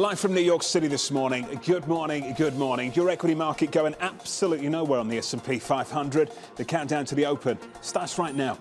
[0.00, 1.46] Live from New York City this morning.
[1.66, 2.90] Good morning, good morning.
[2.94, 6.30] Your equity market going absolutely nowhere on the S&P 500.
[6.56, 8.56] The countdown to the open starts right now.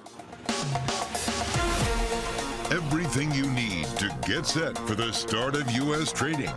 [2.72, 6.12] Everything you need to get set for the start of U.S.
[6.12, 6.52] trading.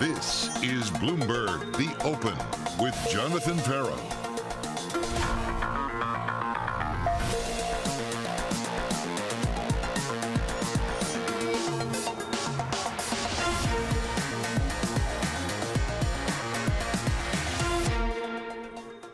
[0.00, 2.38] This is Bloomberg The Open
[2.82, 4.25] with Jonathan Ferro.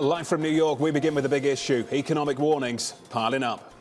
[0.03, 1.85] Live from New York, we begin with a big issue.
[1.93, 3.73] Economic warnings piling up.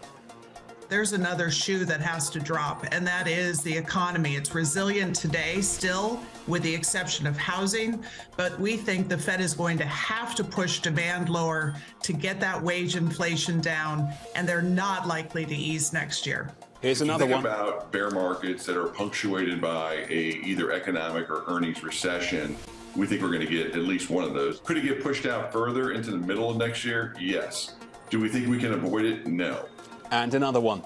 [0.87, 4.35] there's another shoe that has to drop, and that is the economy.
[4.35, 8.03] It's resilient today, still, with the exception of housing,
[8.37, 12.39] but we think the Fed is going to have to push demand lower to get
[12.39, 16.51] that wage inflation down, and they're not likely to ease next year.
[16.83, 17.51] Here's If you another think one.
[17.51, 22.55] about bear markets that are punctuated by a either economic or earnings recession.
[22.95, 24.59] We think we're going to get at least one of those.
[24.59, 27.15] Could it get pushed out further into the middle of next year?
[27.19, 27.75] Yes.
[28.09, 29.27] Do we think we can avoid it?
[29.27, 29.65] No.
[30.11, 30.83] And another one.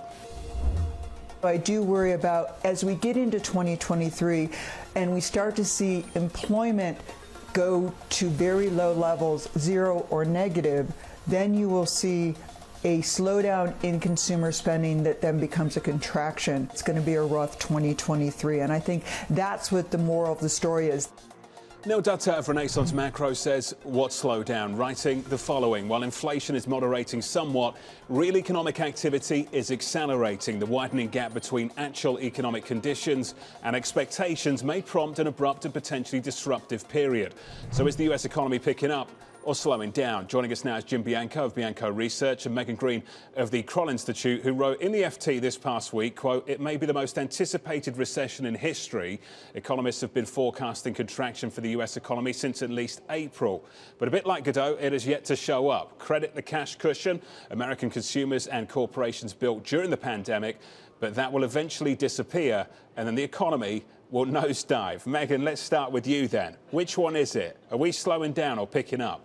[1.43, 4.49] I do worry about as we get into 2023
[4.95, 6.97] and we start to see employment
[7.53, 10.91] go to very low levels, zero or negative,
[11.27, 12.35] then you will see
[12.83, 16.69] a slowdown in consumer spending that then becomes a contraction.
[16.71, 18.59] It's going to be a rough 2023.
[18.59, 21.09] And I think that's what the moral of the story is.
[21.87, 25.87] Neil Dutta of Renaissance Macro says what slowed down, writing the following.
[25.87, 27.77] While inflation is moderating somewhat,
[28.09, 30.57] real economic activity is accelerating.
[30.57, 36.19] The widening gap between actual economic conditions and expectations may prompt an abrupt and potentially
[36.19, 37.35] disruptive period.
[37.69, 39.07] So is the US economy picking up?
[39.45, 40.25] Or slowing down.
[40.25, 43.03] Joining us now is Jim Bianco of Bianco Research and Megan Greene
[43.35, 46.77] of the Kroll Institute, who wrote in the FT this past week, quote, it may
[46.77, 49.21] be the most anticipated recession in history.
[49.53, 53.63] Economists have been forecasting contraction for the US economy since at least April.
[53.99, 55.99] But a bit like Godot, it has yet to show up.
[55.99, 60.57] Credit the cash cushion American consumers and corporations built during the pandemic,
[60.99, 62.65] but that will eventually disappear,
[62.97, 65.05] and then the economy will nosedive.
[65.05, 66.57] Megan, let's start with you then.
[66.71, 67.59] Which one is it?
[67.69, 69.21] Are we slowing down or picking up?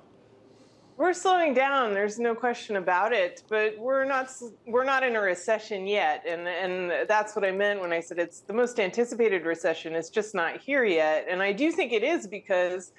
[1.01, 1.95] We're slowing down.
[1.95, 4.31] There's no question about it, but we're not
[4.67, 8.19] we're not in a recession yet, and and that's what I meant when I said
[8.19, 9.95] it's the most anticipated recession.
[9.95, 12.93] It's just not here yet, and I do think it is because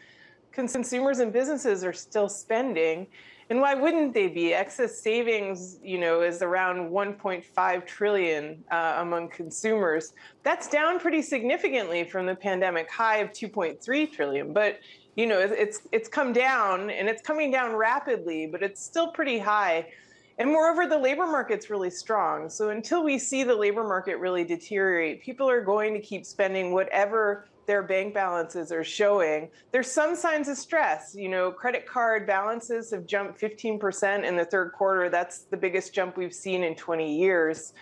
[0.51, 3.05] consumers and businesses are still spending,
[3.51, 4.51] and why wouldn't they be?
[4.51, 10.13] Excess savings, you know, is around 1.5 trillion uh, among consumers.
[10.41, 14.79] That's down pretty significantly from the pandemic high of 2.3 trillion, but
[15.15, 19.39] you know it's it's come down and it's coming down rapidly but it's still pretty
[19.39, 19.87] high.
[20.37, 22.49] And moreover the labor market's really strong.
[22.49, 26.71] So until we see the labor market really deteriorate people are going to keep spending
[26.71, 29.49] whatever their bank balances are showing.
[29.71, 31.13] There's some signs of stress.
[31.15, 35.09] You know credit card balances have jumped 15% in the third quarter.
[35.09, 37.73] That's the biggest jump we've seen in 20 years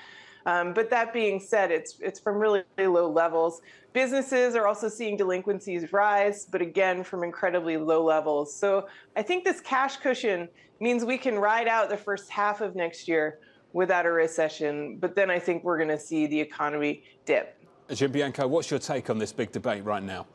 [0.45, 3.62] um, but that being said, it's it's from really low levels.
[3.94, 8.56] Businesses are also seeing delinquencies rise, but again from incredibly low levels.
[8.56, 10.47] So I think this cash cushion
[10.80, 13.39] means we can ride out the first half of next year
[13.74, 14.97] without a recession.
[14.97, 17.56] But then I think we're going to see the economy dip.
[17.94, 20.27] Jim Bianco, what's your take on this big debate right now?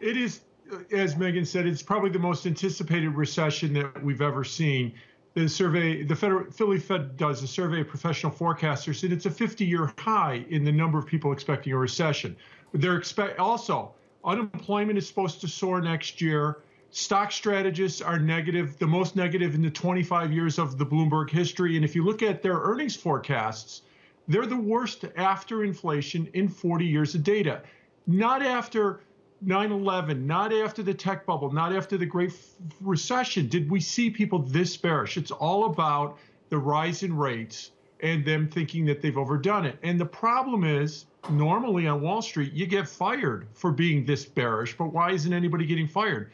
[0.00, 4.44] It is, uh, as Megan said, it's probably the most anticipated recession that we've ever
[4.44, 4.92] seen.
[5.34, 9.30] The survey, the Federal, Philly Fed does a survey of professional forecasters, and it's a
[9.30, 12.36] 50-year high in the number of people expecting a recession.
[12.74, 13.94] They're expect also
[14.24, 16.58] unemployment is supposed to soar next year.
[16.90, 21.76] Stock strategists are negative, the most negative in the 25 years of the Bloomberg history.
[21.76, 23.82] And if you look at their earnings forecasts,
[24.28, 27.62] they're the worst after inflation in 40 years of data.
[28.06, 29.00] Not after
[29.44, 32.32] 9 11, not after the tech bubble, not after the Great
[32.80, 35.16] Recession did we see people this bearish.
[35.16, 36.18] It's all about
[36.48, 39.78] the rise in rates and them thinking that they've overdone it.
[39.82, 44.76] And the problem is, normally on Wall Street, you get fired for being this bearish,
[44.76, 46.30] but why isn't anybody getting fired?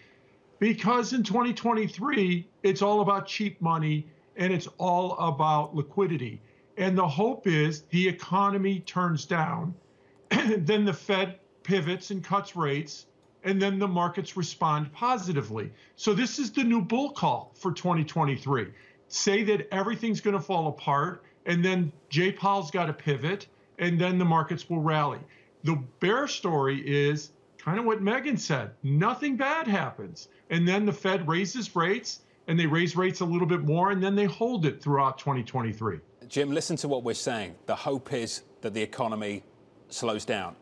[0.59, 4.07] Because in 2023, it's all about cheap money
[4.37, 6.41] and it's all about liquidity.
[6.77, 9.75] And the hope is the economy turns down,
[10.31, 13.05] then the Fed pivots and cuts rates,
[13.45, 15.71] and then the markets respond positively.
[15.97, 18.69] So this is the new bull call for 2023.
[19.09, 23.49] Say that everything's going to fall apart, and then Jay Powell's got to pivot,
[23.79, 25.21] and then the markets will rally.
[25.65, 30.29] The bear story is kind of what Megan said nothing bad happens.
[30.49, 34.03] And then the Fed raises rates, and they raise rates a little bit more, and
[34.03, 36.01] then they hold it throughout 2023.
[36.29, 37.57] Jim, listen to what we're saying.
[37.67, 39.45] The hope is that the economy
[39.91, 40.57] slows down.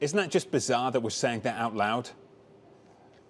[0.00, 2.08] Isn't that just bizarre that we're saying that out loud?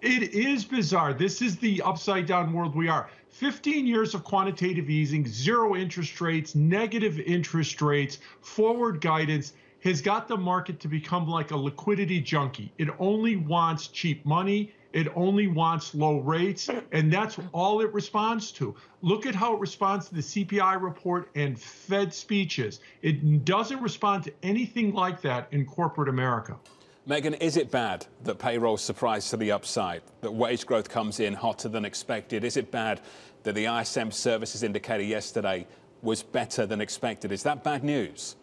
[0.01, 1.13] It is bizarre.
[1.13, 3.09] This is the upside down world we are.
[3.29, 9.53] 15 years of quantitative easing, zero interest rates, negative interest rates, forward guidance
[9.83, 12.71] has got the market to become like a liquidity junkie.
[12.77, 14.73] It only wants cheap money.
[14.93, 18.75] It only wants low rates, and that's all it responds to.
[19.01, 22.81] Look at how it responds to the CPI report and Fed speeches.
[23.01, 26.57] It doesn't respond to anything like that in corporate America.
[27.05, 31.33] Megan, is it bad that payroll surprise to the upside, that wage growth comes in
[31.33, 32.43] hotter than expected?
[32.43, 33.01] Is it bad
[33.43, 35.65] that the ISM services indicator yesterday
[36.03, 37.31] was better than expected?
[37.31, 38.35] Is that bad news?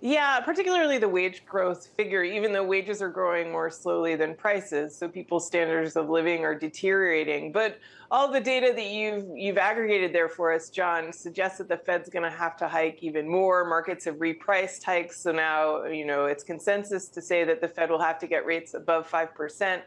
[0.00, 4.96] Yeah, particularly the wage growth figure, even though wages are growing more slowly than prices,
[4.96, 7.50] so people's standards of living are deteriorating.
[7.50, 11.76] But all the data that you've you've aggregated there for us, John, suggests that the
[11.76, 13.64] Fed's going to have to hike even more.
[13.64, 17.90] Markets have repriced hikes, so now you know it's consensus to say that the Fed
[17.90, 19.82] will have to get rates above five percent,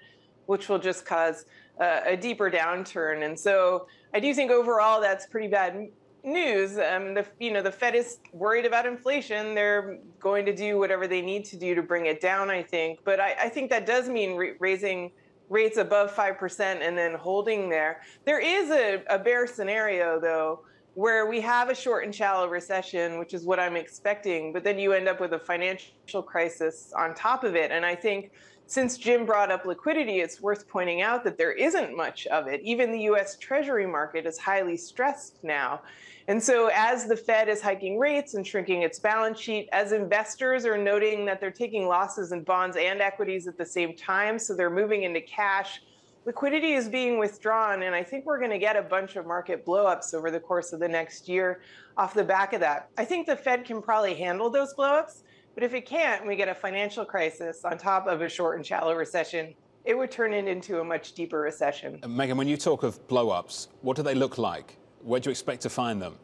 [0.45, 1.45] which will just cause
[1.79, 3.25] uh, a deeper downturn.
[3.25, 5.87] And so I do think overall that's pretty bad
[6.23, 6.77] news.
[6.77, 9.56] Um, the you know the Fed is worried about inflation.
[9.56, 12.50] They're going to do whatever they need to do to bring it down.
[12.50, 15.12] I think, but I, I think that does mean re- raising
[15.50, 18.01] rates above five percent and then holding there.
[18.25, 20.62] There is a, a bear scenario though.
[20.94, 24.77] Where we have a short and shallow recession, which is what I'm expecting, but then
[24.77, 27.71] you end up with a financial crisis on top of it.
[27.71, 28.31] And I think
[28.71, 32.62] since Jim brought up liquidity, it's worth pointing out that there isn't much of it.
[32.63, 35.81] Even the US Treasury market is highly stressed now.
[36.29, 40.65] And so, as the Fed is hiking rates and shrinking its balance sheet, as investors
[40.65, 44.56] are noting that they're taking losses in bonds and equities at the same time, so
[44.56, 45.81] they're moving into cash,
[46.24, 47.83] liquidity is being withdrawn.
[47.83, 50.71] And I think we're going to get a bunch of market blowups over the course
[50.71, 51.59] of the next year
[51.97, 52.88] off the back of that.
[52.97, 55.24] I think the Fed can probably handle those blowups.
[55.53, 58.65] But if it can't, we get a financial crisis on top of a short and
[58.65, 59.53] shallow recession.
[59.83, 62.00] It would turn it into a much deeper recession.
[62.07, 64.77] Megan, when you talk of blowups, what do they look like?
[65.01, 66.18] Where do you expect to find them?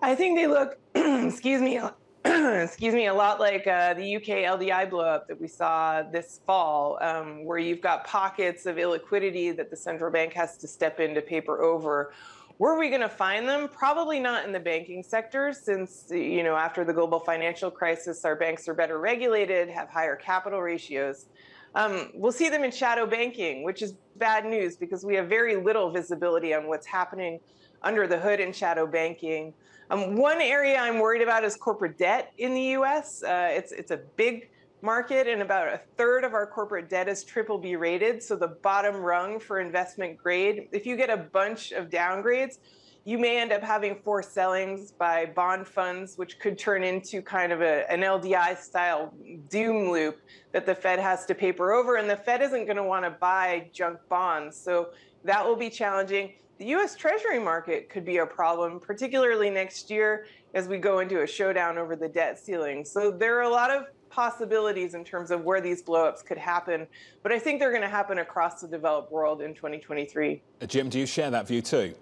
[0.00, 1.80] I think they look, excuse me,
[2.24, 6.98] excuse me, a lot like uh, the UK LDI blowup that we saw this fall,
[7.02, 11.14] um, where you've got pockets of illiquidity that the central bank has to step in
[11.14, 12.12] to paper over.
[12.62, 13.66] Where are we going to find them?
[13.66, 18.36] Probably not in the banking sector, since you know after the global financial crisis, our
[18.36, 21.26] banks are better regulated, have higher capital ratios.
[21.74, 25.56] Um, we'll see them in shadow banking, which is bad news because we have very
[25.56, 27.40] little visibility on what's happening
[27.82, 29.52] under the hood in shadow banking.
[29.90, 33.24] Um, one area I'm worried about is corporate debt in the U.S.
[33.24, 34.50] Uh, it's it's a big
[34.82, 38.48] market, and about a third of our corporate debt is triple B rated, so the
[38.48, 40.68] bottom rung for investment grade.
[40.72, 42.58] If you get a bunch of downgrades,
[43.04, 47.52] you may end up having forced sellings by bond funds, which could turn into kind
[47.52, 49.12] of a, an LDI style
[49.48, 50.20] doom loop
[50.52, 51.96] that the Fed has to paper over.
[51.96, 54.56] And the Fed isn't going to want to buy junk bonds.
[54.56, 54.90] So
[55.24, 56.34] that will be challenging.
[56.58, 61.22] The US Treasury market could be a problem, particularly next year as we go into
[61.22, 62.84] a showdown over the debt ceiling.
[62.84, 66.86] So there are a lot of possibilities in terms of where these blowups could happen,
[67.22, 70.42] but I think they're going to happen across the developed world in 2023.
[70.60, 71.94] Uh, Jim, do you share that view too?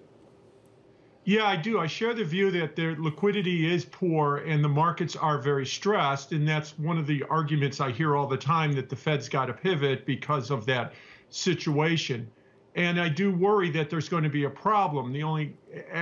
[1.25, 1.79] Yeah, I do.
[1.79, 6.33] I share the view that their liquidity is poor and the markets are very stressed.
[6.33, 9.47] And that's one of the arguments I hear all the time that the Fed's got
[9.47, 10.95] to pivot because of that
[11.29, 12.29] situation.
[12.75, 15.12] And I do worry that there's going to be a problem.
[15.12, 15.57] The only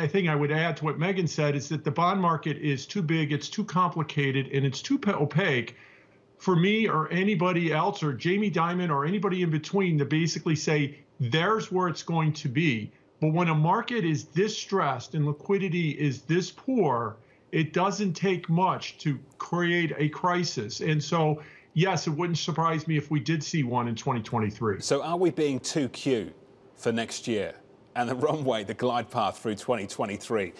[0.09, 3.03] thing I would add to what Megan said is that the bond market is too
[3.03, 5.77] big, it's too complicated, and it's too opaque
[6.38, 10.99] for me or anybody else or Jamie Dimon or anybody in between to basically say,
[11.21, 12.92] there's where it's going to be.
[13.21, 17.16] But when a market is this stressed and liquidity is this poor,
[17.50, 20.80] it doesn't take much to create a crisis.
[20.80, 21.42] And so,
[21.75, 24.80] yes, it wouldn't surprise me if we did see one in 2023.
[24.80, 26.35] So, are we being too cute?
[26.76, 27.54] for next year?
[27.99, 30.52] and the runway, the glide path through 2023.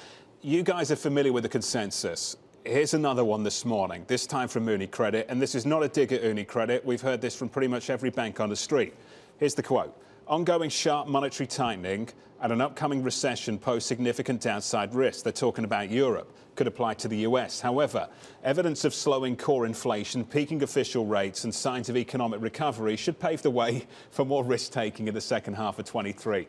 [0.43, 2.37] You guys are familiar with the consensus.
[2.69, 6.13] Here's another one this morning, this time from UniCredit, and this is not a dig
[6.13, 6.85] at UniCredit.
[6.85, 8.93] We've heard this from pretty much every bank on the street.
[9.39, 9.97] Here's the quote
[10.27, 12.11] ongoing sharp monetary tightening
[12.43, 15.23] and an upcoming recession pose significant downside risks.
[15.23, 17.59] They're talking about Europe, could apply to the US.
[17.59, 18.07] However,
[18.45, 23.41] evidence of slowing core inflation, peaking official rates, and signs of economic recovery should pave
[23.41, 26.47] the way for more risk taking in the second half of 23.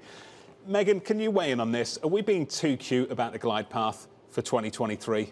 [0.68, 1.98] Megan, can you weigh in on this?
[2.04, 5.32] Are we being too cute about the glide path for 2023?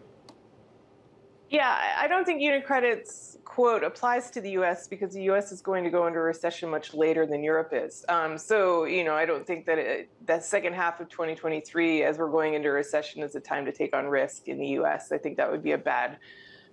[1.49, 4.87] Yeah, I don't think UniCredit's quote applies to the U.S.
[4.87, 5.53] because the U.S.
[5.53, 8.03] is going to go into recession much later than Europe is.
[8.09, 12.17] Um, so, you know, I don't think that it, that second half of 2023, as
[12.17, 15.13] we're going into recession, is a time to take on risk in the U.S.
[15.13, 16.17] I think that would be a bad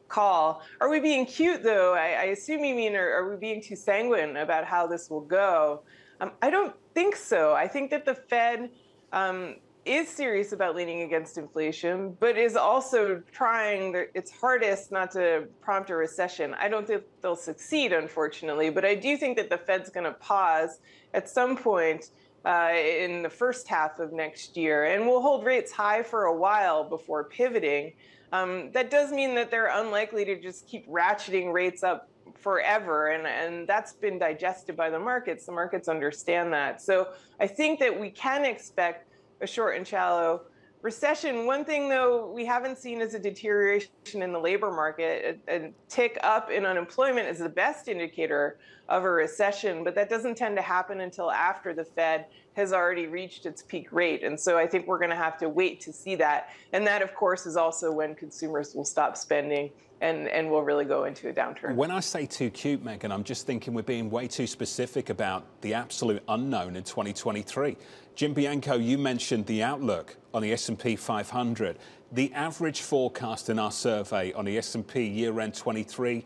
[0.09, 0.63] call.
[0.81, 1.95] Are we being cute though?
[1.95, 5.21] I, I assume you mean are, are, we being too sanguine about how this will
[5.21, 5.83] go?
[6.21, 7.55] Um, I don't think so.
[7.55, 8.71] I think that the Fed
[9.13, 15.47] um, is serious about leaning against inflation, but is also trying its hardest not to
[15.61, 16.55] prompt a recession.
[16.55, 20.13] I don't think they'll succeed, unfortunately, but I do think that the Fed's going to
[20.13, 20.81] pause
[21.13, 22.11] at some point
[22.45, 26.37] uh, in the first half of next year, and will hold rates high for a
[26.37, 27.93] while before pivoting.
[28.33, 33.27] Um, that does mean that they're unlikely to just keep ratcheting rates up forever and,
[33.27, 37.99] and that's been digested by the markets the markets understand that so i think that
[37.99, 39.09] we can expect
[39.41, 40.43] a short and shallow
[40.83, 41.47] recession.
[41.47, 45.41] One thing, though, we haven't seen is a deterioration in the labor market.
[45.49, 50.11] A, a, tick up in unemployment is the best indicator of a recession, but that
[50.11, 54.23] doesn't tend to happen until after the Fed has already reached its peak rate.
[54.23, 56.51] And so I think we're going to have to wait to see that.
[56.73, 60.85] And that, of course, is also when consumers will stop spending and, and we'll really
[60.85, 61.75] go into a downturn.
[61.77, 65.47] When I say too cute, Megan, I'm just thinking we're being way too specific about
[65.63, 67.77] the absolute unknown in 2023.
[68.15, 71.79] Jim Bianco, you mentioned the outlook on the S&P 500.
[72.13, 76.25] The average forecast in our survey on the S&P year-end 23,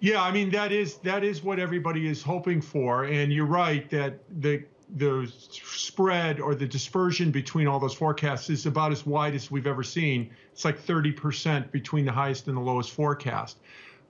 [0.01, 3.89] Yeah, I mean that is that is what everybody is hoping for, and you're right
[3.91, 4.65] that the
[4.97, 9.67] the spread or the dispersion between all those forecasts is about as wide as we've
[9.67, 10.29] ever seen.
[10.51, 13.57] It's like 30% between the highest and the lowest forecast.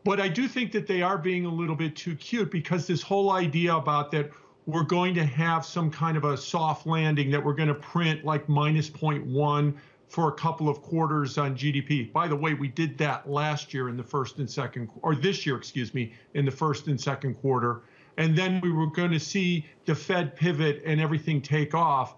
[0.03, 3.01] But I do think that they are being a little bit too cute because this
[3.01, 4.31] whole idea about that
[4.65, 8.25] we're going to have some kind of a soft landing that we're going to print
[8.25, 9.75] like minus 0.1
[10.07, 12.11] for a couple of quarters on GDP.
[12.11, 15.45] By the way, we did that last year in the first and second, or this
[15.45, 17.81] year, excuse me, in the first and second quarter.
[18.17, 22.15] And then we were going to see the Fed pivot and everything take off.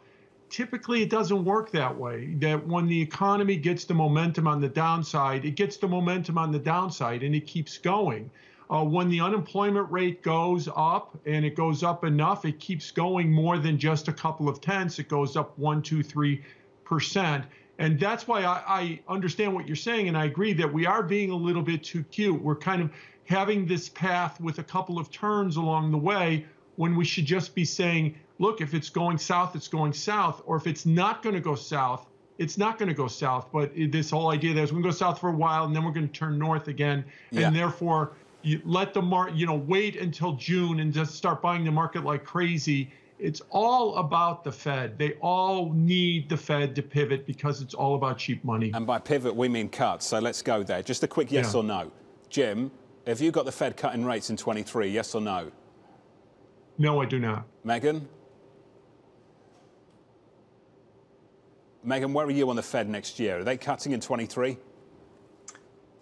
[0.49, 2.35] Typically, it doesn't work that way.
[2.35, 6.51] That when the economy gets the momentum on the downside, it gets the momentum on
[6.51, 8.29] the downside and it keeps going.
[8.69, 13.31] Uh, when the unemployment rate goes up and it goes up enough, it keeps going
[13.31, 14.99] more than just a couple of tenths.
[14.99, 16.43] It goes up one, two, three
[16.83, 17.45] percent.
[17.79, 21.03] And that's why I, I, understand what you're saying, and I agree that we are
[21.03, 22.41] being a little bit too cute.
[22.41, 22.91] We're kind of
[23.25, 26.45] having this path with a couple of turns along the way
[26.77, 30.55] when we should just be saying, look, if it's going south, it's going south, or
[30.55, 32.07] if it's not going to go south,
[32.37, 33.49] it's not going to go south.
[33.51, 35.83] But this whole idea that we're going to go south for a while and then
[35.83, 37.47] we're going to turn north again, yeah.
[37.47, 41.63] and therefore you let the market, you know, wait until June and just start buying
[41.63, 44.97] the market like crazy it's all about the Fed.
[44.97, 48.71] They all need the Fed to pivot because it's all about cheap money.
[48.73, 50.05] And by pivot, we mean cuts.
[50.05, 50.83] So let's go there.
[50.83, 51.59] Just a quick yes yeah.
[51.59, 51.91] or no.
[52.29, 52.71] Jim,
[53.07, 54.89] have you got the Fed cutting rates in 23?
[54.89, 55.51] Yes or no?
[56.77, 57.45] No, I do not.
[57.63, 58.07] Megan?
[61.83, 63.39] Megan, where are you on the Fed next year?
[63.39, 64.57] Are they cutting in 23?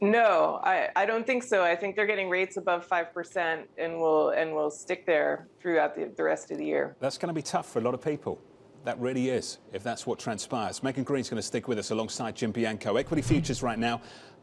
[0.01, 1.63] No, I, I don't think so.
[1.63, 5.95] I think they're getting rates above five percent, and will and will stick there throughout
[5.95, 6.95] the, the rest of the year.
[6.99, 8.39] That's going to be tough for a lot of people.
[8.83, 10.83] That really is, if that's what transpires.
[10.83, 12.97] Megan Greene's going to stick with us alongside Jim Bianco.
[12.97, 13.99] Equity futures right now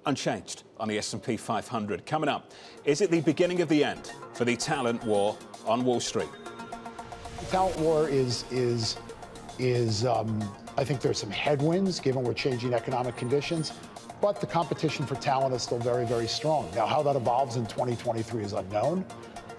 [0.07, 2.05] unchanged on the S&P 500.
[2.07, 2.51] Coming up,
[2.85, 6.29] is it the beginning of the end for the talent war on Wall Street?
[7.39, 8.97] The talent war is is
[9.59, 10.43] is um,
[10.77, 13.73] I think there's some headwinds given we're changing economic conditions.
[14.23, 16.71] But the competition for talent is still very, very strong.
[16.77, 19.05] Now, how that evolves in 2023 is unknown.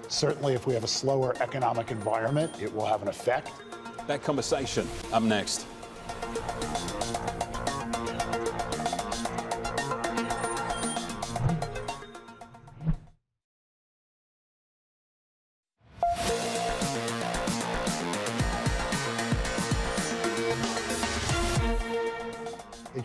[0.08, 3.52] Certainly, if we have a slower economic environment, it will have an effect.
[4.08, 5.66] That conversation up next.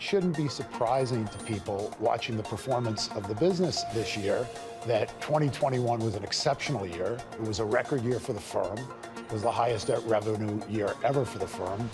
[0.09, 4.47] Shouldn't be surprising to people watching the performance of the business this year
[4.87, 7.19] that 2021 was an exceptional year.
[7.33, 8.79] It was a record year for the firm.
[9.15, 11.87] It was the highest revenue year ever for the firm.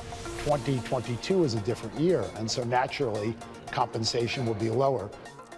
[0.45, 3.35] 2022 is a different year, and so naturally,
[3.71, 5.09] compensation will be lower.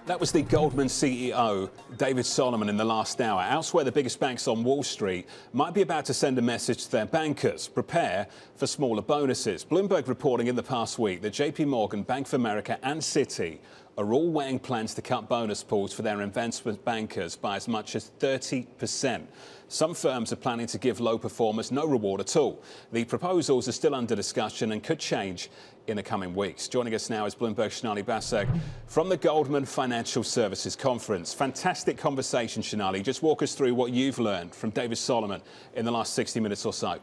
[0.07, 3.41] That was the Goldman CEO, David Solomon, in the last hour.
[3.41, 6.91] Elsewhere, the biggest banks on Wall Street might be about to send a message to
[6.91, 9.65] their bankers prepare for smaller bonuses.
[9.65, 13.57] Bloomberg reporting in the past week that JP Morgan, Bank of America, and Citi
[13.97, 17.93] are all weighing plans to cut bonus pools for their investment bankers by as much
[17.93, 19.25] as 30%.
[19.67, 22.63] Some firms are planning to give low performers no reward at all.
[22.93, 25.49] The proposals are still under discussion and could change
[25.87, 26.67] in the coming weeks.
[26.67, 28.47] Joining us now is Bloomberg Sonali Basak
[28.87, 31.33] from the Goldman Financial Services Conference.
[31.33, 33.01] Fantastic conversation, Sonali.
[33.01, 35.41] Just walk us through what you've learned from David Solomon
[35.75, 36.99] in the last 60 minutes or so.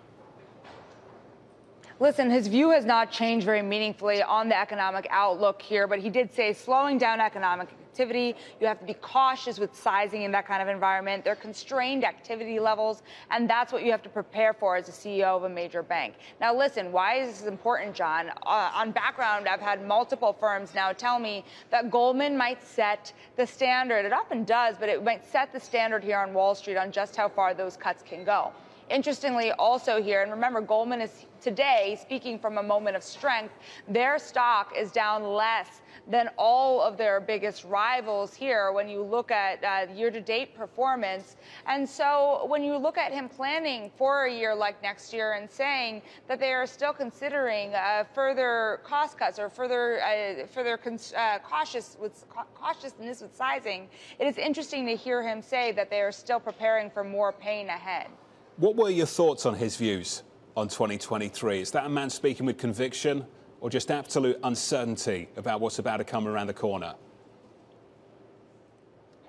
[2.04, 6.10] Listen, his view has not changed very meaningfully on the economic outlook here, but he
[6.10, 8.36] did say slowing down economic activity.
[8.60, 11.24] You have to be cautious with sizing in that kind of environment.
[11.24, 15.34] They're constrained activity levels, and that's what you have to prepare for as a CEO
[15.34, 16.16] of a major bank.
[16.42, 18.28] Now, listen, why is this important, John?
[18.44, 23.46] Uh, on background, I've had multiple firms now tell me that Goldman might set the
[23.46, 24.04] standard.
[24.04, 27.16] It often does, but it might set the standard here on Wall Street on just
[27.16, 28.52] how far those cuts can go.
[28.90, 33.54] Interestingly, also here, and remember, Goldman is today speaking from a moment of strength,
[33.88, 39.30] their stock is down less than all of their biggest rivals here when you look
[39.30, 41.36] at uh, year to date performance.
[41.66, 45.50] And so when you look at him planning for a year like next year and
[45.50, 50.78] saying that they are still considering uh, further cost cuts or further uh, further
[51.16, 56.02] uh, cautious with cautiousness with sizing, it is interesting to hear him say that they
[56.02, 58.08] are still preparing for more pain ahead.
[58.56, 60.22] What were your thoughts on his views
[60.56, 61.60] on 2023?
[61.60, 63.26] Is that a man speaking with conviction
[63.60, 66.94] or just absolute uncertainty about what's about to come around the corner?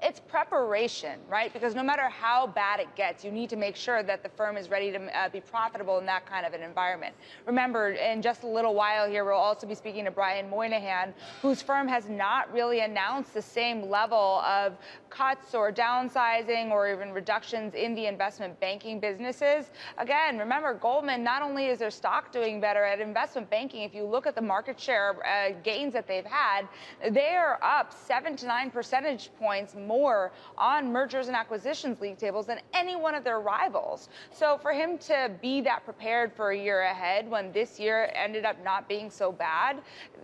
[0.05, 1.51] It's preparation, right?
[1.51, 4.55] Because no matter how bad it gets, you need to make sure that the firm
[4.55, 7.15] is ready to uh, be profitable in that kind of an environment.
[7.47, 11.63] Remember, in just a little while here, we'll also be speaking to Brian Moynihan, whose
[11.63, 14.77] firm has not really announced the same level of
[15.09, 19.71] cuts or downsizing or even reductions in the investment banking businesses.
[19.97, 24.05] Again, remember, Goldman, not only is their stock doing better at investment banking, if you
[24.05, 26.67] look at the market share uh, gains that they've had,
[27.09, 32.17] they are up seven to nine percentage points more more on mergers and acquisitions league
[32.17, 34.09] tables than any one of their rivals.
[34.31, 38.43] So for him to be that prepared for a year ahead when this year ended
[38.43, 39.77] up not being so bad,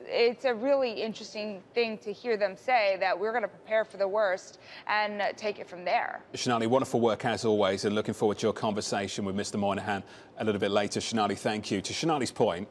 [0.06, 3.98] it's a really interesting thing to hear them say that we're going to prepare for
[3.98, 6.22] the worst and take it from there.
[6.34, 9.58] Sonali, wonderful work as always, and looking forward to your conversation with Mr.
[9.58, 10.04] Moynihan
[10.40, 11.00] a little bit later.
[11.00, 11.82] Sonali, thank you.
[11.82, 12.68] To Sonali's point,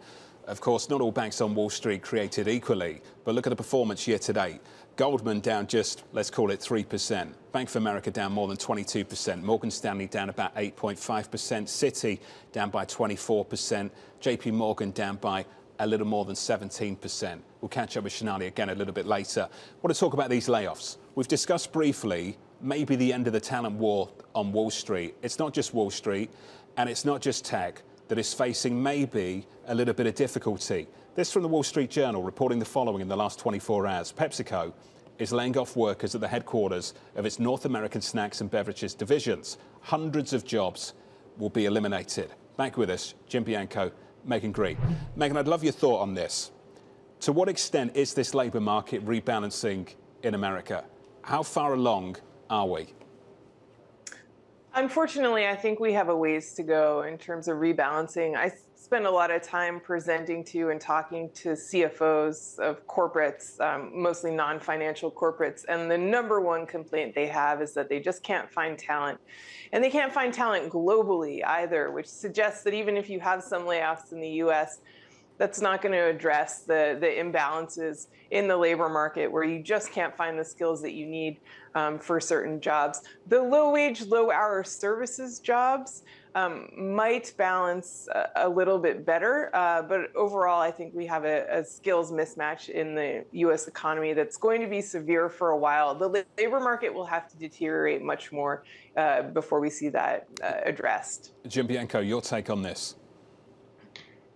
[0.47, 4.09] of course, not all banks on Wall Street created equally, but look at the performance
[4.09, 4.61] year to date.
[4.97, 7.33] Goldman down just, let's call it 3%.
[7.53, 9.43] Bank of America down more than 22%.
[9.43, 10.99] Morgan Stanley down about 8.5%.
[11.65, 12.19] Citi
[12.53, 13.91] down by 24%.
[14.21, 15.45] JP Morgan down by
[15.79, 17.41] a little more than 17%.
[17.61, 19.49] We'll catch up with Sonali again a little bit later.
[19.51, 20.99] I want to talk about these layoffs.
[21.15, 25.15] We've discussed briefly maybe the end of the talent war on Wall Street.
[25.23, 26.31] It's not just Wall Street
[26.77, 30.87] and it's not just tech that is facing maybe a little bit of difficulty.
[31.21, 34.11] This from the Wall Street Journal reporting the following in the last 24 hours.
[34.11, 34.73] PepsiCo
[35.19, 39.59] is laying off workers at the headquarters of its North American snacks and beverages divisions.
[39.83, 40.95] Hundreds of jobs
[41.37, 42.31] will be eliminated.
[42.57, 43.93] Back with us, Jim Bianco,
[44.25, 44.79] Megan Greene.
[45.15, 46.53] Megan, I'd love your thought on this.
[47.21, 50.87] To what extent is this labour market rebalancing in America?
[51.21, 52.17] How far along
[52.49, 52.95] are we?
[54.75, 58.37] Unfortunately, I think we have a ways to go in terms of rebalancing.
[58.37, 58.53] I
[58.91, 64.33] spend a lot of time presenting to and talking to CFOs of corporates, um, mostly
[64.33, 65.65] non financial corporates.
[65.69, 69.21] And the number one complaint they have is that they just can't find talent.
[69.73, 73.63] And they can't find talent globally either, which suggests that even if you have some
[73.63, 74.81] layoffs in the US,
[75.39, 79.93] that's not going to address the, the imbalances in the labor market where you just
[79.93, 81.39] can't find the skills that you need
[81.77, 83.03] um, for certain jobs.
[83.29, 86.03] The low wage, low hour services jobs
[86.35, 91.25] um, might balance a, a, little bit better, uh, but overall, I think we have
[91.25, 95.57] a, a, skills mismatch in the US economy that's going to be severe for a
[95.57, 95.95] while.
[95.95, 98.65] The labor market will have to deteriorate much more
[98.97, 101.33] uh, before we see that uh, addressed.
[101.49, 102.97] Jim Bianco, your take on this?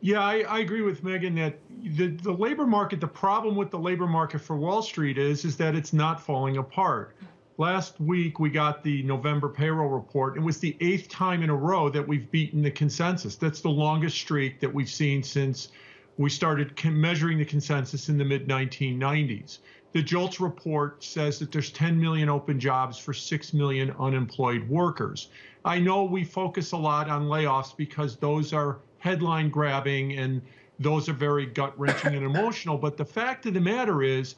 [0.01, 1.59] Yeah, I, I, agree with Megan that
[1.97, 5.57] the, the labor market, the problem with the labor market for Wall Street is, is
[5.57, 7.17] that it's not falling apart.
[7.57, 10.35] Last week, we got the November payroll report.
[10.35, 13.37] And it was the eighth time in a row that we've beaten the consensus.
[13.37, 15.69] That's the longest streak that we've seen since
[16.17, 19.59] we started measuring the consensus in the mid 1990s.
[19.93, 25.29] The JOLTS report says that there's 10 million open jobs for 6 million unemployed workers.
[25.65, 30.43] I know we focus a lot on layoffs because those are headline grabbing and
[30.81, 32.77] those are very gut wrenching and emotional.
[32.77, 34.35] But the fact of the matter is,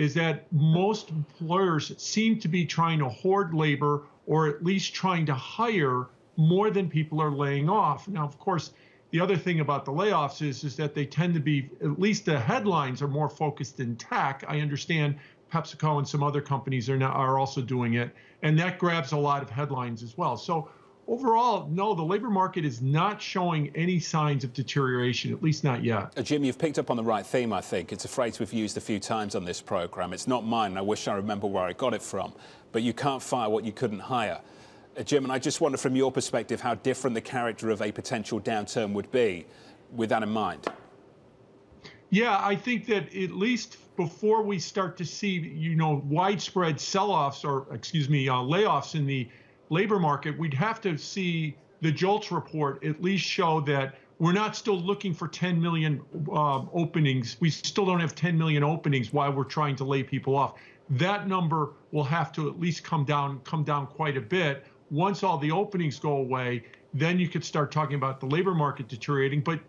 [0.00, 5.26] is that most employers seem to be trying to hoard labor or at least trying
[5.26, 6.06] to hire
[6.38, 8.08] more than people are laying off.
[8.08, 8.72] Now, of course,
[9.10, 12.24] the other thing about the layoffs is, is that they tend to be, at least
[12.24, 14.42] the headlines are more focused in tech.
[14.48, 15.16] I understand
[15.52, 18.10] PepsiCo and some other companies are now are also doing it,
[18.40, 20.38] and that grabs a lot of headlines as well.
[20.38, 20.70] So
[21.10, 25.82] overall, no, the labor market is not showing any signs of deterioration, at least not
[25.82, 26.12] yet.
[26.16, 27.92] Uh, Jim, you've picked up on the right theme, I think.
[27.92, 30.12] It's a phrase we've used a few times on this program.
[30.12, 30.78] It's not mine.
[30.78, 32.32] I wish I remember where I got it from.
[32.70, 34.40] But you can't fire what you couldn't hire.
[34.96, 37.90] Uh, Jim, and I just wonder from your perspective how different the character of a
[37.90, 39.46] potential downturn would be
[39.90, 40.68] with that in mind.
[42.10, 47.44] Yeah, I think that at least before we start to see, you know, widespread sell-offs
[47.44, 49.28] or, excuse me, uh, layoffs in the
[49.70, 54.54] labor market, we'd have to see the JOLTS report at least show that we're not
[54.54, 57.38] still looking for 10 million uh, openings.
[57.40, 60.58] We still don't have 10 million openings while we're trying to lay people off.
[60.90, 64.66] That number will have to at least come down, come down quite a bit.
[64.90, 68.88] Once all the openings go away, then you could start talking about the labor market
[68.88, 69.40] deteriorating.
[69.40, 69.60] But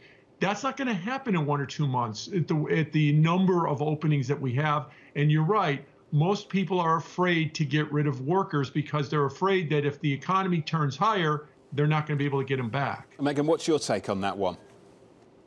[0.42, 3.68] that's not going to happen in one or two months at the, at the number
[3.68, 4.88] of openings that we have.
[5.16, 9.70] And you're right, most people are afraid to get rid of workers because they're afraid
[9.70, 12.70] that if the economy turns higher, they're not going to be able to get them
[12.70, 13.16] back.
[13.20, 14.58] Megan, what's your take on that one?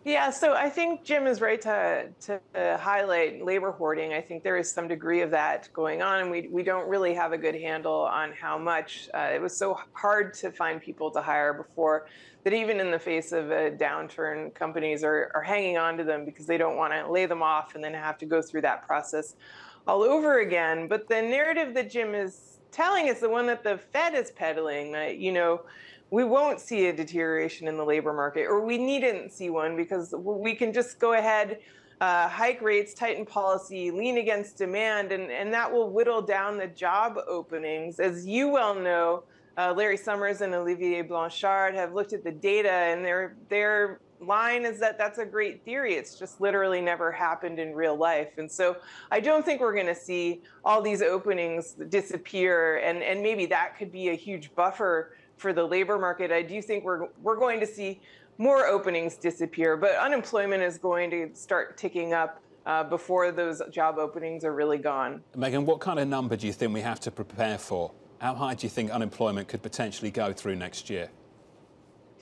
[0.06, 2.40] Yeah, so I think Jim is right to, to
[2.78, 4.12] highlight labor hoarding.
[4.12, 7.14] I think there is some degree of that going on, and we, we don't really
[7.14, 9.08] have a good handle on how much.
[9.14, 12.06] Uh, it was so hard to find people to hire before
[12.44, 16.26] that even in the face of a downturn, companies are, are hanging on to them
[16.26, 18.86] because they don't want to lay them off and then have to go through that
[18.86, 19.36] process
[19.86, 20.86] all over again.
[20.86, 24.92] But the narrative that Jim is telling is the one that the Fed is peddling
[24.92, 25.62] that, you know,
[26.10, 30.14] we won't see a deterioration in the labor market, or we needn't see one because
[30.14, 31.58] we can just go ahead,
[32.00, 36.68] uh, hike rates, tighten policy, lean against demand, and, and that will whittle down the
[36.68, 38.00] job openings.
[38.00, 39.24] As you well know,
[39.56, 44.64] uh, Larry Summers and Olivier Blanchard have looked at the data, and they're they're line
[44.64, 45.94] is that that's a great theory.
[45.94, 48.38] It's just literally never happened in real life.
[48.38, 48.76] And so
[49.10, 52.78] I don't think we're going to see all these openings disappear.
[52.78, 56.30] And, and maybe that could be a huge buffer for the labor market.
[56.30, 58.00] I do think we're, we're going to see
[58.38, 62.40] more openings disappear, but unemployment is going to start ticking up.
[62.66, 65.22] Uh, before those job openings are really gone.
[65.36, 67.92] Megan, what kind of number do you think we have to prepare for?
[68.22, 71.10] How high do you think unemployment could potentially go through next year?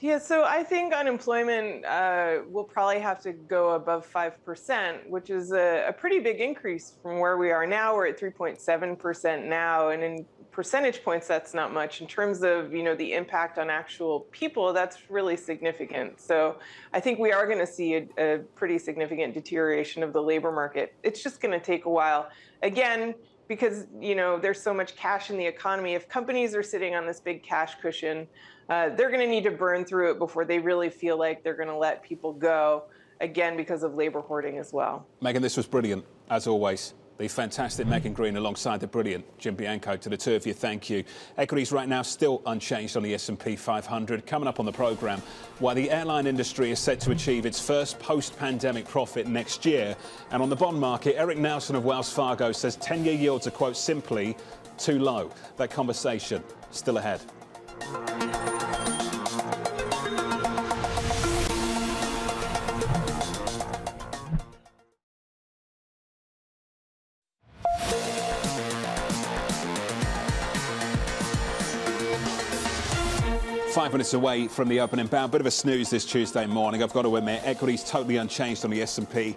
[0.03, 5.53] Yeah, so I think unemployment uh, will probably have to go above 5%, which is
[5.53, 7.95] a, a, pretty big increase from where we are now.
[7.95, 12.01] We're at 3.7% now, and in percentage points, that's not much.
[12.03, 16.21] In terms of, you know, the impact on actual people, that's really significant.
[16.21, 16.59] So
[16.93, 20.53] I think we are going to see a, a pretty significant deterioration of the labor
[20.53, 20.95] market.
[21.03, 22.29] It's just going to take a while.
[22.63, 23.15] Again,
[23.49, 27.05] because you know there's so much cash in the economy if companies are sitting on
[27.05, 28.27] this big cash cushion
[28.69, 31.57] uh, they're going to need to burn through it before they really feel like they're
[31.57, 32.85] going to let people go
[33.21, 37.87] again because of labor hoarding as well megan this was brilliant as always the fantastic
[37.87, 39.97] Megan Greene alongside the brilliant Jim Bianco.
[39.97, 41.05] To the two of you, thank you.
[41.37, 44.27] Equities right now still unchanged on the S&P 500.
[44.27, 45.21] Coming up on the programme,
[45.59, 49.97] while the airline industry is set to achieve its first post-pandemic profit next year.
[50.31, 53.77] And on the bond market, Eric Nelson of Wells Fargo says 10-year yields are, quote,
[53.77, 54.37] simply
[54.79, 55.31] too low.
[55.57, 57.21] That conversation still ahead.
[73.93, 75.33] Minutes away from the opening bound.
[75.33, 76.83] Bit of a snooze this Tuesday morning.
[76.83, 79.37] I've got to admit, equities totally unchanged on the S&P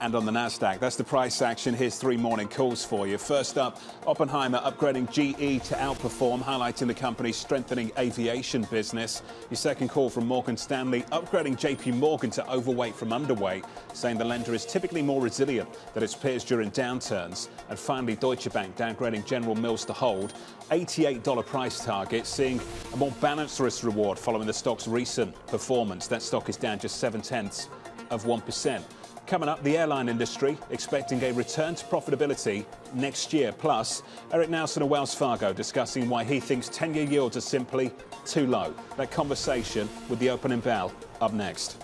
[0.00, 0.78] and on the Nasdaq.
[0.78, 1.74] That's the price action.
[1.74, 3.18] Here's three morning calls for you.
[3.18, 9.22] First up, Oppenheimer upgrading GE to outperform, highlighting the company's strengthening aviation business.
[9.50, 14.24] Your second call from Morgan Stanley, upgrading JP Morgan to overweight from underweight, saying the
[14.24, 17.48] lender is typically more resilient than its peers during downturns.
[17.68, 20.34] And finally, Deutsche Bank downgrading General Mills to hold,
[20.70, 22.60] $88 price target, seeing
[22.92, 26.06] a more balanced risk reward following the stock's recent performance.
[26.06, 27.68] That stock is down just seven tenths
[28.10, 28.82] of 1%.
[29.26, 33.50] Coming up, the airline industry expecting a return to profitability next year.
[33.50, 37.90] Plus, Eric Nelson of Wells Fargo discussing why he thinks 10 year yields are simply
[38.24, 38.72] too low.
[38.96, 41.76] That conversation with the opening bell up next.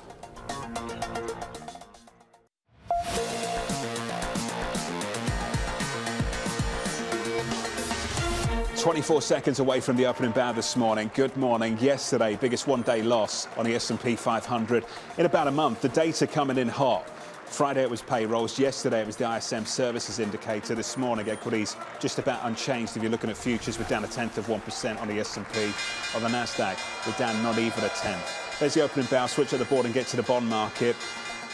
[8.82, 11.08] 24 seconds away from the opening bow this morning.
[11.14, 11.78] Good morning.
[11.78, 14.84] Yesterday, biggest one-day loss on the S&P 500
[15.18, 15.82] in about a month.
[15.82, 17.08] The data coming in hot.
[17.52, 18.58] Friday it was payrolls.
[18.58, 20.74] Yesterday it was the ISM services indicator.
[20.74, 22.96] This morning equities just about unchanged.
[22.96, 25.72] If you're looking at futures, we're down a tenth of 1% on the S&P.
[26.16, 28.58] On the Nasdaq, we're down not even a tenth.
[28.58, 30.96] There's the opening bell, Switch at the board and get to the bond market.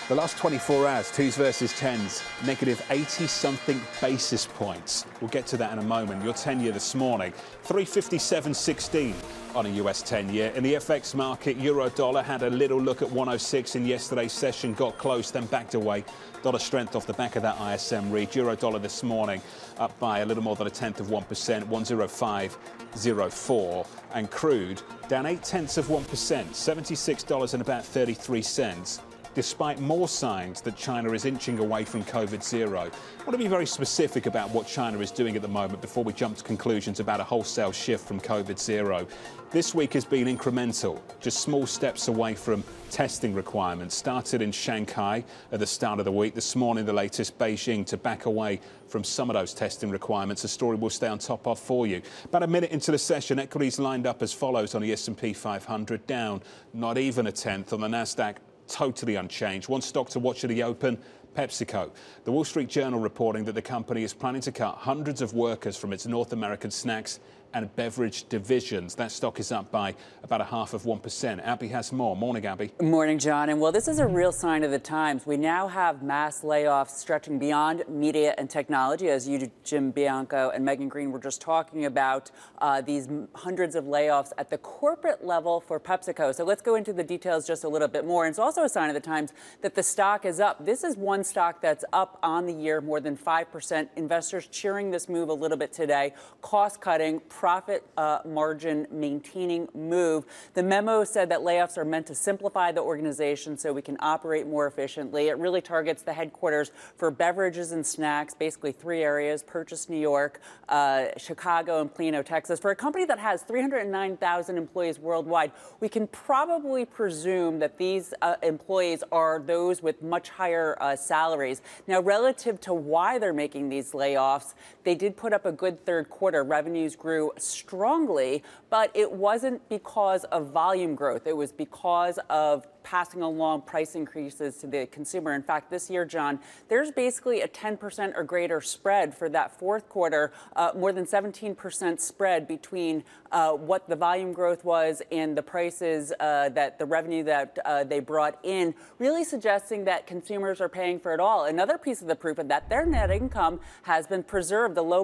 [0.09, 5.05] The last 24 hours, twos versus tens, negative 80 something basis points.
[5.21, 6.25] We'll get to that in a moment.
[6.25, 7.35] Your 10 year this morning,
[7.67, 9.15] 357.16
[9.55, 10.51] on a US 10 year.
[10.57, 14.73] In the FX market, euro dollar had a little look at 106 in yesterday's session,
[14.73, 16.07] got close, then backed away.
[16.43, 18.35] Dollar strength off the back of that ISM read.
[18.35, 19.43] Euro dollar this morning
[19.79, 23.87] up by a little more than a tenth of 1%, 105.04.
[24.15, 29.01] And crude down eight tenths of 1%, $76 and about 33 cents
[29.39, 32.81] despite more signs that China is inching away from COVID zero.
[32.81, 36.03] I want to be very specific about what China is doing at the moment before
[36.03, 39.07] we jump to conclusions about a wholesale shift from COVID zero.
[39.53, 43.95] This week has been incremental, just small steps away from testing requirements.
[43.95, 45.23] Started in Shanghai
[45.53, 46.35] at the start of the week.
[46.35, 50.43] This morning, the latest Beijing to back away from some of those testing requirements.
[50.43, 52.03] A story we'll stay on top of for you.
[52.25, 56.07] About a minute into the session, equities lined up as follows on the S&P 500,
[56.09, 56.43] down
[56.75, 58.35] not even a tenth on the Nasdaq
[58.69, 59.69] totally unchanged.
[59.69, 60.99] One stock to watch at the open,
[61.37, 61.91] PepsiCo.
[62.25, 65.77] The Wall Street Journal reporting that the company is planning to cut hundreds of workers
[65.77, 67.21] from its North American snacks
[67.55, 68.95] and beverage divisions.
[68.95, 71.45] That stock is up by about a half of 1%.
[71.45, 72.17] Abby has more.
[72.17, 72.73] Morning, Abby.
[72.81, 73.49] Morning, John.
[73.49, 75.27] And well, this is a real sign of the times.
[75.27, 80.65] We now have mass layoffs stretching beyond media and technology, as you, Jim Bianco, and
[80.65, 85.61] Megan Greene were just talking about uh, these hundreds of layoffs at the corporate level
[85.61, 86.35] for PepsiCo.
[86.35, 88.25] So let's go into the details just a little bit more.
[88.25, 89.33] And it's also a sign of the times
[89.63, 90.65] that the stock is up.
[90.65, 93.89] This is one stock that's up on the year more than 5%.
[93.97, 96.15] Investors cheering this move a little bit today.
[96.43, 100.25] Cost cutting profit uh, margin maintaining move.
[100.55, 104.49] The memo said that layoffs are meant to simplify the organization so we can operate
[104.49, 105.29] more efficiently.
[105.29, 110.41] It really targets the headquarters for beverages and snacks, basically three areas Purchase, New York,
[110.69, 112.59] uh, Chicago, and Plano, Texas.
[112.59, 118.35] For a company that has 309,000 employees worldwide, we can probably presume that these uh,
[118.43, 121.63] employees are those with much higher uh, salaries.
[121.87, 126.11] Now, relative to why they're making these layoffs, they did put up a good third
[126.11, 126.43] quarter.
[126.43, 131.27] Revenues grew strongly, but it wasn't because of volume growth.
[131.27, 135.35] It was because of passing along price increases to the consumer.
[135.35, 139.91] In fact, this year, John, there's basically a 10% or greater spread for that fourth
[139.91, 145.43] quarter, uh, more than 17% spread between uh, what the volume growth was and the
[145.43, 150.69] prices uh, that the revenue that uh, they brought in, really suggesting that consumers are
[150.71, 151.45] paying for it all.
[151.45, 154.75] Another piece of the proof of that, their net income has been preserved.
[154.75, 155.03] The low,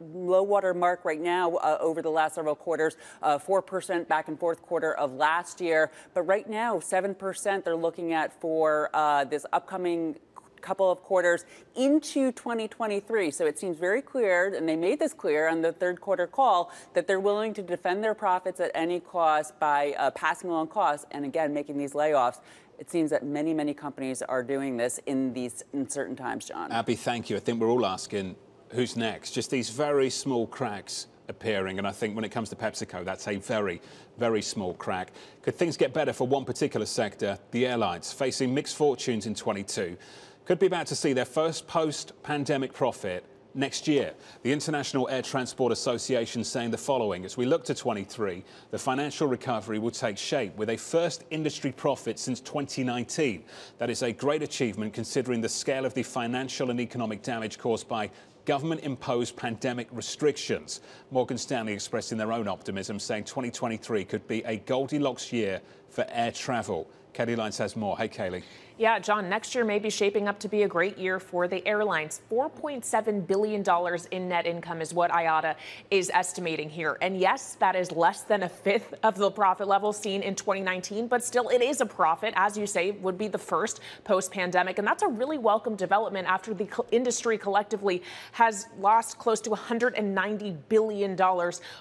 [0.00, 4.38] low water mark right now uh, over the last several quarters, 4% uh, back and
[4.38, 5.90] fourth quarter of last year.
[6.14, 10.16] But right now, 7% percent they're looking at for uh, this upcoming
[10.60, 11.44] couple of quarters
[11.76, 13.30] into 2023.
[13.30, 16.72] So it seems very clear, and they made this clear on the third quarter call,
[16.94, 21.06] that they're willing to defend their profits at any cost by uh, passing along costs
[21.10, 22.40] and again making these layoffs.
[22.78, 26.72] It seems that many, many companies are doing this in these uncertain times, John.
[26.72, 27.36] Abby, thank you.
[27.36, 28.36] I think we're all asking
[28.70, 29.32] who's next.
[29.32, 31.78] Just these very small cracks appearing.
[31.78, 33.80] And I think when it comes to PepsiCo, that's a very,
[34.18, 35.12] very small crack.
[35.42, 39.96] Could things get better for one particular sector, the airlines, facing mixed fortunes in 22?
[40.44, 44.12] Could be about to see their first post pandemic profit next year.
[44.42, 49.28] The International Air Transport Association saying the following as we look to 23, the financial
[49.28, 53.44] recovery will take shape with a first industry profit since 2019.
[53.78, 57.88] That is a great achievement considering the scale of the financial and economic damage caused
[57.88, 58.10] by
[58.44, 60.80] government imposed pandemic restrictions.
[61.10, 66.32] Morgan Stanley expressing their own optimism, saying 2023 could be a Goldilocks year for air
[66.32, 66.88] travel.
[67.14, 67.96] Kailey Leinz has more.
[67.96, 68.42] Hey, Kailey.
[68.76, 71.64] Yeah, John, next year may be shaping up to be a great year for the
[71.64, 72.22] airlines.
[72.28, 73.64] $4.7 billion
[74.10, 75.54] in net income is what IATA
[75.92, 76.98] is estimating here.
[77.00, 81.06] And yes, that is less than a fifth of the profit level seen in 2019,
[81.06, 84.80] but still it is a profit, as you say, would be the first post pandemic.
[84.80, 90.58] And that's a really welcome development after the industry collectively has lost close to $190
[90.68, 91.16] billion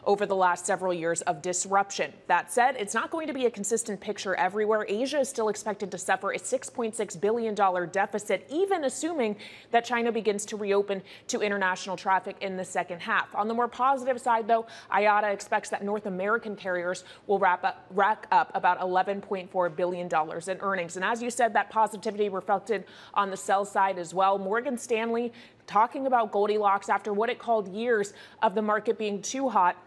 [0.05, 2.13] over the last several years of disruption.
[2.27, 4.85] That said, it's not going to be a consistent picture everywhere.
[4.87, 6.69] Asia is still expected to suffer a 6.
[6.91, 7.55] $6.6 billion
[7.91, 9.35] deficit, even assuming
[9.71, 13.33] that China begins to reopen to international traffic in the second half.
[13.35, 17.85] On the more positive side, though, IATA expects that North American carriers will wrap up,
[17.91, 20.95] rack up about $11.4 billion in earnings.
[20.95, 24.37] And as you said, that positivity reflected on the sell side as well.
[24.37, 25.31] Morgan Stanley
[25.67, 29.77] talking about Goldilocks after what it called years of the market being too hot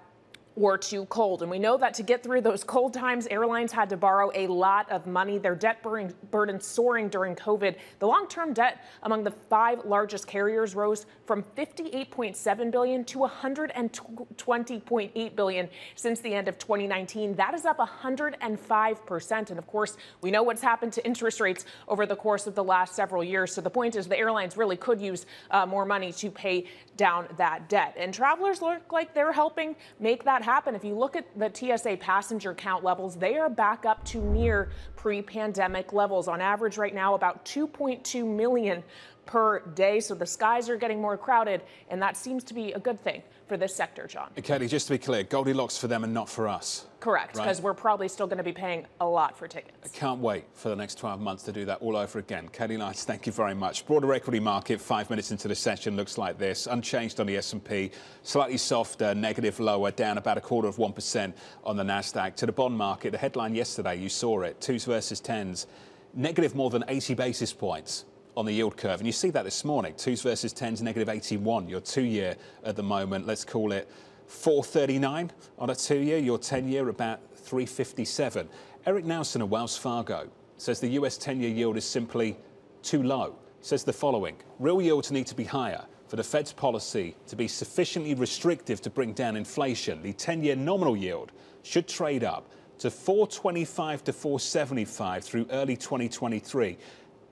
[0.57, 1.43] were too cold.
[1.43, 4.47] And we know that to get through those cold times, airlines had to borrow a
[4.47, 7.77] lot of money, their debt burden soaring during COVID.
[7.99, 15.69] The long-term debt among the five largest carriers rose from 58.7 billion to 120.8 billion
[15.95, 17.35] since the end of 2019.
[17.35, 19.51] That is up 105%.
[19.51, 22.65] And of course, we know what's happened to interest rates over the course of the
[22.65, 23.53] last several years.
[23.53, 26.65] So the point is the airlines really could use uh, more money to pay
[26.97, 27.95] down that debt.
[27.99, 30.75] And travelers look like they're helping make that happen.
[30.75, 34.71] If you look at the TSA passenger count levels, they are back up to near
[34.95, 36.29] pre pandemic levels.
[36.29, 38.83] On average, right now, about 2.2 million
[39.27, 39.99] per day.
[40.01, 43.23] So the skies are getting more crowded, and that seems to be a good thing
[43.47, 44.31] for this sector, John.
[44.37, 46.87] Kailey, just to be clear, Goldilocks for them and not for us.
[47.01, 47.65] Correct, because right?
[47.65, 49.77] we're probably still going to be paying a lot for tickets.
[49.85, 52.49] I can't wait for the next 12 months to do that all over again.
[52.49, 53.87] Kailey Leinz, thank you very much.
[53.87, 56.67] Broader equity market, five minutes into the session, looks like this.
[56.67, 61.33] Unchanged on the S&P, slightly softer, negative lower, down about a quarter of 1%
[61.65, 62.35] on the Nasdaq.
[62.37, 65.67] To the bond market, the headline yesterday, you saw it, twos versus tens,
[66.15, 68.05] negative more than 80 basis points
[68.37, 69.01] on the yield curve.
[69.01, 71.69] And you see that this morning, twos versus tens, negative 81.
[71.69, 73.89] Your two-year at the moment, let's call it
[74.27, 76.19] 439 on a two-year.
[76.19, 78.49] Your 10-year about 357.
[78.85, 82.37] Eric Nelson of Wells Fargo says the US 10-year yield is simply
[82.83, 83.37] too low.
[83.63, 87.49] Says the following: real yields need to be higher for the Fed's policy to be
[87.49, 90.03] sufficiently restrictive to bring down inflation.
[90.03, 96.77] The 10-year nominal yield should trade up to 425 to 475 through early 2023.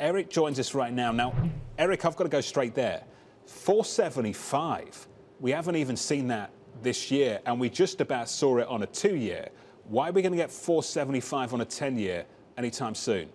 [0.00, 1.12] Eric joins us right now.
[1.12, 1.34] Now,
[1.78, 3.02] Eric, I've got to go straight there.
[3.46, 5.06] 475.
[5.40, 6.50] We haven't even seen that
[6.82, 9.48] this year, and we just about saw it on a two year.
[9.88, 12.24] Why are we going to get 475 on a 10 year
[12.56, 13.28] anytime soon?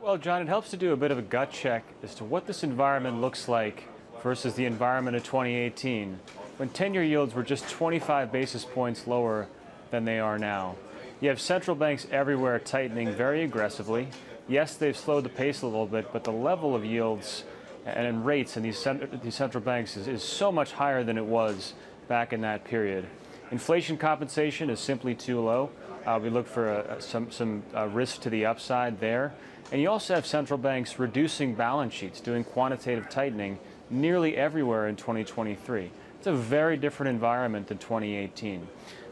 [0.00, 2.46] Well, John, it helps to do a bit of a gut check as to what
[2.46, 3.84] this environment looks like
[4.22, 6.18] versus the environment of 2018,
[6.56, 9.48] when 10 year yields were just 25 basis points lower
[9.90, 10.76] than they are now.
[11.20, 14.08] You have central banks everywhere tightening very aggressively.
[14.48, 17.44] Yes, they've slowed the pace a little bit, but the level of yields
[17.84, 18.86] and rates in these,
[19.22, 21.74] these central banks is, is so much higher than it was
[22.08, 23.06] back in that period.
[23.50, 25.70] Inflation compensation is simply too low.
[26.06, 29.34] Uh, we look for a, some, some uh, risk to the upside there.
[29.72, 33.58] And you also have central banks reducing balance sheets, doing quantitative tightening
[33.90, 35.90] nearly everywhere in 2023.
[36.18, 38.66] It's a very different environment than 2018.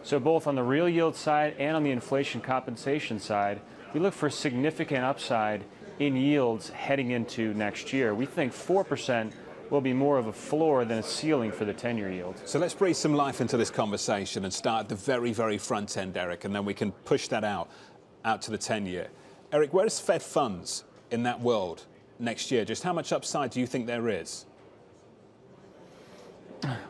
[0.09, 3.61] So both on the real yield side and on the inflation compensation side,
[3.93, 5.63] we look for significant upside
[5.99, 8.15] in yields heading into next year.
[8.15, 9.31] We think 4%
[9.69, 12.41] will be more of a floor than a ceiling for the 10 year yield.
[12.47, 15.99] So let's breathe some life into this conversation and start at the very, very front
[15.99, 17.69] end, Eric, and then we can push that out,
[18.25, 19.09] out to the 10 year.
[19.53, 21.85] Eric, where is Fed funds in that world
[22.19, 22.65] next year?
[22.65, 24.47] Just how much upside do you think there is?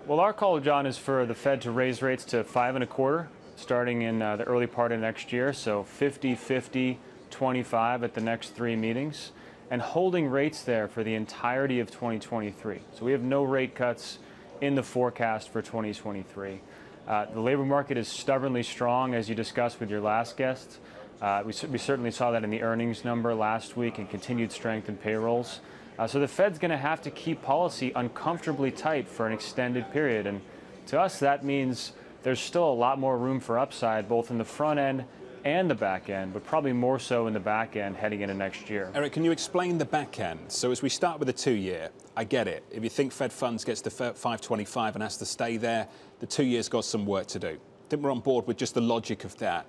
[0.07, 2.87] Well, our call, John, is for the Fed to raise rates to five and a
[2.87, 3.29] quarter
[3.59, 5.53] starting in uh, the early part of next year.
[5.53, 6.99] So 50, 50,
[7.31, 9.33] 25 at the next three meetings,
[9.71, 12.81] and holding rates there for the entirety of 2023.
[12.97, 14.19] So we have no rate cuts
[14.61, 16.61] in the forecast for 2023.
[17.07, 20.79] Uh, the labor market is stubbornly strong, as you discussed with your last guest.
[21.21, 24.89] Uh, we, we certainly saw that in the earnings number last week and continued strength
[24.89, 25.61] in payrolls.
[25.99, 29.91] Uh, so the Fed's going to have to keep policy uncomfortably tight for an extended
[29.93, 30.27] period.
[30.27, 30.41] And
[30.87, 31.93] to us, that means
[32.23, 35.05] there's still a lot more room for upside, both in the front end
[35.45, 38.69] and the back end, but probably more so in the back end heading into next
[38.69, 38.91] year.
[38.95, 40.41] Eric, can you explain the back end?
[40.49, 42.65] So as we start with the two year, I get it.
[42.71, 45.89] If you think Fed funds gets to 525 and has to stay there,
[46.21, 47.49] the two years got some work to do.
[47.49, 49.67] I think we're on board with just the logic of that.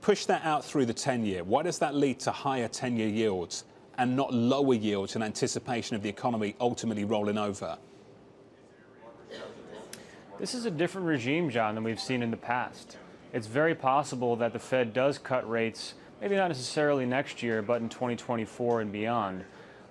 [0.00, 1.44] Push that out through the 10 year.
[1.44, 3.64] Why does that lead to higher 10 year yields
[4.02, 7.78] and not lower yields in anticipation of the economy ultimately rolling over?
[10.40, 12.96] This is a different regime, John, than we've seen in the past.
[13.32, 17.80] It's very possible that the Fed does cut rates, maybe not necessarily next year, but
[17.80, 19.44] in 2024 and beyond.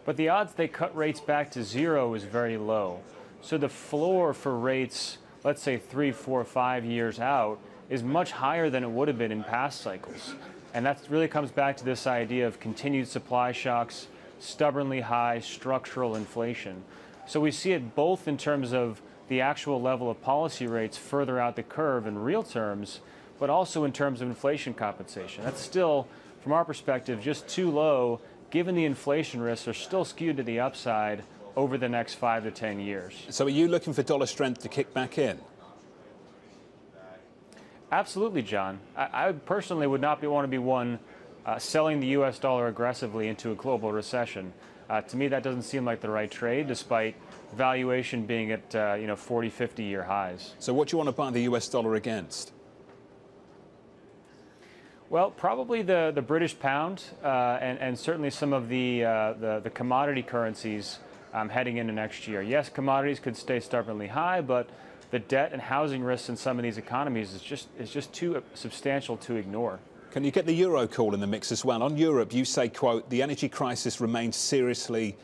[0.03, 2.99] But the odds they cut rates back to zero is very low.
[3.41, 7.59] So the floor for rates, let's say three, four, five years out,
[7.89, 10.35] is much higher than it would have been in past cycles.
[10.73, 14.07] And that really comes back to this idea of continued supply shocks,
[14.39, 16.83] stubbornly high structural inflation.
[17.27, 21.39] So we see it both in terms of the actual level of policy rates further
[21.39, 22.99] out the curve in real terms,
[23.39, 25.43] but also in terms of inflation compensation.
[25.43, 26.07] That's still,
[26.41, 28.19] from our perspective, just too low
[28.49, 31.23] given the inflation risks are still skewed to the upside
[31.55, 33.25] over the next five to 10 years.
[33.29, 35.39] So are you looking for dollar strength to kick back in?
[37.91, 38.79] Absolutely, John.
[38.95, 40.99] I, I personally would not be, want to be one
[41.45, 42.39] uh, selling the U.S.
[42.39, 44.53] dollar aggressively into a global recession.
[44.89, 47.15] Uh, to me, that doesn't seem like the right trade, despite
[47.55, 50.53] valuation being at uh, you know 40, 50 year highs.
[50.59, 51.67] So what do you want to buy the U.S.
[51.67, 52.53] dollar against?
[55.09, 59.59] Well, probably the, the British pound uh, and, and certainly some of the, uh, the,
[59.61, 60.99] the, commodity currencies
[61.33, 62.41] um, heading into next year.
[62.41, 64.69] Yes, commodities could stay stubbornly high, but
[65.11, 68.41] the debt and housing risks in some of these economies is just, is just too
[68.53, 69.79] substantial to ignore.
[70.11, 71.83] Can you get the euro call in the mix as well?
[71.83, 75.17] On Europe, you say, quote, the energy crisis remains seriously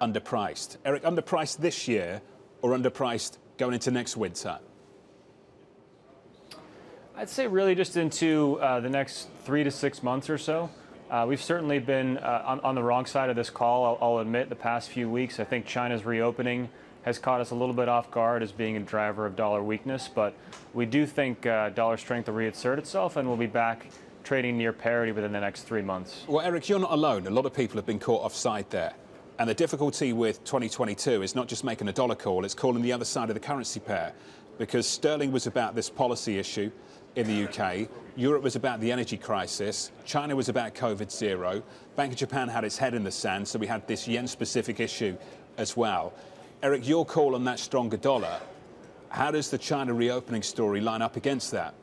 [0.00, 0.78] underpriced.
[0.84, 2.20] Eric, underpriced this year
[2.60, 4.58] or underpriced going into next winter?
[7.14, 10.70] I'd say really just into uh, the next three to six months or so.
[11.10, 14.18] Uh, we've certainly been uh, on, on, the wrong side of this call, I'll, I'll,
[14.20, 15.38] admit, the past few weeks.
[15.38, 16.70] I think China's reopening
[17.02, 20.08] has caught us a little bit off guard as being a driver of dollar weakness,
[20.12, 20.34] but
[20.72, 23.86] we do think uh, dollar strength will reassert itself and we'll be back
[24.24, 26.24] trading near parity within the next three months.
[26.28, 27.26] Well, Eric, you're not alone.
[27.26, 28.94] A lot of people have been caught offside there.
[29.38, 32.92] And the difficulty with 2022 is not just making a dollar call, it's calling the
[32.92, 34.12] other side of the currency pair.
[34.58, 36.70] Because sterling was about this policy issue
[37.16, 37.88] in the UK.
[38.14, 39.90] Europe was about the energy crisis.
[40.04, 41.62] China was about COVID zero.
[41.96, 44.80] Bank of Japan had its head in the sand, so we had this yen specific
[44.80, 45.16] issue
[45.56, 46.12] as well.
[46.62, 48.40] Eric, your call on that stronger dollar.
[49.08, 51.74] How does the China reopening story line up against that?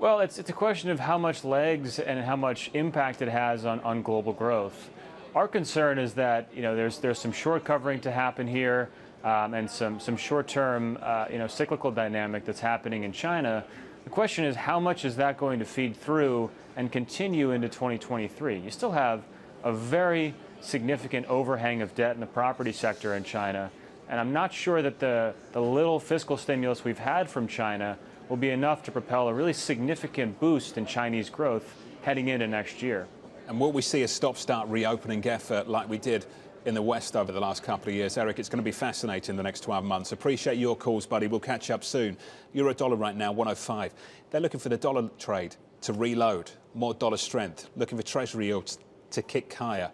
[0.00, 3.64] Well, it's, it's a question of how much legs and how much impact it has
[3.64, 4.90] on, on global growth.
[5.36, 8.90] Our concern is that you know there's there's some short covering to happen here
[9.22, 13.64] um, and some, some short-term uh, you know, cyclical dynamic that's happening in China.
[14.02, 18.58] The question is how much is that going to feed through and continue into 2023?
[18.58, 19.22] You still have
[19.62, 23.70] a very significant overhang of debt in the property sector in China.
[24.08, 27.96] And I'm not sure that the, the little fiscal stimulus we've had from China
[28.28, 32.82] will be enough to propel a really significant boost in Chinese growth heading into next
[32.82, 33.06] year.
[33.48, 36.26] And will we see a stop start reopening effort like we did
[36.64, 38.18] in the West over the last couple of years.
[38.18, 40.12] Eric, it's going to be fascinating the next 12 months.
[40.12, 41.26] Appreciate your calls, buddy.
[41.26, 42.16] We'll catch up soon.
[42.52, 43.94] Euro dollar right now, 105.
[44.30, 48.78] They're looking for the dollar trade to reload, more dollar strength, looking for treasury yields
[49.10, 49.90] to kick higher.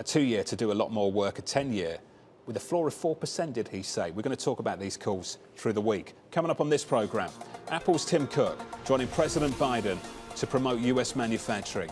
[0.00, 1.98] A two year to do a lot more work, a 10 year
[2.46, 4.12] with a floor of 4%, did he say?
[4.12, 6.14] We're going to talk about these calls through the week.
[6.30, 7.32] Coming up on this programme,
[7.70, 9.98] Apple's Tim Cook joining President Biden
[10.36, 11.90] to promote US manufacturing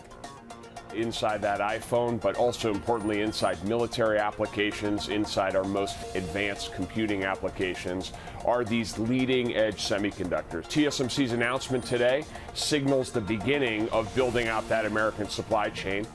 [0.95, 8.13] inside that iPhone, but also importantly inside military applications, inside our most advanced computing applications,
[8.45, 10.63] are these leading edge semiconductors.
[10.65, 16.07] TSMC's announcement today signals the beginning of building out that American supply chain.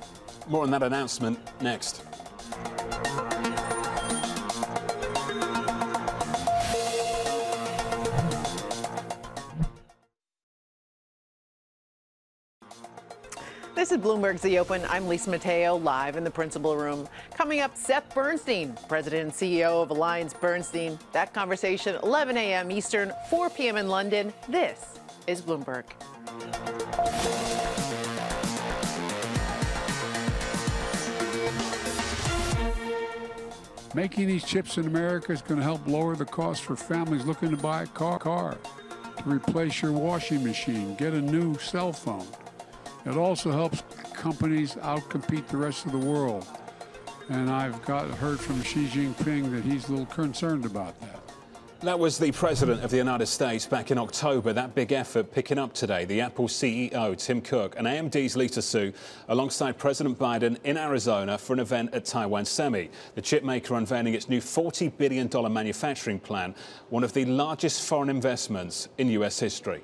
[0.48, 2.02] More on that announcement next.
[13.74, 14.82] This is Bloomberg's The Open.
[14.88, 17.08] I'm Lisa Mateo, live in the principal room.
[17.34, 20.98] Coming up, Seth Bernstein, President and CEO of Alliance Bernstein.
[21.12, 22.70] That conversation, 11 a.m.
[22.70, 23.76] Eastern, 4 p.m.
[23.76, 24.32] in London.
[24.48, 25.84] This is Bloomberg.
[33.94, 37.50] Making these chips in America is going to help lower the cost for families looking
[37.50, 38.56] to buy a car, car
[39.18, 42.26] to replace your washing machine, get a new cell phone
[43.04, 43.82] it also helps
[44.14, 46.46] companies outcompete the rest of the world.
[47.28, 51.20] And I've got heard from Xi Jinping that he's a little concerned about that.
[51.82, 54.52] That was the President of the United States back in October.
[54.52, 56.04] That big effort picking up today.
[56.04, 58.92] The Apple CEO, Tim Cook, and AMD's Lisa Su,
[59.26, 62.88] alongside President Biden in Arizona for an event at Taiwan Semi.
[63.16, 66.54] The chipmaker unveiling its new $40 billion manufacturing plan,
[66.90, 69.40] one of the largest foreign investments in U.S.
[69.40, 69.82] history.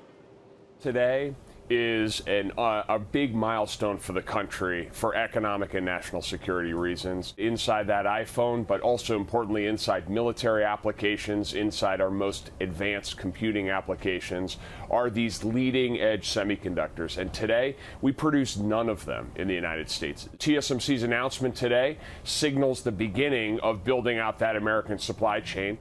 [0.79, 1.35] Today,
[1.69, 7.33] is an, uh, a big milestone for the country for economic and national security reasons.
[7.37, 14.57] Inside that iPhone, but also importantly inside military applications, inside our most advanced computing applications,
[14.89, 17.17] are these leading edge semiconductors.
[17.17, 20.29] And today, we produce none of them in the United States.
[20.37, 25.77] TSMC's announcement today signals the beginning of building out that American supply chain.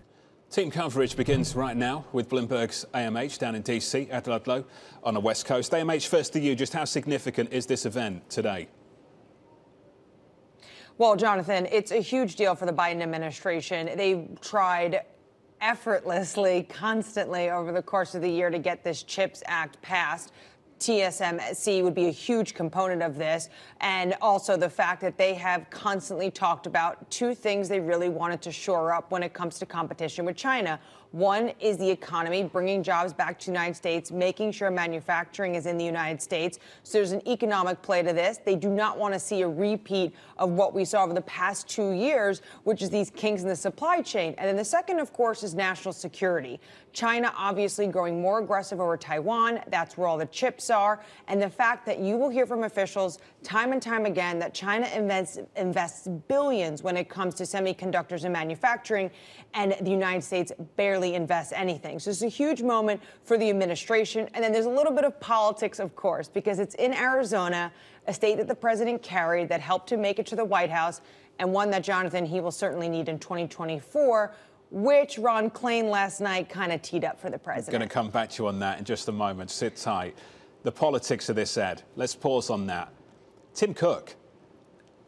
[0.51, 4.65] Team coverage begins right now with Bloomberg's AMH down in DC Ed Ludlow
[5.05, 5.73] on the West Coast.
[5.73, 8.69] AMH, first to you, just how significant is this event today?
[10.97, 13.91] Well, Jonathan, it's a huge deal for the Biden administration.
[13.95, 15.03] They've tried
[15.61, 20.33] effortlessly, constantly over the course of the year to get this CHIPS Act passed.
[20.79, 23.49] TSMC would be a huge component of this.
[23.81, 28.43] And also the fact that they have constantly talked about two things they really wanted
[28.43, 30.81] to shore up when it comes to competition with China.
[31.13, 35.65] One is the economy, bringing jobs back to the United States, making sure manufacturing is
[35.65, 36.59] in the United States.
[36.83, 38.39] So there's an economic play to this.
[38.45, 41.67] They do not want to see a repeat of what we saw over the past
[41.67, 44.35] two years, which is these kinks in the supply chain.
[44.37, 46.61] And then the second, of course, is national security.
[46.93, 49.61] China obviously growing more aggressive over Taiwan.
[49.69, 51.01] That's where all the chips are.
[51.27, 54.87] And the fact that you will hear from officials time and time again that China
[54.95, 59.11] invests, invests billions when it comes to semiconductors and manufacturing,
[59.55, 61.99] and the United States barely invests anything.
[61.99, 64.29] So it's a huge moment for the administration.
[64.35, 67.73] And then there's a little bit of politics, of course, because it's in Arizona,
[68.07, 71.01] a state that the president carried that helped to make it to the White House,
[71.39, 74.35] and one that Jonathan he will certainly need in 2024
[74.71, 77.75] which Ron Klain last night kind of teed up for the president.
[77.75, 79.51] I'm Going to come back to you on that in just a moment.
[79.51, 80.15] Sit tight.
[80.63, 81.83] The politics of this, Ed.
[81.97, 82.93] Let's pause on that.
[83.59, 84.15] Tim Cook,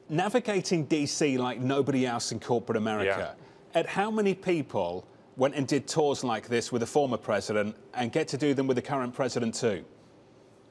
[0.08, 3.36] navigating DC like nobody else in corporate America.
[3.36, 3.78] Yeah.
[3.78, 8.10] Ed, how many people went and did tours like this with a former president and
[8.10, 9.84] get to do them with the current president too?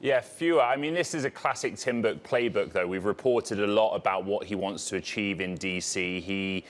[0.02, 0.60] Yeah, fewer.
[0.60, 2.86] I mean, this is a classic Tim Cook playbook, though.
[2.86, 6.20] We've reported a lot about what he wants to achieve in DC.
[6.20, 6.66] He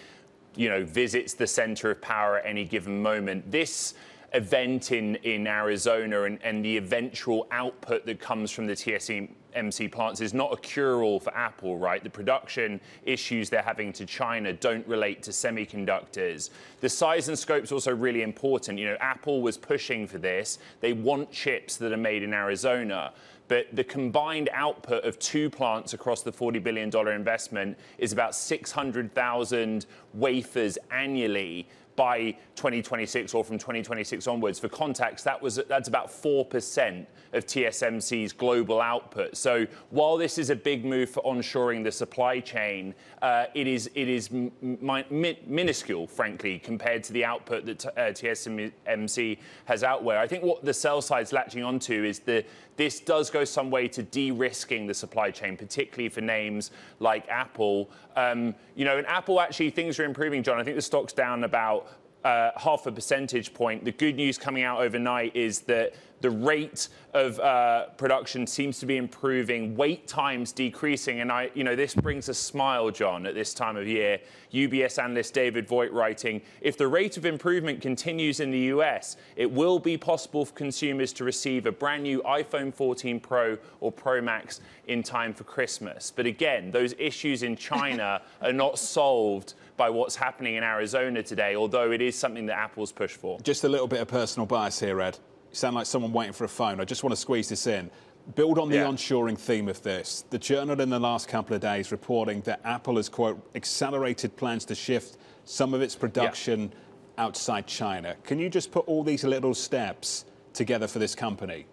[0.55, 3.51] you know, visits the center of power at any given moment.
[3.51, 3.95] This
[4.33, 10.21] event in, in Arizona and, and the eventual output that comes from the TSMC plants
[10.21, 12.03] is not a cure-all for Apple, right?
[12.03, 16.51] The production issues they're having to China don't relate to semiconductors.
[16.81, 18.79] The size and scope is also really important.
[18.79, 20.59] You know, Apple was pushing for this.
[20.81, 23.13] They want chips that are made in Arizona
[23.51, 29.87] but the combined output of two plants across the $40 billion investment is about 600,000
[30.15, 31.67] wafers annually
[32.01, 34.59] by 2026 or from 2026 onwards.
[34.59, 39.37] For context, that was that's about 4% of TSMC's global output.
[39.37, 43.91] So while this is a big move for onshoring the supply chain, uh, it is
[43.95, 50.19] it is minuscule, frankly, compared to the output that uh, TSMC has out there.
[50.19, 52.45] I think what the sell side's latching onto is the
[52.77, 57.91] this does go some way to de-risking the supply chain, particularly for names like Apple.
[58.17, 60.59] Um, you know, in Apple, actually, things are improving, John.
[60.59, 61.89] I think the stock's down about
[62.25, 63.85] uh, half a percentage point.
[63.85, 68.87] The good news coming out overnight is that the rate of uh, production seems to
[68.87, 73.35] be improving, wait times decreasing, and I, you know, this brings a smile, John, at
[73.35, 74.21] this time of year.
[74.53, 79.51] UBS analyst David Vogt writing, if the rate of improvement continues in the US, it
[79.51, 84.21] will be possible for consumers to receive a brand new iPhone 14 Pro or Pro
[84.21, 86.13] Max in time for Christmas.
[86.15, 91.57] But again, those issues in China are not solved by what's happening in Arizona today,
[91.57, 93.41] although it is something that Apple's pushed for.
[93.41, 95.19] Just a little bit of personal bias here, Ed.
[95.51, 96.81] You sound like someone waiting for a phone.
[96.81, 97.91] I just want to squeeze this in.
[98.37, 98.85] Build on the yeah.
[98.85, 100.25] onshoring theme of this.
[100.31, 104.65] The Journal in the last couple of days reporting that Apple has, quote, accelerated plans
[104.67, 107.25] to shift some of its production yeah.
[107.25, 108.15] outside China.
[108.23, 111.67] Can you just put all these little steps together for this company?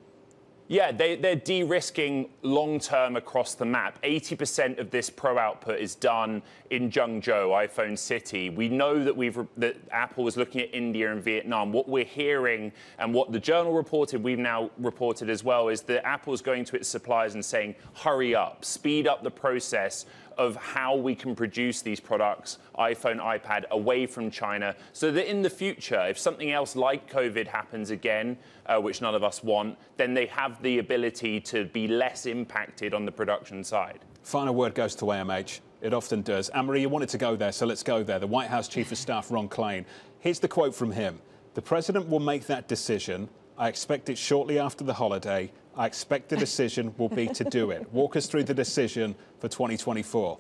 [0.70, 4.02] Yeah, they, are de-risking long-term across the map.
[4.02, 6.42] 80% of this pro output is done
[6.72, 8.50] in Zhengzhou, iPhone City.
[8.50, 11.72] We know that we've that Apple was looking at India and Vietnam.
[11.72, 16.06] What we're hearing and what the journal reported, we've now reported as well, is that
[16.06, 20.06] Apple is going to its suppliers and saying, "Hurry up, speed up the process
[20.38, 25.42] of how we can produce these products, iPhone, iPad, away from China, so that in
[25.42, 29.78] the future, if something else like COVID happens again, uh, which none of us want,
[29.98, 34.00] then they have the ability to be less impacted on the production side.
[34.24, 35.62] Final word goes to AMH.
[35.82, 36.50] It often does.
[36.50, 38.20] Anne-Marie, you wanted to go there, so let's go there.
[38.20, 39.86] The White House Chief of Staff, Ron Klain.
[40.20, 41.20] Here's the quote from him.
[41.54, 43.30] The president will make that decision.
[43.58, 45.52] I expect it shortly after the holiday.
[45.78, 47.88] I expect the decision will be to do it.
[47.94, 50.40] Walk us through the decision for 2024.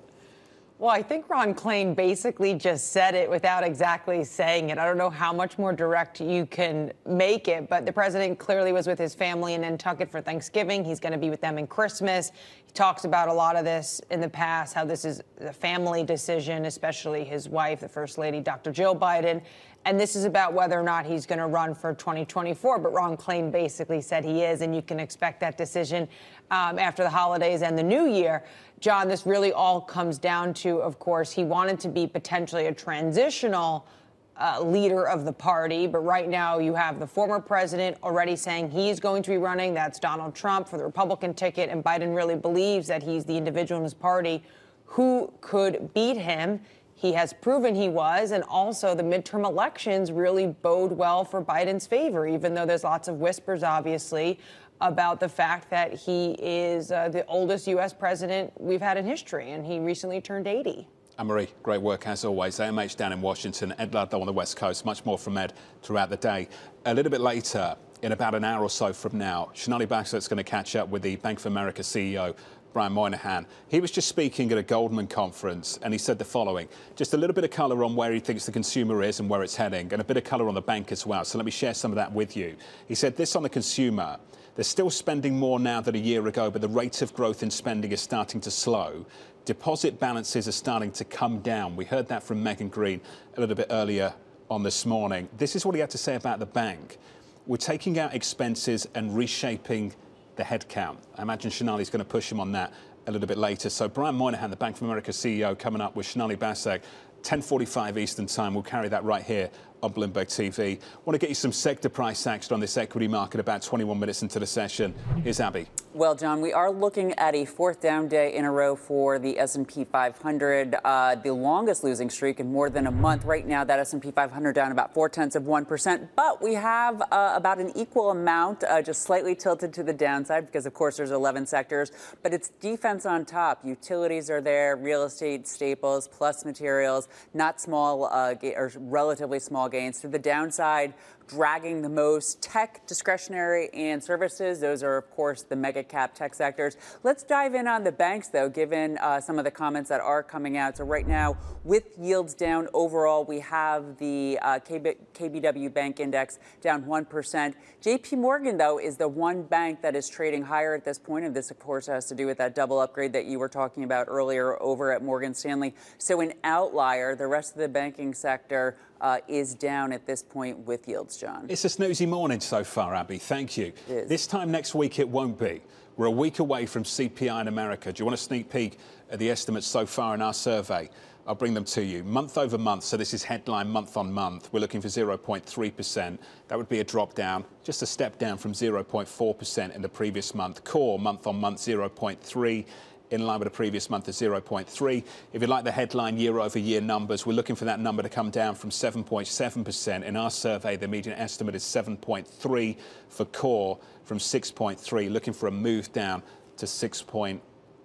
[0.79, 4.77] Well, I think Ron Klain basically just said it without exactly saying it.
[4.77, 8.71] I don't know how much more direct you can make it, but the president clearly
[8.71, 10.85] was with his family in Nantucket for Thanksgiving.
[10.85, 12.31] He's going to be with them in Christmas.
[12.63, 16.03] He talks about a lot of this in the past, how this is a family
[16.03, 18.71] decision, especially his wife, the First Lady, Dr.
[18.71, 19.41] Jill Biden.
[19.88, 22.79] And this is about whether or not he's going to run for 2024.
[22.79, 26.09] But Ron Klain basically said he is, and you can expect that decision
[26.51, 28.43] um, after the holidays and the new year.
[28.81, 32.73] John, this really all comes down to, of course, he wanted to be potentially a
[32.73, 33.88] transitional
[34.35, 35.88] uh, leader of the party.
[35.88, 39.73] But right now, you have the former president already saying he's going to be running.
[39.73, 41.69] That's Donald Trump for the Republican ticket.
[41.69, 44.43] And Biden really believes that he's the individual in his party
[44.88, 46.59] who could beat him.
[46.97, 48.31] He has proven he was.
[48.31, 53.07] And also, the midterm elections really bode well for Biden's favor, even though there's lots
[53.07, 54.39] of whispers, obviously,
[54.81, 57.93] about the fact that he is uh, the oldest U.S.
[57.93, 60.87] president we've had in history, and he recently turned 80.
[61.19, 62.57] Anne-Marie, great work as always.
[62.57, 64.83] AMH down in Washington, Ed Ludlow on the West Coast.
[64.83, 66.47] Much more from Ed throughout the day.
[66.85, 70.37] A little bit later, in about an hour or so from now, Sonali is going
[70.37, 72.35] to catch up with the Bank of America CEO,
[72.74, 73.45] Brian Moynihan.
[73.70, 77.18] He was just speaking at a Goldman conference and he said the following just a
[77.18, 79.91] little bit of colour on where he thinks the consumer is and where it's heading,
[79.91, 81.26] and a bit of colour on the bank as well.
[81.26, 82.55] So let me share some of that with you.
[82.88, 84.18] He said this on the consumer.
[84.55, 87.51] They're still spending more now than a year ago, but the rate of growth in
[87.51, 89.05] spending is starting to slow.
[89.45, 91.76] Deposit balances are starting to come down.
[91.76, 92.99] We heard that from Megan Greene
[93.36, 94.13] a little bit earlier
[94.49, 95.30] on this morning.
[95.38, 96.97] This is what he had to say about the bank.
[97.45, 99.93] We're taking out expenses and reshaping
[100.38, 100.97] the headcount.
[101.17, 102.73] I imagine Sonali's going to push him on that
[103.07, 103.69] a little bit later.
[103.69, 106.81] So Brian Moynihan, the Bank of America CEO, coming up with Sonali Basak,
[107.23, 108.53] 10:45 Eastern Time.
[108.53, 109.49] We'll carry that right here
[109.84, 110.80] on Bloomberg TV.
[111.05, 114.21] Want to get you some sector price action on this equity market about 21 minutes
[114.21, 114.93] into the session.
[115.23, 115.67] Here's Abby.
[115.93, 119.39] Well, John, we are looking at a fourth down day in a row for the
[119.39, 123.25] S&P 500, uh, the longest losing streak in more than a month.
[123.25, 127.01] Right now, that S&P 500 down about four tenths of one percent, but we have
[127.11, 130.97] uh, about an equal amount, uh, just slightly tilted to the downside because, of course,
[130.97, 131.91] there's 11 sectors.
[132.21, 133.65] But it's defense on top.
[133.65, 139.99] Utilities are there, real estate, staples, plus materials, not small uh, or relatively small gains.
[140.01, 140.93] To the downside,
[141.28, 144.59] dragging the most tech, discretionary, and services.
[144.59, 146.78] Those are, of course, the mega cap tech sectors.
[147.03, 150.23] Let's dive in on the banks, though, given uh, some of the comments that are
[150.23, 150.78] coming out.
[150.78, 156.39] So, right now, with yields down overall, we have the uh, KB, KBW Bank Index
[156.61, 157.53] down 1%.
[157.82, 161.25] JP Morgan, though, is the one bank that is trading higher at this point.
[161.25, 163.84] And this, of course, has to do with that double upgrade that you were talking
[163.84, 165.75] about earlier over at Morgan Stanley.
[165.97, 170.59] So, an outlier, the rest of the banking sector uh, is down at this point
[170.59, 171.45] with yields, John.
[171.49, 173.18] It's a snoozy morning so far, Abby.
[173.18, 173.74] Thank you.
[173.88, 175.61] This time next week, it won't be.
[175.95, 177.91] We're a week away from CPI in America.
[177.91, 178.78] Do you want a sneak peek
[179.09, 180.89] at the estimates so far in our survey?
[181.26, 182.03] I'll bring them to you.
[182.05, 186.18] Month over month, so this is headline month on month, we're looking for 0.3%.
[186.47, 190.34] That would be a drop down, just a step down from 0.4% in the previous
[190.34, 190.63] month.
[190.63, 192.65] Core month on month 0.3
[193.11, 195.03] in line with the previous month of 0.3.
[195.33, 198.09] If you like the headline year over year numbers, we're looking for that number to
[198.09, 200.03] come down from 7.7%.
[200.03, 202.77] In our survey, the median estimate is 7.3
[203.09, 206.21] for core from 6.3, looking for a move down
[206.57, 207.39] to 6.1.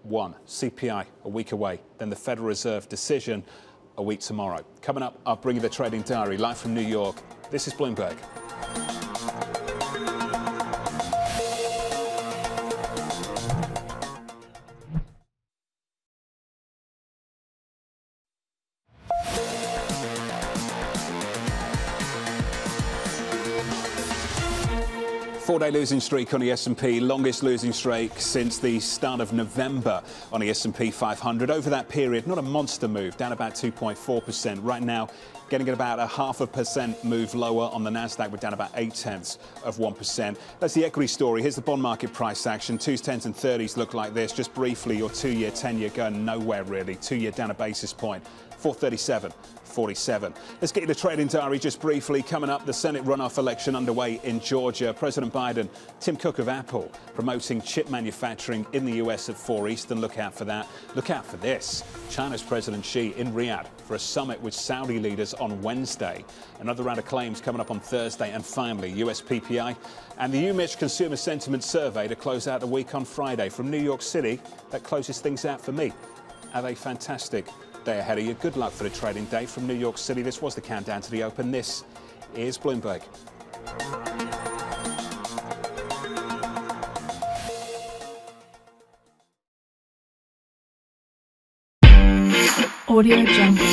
[0.04, 1.80] CPI a week away.
[1.98, 3.44] Then the Federal Reserve decision
[3.98, 4.64] a week tomorrow.
[4.80, 7.16] Coming up, I'll bring you the trading diary live from New York.
[7.50, 8.16] This is Bloomberg.
[25.52, 30.40] Four-day losing streak on the S&P, longest losing streak since the start of November on
[30.40, 31.50] the S&P 500.
[31.50, 34.60] Over that period, not a monster move, down about 2.4%.
[34.62, 35.10] Right now,
[35.50, 38.30] getting at about a half a percent move lower on the Nasdaq.
[38.30, 40.38] We're down about eight tenths of one percent.
[40.58, 41.42] That's the equity story.
[41.42, 42.78] Here's the bond market price action.
[42.78, 44.32] Twos, tens, and thirties look like this.
[44.32, 46.94] Just briefly, your two-year, ten-year going nowhere really.
[46.94, 48.24] Two-year down a basis point.
[48.62, 49.32] 437.
[49.64, 50.34] 47.
[50.60, 52.22] Let's get you the trading diary just briefly.
[52.22, 54.92] Coming up, the Senate runoff election underway in Georgia.
[54.92, 59.28] President Biden, Tim Cook of Apple, promoting chip manufacturing in the U.S.
[59.28, 60.00] at 4 Eastern.
[60.00, 60.68] Look out for that.
[60.94, 61.82] Look out for this.
[62.10, 66.24] China's President Xi in Riyadh for a summit with Saudi leaders on Wednesday.
[66.60, 68.30] Another round of claims coming up on Thursday.
[68.30, 69.74] And finally, US PPI
[70.18, 73.82] and the UMich Consumer Sentiment Survey to close out the week on Friday from New
[73.82, 74.38] York City.
[74.70, 75.92] That closes things out for me.
[76.52, 77.46] Have a fantastic
[77.84, 78.34] day ahead of you.
[78.34, 80.22] Good luck for the trading day from New York City.
[80.22, 81.50] This was the countdown to the open.
[81.50, 81.84] This
[82.34, 83.02] is Bloomberg.
[92.88, 93.66] Audio Jungle.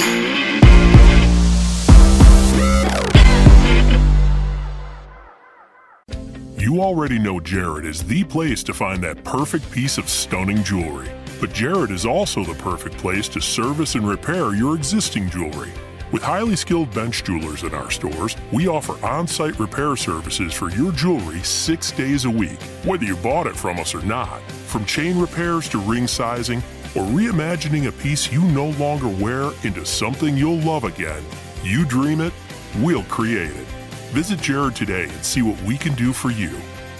[6.57, 11.09] You already know Jared is the place to find that perfect piece of stunning jewelry.
[11.39, 15.71] But Jared is also the perfect place to service and repair your existing jewelry.
[16.11, 20.69] With highly skilled bench jewelers in our stores, we offer on site repair services for
[20.71, 24.41] your jewelry six days a week, whether you bought it from us or not.
[24.67, 26.63] From chain repairs to ring sizing,
[26.95, 31.23] or reimagining a piece you no longer wear into something you'll love again.
[31.63, 32.33] You dream it,
[32.79, 33.67] we'll create it.
[34.11, 36.51] Visit Jared today and see what we can do for you.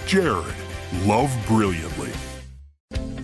[0.06, 0.54] Jared,
[1.04, 2.12] love brilliantly.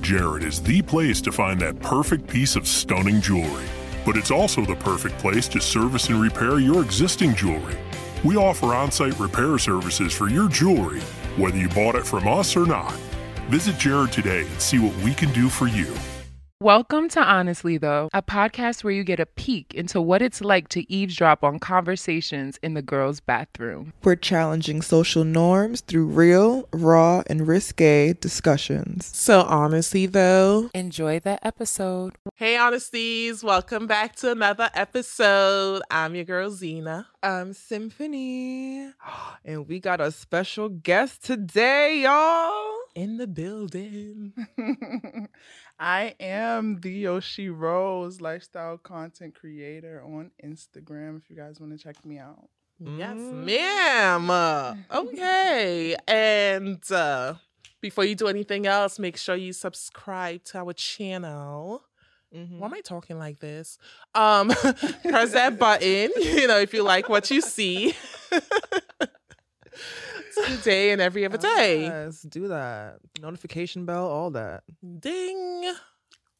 [0.06, 3.66] Jared is the place to find that perfect piece of stunning jewelry,
[4.04, 7.76] but it's also the perfect place to service and repair your existing jewelry.
[8.22, 11.00] We offer on site repair services for your jewelry,
[11.36, 12.92] whether you bought it from us or not.
[13.48, 15.92] Visit Jared today and see what we can do for you.
[16.62, 20.68] Welcome to Honestly, though, a podcast where you get a peek into what it's like
[20.68, 23.92] to eavesdrop on conversations in the girls' bathroom.
[24.02, 29.04] We're challenging social norms through real, raw, and risque discussions.
[29.04, 32.14] So, honestly, though, enjoy the episode.
[32.36, 35.82] Hey, honesties, welcome back to another episode.
[35.90, 37.06] I'm your girl, Zena.
[37.22, 38.92] I'm Symphony,
[39.44, 42.76] and we got a special guest today, y'all.
[42.94, 44.32] In the building.
[45.78, 51.18] I am the Yoshi Rose lifestyle content creator on Instagram.
[51.18, 52.48] If you guys want to check me out.
[52.78, 54.30] Yes, ma'am.
[54.30, 55.96] Uh, okay.
[56.08, 57.34] And uh,
[57.80, 61.84] before you do anything else, make sure you subscribe to our channel.
[62.30, 63.78] Why am I talking like this?
[64.14, 64.48] Um,
[65.08, 67.94] press that button, you know, if you like what you see.
[70.44, 71.82] Today and every other day.
[71.82, 72.98] Yes, do that.
[73.20, 74.64] Notification bell, all that.
[75.00, 75.74] Ding.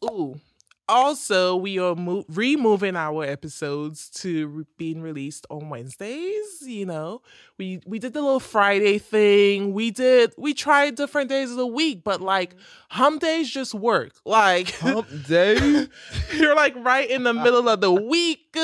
[0.05, 0.41] Ooh.
[0.89, 6.63] Also, we are mo- removing our episodes to re- being released on Wednesdays.
[6.63, 7.23] You know,
[7.59, 9.73] we we did the little Friday thing.
[9.73, 12.55] We did we tried different days of the week, but like
[12.89, 14.13] hump days just work.
[14.25, 15.89] Like hump day,
[16.33, 18.57] you're like right in the middle of the week.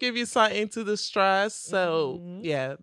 [0.00, 1.54] Give you something to distress.
[1.54, 2.44] So mm-hmm.
[2.44, 2.74] yeah,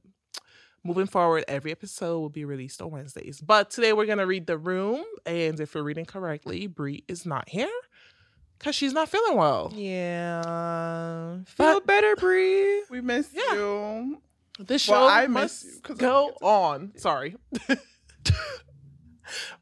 [0.86, 3.42] moving forward, every episode will be released on Wednesdays.
[3.42, 7.50] But today we're gonna read the room, and if we're reading correctly, Brie is not
[7.50, 7.68] here
[8.60, 9.74] because she's not feeling well.
[9.76, 12.84] Yeah, feel better, Brie.
[12.90, 14.22] We miss you.
[14.60, 16.94] This show Well, I must miss you I go on.
[16.98, 17.36] Sorry.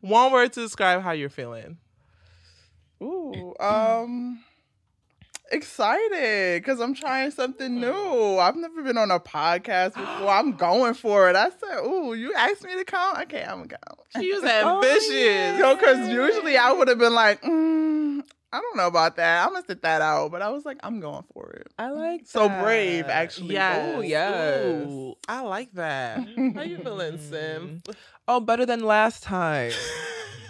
[0.02, 1.78] One word to describe how you're feeling.
[3.02, 4.44] Ooh, um,
[5.54, 8.38] excited because I'm trying something new.
[8.40, 10.30] I've never been on a podcast before.
[10.30, 11.36] I'm going for it.
[11.36, 13.18] I said, "Ooh, you asked me to come.
[13.22, 15.60] Okay, I'm gonna come." She was ambitious.
[15.60, 18.03] Yo, because usually I would have been like, mm,
[18.54, 19.44] I don't know about that.
[19.44, 20.32] I'm gonna sit that out.
[20.32, 21.68] But I was like, I'm going for it.
[21.80, 23.56] I like so brave, actually.
[23.56, 24.86] Yeah, Oh, yes.
[24.88, 26.20] Ooh, I like that.
[26.54, 27.82] How you feeling, Sim?
[27.84, 27.92] Mm-hmm.
[28.28, 29.72] Oh, better than last time.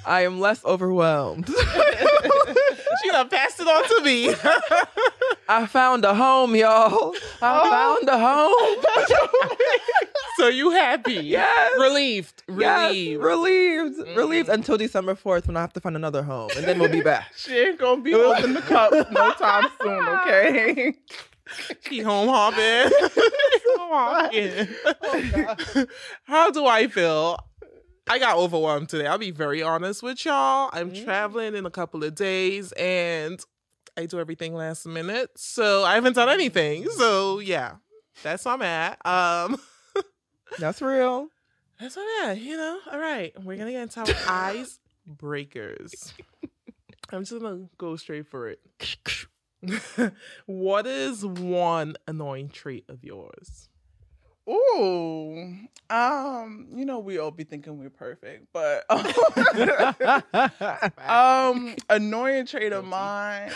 [0.05, 1.47] I am less overwhelmed.
[3.03, 4.35] she done passed it on to me.
[5.47, 7.13] I found a home, y'all.
[7.41, 7.69] I oh.
[7.71, 10.09] found a home.
[10.37, 11.13] So you happy?
[11.33, 11.71] Yes.
[11.79, 12.43] Relieved.
[12.47, 13.21] Yes, Relieved.
[13.23, 14.17] relieved.
[14.17, 16.49] Relieved until December 4th when I have to find another home.
[16.55, 17.31] And then we'll be back.
[17.35, 20.07] She ain't gonna be open the cup no time soon.
[20.07, 20.93] Okay.
[21.87, 22.91] She home hopping.
[23.77, 25.85] home hopping.
[26.23, 27.37] How do I feel?
[28.09, 29.07] I got overwhelmed today.
[29.07, 30.69] I'll be very honest with y'all.
[30.73, 33.39] I'm traveling in a couple of days and
[33.97, 35.29] I do everything last minute.
[35.37, 36.89] So I haven't done anything.
[36.89, 37.75] So yeah,
[38.23, 39.05] that's where I'm at.
[39.05, 39.57] Um
[40.59, 41.27] That's real.
[41.79, 42.79] That's where I'm you know.
[42.91, 43.33] All right.
[43.43, 46.13] We're gonna get into our ice breakers.
[47.11, 48.59] I'm just gonna go straight for it.
[50.45, 53.69] what is one annoying trait of yours?
[54.49, 55.55] Ooh,
[55.89, 58.83] um, you know we all be thinking we're perfect, but
[60.97, 63.51] um, annoying trait of mine.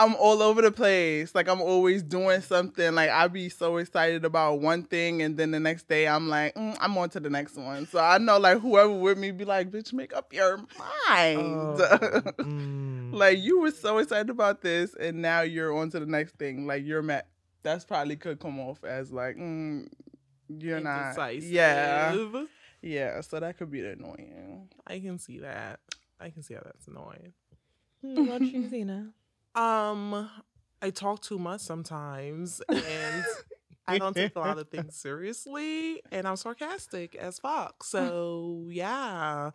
[0.00, 1.34] I'm all over the place.
[1.34, 2.94] Like I'm always doing something.
[2.94, 6.54] Like I'd be so excited about one thing, and then the next day I'm like,
[6.54, 7.86] mm, I'm on to the next one.
[7.86, 10.64] So I know like whoever with me be like, bitch, make up your
[11.08, 11.78] mind.
[13.12, 16.66] like you were so excited about this, and now you're on to the next thing.
[16.66, 17.24] Like you're mad.
[17.62, 19.86] That's probably could come off as like, mm,
[20.48, 21.14] you're not.
[21.44, 22.16] Yeah.
[22.80, 23.20] Yeah.
[23.20, 24.70] So that could be annoying.
[24.86, 25.80] I can see that.
[26.18, 27.34] I can see how that's annoying.
[28.00, 29.12] What about you, Zena?
[29.54, 30.30] Um,
[30.82, 33.24] I talk too much sometimes, and
[33.86, 37.84] I don't take a lot of things seriously, and I'm sarcastic as fuck.
[37.84, 39.50] So yeah,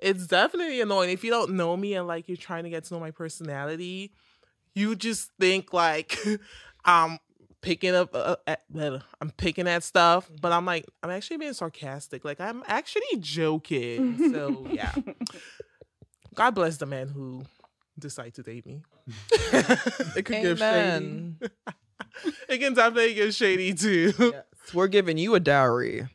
[0.00, 2.94] it's definitely annoying if you don't know me and like you're trying to get to
[2.94, 4.12] know my personality.
[4.74, 6.18] you just think like
[6.84, 7.18] I'm
[7.60, 8.62] picking up, uh, at,
[9.20, 12.24] I'm picking at stuff, but I'm like, I'm actually being sarcastic.
[12.24, 14.32] Like I'm actually joking.
[14.32, 14.92] so yeah,
[16.34, 17.44] God bless the man who
[17.98, 18.82] decided to date me.
[19.52, 20.62] it could give shady.
[20.62, 21.38] Amen.
[22.48, 24.12] it can definitely get shady too.
[24.72, 26.08] We're giving you a dowry.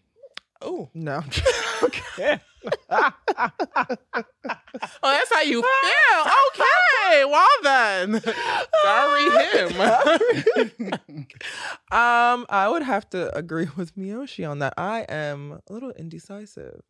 [0.61, 1.23] Oh no.
[1.84, 2.39] okay.
[2.89, 3.11] oh,
[5.03, 6.21] that's how you feel.
[6.49, 8.21] Okay, well then,
[8.84, 11.28] sorry him.
[11.91, 14.73] um, I would have to agree with Miyoshi on that.
[14.78, 16.82] I am a little indecisive.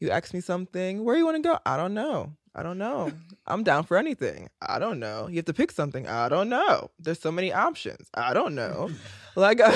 [0.00, 1.58] You ask me something, where you want to go?
[1.66, 2.34] I don't know.
[2.58, 3.12] I don't know.
[3.46, 4.48] I'm down for anything.
[4.60, 5.28] I don't know.
[5.28, 6.08] You have to pick something.
[6.08, 6.90] I don't know.
[6.98, 8.08] There's so many options.
[8.14, 8.90] I don't know.
[9.36, 9.70] Like, uh,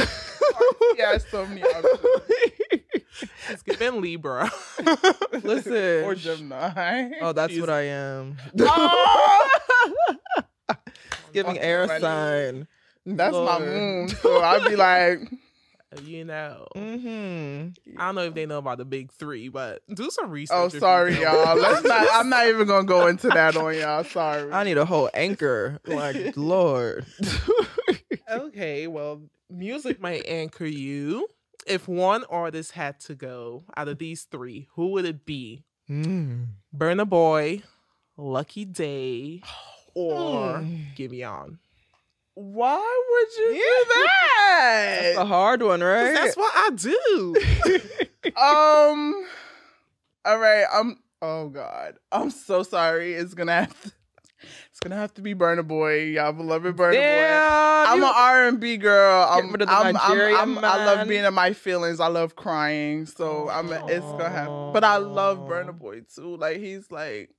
[0.98, 2.00] yeah, so many options.
[3.50, 4.50] It's giving Libra.
[5.44, 6.02] listen.
[6.02, 7.10] or Gemini.
[7.20, 8.38] Oh, that's what I am.
[8.58, 9.48] Oh!
[11.32, 12.00] Giving air Funny.
[12.00, 12.66] sign.
[13.06, 13.62] That's my Lord.
[13.62, 14.08] moon.
[14.08, 15.30] So I'd be like,
[16.00, 17.98] You know, mm-hmm.
[18.00, 20.56] I don't know if they know about the big three, but do some research.
[20.56, 21.56] oh, if you sorry, y'all.
[21.56, 22.08] Let's not.
[22.12, 24.04] I'm not even gonna go into that on y'all.
[24.04, 24.50] Sorry.
[24.50, 25.78] I need a whole anchor.
[25.86, 27.04] Like, Lord.
[28.30, 31.28] okay, well, music might anchor you.
[31.66, 35.64] If one artist had to go out of these three, who would it be?
[35.90, 36.46] Mm.
[36.74, 37.62] Burna Boy,
[38.16, 39.42] Lucky Daye,
[39.94, 40.64] or
[40.96, 41.58] Give Me Giveon?
[42.34, 45.00] Why would you do that?
[45.02, 46.12] That's a hard one, right?
[46.14, 47.36] That's what I do.
[48.40, 49.24] um.
[50.24, 50.64] All right.
[50.72, 50.98] I'm.
[51.20, 51.96] Oh God.
[52.10, 53.14] I'm so sorry.
[53.14, 53.92] It's gonna have to.
[54.70, 57.90] It's gonna have to be Burna Boy, y'all beloved Burna Boy.
[57.92, 59.28] I'm you- an R and B girl.
[59.30, 62.00] I'm, rid of the I'm, I'm- I'm- I love being in my feelings.
[62.00, 63.06] I love crying.
[63.06, 63.70] So I'm.
[63.70, 64.72] A, It's gonna happen.
[64.72, 66.36] But I love Burna Boy too.
[66.36, 67.30] Like he's like.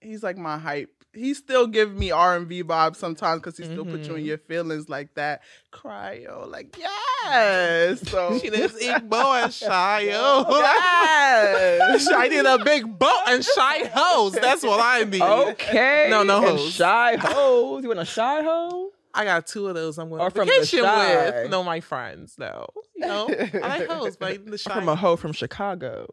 [0.00, 0.90] He's like my hype.
[1.14, 4.22] He still give me R and B vibes sometimes because he still put you in
[4.22, 4.26] Mhm.
[4.26, 5.40] your feelings like that.
[5.72, 6.76] Cryo, like
[7.24, 8.08] yes.
[8.08, 10.48] So She lives Igbo and Shayo.
[10.50, 12.08] Yes.
[12.12, 14.32] I need a big boat and shy hoes.
[14.32, 15.22] That's what I need.
[15.22, 16.08] Okay.
[16.10, 16.72] No, no And hoes.
[16.74, 17.82] Shy hoes.
[17.82, 18.90] You want a shy hoe?
[19.14, 19.98] I got two of those.
[19.98, 21.50] I'm going Or from the vacation with.
[21.50, 22.36] No, my friends.
[22.36, 22.66] Though.
[22.96, 24.70] No, I like hoes, but the shy.
[24.72, 26.06] I'm from a hoe from Chicago.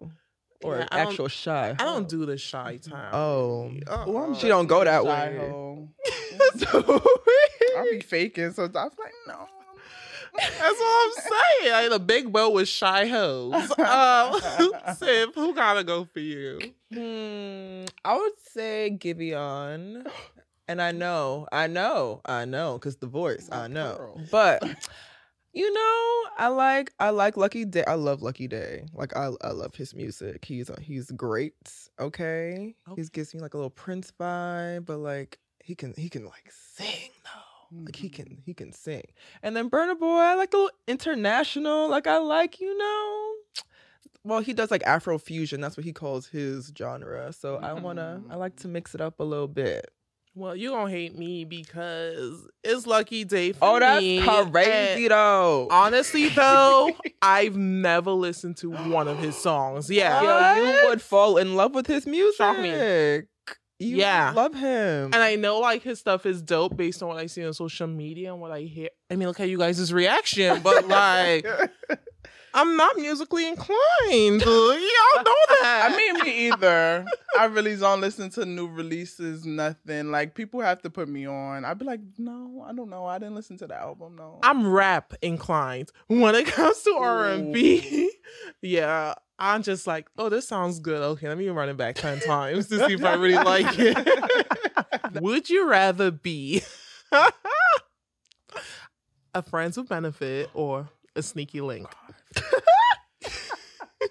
[0.64, 1.76] Or Yeah, an I don't- actual shy.
[1.78, 3.14] I don't do the shy time.
[3.14, 3.72] Oh.
[4.08, 5.12] Ooh, I'm She don't go that way.
[5.12, 5.89] shy hoe.
[7.78, 9.47] I be faking, so I was like, no.
[10.38, 11.24] That's what I'm
[11.62, 11.72] saying.
[11.74, 13.53] Like the big boat with shy hoes.
[13.80, 14.39] Um,
[14.97, 16.60] Sif, who gotta go for you?
[16.93, 20.06] Hmm, I would say Giveon.
[20.68, 24.18] And I know, I know, I know, because the voice, I know.
[24.32, 24.64] But
[25.56, 27.86] you know, I like I like Lucky Daye.
[27.88, 28.86] I love Lucky Daye.
[28.93, 30.43] Like I I love his music.
[30.43, 31.53] He's he's great.
[31.99, 32.76] Okay.
[32.88, 32.95] Oh.
[32.95, 36.51] He gives me like a little Prince vibe, but like he can he can like
[36.51, 37.84] sing though.
[37.86, 38.41] Like he can mm-hmm.
[38.45, 39.06] he can sing.
[39.41, 41.89] And then Burna Boy, I like a little international.
[41.89, 43.32] Like I like, you know.
[44.26, 45.62] Well, he does like Afro fusion.
[45.62, 47.32] That's what he calls his genre.
[47.32, 48.74] So I wanna I like to mm-hmm.
[48.74, 49.89] mix it up a little bit.
[50.38, 54.22] Well, you gonna hate me because it's Lucky Daye for Oh, that's me.
[54.22, 55.68] crazy and though.
[55.72, 59.90] Honestly, though, I've never listened to one of his songs.
[59.90, 62.36] Yeah, Yo, you would fall in love with his music.
[62.38, 63.22] Shock me.
[63.80, 64.34] You Yeah.
[64.36, 65.06] love him.
[65.14, 67.88] And I know like his stuff is dope based on what I see on social
[67.88, 68.90] media and what I hear.
[69.10, 71.46] I mean, look at you guys' reaction, but like,
[72.56, 74.41] I'm not musically inclined.
[74.41, 75.91] Y'all know that.
[75.91, 77.06] I mean, me either.
[77.38, 80.10] I really don't listen to new releases, nothing.
[80.10, 81.66] Like, people have to put me on.
[81.66, 83.06] I'd be like, no, I don't know.
[83.06, 84.39] I didn't listen to the album, no.
[84.41, 88.10] I'm rap inclined when it comes to R and B.
[88.62, 90.99] Yeah, I'm just like, oh, this sounds good.
[90.99, 95.22] Okay, let me run it back ten times to see if I really like it.
[95.22, 96.64] Would you rather be
[99.36, 101.88] a friends with benefit or a sneaky link?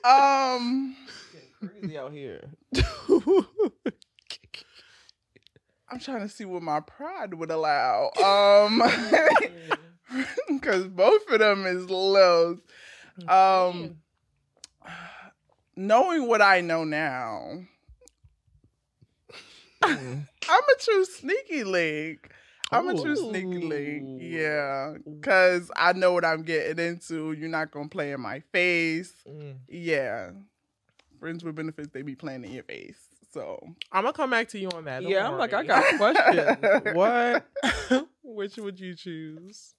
[0.05, 0.97] Um,
[1.61, 2.51] crazy out here.
[5.89, 8.11] I'm trying to see what my pride would allow.
[8.23, 8.83] Um,
[10.49, 12.59] because both of them is lows.
[13.29, 13.97] Um,
[15.77, 17.63] knowing what I know now,
[19.83, 22.31] I'm a true sneaky link.
[22.71, 24.19] I'm a true sneaky link.
[24.21, 27.33] Yeah, because I know what I'm getting into.
[27.33, 29.13] You're not gonna play in my face.
[29.69, 30.31] Yeah,
[31.21, 32.99] friends with benefits, they be playing in your face.
[33.33, 33.61] So
[33.93, 35.03] I'm gonna come back to you on that.
[35.03, 35.67] don't Yeah, I'm like, I worry.
[35.67, 36.95] got questions.
[36.95, 38.09] what?
[38.23, 39.75] Which would you choose?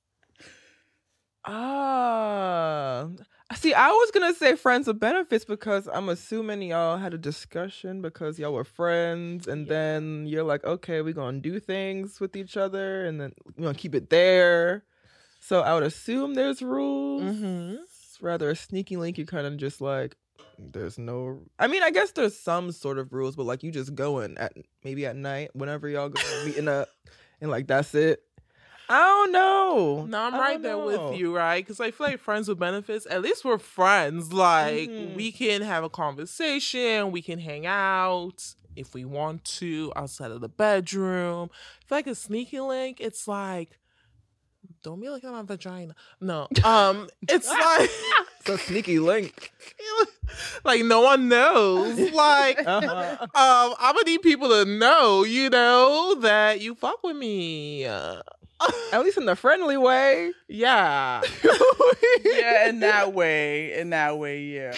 [1.45, 3.07] Ah,
[3.53, 8.01] See, I was gonna say friends with benefits because I'm assuming y'all had a discussion
[8.01, 12.57] because y'all were friends, and then you're like, okay, we're gonna do things with each
[12.57, 14.83] other, and then we're gonna keep it there.
[15.41, 17.21] So I would assume there's rules.
[17.21, 17.75] Mm-hmm.
[18.25, 20.15] Rather a sneaky link, you kind of just like,
[20.57, 21.41] there's no.
[21.59, 24.53] I mean, I guess there's some sort of rules, but like you just going at
[24.83, 26.89] maybe at night whenever y'all go meeting up,
[27.41, 28.23] and like that's it.
[28.89, 30.05] I don't know.
[30.07, 31.09] No, I'm right there know.
[31.09, 31.63] with you, right?
[31.65, 34.31] Because I feel like friends with benefits, at least we're friends.
[34.33, 35.15] Like, Mhm.
[35.15, 40.41] we can have a conversation, we can hang out if we want to outside of
[40.41, 41.49] the bedroom.
[41.53, 43.79] I feel like a sneaky link, it's like,
[44.83, 45.95] don't be looking at my vagina.
[46.21, 46.47] No.
[46.63, 47.89] Um, it's like,
[48.41, 49.51] It's a sneaky link.
[50.63, 51.97] like no one knows.
[52.11, 53.17] Like, Uh-huh.
[53.21, 57.85] um, I'm gonna need people to know, you know, that you fuck with me.
[57.85, 58.21] Uh,
[58.93, 60.31] At least in the friendly way.
[60.47, 61.21] yeah.
[62.23, 64.75] yeah, in that way, in that way, yeah.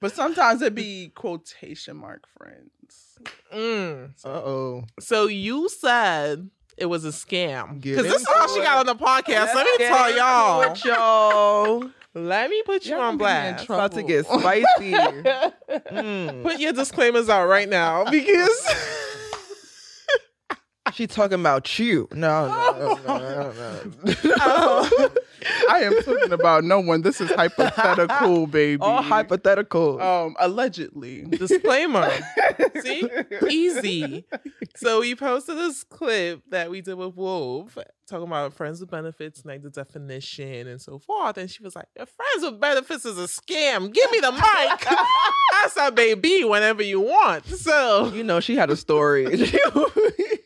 [0.00, 3.18] But sometimes it'd be quotation mark friends.
[3.54, 4.12] Mm.
[4.24, 4.84] Uh oh.
[4.98, 6.48] So you said
[6.78, 8.64] it was a scam because this is how she it.
[8.64, 9.54] got on the podcast.
[9.54, 10.62] Let me tell y'all.
[10.72, 11.90] it, y'all.
[12.14, 13.70] Let me put you Y'all on gonna get blast.
[13.70, 14.94] About to get spicy.
[15.92, 16.42] Mm.
[16.42, 18.66] Put your disclaimers out right now because
[20.94, 22.08] She talking about you.
[22.12, 25.08] No, no, no, no, no.
[25.70, 27.02] I am talking about no one.
[27.02, 28.82] This is hypothetical, baby.
[28.82, 30.00] All hypothetical.
[30.00, 31.22] Um, allegedly.
[31.22, 32.10] disclaimer.
[32.80, 33.08] See,
[33.48, 34.24] easy.
[34.76, 37.78] So we posted this clip that we did with Wolf
[38.10, 41.38] talking about friends with benefits, like the definition and so forth.
[41.38, 43.92] And she was like, "Your friends with benefits is a scam.
[43.92, 44.42] Give me the mic.
[44.42, 49.26] I said, baby, whenever you want." So you know she had a story.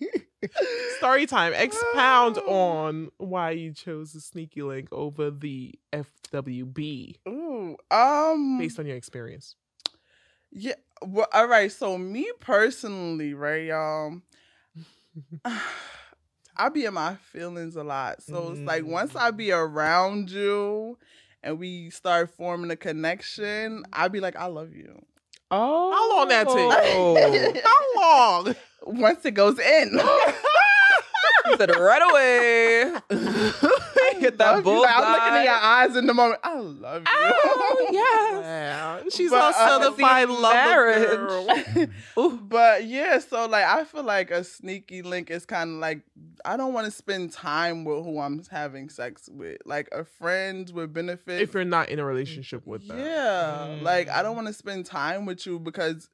[0.98, 1.52] story time.
[1.54, 8.86] Expound on why you chose the sneaky link over the FWB Ooh, um, based on
[8.86, 9.56] your experience.
[10.50, 10.74] Yeah.
[11.02, 11.70] Well, all right.
[11.70, 14.20] So me personally, right, y'all.
[16.56, 18.22] I be in my feelings a lot.
[18.22, 20.98] So it's like once I be around you
[21.42, 25.04] and we start forming a connection, I be like, I love you.
[25.50, 27.64] Oh, How long that take?
[27.64, 28.54] How long?
[28.84, 30.00] Once it goes in.
[31.46, 32.84] He said right away.
[34.18, 34.80] Hit that you.
[34.80, 36.40] Like, I'm looking in your eyes in the moment.
[36.42, 37.06] I love you.
[37.16, 39.14] Oh, yes.
[39.14, 41.90] She's But, a uh, certified see, lover
[42.48, 46.02] but yeah, so like I feel like a sneaky link is kind of like
[46.44, 50.70] I don't want to spend time with who I'm having sex with, like a friend
[50.70, 52.98] with benefit If you're not in a relationship with them.
[52.98, 56.08] yeah, like I don't want to spend time with you because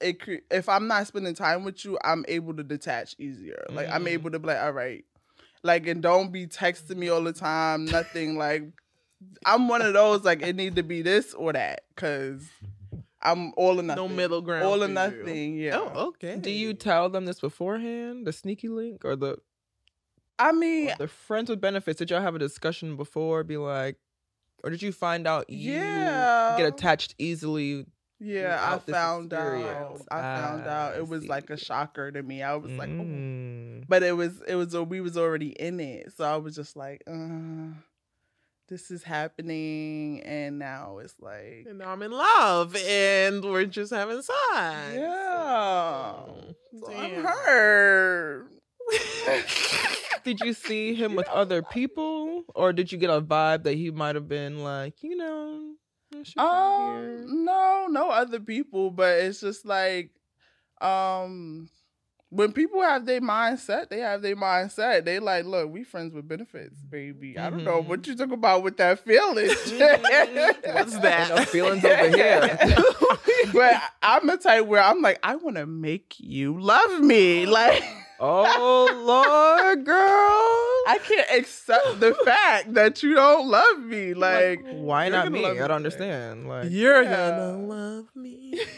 [0.00, 0.20] it.
[0.20, 3.64] cre- If I'm not spending time with you, I'm able to detach easier.
[3.70, 4.08] Like I'm Mm.
[4.10, 5.04] able to be like, all right,
[5.62, 7.84] like and don't be texting me all the time.
[7.86, 8.64] Nothing like.
[9.44, 12.48] I'm one of those like it need to be this or that because
[13.20, 14.04] I'm all or nothing.
[14.04, 14.64] No middle ground.
[14.64, 14.94] All for or you.
[14.94, 15.56] nothing.
[15.56, 15.76] Yeah.
[15.78, 16.36] Oh, okay.
[16.36, 18.28] Do you tell them this beforehand?
[18.28, 19.38] The sneaky link or the
[20.38, 21.98] I mean, the friends with benefits?
[21.98, 23.42] Did y'all have a discussion before?
[23.42, 23.96] Be like,
[24.62, 26.54] or did you find out you Yeah.
[26.56, 27.86] get attached easily?
[28.20, 29.54] Yeah, I found out.
[29.54, 30.06] experience?
[30.10, 31.28] I found Ah, out it was see.
[31.28, 32.42] like a shocker to me.
[32.42, 33.02] I was like, oh.
[33.04, 33.84] Mm.
[33.88, 37.02] but it was it was we was already in it, so I was just like,
[37.06, 37.74] uh,
[38.68, 43.92] this is happening, and now it's like, And now I'm in love and we're just
[43.92, 44.36] having sex.
[44.52, 46.14] yeah,
[46.84, 48.50] so I'm hurt.
[50.24, 53.90] Did you see him with other people, or did you get a vibe that he
[53.90, 55.67] might have been like, you know,
[56.18, 56.38] there's shit?
[56.38, 60.10] Um, no, no other people, but it's just like,
[60.80, 61.68] um,
[62.30, 65.04] when people have their mindset, they have their mindset.
[65.04, 67.38] They like, look, we friends with benefits, baby.
[67.38, 69.46] I don't know what you talk about with that feeling.
[69.48, 71.32] What's that?
[71.34, 72.58] No feelings over here.
[73.52, 77.46] but I'm the type where I'm like, I want to make you love me.
[77.58, 77.82] Like,
[78.20, 84.14] oh Lord, girl, I can't accept the fact that you don't love me.
[84.14, 85.42] Like, why not gonna me?
[85.42, 86.48] love I don't understand.
[86.48, 87.30] Like, You're Yeah.
[87.30, 88.60] gonna love me.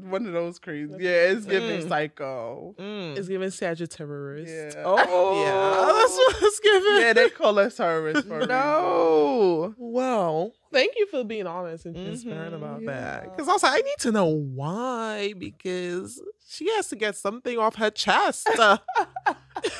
[0.00, 0.92] one of those crazy.
[0.98, 1.88] Yeah, it's giving Mm.
[1.88, 2.74] psycho.
[2.78, 3.16] mm.
[3.16, 4.74] It's giving Sagittarius.
[4.76, 4.82] Yeah.
[4.84, 7.00] oh Yeah, that's what it's giving.
[7.00, 9.74] Yeah, they call us terrorists for no.
[9.76, 13.24] Well, thank you for being honest and transparent Mhm, about that.
[13.24, 15.34] Because I was like, I need to know why.
[15.38, 18.48] Because she has to get something off her chest.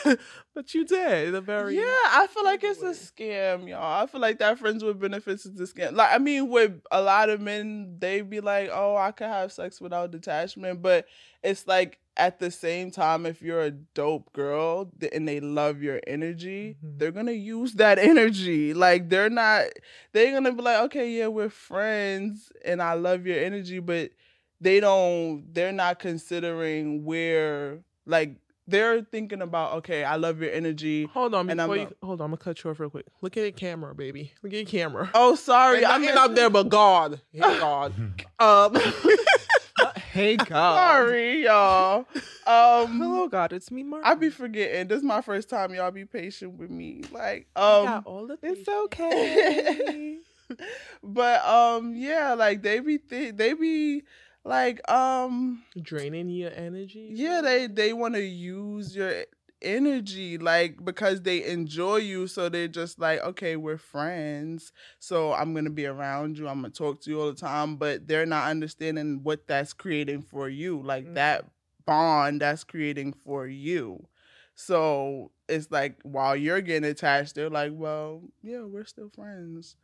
[0.54, 4.02] But you did a very Yeah, I feel like it's a scam, y'all.
[4.02, 5.94] I feel like that friends with benefits is a scam.
[5.94, 9.50] Like, I mean, with a lot of men, they be like, "Oh, I could have
[9.50, 11.06] sex without detachment," but
[11.42, 16.00] it's like at the same time, if you're a dope girl and they love your
[16.06, 16.98] energy, mm-hmm.
[16.98, 18.74] they're gonna use that energy.
[18.74, 19.66] Like, they're not.
[20.12, 24.12] They're gonna be like, "Okay, yeah, we're friends, and I love your energy," but
[24.60, 25.52] they don't.
[25.52, 28.36] They're not considering where like.
[28.66, 31.04] They're thinking about okay, I love your energy.
[31.12, 33.06] Hold on, and I'm before you, hold on, I'm gonna cut you off real quick.
[33.20, 34.32] Look at your camera, baby.
[34.42, 35.10] Look at your camera.
[35.14, 37.20] Oh, sorry, I'm up there but God.
[37.30, 37.92] Hey God.
[38.38, 38.76] um,
[40.12, 40.76] hey God.
[40.76, 42.06] Sorry, y'all.
[42.46, 43.52] Um, Hello, God.
[43.52, 44.02] It's me, Mark.
[44.06, 44.88] I be forgetting.
[44.88, 45.74] This is my first time.
[45.74, 47.02] Y'all be patient with me.
[47.10, 50.18] Like, um, all the it's okay.
[51.02, 54.04] but um, yeah, like they be th- they be
[54.44, 57.10] like um draining your energy.
[57.12, 59.24] Yeah, they they want to use your
[59.62, 65.54] energy like because they enjoy you so they're just like okay we're friends so i'm
[65.54, 68.50] gonna be around you i'm gonna talk to you all the time but they're not
[68.50, 71.46] understanding what that's creating for you like that
[71.86, 74.06] bond that's creating for you.
[74.54, 79.76] So it's like while you're getting attached they're like well yeah we're still friends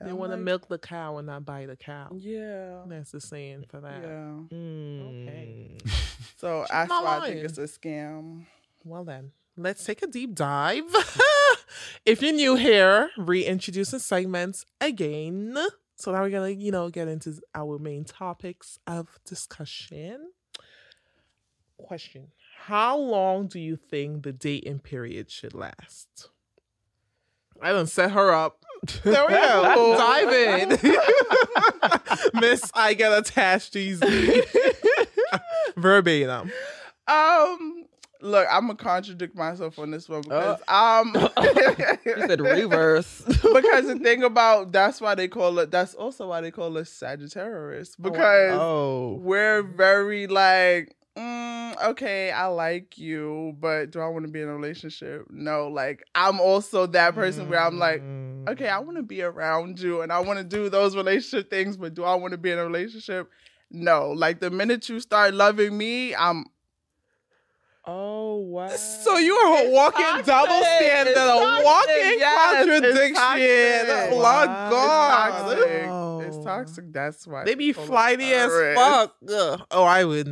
[0.00, 2.08] They want to like, milk the cow and not buy the cow.
[2.16, 2.82] Yeah.
[2.86, 4.02] That's the saying for that.
[4.02, 4.56] Yeah.
[4.56, 5.76] Okay.
[5.84, 5.90] Mm.
[6.36, 8.46] so that's why i think it's a scam
[8.82, 10.84] Well then, let's take a deep dive.
[12.06, 15.56] if you're new here, reintroducing segments again.
[15.96, 20.30] So now we're gonna, you know, get into our main topics of discussion.
[21.76, 26.30] Question: How long do you think the dating period should last?
[27.60, 28.64] I done set her up.
[29.04, 29.96] There we go.
[29.98, 30.68] Dive in,
[32.40, 32.70] Miss.
[32.74, 34.42] I get attached easily.
[35.76, 36.50] Verbatim.
[37.06, 37.84] Um,
[38.20, 41.14] look, I'm gonna contradict myself on this one because Uh, um,
[42.04, 43.22] you said reverse.
[43.26, 45.70] because the thing about that's why they call it.
[45.70, 49.18] That's also why they call us Sagittarius because Oh.
[49.20, 50.94] we're very like.
[51.20, 55.26] Mm, okay, I like you, but do I want to be in a relationship?
[55.30, 58.48] No, like I'm also that person where I'm like, Mm.
[58.50, 61.76] okay, I want to be around you and I want to do those relationship things,
[61.76, 63.28] but do I want to be in a relationship?
[63.70, 66.46] No, like the minute you start loving me, I'm
[67.86, 68.68] Oh wow!
[68.68, 73.16] So you are a walking double standard, a walking contradiction.
[73.16, 75.46] Oh my God.
[75.48, 76.26] It's toxic.
[76.28, 76.92] It's toxic.
[76.92, 79.16] That's why They be flighty as fuck.
[79.28, 79.62] Ugh.
[79.70, 80.28] Oh, I would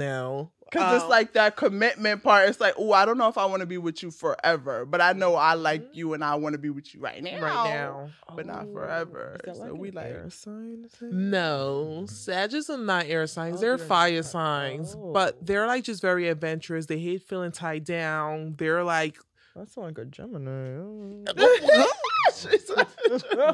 [0.75, 0.81] know.
[0.81, 2.49] Cause it's Um, like that commitment part.
[2.49, 5.01] It's like, oh, I don't know if I want to be with you forever, but
[5.01, 7.31] I know I like you and I want to be with you right now.
[7.31, 7.43] Mm-hmm.
[7.45, 8.11] Right now.
[8.37, 9.39] but not forever.
[9.55, 13.61] so we like Air sign No, Sagittarius are not air signs.
[13.61, 16.87] they're fire signs, but they're like just very adventurous.
[16.87, 18.55] They hate feeling tied down.
[18.59, 19.16] They're like
[19.57, 21.25] That's sounds like a Gemini.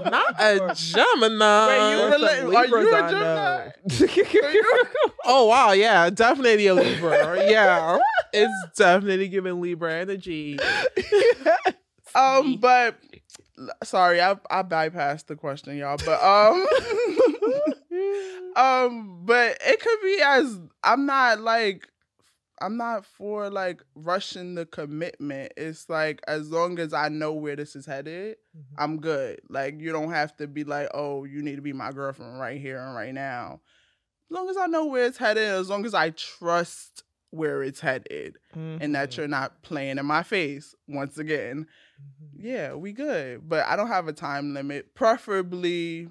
[0.03, 1.67] not a Gemini.
[1.69, 5.05] Wait, you There's rela- are you Libras a I Gemini?
[5.25, 7.51] oh wow, yeah, definitely a Libra.
[7.51, 7.99] yeah,
[8.33, 10.59] it's definitely giving Libra energy.
[12.15, 12.97] um, but
[13.83, 15.99] sorry, I I bypassed the question, y'all.
[16.05, 16.67] But um,
[18.57, 21.89] um, but it could be as I'm not like
[22.61, 25.53] I'm not for like rushing the commitment.
[25.57, 28.75] It's like as long as I know where this is headed, mm-hmm.
[28.79, 29.41] I'm good.
[29.49, 32.61] Like you don't have to be like, oh, you need to be my girlfriend right
[32.61, 33.61] here and right now.
[34.31, 37.81] As long as I know where it's headed, as long as I trust where it's
[37.81, 39.21] headed, and that mm-hmm.
[39.21, 41.67] you're not playing in my face once again,
[42.01, 42.47] mm-hmm.
[42.47, 43.49] yeah, we good.
[43.49, 44.95] But I don't have a time limit.
[44.95, 46.09] Preferably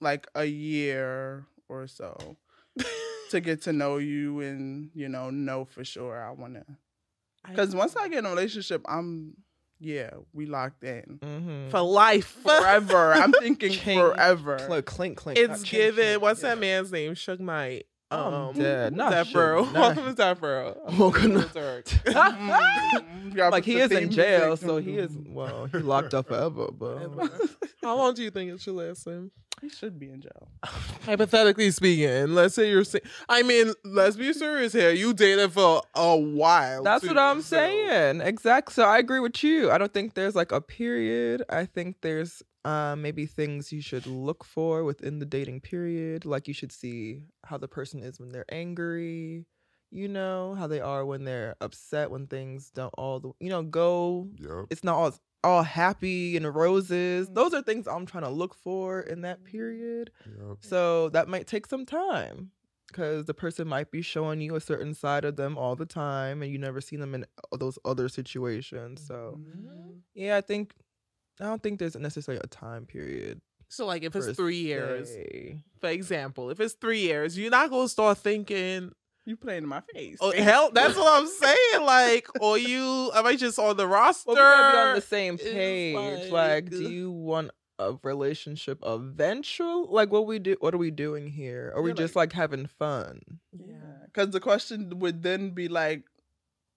[0.00, 2.36] like a year or so
[3.30, 6.64] to get to know you and you know know for sure I want to.
[7.48, 9.34] Because once I get in a relationship, I'm
[9.80, 11.70] yeah, we locked in mm-hmm.
[11.70, 12.26] For life.
[12.42, 13.14] forever.
[13.14, 14.58] I'm thinking Chain forever.
[14.58, 15.38] Clink, clink, clink.
[15.38, 16.04] It's given.
[16.04, 16.20] chain.
[16.20, 17.14] What's that man's name?
[17.14, 17.86] Suge Knight.
[18.12, 18.96] Um, I'm Um, dead.
[18.96, 19.64] Not Death Suge Row.
[19.66, 19.74] Knight.
[19.74, 20.76] Welcome to Death Row.
[20.98, 21.82] Welcome to-
[23.36, 24.66] y'all like he is in jail, music.
[24.66, 25.34] so he is mm-hmm.
[25.34, 26.68] well, he locked up forever.
[26.72, 27.30] But um,
[27.82, 29.30] How long do you think it should last him?
[29.60, 30.48] He should be in jail.
[31.04, 32.82] Hypothetically speaking, let's say you're.
[32.82, 34.90] si- I mean, let's be serious here.
[34.90, 36.82] You dated for a while.
[36.82, 38.22] that's too, what I'm so- saying.
[38.22, 38.72] Exactly.
[38.72, 39.70] So I agree with you.
[39.70, 41.44] I don't think there's like a period.
[41.50, 46.24] I think there's uh, maybe things you should look for within the dating period.
[46.24, 49.46] Like you should see how the person is when they're angry.
[49.90, 53.62] You know how they are when they're upset when things don't all the you know
[53.62, 54.28] go.
[54.70, 57.28] It's not all all happy and roses.
[57.30, 60.10] Those are things I'm trying to look for in that period.
[60.60, 62.50] So that might take some time.
[62.88, 66.42] because the person might be showing you a certain side of them all the time
[66.42, 67.24] and you never see them in
[67.56, 69.00] those other situations.
[69.06, 69.38] So,
[70.14, 70.74] yeah, I think
[71.40, 73.40] I don't think there's necessarily a time period.
[73.68, 75.62] So like if it's per three years, se.
[75.80, 78.92] for example, if it's three years, you're not gonna start thinking
[79.26, 80.18] You playing in my face.
[80.20, 81.84] Oh hell, that's what I'm saying.
[81.86, 84.32] Like, or you am I just on the roster?
[84.32, 86.30] Well, we gotta be on the same page.
[86.30, 89.86] Like, like- do you want a relationship eventual?
[89.90, 90.56] Like, what we do?
[90.60, 91.72] What are we doing here?
[91.74, 93.20] Are we Yeah, just like having fun?
[93.52, 93.76] Yeah,
[94.06, 96.04] because the question would then be like,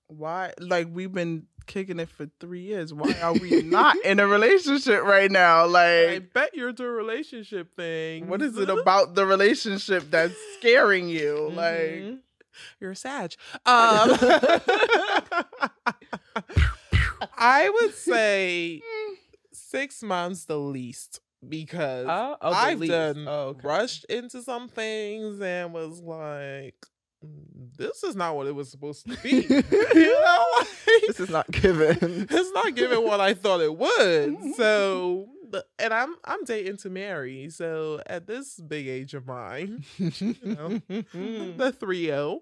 [0.08, 0.54] why?
[0.60, 2.94] Like we've been kicking it for three years.
[2.94, 5.66] Why are we not in a relationship right now?
[5.66, 8.28] Like, I bet you're into a relationship thing.
[8.28, 11.50] what is it about the relationship that's scaring you?
[11.54, 12.04] Like,
[12.80, 13.34] You're a Sag.
[13.66, 14.18] Um,
[17.38, 18.82] I would say
[19.52, 22.92] six months the least because Oh, oh, the I've least.
[22.92, 23.68] done Oh, okay.
[23.68, 26.93] rushed into some things and was like, "Mm,
[27.78, 29.32] this is not what it was supposed to be.
[29.50, 30.46] you know,
[31.08, 31.98] this is not given.
[32.30, 34.38] it's not giving what I thought it would.
[34.56, 35.28] So,
[35.80, 37.50] and I'm I'm dating to marry.
[37.50, 42.42] So at this big age of mine, you know, the three zero.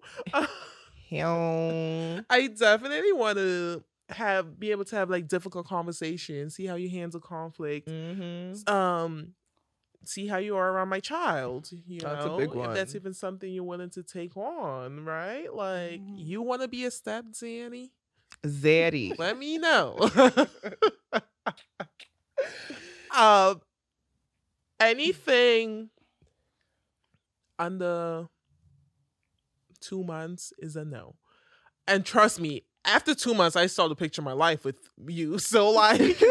[1.13, 6.89] I definitely want to have be able to have like difficult conversations, see how you
[6.89, 8.73] handle conflict, Mm-hmm.
[8.73, 9.33] um,
[10.05, 11.69] see how you are around my child.
[11.87, 15.53] You That's a know, if that's even something you're willing to take on, right?
[15.53, 17.91] Like, you want to be a step Zanny?
[18.45, 19.17] Zaddy.
[19.17, 19.97] Let me know.
[23.15, 23.61] um,
[24.79, 25.89] anything
[27.59, 28.27] under
[29.79, 31.15] two months is a no.
[31.87, 35.37] And trust me, after two months, I saw the picture of my life with you.
[35.39, 36.21] So like,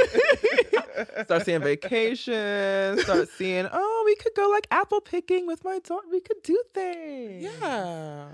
[1.24, 3.02] start seeing vacations.
[3.02, 6.06] Start seeing, oh, we could go like apple picking with my daughter.
[6.10, 7.48] We could do things.
[7.60, 8.26] yeah.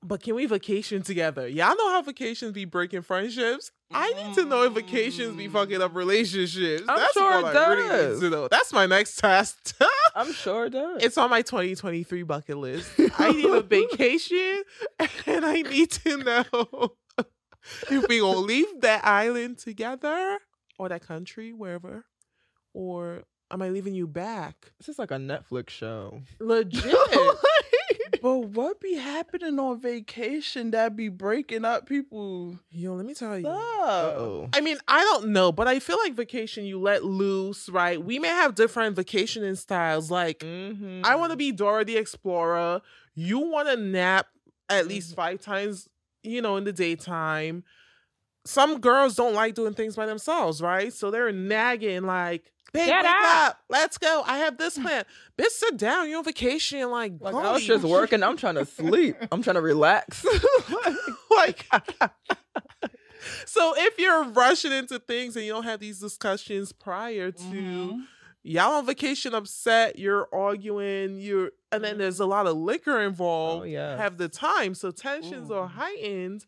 [0.00, 1.48] But can we vacation together?
[1.48, 3.72] Y'all know how vacations be breaking friendships.
[3.90, 6.84] I need to know if vacations be fucking up relationships.
[6.88, 8.20] I'm That's sure what it I really need does.
[8.20, 8.48] to know.
[8.48, 9.74] That's my next test.
[10.14, 11.02] I'm sure it does.
[11.02, 12.90] It's on my 2023 bucket list.
[13.18, 14.62] I need a vacation
[15.26, 16.92] and I need to know
[17.90, 20.38] if we gonna leave that island together
[20.78, 22.04] or that country, wherever,
[22.72, 24.72] or am I leaving you back?
[24.78, 26.22] This is like a Netflix show.
[26.40, 26.94] Legit.
[28.22, 32.58] but what be happening on vacation that be breaking up people?
[32.70, 33.46] Yo, let me tell you.
[33.48, 34.48] Oh.
[34.52, 38.02] I mean, I don't know, but I feel like vacation you let loose, right?
[38.02, 40.10] We may have different vacationing styles.
[40.10, 41.02] Like, Mm-hmm.
[41.04, 42.80] I want to be Dora the Explorer.
[43.14, 44.26] You want to nap
[44.68, 45.88] at least five times,
[46.22, 47.64] you know, in the daytime.
[48.48, 50.90] Some girls don't like doing things by themselves, right?
[50.92, 53.48] So they're nagging like, "Babe, Get wake up.
[53.50, 54.22] up, let's go.
[54.26, 55.04] I have this plan."
[55.38, 56.08] Bitch, sit down.
[56.08, 56.90] You're on vacation.
[56.90, 58.22] Like, Like I was just working.
[58.22, 59.16] I'm trying to sleep.
[59.32, 60.24] I'm trying to relax.
[61.36, 61.66] like
[63.44, 68.00] so if you're rushing into things and you don't have these discussions prior to Mm-hmm.
[68.42, 73.62] y'all on vacation upset you're arguing you're and then there's a lot of liquor involved
[73.62, 73.98] Oh, yes.
[73.98, 76.46] have the time so tensions are heightened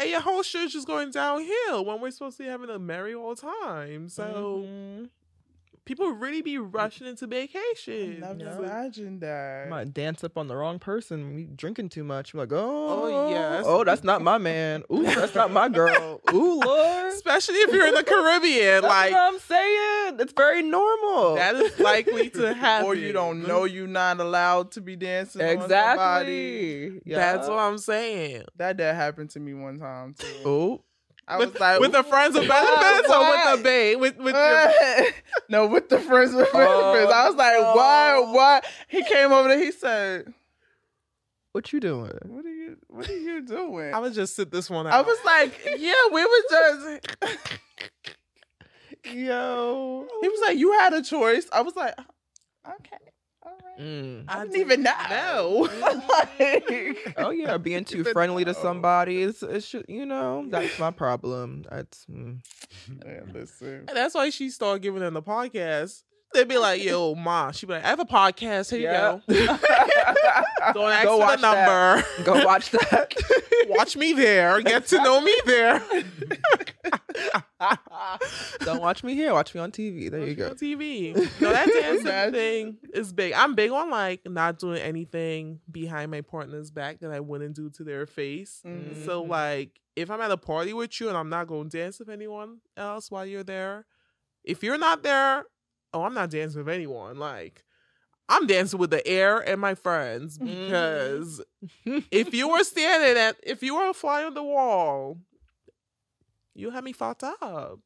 [0.00, 3.14] and your whole shit's just going downhill when we're supposed to be having a merry
[3.14, 5.04] old time so Mm-hmm.
[5.84, 9.66] People really be rushing into vacation I've Never imagined that.
[9.66, 11.34] I might dance up on the wrong person.
[11.34, 12.32] We drinking too much.
[12.34, 13.64] I'm like, oh, Oh, yes.
[13.66, 14.84] oh, that's oh, not my man.
[14.92, 16.20] Ooh, that's not my girl.
[16.32, 17.12] Ooh, Lord.
[17.12, 20.16] especially if you're in the caribbean That's like what I'm saying.
[20.20, 21.34] It's very normal.
[21.36, 25.42] that is likely to happen Or you don't know you're not allowed to be dancing.
[25.42, 26.86] On somebody.
[26.86, 27.14] exactly.
[27.14, 28.44] That's what I'm saying.
[28.56, 30.26] That that happened to me one time too.
[30.44, 30.84] Oh,
[31.30, 34.00] I with, was like, with the friends of benefits or with the babe?
[34.00, 35.04] With with your,
[35.48, 37.12] no, with the friends with oh, benefits.
[37.12, 38.20] I was like, why?
[38.26, 38.60] Why?
[38.88, 39.58] He came over there.
[39.58, 40.34] He said,
[41.52, 42.12] what you doing?
[42.26, 42.76] "What are you?
[42.88, 44.92] What are you doing?" I was just sit this one out.
[44.92, 47.06] I was like, "Yeah, we were just."
[49.12, 50.06] Yo.
[50.20, 51.94] He was like, "You had a choice." I was like,
[52.66, 53.09] "Okay."
[53.80, 54.24] Mm.
[54.28, 55.68] I didn't even know.
[55.80, 61.64] Like- Oh yeah, being too friendly to somebody is, it's you know that's my problem.
[61.70, 62.40] That's mm.
[63.04, 63.84] Man, listen.
[63.88, 66.02] and that's why she started giving them the podcast.
[66.32, 68.70] They'd be like, "Yo, ma," she'd be like, "I have a podcast.
[68.70, 69.18] Here Yeah.
[69.26, 69.58] you go.
[70.74, 71.66] Don't ask Go for the watch that.
[71.66, 72.24] number.
[72.24, 73.14] go watch that.
[73.68, 74.60] Watch me there.
[74.62, 75.82] Get to know me there.
[78.60, 79.32] Don't watch me here.
[79.32, 80.10] Watch me on TV.
[80.10, 80.54] There you on go.
[80.54, 81.14] TV.
[81.40, 83.32] No, that dancing thing is big.
[83.32, 87.70] I'm big on like not doing anything behind my partner's back that I wouldn't do
[87.70, 88.60] to their face.
[88.62, 88.68] So
[89.22, 89.30] Mm-hmm.
[89.30, 92.08] like if I'm at a party with you and I'm not going to dance with
[92.08, 93.86] anyone else while you're there,
[94.44, 95.44] if you're not there,
[95.92, 97.18] oh, I'm not dancing with anyone.
[97.18, 97.64] Like
[98.28, 101.42] I'm dancing with the air and my friends because
[101.84, 105.18] if you were standing at, if you were a fly on the wall,
[106.60, 107.80] you had me fucked up.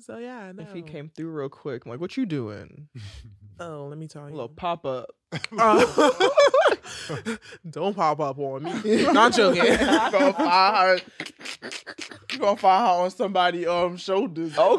[0.00, 0.62] So yeah, I.
[0.62, 2.88] If he came through real quick, I'm like, what you doing?
[3.58, 4.36] Oh, let me tell you, A you.
[4.36, 5.08] little pop up.
[5.58, 6.20] Uh,
[7.70, 9.10] don't pop up on me.
[9.10, 9.64] Not joking.
[9.64, 10.98] you gonna find her.
[12.32, 14.52] You gonna find her on somebody um shoulders.
[14.58, 14.76] Oh,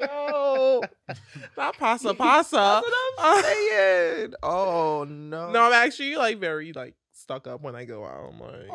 [0.00, 0.82] no.
[1.56, 2.80] Not pasa pasa.
[3.18, 4.34] I'm saying.
[4.42, 5.50] Oh no.
[5.50, 6.94] No, I'm actually like very like
[7.30, 8.32] stuck up when I go out.
[8.32, 8.68] I'm like,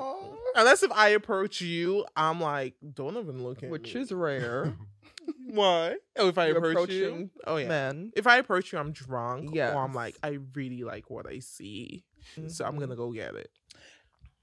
[0.56, 4.02] unless if I approach you, I'm like, don't even look at me, Which me.
[4.02, 4.73] is rare.
[5.48, 5.95] Why?
[6.18, 7.68] Oh, if I You're approach you, oh yeah.
[7.68, 8.11] men.
[8.15, 9.49] If I approach you, I'm drunk.
[9.53, 12.06] Yeah, Or I'm like, I really like what I see,
[12.48, 12.95] so I'm gonna mm-hmm.
[12.95, 13.49] go get it.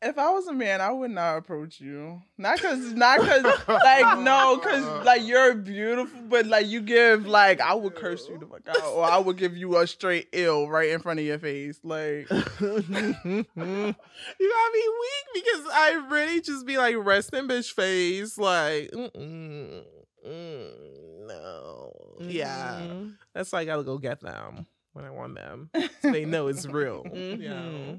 [0.04, 2.20] If I was a man, I would not approach you.
[2.36, 7.60] Not cause, not cause, like no, cause like you're beautiful, but like you give like
[7.60, 10.68] I would curse you the fuck out, or I would give you a straight ill
[10.68, 11.78] right in front of your face.
[11.84, 18.90] Like you got me weak because I really just be like resting bitch face, like
[18.90, 19.84] mm-mm,
[20.26, 22.80] mm, no, yeah.
[22.90, 23.14] Mhm.
[23.34, 25.70] That's why I gotta go get them when I want them.
[26.02, 27.06] So they know it's real.
[27.14, 27.94] Yeah.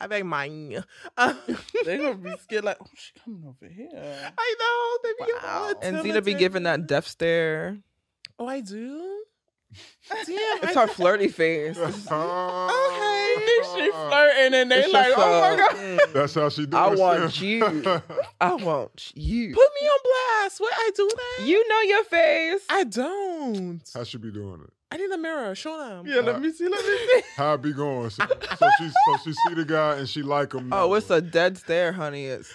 [0.00, 0.84] I beg mine.
[1.16, 2.64] They're gonna be scared.
[2.64, 4.32] Like, oh, she coming over here.
[4.38, 7.78] I know they be all And Zena be giving that death stare.
[8.38, 9.22] Oh, I do.
[10.08, 10.18] Damn,
[10.62, 11.76] It's I- her flirty face.
[11.76, 13.36] Okay,
[13.74, 16.00] she flirting, and they It's like, oh my uh, god.
[16.12, 18.00] That's how she do I want you.
[18.40, 19.54] I want you.
[19.54, 20.60] Put me on blast.
[20.60, 21.46] What I do that?
[21.46, 22.60] You know your face.
[22.70, 23.80] I don't.
[23.92, 24.72] How she be doing it?
[24.90, 25.54] I need a mirror.
[25.54, 26.06] Show them.
[26.06, 26.68] Yeah, let me see.
[26.68, 27.22] Let me see.
[27.36, 28.10] How it be going?
[28.10, 28.24] So,
[28.58, 30.70] so she so she see the guy and she like him.
[30.72, 32.26] Oh, it's a dead stare, honey.
[32.26, 32.52] It's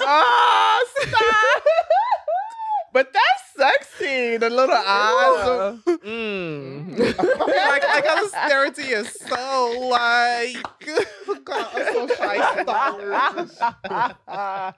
[0.00, 1.22] Ah, stop.
[2.92, 4.36] but that's sexy.
[4.36, 5.78] The little eyes.
[5.86, 6.98] mm.
[7.18, 10.56] like I gotta stare into your soul, like
[11.44, 13.46] God, I'm so shy.
[13.46, 14.76] Stop.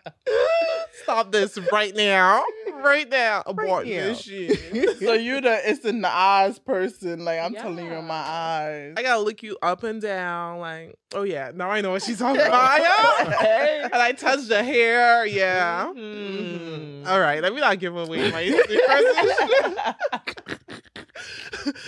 [1.02, 2.42] Stop this right now,
[2.82, 3.42] right now.
[3.46, 3.92] Abort now.
[3.92, 4.98] this shit.
[4.98, 7.24] so you the it's in the eyes person.
[7.24, 8.94] Like I'm telling you in my eyes.
[8.96, 12.18] I gotta look you up and down, like, oh yeah, now I know what she's
[12.18, 12.80] talking about.
[12.80, 13.84] Yeah.
[13.84, 15.92] and I touch the hair, yeah.
[15.96, 17.06] Mhm.
[17.06, 20.64] All right, let me not give away my secrets.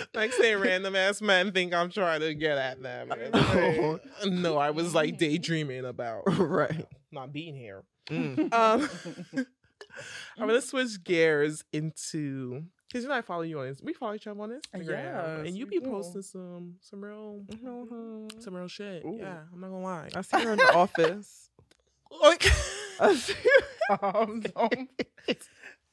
[0.15, 3.09] like saying random ass men think I'm trying to get at them.
[3.09, 3.35] Like,
[4.27, 6.87] no, I was like daydreaming about right.
[7.13, 7.85] not being here.
[8.09, 8.53] Mm.
[8.53, 8.89] Um,
[10.39, 14.15] I'm gonna switch gears into because you know I follow you on Inst- we follow
[14.15, 15.87] each other on Instagram, Yes, and you be do.
[15.91, 17.45] posting some some real
[18.41, 19.05] some real shit.
[19.05, 20.09] Yeah, I'm not gonna lie.
[20.15, 21.51] I see her in the office.
[22.23, 22.45] Like,
[23.01, 23.99] I see her.
[24.05, 24.91] Um, don't-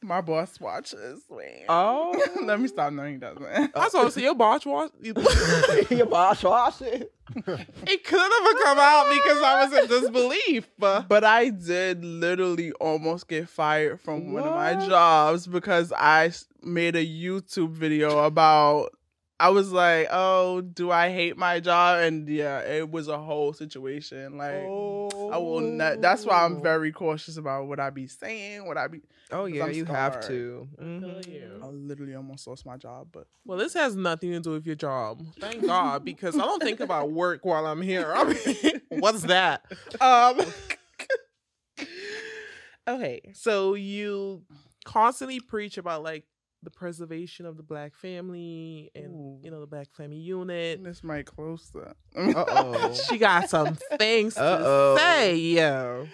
[0.02, 1.22] my boss watches.
[1.30, 1.66] Wait.
[1.70, 2.14] Oh.
[2.44, 2.94] let me stop.
[2.94, 3.44] No, he doesn't.
[3.44, 4.92] I was gonna say your boss was.
[5.90, 7.14] your boss wash it.
[7.36, 10.70] It could have come out because I was in disbelief.
[10.80, 16.32] But But I did literally almost get fired from one of my jobs because I
[16.62, 18.97] made a YouTube video about.
[19.40, 23.54] I was like, "Oh, do I hate my job?" And yeah, it was a whole
[23.54, 24.38] situation.
[24.38, 24.66] Like,
[25.32, 26.02] I will not.
[26.02, 28.66] That's why I'm very cautious about what I be saying.
[28.66, 29.02] What I be.
[29.32, 30.28] Oh yeah, I'm you have scarred.
[30.28, 30.68] to.
[31.62, 34.76] I literally almost lost my job, but well, this has nothing to do with your
[34.76, 35.22] job.
[35.40, 38.12] Thank God, because I don't think about work while I'm here.
[38.16, 39.66] I mean, what's that?
[40.02, 40.42] Um.
[42.88, 44.44] okay, so you
[44.86, 46.24] constantly preach about like
[46.68, 50.84] the preservation of the black family and you know the black family unit.
[50.84, 51.96] this might close that.
[52.14, 52.94] Uh-oh.
[53.10, 54.96] she got some things Uh-oh.
[54.98, 56.10] to say, yo.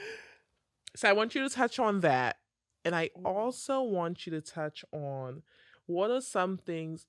[0.95, 2.37] So I want you to touch on that,
[2.85, 5.41] and I also want you to touch on
[5.87, 7.07] what are some things.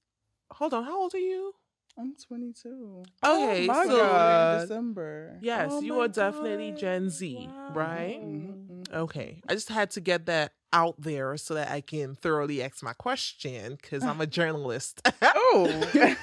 [0.52, 1.54] Hold on, how old are you?
[1.96, 3.04] I'm 22.
[3.24, 4.60] Okay, oh my so God.
[4.62, 5.38] December.
[5.40, 8.20] yes, Oh you my are definitely Gen Z, right?
[8.20, 8.96] Mm-hmm, mm-hmm.
[8.96, 12.82] Okay, I just had to get that out there so that I can thoroughly ask
[12.82, 15.00] my question because I'm a journalist.
[15.22, 15.90] oh,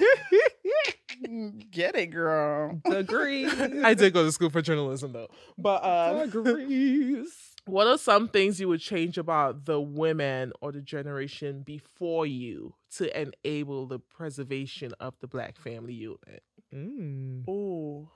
[1.26, 2.78] mm, get it, girl.
[2.88, 3.46] Degree.
[3.82, 5.28] I did go to school for journalism though.
[5.56, 7.28] But um, Degrees.
[7.66, 12.74] what are some things you would change about the women or the generation before you
[12.96, 16.42] to enable the preservation of the black family unit?
[16.74, 17.48] Mm.
[17.48, 18.08] Ooh.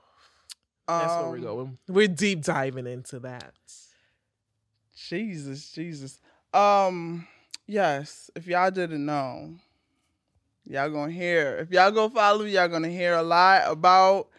[0.87, 1.77] That's where we're Um, going.
[1.87, 3.53] We're deep diving into that.
[4.95, 6.19] Jesus, Jesus.
[6.53, 7.27] Um,
[7.67, 8.31] yes.
[8.35, 9.55] If y'all didn't know,
[10.65, 11.57] y'all gonna hear.
[11.59, 14.29] If y'all go follow, me, y'all gonna hear a lot about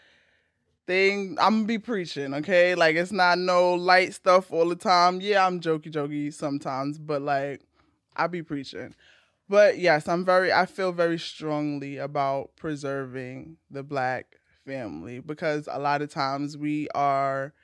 [0.89, 1.39] things.
[1.40, 2.77] I'm gonna be preaching, okay?
[2.77, 5.23] Like it's not no light stuff all the time.
[5.23, 7.62] Yeah, I'm jokey jokey sometimes, but like
[8.16, 8.94] I be preaching.
[9.48, 14.36] but yes, I'm very I feel very strongly about preserving the black
[14.66, 17.55] family because a lot of times we are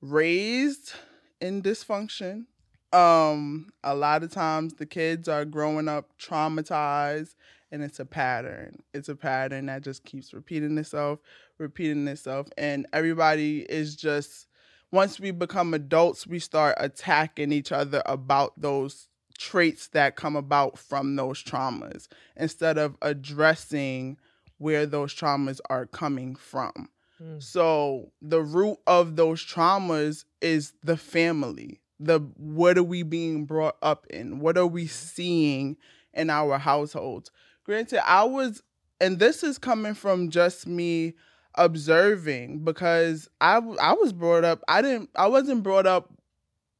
[0.00, 0.92] raised
[1.40, 2.46] in dysfunction.
[2.92, 7.34] Um a lot of times the kids are growing up traumatized
[7.70, 8.82] and it's a pattern.
[8.94, 11.20] It's a pattern that just keeps repeating itself,
[11.62, 14.46] repeating itself and everybody is just
[14.90, 19.08] once we become adults, we start attacking each other about those
[19.38, 24.18] traits that come about from those traumas instead of addressing
[24.58, 26.90] where those traumas are coming from.
[27.20, 27.42] Mm.
[27.42, 31.80] So the root of those traumas is the family.
[31.98, 34.40] The what are we being brought up in?
[34.40, 35.78] What are we seeing
[36.12, 37.30] in our households?
[37.64, 38.62] Granted, I was
[39.00, 41.14] and this is coming from just me
[41.54, 46.12] observing because I I was brought up I didn't I wasn't brought up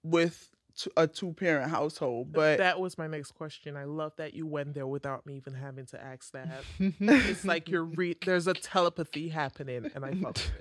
[0.03, 3.77] with t- a two parent household but that was my next question.
[3.77, 6.65] I love that you went there without me even having to ask that.
[6.78, 10.51] it's like you're re- there's a telepathy happening, and I felt.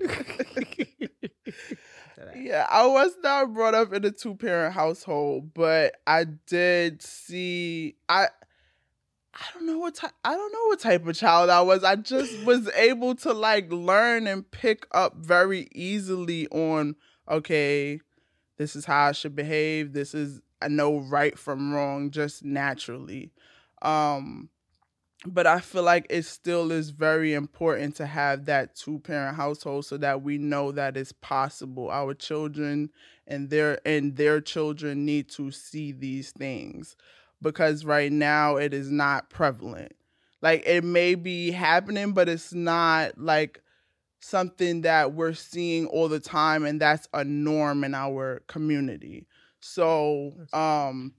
[2.36, 7.96] yeah, I was not brought up in a two parent household, but I did see
[8.08, 8.28] I
[9.34, 11.84] I don't know what type I don't know what type of child I was.
[11.84, 16.96] I just was able to like learn and pick up very easily on
[17.30, 18.00] okay,
[18.58, 19.92] this is how I should behave.
[19.92, 23.32] This is I know right from wrong just naturally.
[23.80, 24.50] Um
[25.24, 29.86] but I feel like it still is very important to have that two parent household
[29.86, 31.90] so that we know that it's possible.
[31.90, 32.90] Our children
[33.26, 36.96] and their and their children need to see these things
[37.42, 39.92] because right now it is not prevalent.
[40.40, 43.60] Like it may be happening, but it's not like
[44.20, 49.26] something that we're seeing all the time and that's a norm in our community.
[49.60, 51.14] So um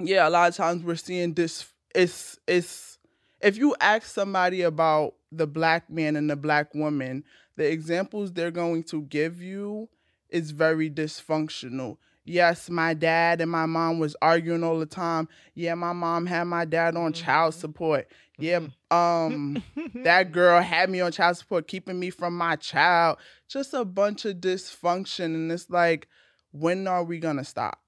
[0.00, 2.98] yeah, a lot of times we're seeing this it's it's
[3.40, 7.24] if you ask somebody about the black man and the black woman,
[7.56, 9.88] the examples they're going to give you
[10.30, 11.98] is very dysfunctional.
[12.24, 15.28] Yes, my dad and my mom was arguing all the time.
[15.54, 18.08] Yeah, my mom had my dad on child support.
[18.38, 18.60] Yeah,
[18.90, 19.62] um
[20.02, 23.18] that girl had me on child support keeping me from my child.
[23.48, 26.08] Just a bunch of dysfunction and it's like
[26.52, 27.80] when are we going to stop?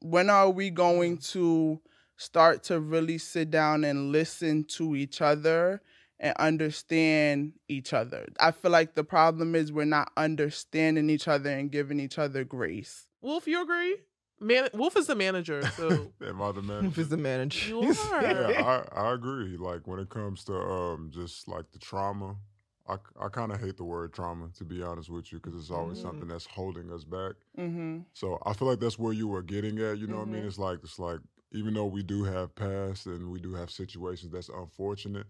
[0.00, 1.80] When are we going to
[2.16, 5.82] start to really sit down and listen to each other
[6.20, 8.26] and understand each other.
[8.38, 12.44] I feel like the problem is we're not understanding each other and giving each other
[12.44, 13.08] grace.
[13.22, 13.96] Wolf, you agree?
[14.40, 16.82] Man, Wolf is the manager, so Am I the manager?
[16.82, 17.68] Wolf is the manager.
[17.68, 17.80] you
[18.12, 18.22] are.
[18.22, 19.56] yeah, I, I agree.
[19.56, 22.34] Like when it comes to um just like the trauma,
[22.88, 25.70] I, I kind of hate the word trauma to be honest with you because it's
[25.70, 26.02] always Mhm.
[26.02, 27.34] something that's holding us back.
[27.56, 28.00] Mm-hmm.
[28.14, 29.98] So I feel like that's where you were getting at.
[29.98, 30.42] You know what I mean?
[30.42, 30.48] Mhm.
[30.48, 31.20] It's like it's like
[31.52, 35.26] even though we do have past and we do have situations that's unfortunate,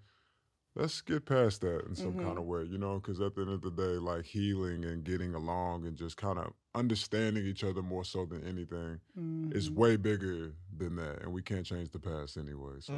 [0.75, 2.39] let's get past that in some kind Mhm.
[2.39, 2.63] of way.
[2.65, 5.97] You know, because at the end of the day, like healing and getting along and
[5.97, 8.99] just kind of understanding each other more so than anything
[9.55, 9.75] is Mhm.
[9.75, 12.81] way bigger than that, and we can't change the past anyway.
[12.81, 12.95] So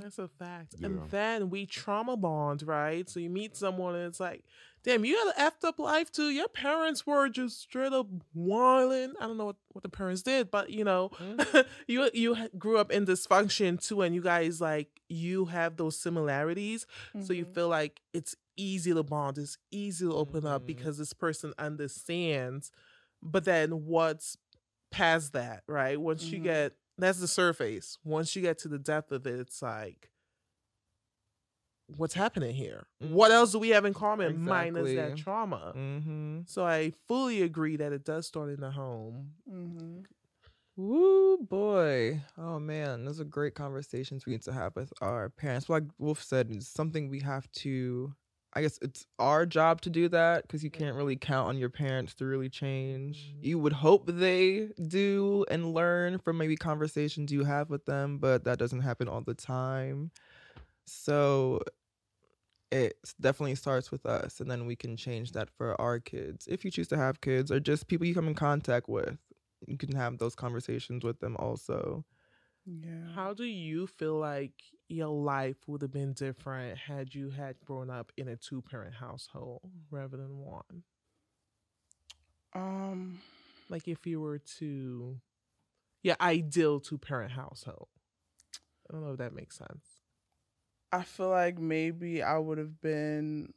[0.00, 0.76] That's a fact.
[0.78, 0.86] Yeah.
[0.86, 3.08] And then we trauma bond, right?
[3.10, 4.44] So you meet someone and it's like,
[4.84, 6.30] damn, you had an effed up life too.
[6.30, 9.14] Your parents were just straight up wilding.
[9.20, 11.10] I don't know what, what the parents did, but you know,
[11.88, 16.86] you you grew up in dysfunction too, and you guys like you have those similarities.
[17.20, 17.54] So you Mhm.
[17.54, 22.70] feel like it's easy to bond, it's easy to open up because this person understands.
[23.22, 24.36] But then what's
[24.90, 26.00] past that, right?
[26.00, 26.44] Once you Mhm.
[26.44, 27.96] get that's the surface.
[28.04, 30.10] Once you get to the depth of it, it's like,
[31.96, 32.86] what's happening here?
[32.98, 35.72] What else do we have in common minus that trauma?
[35.74, 36.40] Mm-hmm.
[36.46, 39.30] So I fully agree that it does start in the home.
[39.50, 40.00] Mm-hmm.
[40.80, 42.22] Woo boy.
[42.38, 45.68] Oh man, those are great conversations we need to have with our parents.
[45.68, 48.14] Like Wolf said, it's something we have to
[48.54, 51.68] I guess it's our job to do that because you can't really count on your
[51.68, 53.18] parents to really change.
[53.18, 53.44] Mm-hmm.
[53.44, 58.44] You would hope they do and learn from maybe conversations you have with them, but
[58.44, 60.10] that doesn't happen all the time.
[60.86, 61.60] So
[62.72, 66.64] it definitely starts with us, and then we can change that for our kids if
[66.64, 69.18] you choose to have kids or just people you come in contact with.
[69.66, 72.04] You can have those conversations with them also.
[72.64, 73.10] Yeah.
[73.14, 74.54] How do you feel like
[74.88, 78.94] your life would have been different had you had grown up in a two parent
[78.94, 80.84] household rather than one?
[82.54, 83.20] Um
[83.68, 85.20] Like if you were to
[86.02, 87.88] your ideal two parent household.
[88.88, 90.02] I don't know if that makes sense.
[90.92, 93.54] I feel like maybe I would have been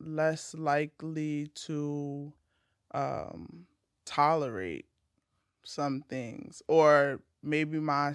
[0.00, 2.32] less likely to
[2.94, 3.66] um,
[4.04, 4.86] tolerate
[5.64, 8.14] some things, or maybe my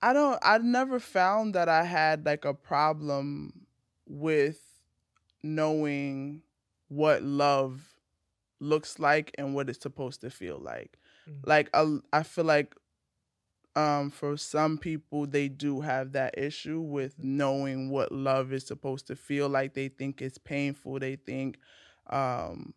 [0.00, 0.38] I don't.
[0.42, 3.66] I never found that I had like a problem
[4.06, 4.60] with
[5.42, 6.42] knowing
[6.88, 7.94] what love
[8.60, 10.98] looks like and what it's supposed to feel like.
[11.44, 12.74] Like I, I feel like
[13.76, 19.06] um for some people they do have that issue with knowing what love is supposed
[19.06, 19.74] to feel like.
[19.74, 20.98] They think it's painful.
[20.98, 21.58] They think
[22.08, 22.74] um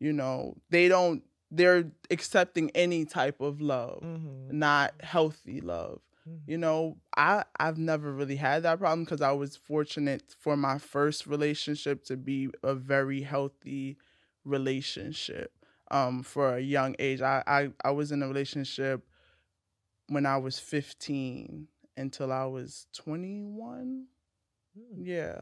[0.00, 4.02] you know, they don't they're accepting any type of love,
[4.50, 6.00] not healthy love.
[6.46, 10.78] You know, I I've never really had that problem because I was fortunate for my
[10.78, 13.96] first relationship to be a very healthy
[14.44, 15.52] relationship.
[15.90, 19.02] Um, for a young age, I I, I was in a relationship
[20.08, 21.66] when I was 15
[21.96, 24.06] until I was 21.
[24.96, 25.40] Yeah.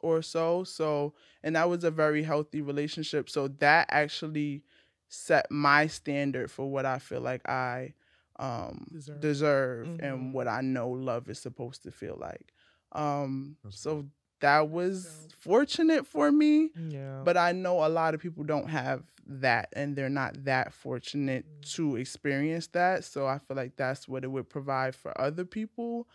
[0.00, 0.64] Or so.
[0.64, 3.30] So, and that was a very healthy relationship.
[3.30, 4.64] So that actually
[5.08, 7.94] set my standard for what I feel like I
[8.38, 9.20] um Deserve.
[9.20, 10.02] deserve, Mhm.
[10.02, 12.52] and what I know love is supposed to feel like.
[12.92, 14.06] Um so
[14.40, 16.70] that was fortunate for me.
[16.88, 17.22] Yeah.
[17.24, 21.46] But I know a lot of people don't have that and they're not that fortunate
[21.74, 23.04] to experience that.
[23.04, 26.06] So I feel like that's what it would provide for other people.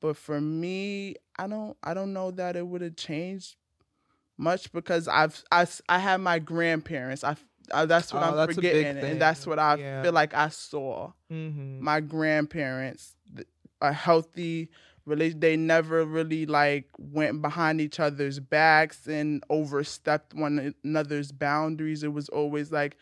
[0.00, 3.56] But for me, I don't I don't know that it would have changed
[4.36, 7.24] much because I've I, I have my grandparents.
[7.24, 7.36] I,
[7.72, 10.02] I that's what Oh, I'm that's forgetting and that's what I Yeah.
[10.02, 11.12] feel like I saw.
[11.32, 11.80] Mhm.
[11.80, 13.48] My grandparents th-
[13.80, 14.70] a healthy
[15.06, 22.02] relation they never really like went behind each other's backs and overstepped one another's boundaries
[22.02, 22.94] it was always like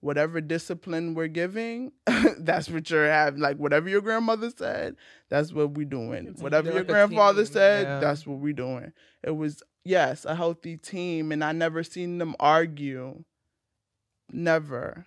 [0.00, 1.92] whatever discipline we're giving
[2.38, 4.96] that's what you're having like whatever your grandmother said
[5.28, 8.00] that's what we're doing whatever they're your grandfather team, said yeah.
[8.00, 8.92] that's what we're doing
[9.22, 13.22] it was yes a healthy team and i never seen them argue
[14.32, 15.06] never.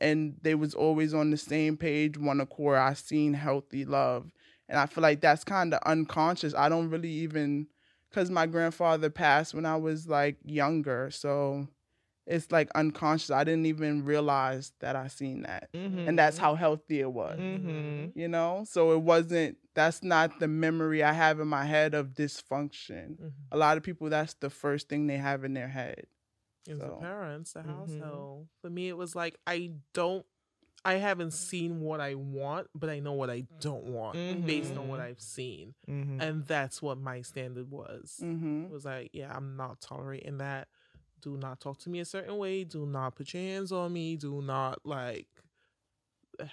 [0.00, 4.30] And they was always on the same page one accord i seen healthy love.
[4.68, 6.54] And i feel like that's kind of unconscious.
[6.54, 7.66] I don't really even
[8.10, 11.10] because my grandfather passed when i was like younger.
[11.10, 11.66] So
[12.26, 13.30] it's like unconscious.
[13.30, 15.70] I didn't even realize that i seen that.
[16.08, 18.12] And that's how healthy it was Mhm.
[18.14, 18.64] you know?
[18.68, 23.16] So it wasn't that's not the memory i have in my head of dysfunction.
[23.52, 26.04] A lot of people that's the first thing they have in their head
[26.66, 27.66] It was the parents, the mhm.
[27.66, 28.48] household.
[28.60, 30.24] For me, it was like I don't,
[30.84, 34.16] I haven't seen what I want, but I know what I don't want
[34.46, 35.04] based on what Mhm.
[35.04, 36.20] I've seen, Mhm.
[36.20, 38.20] and that's what my standard was.
[38.22, 38.66] Mhm.
[38.66, 40.68] It was like, yeah, I'm not tolerating that.
[41.20, 42.64] Do not talk to me a certain way.
[42.64, 44.16] Do not put your hands on me.
[44.16, 45.28] Do not like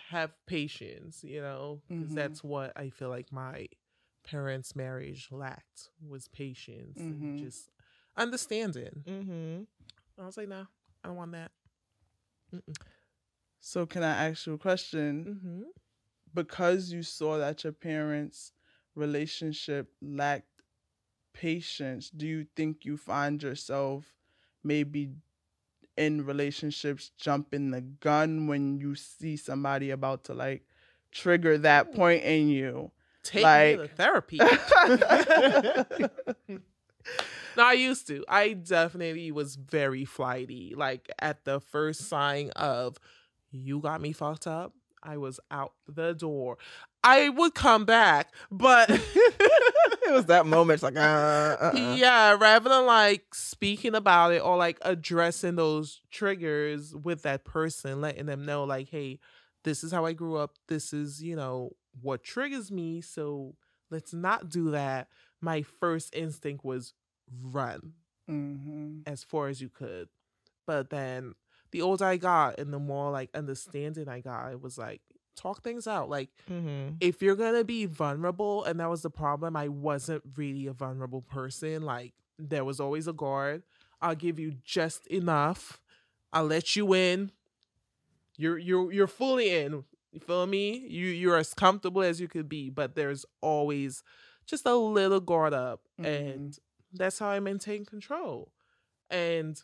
[0.10, 1.24] have patience.
[1.24, 2.16] You know, 'Cause Mhm.
[2.16, 3.68] that's what I feel like my
[4.24, 7.72] parents' marriage lacked was patience and just
[8.18, 9.04] understanding.
[10.18, 10.24] Mm-hmm.
[10.24, 10.66] I was like, nah,
[11.04, 11.52] I don't want that.
[13.60, 15.26] So can I ask you a question?
[15.30, 15.62] Mm-hmm.
[16.34, 18.52] Because you saw that your parents'
[18.96, 20.48] relationship lacked
[21.34, 24.14] patience, do you think you find yourself
[24.64, 25.12] maybe
[25.98, 30.64] in relationships jumping the gun when you see somebody about to like
[31.12, 32.92] trigger that point in you?
[33.24, 34.40] Take like me to therapy.
[37.58, 38.24] no, I used to.
[38.30, 40.74] I definitely was very flighty.
[40.76, 42.98] Like at the first sign of
[43.52, 46.58] you got me fucked up, I was out the door.
[47.04, 50.76] I would come back, but it was that moment.
[50.76, 51.96] It's like, uh, uh-uh.
[51.98, 58.02] yeah, rather than like speaking about it or like addressing those triggers with that person,
[58.02, 59.20] letting them know, like, hey,
[59.64, 60.56] this is how I grew up.
[60.68, 61.72] This is, you know,
[62.02, 63.02] what triggers me.
[63.02, 63.56] So
[63.90, 65.08] let's not do that.
[65.42, 66.94] My first instinct was
[67.42, 67.94] run
[68.30, 69.00] Mm-hmm.
[69.06, 70.10] as far as you could.
[70.66, 71.34] But then
[71.72, 75.02] the older I got and the more like understanding I got, it was like,
[75.36, 76.10] talk things out.
[76.10, 76.96] Like, Mm-hmm.
[77.00, 81.22] if you're gonna be vulnerable, and that was the problem, I wasn't really a vulnerable
[81.22, 81.84] person.
[81.84, 83.64] Like there was always a guard.
[84.02, 85.80] I'll give you just enough.
[86.34, 87.32] I'll let you in.
[88.38, 89.84] You're you're you're fully in.
[90.12, 90.78] You feel me?
[90.88, 94.04] You you're as comfortable as you could be, but there's always
[94.46, 96.58] just a little guard up, and
[96.94, 98.52] that's how I maintain control.
[99.10, 99.62] And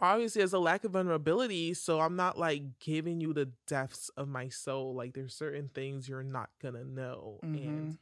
[0.00, 4.28] obviously there's a lack of vulnerability so i'm not like giving you the depths of
[4.28, 7.98] my soul like there's certain things you're not gonna know and Mhm.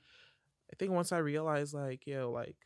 [0.72, 2.56] i think once i realized like yo like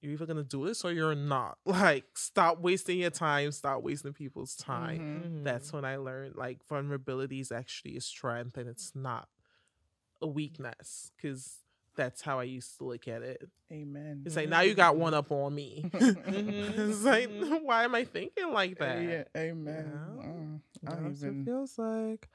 [0.00, 4.12] you're either gonna do this or you're not like stop wasting your time stop wasting
[4.14, 5.00] people's time
[5.40, 5.44] Mhm.
[5.44, 9.28] that's when i learned like vulnerability is actually a strength and it's not
[10.22, 11.58] a weakness because
[11.98, 14.22] that's how i used to look at it Amen.
[14.24, 17.28] it's like now you got one up on me it's like
[17.62, 20.00] why am i thinking like that Yeah, amen.
[20.08, 21.42] Mm, I don't That's what even.
[21.42, 22.28] it feels like.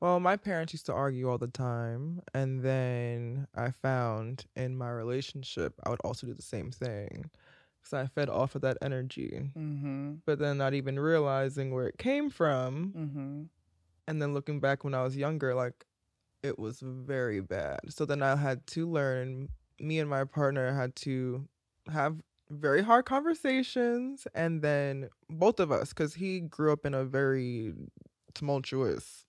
[0.00, 4.90] Well, my parents used to argue all the time, and then I found in my
[4.90, 7.30] relationship I would also do the same thing.
[7.84, 10.14] So I fed off of that energy, Mm-hmm.
[10.26, 13.42] but then not even realizing where it came from, Mm-hmm.
[14.08, 15.86] and then looking back when I was younger, like
[16.44, 17.80] it was very bad.
[17.88, 19.48] So then I had to learn.
[19.80, 21.48] Me and my partner had to
[21.92, 27.04] have very hard conversations, and then both of us, because he grew up in a
[27.04, 27.72] very
[28.34, 29.24] tumultuous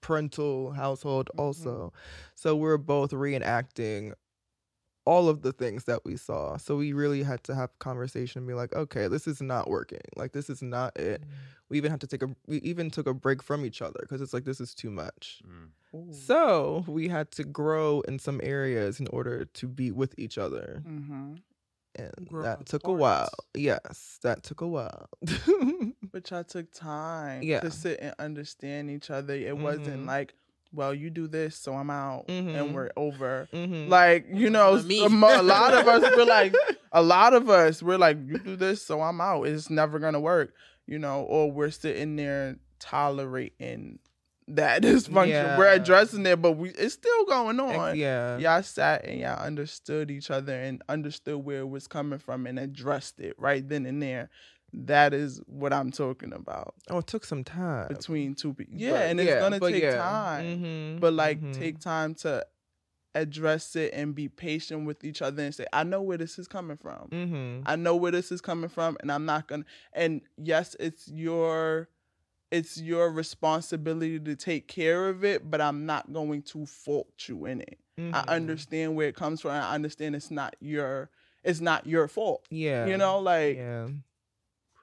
[0.00, 1.40] parental household mm-hmm.
[1.40, 1.92] also.
[2.34, 4.14] So we're both reenacting
[5.04, 6.56] all of the things that we saw.
[6.56, 10.00] So we really had to have conversation and be like, okay, this is not working.
[10.16, 11.24] Like this is not it.
[11.68, 14.20] We even had to take a we even took a break from each other because
[14.20, 15.42] it's like this is too much.
[16.10, 20.82] So we had to grow in some areas in order to be with each other.
[20.86, 21.34] Mm-hmm.
[21.96, 23.28] And Grow that took a while.
[23.54, 25.08] Yes, that took a while.
[26.12, 27.60] But y'all took time Yeah.
[27.60, 29.34] to sit and understand each other.
[29.34, 30.06] It wasn't Mhm.
[30.06, 30.34] like,
[30.72, 32.72] well, you do this, so I'm out, and Mhm.
[32.72, 33.48] we're over.
[33.52, 33.88] Mhm.
[33.88, 36.54] Like you know, a, a lot of us we're like,
[36.92, 39.44] a lot of us we're like, you do this, so I'm out.
[39.46, 40.54] It's never gonna work,
[40.86, 41.22] you know.
[41.22, 43.98] Or we're sitting there tolerating
[44.48, 45.56] that dysfunction.
[45.58, 47.96] We're addressing it, but we it's still going on.
[47.96, 48.38] yeah.
[48.38, 52.58] y'all sat and y'all understood each other and understood where it was coming from and
[52.58, 54.30] addressed it right then and there.
[54.72, 56.74] That is what I'm talking about.
[56.90, 58.74] Oh, it took some time between two people.
[58.76, 59.98] Yeah, But and it's yeah, gonna take yeah.
[59.98, 60.44] time.
[60.64, 61.52] Mhm, But like, mhm.
[61.52, 62.46] take time to
[63.14, 66.48] address it and be patient with each other and say, "I know where this is
[66.48, 67.08] coming from.
[67.10, 67.62] Mhm.
[67.66, 71.88] I know where this is coming from, and I'm not gonna." And yes, it's your
[72.50, 77.46] it's your responsibility to take care of it, but I'm not going to fault you
[77.46, 77.78] in it.
[77.98, 78.28] I Mhm.
[78.28, 79.52] understand where it comes from.
[79.52, 81.10] I understand it's not your
[81.44, 82.46] it's not your fault.
[82.50, 82.86] Yeah.
[82.86, 83.88] You know, like yeah.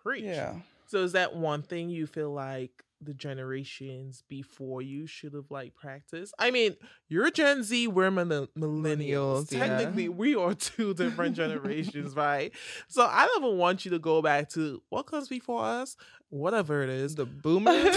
[0.09, 0.23] Preach.
[0.23, 0.55] Yeah.
[0.87, 2.71] So is that one thing you feel like
[3.01, 6.33] the generations before you should have like practiced?
[6.39, 6.75] I mean,
[7.07, 9.51] you're Gen Z, we're millenn- millennials.
[9.51, 9.67] Yeah.
[9.67, 12.51] Technically, we are two different generations, right?
[12.87, 15.95] So I never want you to go back to what comes before us,
[16.29, 17.13] whatever it is.
[17.13, 17.83] The boomers,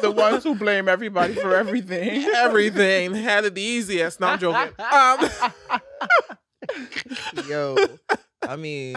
[0.00, 2.22] the ones who blame everybody for everything.
[2.36, 4.20] everything had it the easiest.
[4.20, 4.74] No, I'm joking.
[4.78, 5.28] Um,
[7.48, 7.76] Yo,
[8.42, 8.96] I mean,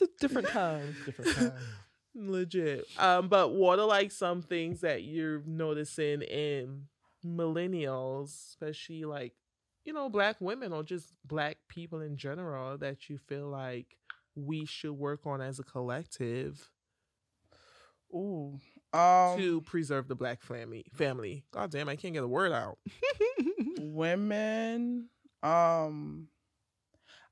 [0.00, 0.96] it's a different time.
[1.04, 1.52] Different time.
[2.14, 2.86] Legit.
[2.98, 6.84] Um, but what are like some things that you're noticing in
[7.24, 9.34] millennials, especially like,
[9.84, 13.96] you know, black women or just black people in general that you feel like
[14.36, 16.70] we should work on as a collective
[18.12, 18.58] Ooh.
[18.92, 21.44] Um, to preserve the black family family.
[21.50, 22.78] God damn, I can't get a word out.
[23.80, 25.08] women
[25.42, 26.28] um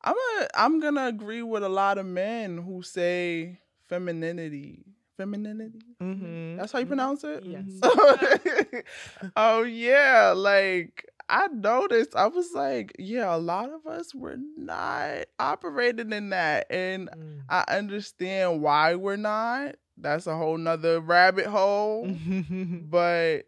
[0.05, 3.59] i'm a, i'm gonna agree with a lot of men who say
[3.89, 4.85] femininity
[5.16, 5.81] femininity?
[6.03, 6.57] Mm-hmm.
[6.57, 7.45] that's how you pronounce it?
[7.45, 7.62] Yes.
[9.37, 15.27] oh yeah like i noticed i was like yeah a lot of us were not
[15.39, 17.09] operating in that and
[17.49, 19.77] i understand why we're not.
[19.99, 22.09] That's a whole nother rabbit hole.
[22.91, 23.45] But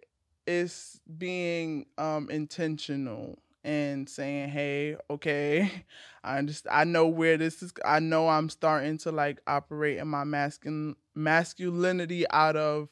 [0.47, 5.71] it's being um intentional and saying hey okay
[6.25, 10.09] i understand i know where this is i know i'm starting to like operate in
[10.09, 12.89] my masculine masculinity out of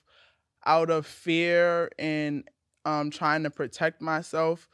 [0.64, 2.48] out of fear and
[2.84, 4.68] um trying to protect myself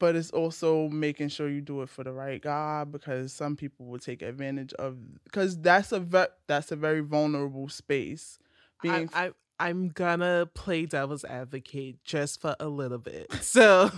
[0.00, 3.86] but it's also making sure you do it for the right guy because some people
[3.86, 8.38] will take advantage of because that's a ve- that's a very vulnerable space.
[8.82, 9.30] Being I, I
[9.60, 13.26] I'm gonna play devil's advocate just for a little bit.
[13.42, 13.90] So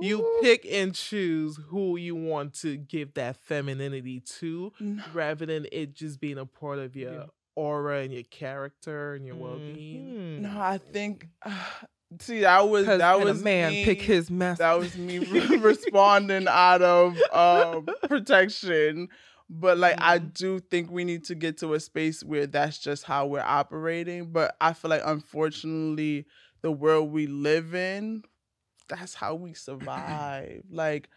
[0.00, 4.72] you pick and choose who you want to give that femininity to,
[5.14, 9.36] rather than it just being a part of your aura and your character and your
[9.36, 10.42] well being.
[10.42, 11.28] No, I think.
[12.20, 15.18] see, that was that can a was man me, pick his mas- That was me
[15.56, 19.08] responding out of um, protection.
[19.54, 20.28] But like, I Mm-hmm.
[20.34, 24.32] do think we need to get to a space where that's just how we're operating.
[24.32, 26.26] But I feel like, unfortunately,
[26.62, 28.24] the world we live in,
[28.88, 30.62] that's how we survive.
[30.70, 31.08] like,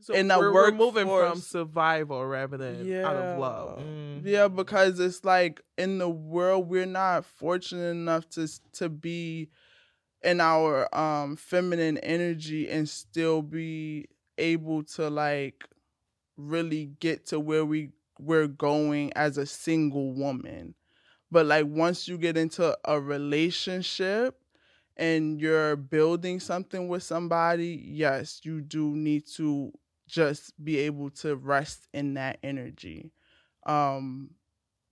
[0.00, 3.84] So in we're, we're moving from survival rather than out of love.
[4.24, 9.50] yeah, because it's like in the world we're not fortunate enough to to be
[10.22, 14.06] in our um feminine energy and still be
[14.38, 15.64] able to like
[16.40, 20.74] really get to where we we're going as a single woman.
[21.30, 24.38] But like once you get into a relationship
[24.96, 29.72] and you're building something with somebody, yes, you do need to
[30.06, 33.12] just be able to rest in that energy.
[33.66, 34.30] Um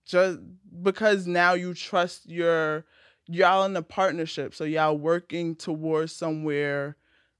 [0.05, 0.39] just
[0.81, 2.85] because now you trust your
[3.27, 6.97] y'all in a partnership, so y'all working towards somewhere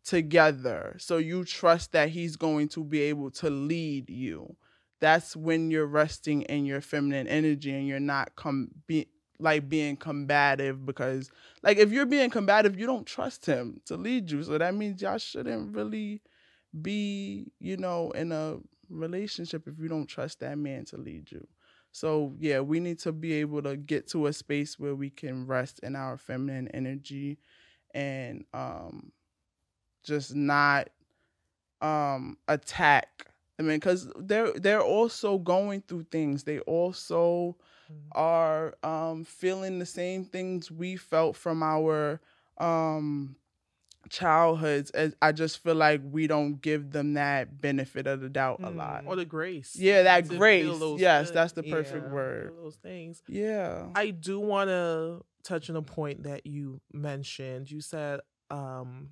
[0.10, 0.95] together.
[0.98, 4.56] So you trust that he's going to be able to lead you.
[4.99, 9.10] That's when you're resting in your feminine energy and you're not com- be-
[9.40, 11.30] like being combative because
[11.61, 14.41] like if you're being combative, you don't trust him to lead you.
[14.41, 16.23] So that means y'all shouldn't really
[16.81, 18.57] be, you know, in a
[18.90, 21.48] relationship if you don't trust that man to lead you.
[21.91, 25.45] So yeah, we need to be able to get to a space where we can
[25.45, 27.38] rest in our feminine energy
[27.94, 29.11] and um
[30.03, 30.89] just not
[31.81, 36.45] um attack I mean, because they're they're also going through things.
[36.45, 37.57] They also
[38.13, 42.21] are um, feeling the same things we felt from our
[42.57, 43.35] um,
[44.09, 44.91] childhoods.
[44.91, 48.69] As I just feel like we don't give them that benefit of the doubt a
[48.69, 49.03] lot.
[49.05, 49.76] or the grace.
[49.76, 50.81] Yeah, that grace.
[50.97, 51.31] Yes, things.
[51.34, 52.53] that's the perfect Yeah, word.
[52.55, 53.21] Those things.
[53.27, 53.88] Yeah.
[53.93, 57.69] I do want to touch on a point that you mentioned.
[57.69, 59.09] You said, um,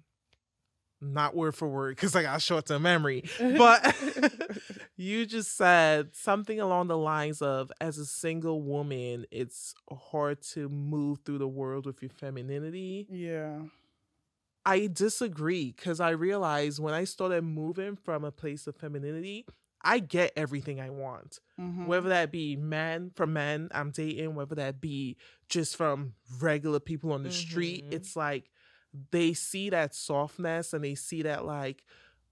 [1.02, 3.96] not word for word because I got short term memory, but
[4.98, 9.76] you just said something along the lines of, as a single woman, it's
[10.12, 13.08] hard to move through the world with your femininity.
[13.10, 13.60] Yeah.
[14.66, 19.46] I disagree because I realized when I started moving from a place of femininity,
[19.82, 21.40] I get everything I want.
[21.60, 21.86] Mhm.
[21.86, 25.16] Whether that be men from men I'm dating, whether that be
[25.48, 27.94] just from regular people on the street, Mhm.
[27.94, 28.50] it's like
[29.12, 31.84] they see that softness and they see that like,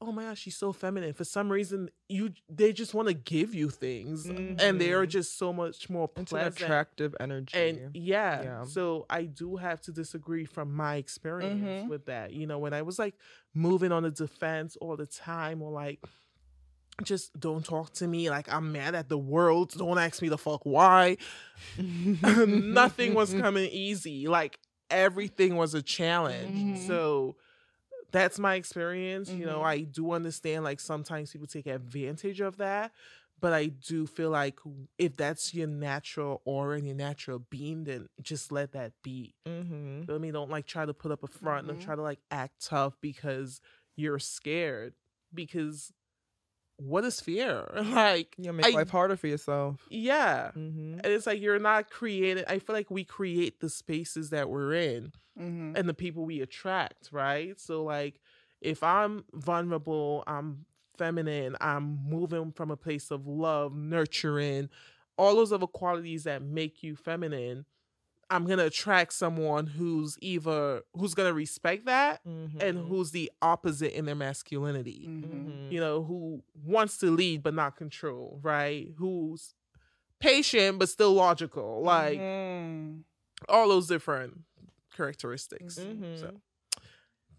[0.01, 1.13] oh my gosh, she's so feminine.
[1.13, 5.09] For some reason, you they just want to give you things, and they are Mhm.
[5.09, 7.57] just so much more It's an attractive energy.
[7.57, 8.63] And yeah, Yeah.
[8.65, 11.87] so I do have to disagree from my experience Mhm.
[11.89, 12.33] with that.
[12.33, 13.15] You know, when I was like
[13.53, 16.03] moving on the defense all the time, or like
[17.03, 19.71] just don't talk to me, like I'm mad at the world.
[19.77, 21.17] Don't ask me the fuck why.
[22.47, 24.27] Nothing was coming easy.
[24.27, 24.59] Like
[24.89, 26.55] everything was a challenge.
[26.75, 26.87] Mhm.
[26.87, 27.35] So
[28.11, 29.29] that's my experience.
[29.29, 29.65] You know, Mhm.
[29.65, 32.91] I do understand like sometimes people take advantage of that,
[33.39, 34.59] but I do feel like
[34.97, 39.35] if that's your natural aura and your natural being, then just let that be.
[39.45, 40.03] Mm-hmm.
[40.03, 40.31] Feel me?
[40.31, 41.83] Don't like try to put up a front and Mhm.
[41.83, 43.59] try to like act tough because
[43.95, 44.93] you're scared.
[45.33, 45.91] Because
[46.77, 47.65] what is fear?
[47.85, 49.85] Like You make I- life harder for yourself.
[49.89, 50.51] yeah.
[50.55, 50.99] Mm-hmm.
[51.03, 52.43] And it's like you're not creating.
[52.47, 55.77] I feel like we create the spaces that we're in Mhm.
[55.77, 57.59] and the people we attract, right?
[57.59, 58.19] So like
[58.61, 60.65] if I'm vulnerable, I'm
[60.97, 64.69] feminine, I'm moving from a place of love, nurturing,
[65.17, 67.65] all those other qualities that make you feminine,
[68.29, 72.59] I'm gonna attract someone who's either who's gonna respect that Mm-hmm.
[72.59, 75.05] and who's the opposite in their masculinity.
[75.07, 75.71] Mhm.
[75.71, 78.87] You know, who wants to lead but not control, right?
[78.97, 79.53] Who's
[80.19, 81.83] patient but still logical.
[81.83, 83.03] Like Mhm.
[83.47, 84.39] all those different
[84.95, 85.77] characteristics.
[85.77, 86.19] Mhm.
[86.19, 86.41] So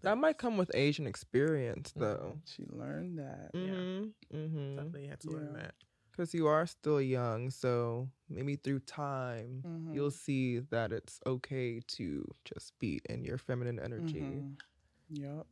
[0.03, 2.39] That might come with age and experience, though.
[2.45, 3.51] She learned that.
[3.55, 4.37] Mm-hmm.
[4.37, 4.77] Mm-hmm.
[4.77, 5.75] definitely had to learn that.
[6.13, 9.95] Because you are still young, so maybe through time, Mhm.
[9.95, 14.21] you'll see that it's okay to just be in your feminine energy.
[14.21, 14.57] Mhm.
[15.11, 15.47] Yep.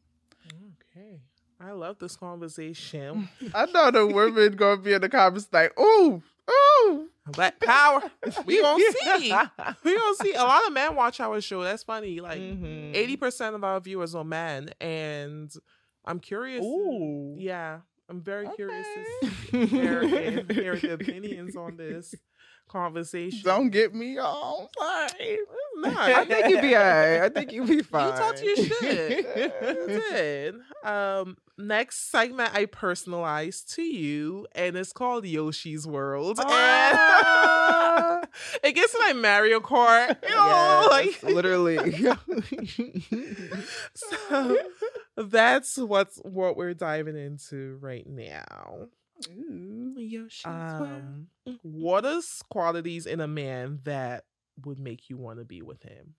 [0.91, 1.21] Okay.
[1.61, 3.29] I love this conversation.
[3.55, 7.09] I know the women gonna be in the comments like, ooh, ooh.
[7.29, 8.03] Black power.
[8.45, 8.83] We gonna
[9.19, 9.33] see.
[9.85, 10.35] We gonna see.
[10.35, 11.63] A lot of men watch our show.
[11.63, 12.21] That's funny.
[12.21, 12.95] Like Mhm.
[12.95, 15.51] eighty percent of our viewers are men, and
[16.05, 16.63] I'm curious.
[16.65, 17.35] Ooh.
[17.39, 17.81] Yeah,
[18.11, 18.87] I'm very curious
[19.51, 22.15] to hear, hear, hear the opinions on this
[22.69, 23.41] conversation.
[23.45, 25.39] Don't get me all sorry.
[25.85, 27.20] I think you'd be alright.
[27.23, 28.12] I think you'd be fine.
[28.12, 30.53] You talked to your shit.
[30.85, 30.89] you.
[30.91, 36.39] Um, next segment I personalized to you, and it's called Yoshi's World.
[36.43, 38.20] Ah.
[38.20, 38.28] And
[38.62, 40.16] it gets like Mario Kart.
[40.23, 41.78] You know, Yes, like literally.
[43.95, 44.59] so
[45.16, 48.89] that's what's what we're diving into right now.
[49.97, 51.28] Yoshi's Um,
[51.62, 52.20] what are
[52.51, 54.24] qualities in a man that
[54.65, 56.15] would make you want to be with him,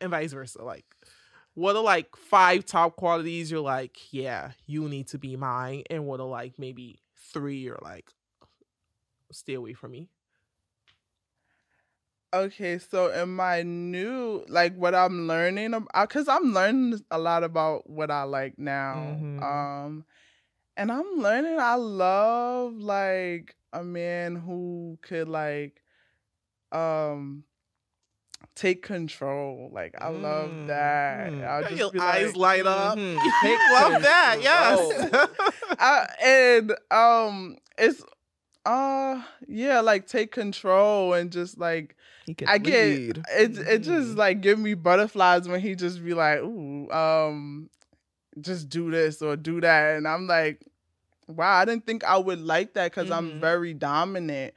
[0.00, 0.62] and vice versa?
[0.62, 0.84] Like,
[1.54, 6.06] what are like five top qualities you're like, yeah, you need to be mine, and
[6.06, 8.10] what are like maybe three you're like,
[9.32, 10.08] stay away from me.
[12.32, 17.42] Okay, so in my new like what I'm learning about cuz I'm learning a lot
[17.42, 19.20] about what I like now.
[19.20, 19.40] Mhm.
[19.42, 20.04] Um
[20.80, 25.82] and I'm learning I love like a man who could like
[26.72, 27.44] um
[28.54, 29.70] take control.
[29.72, 31.32] Like I love that.
[31.32, 31.68] Mm, I'll mm.
[31.68, 32.96] just Your be eyes light up.
[32.98, 33.40] Mhm.
[33.42, 35.28] Take love that, yes.
[35.78, 38.02] I, and um it's
[38.64, 41.96] Uh yeah, like take control and just like
[42.46, 43.24] I get lead.
[43.36, 47.68] it it just like give me butterflies when he just be like, ooh, um,
[48.40, 49.96] just do this or do that.
[49.96, 50.62] And I'm like,
[51.36, 54.54] wow, I didn't think I would like that because I'm very dominant.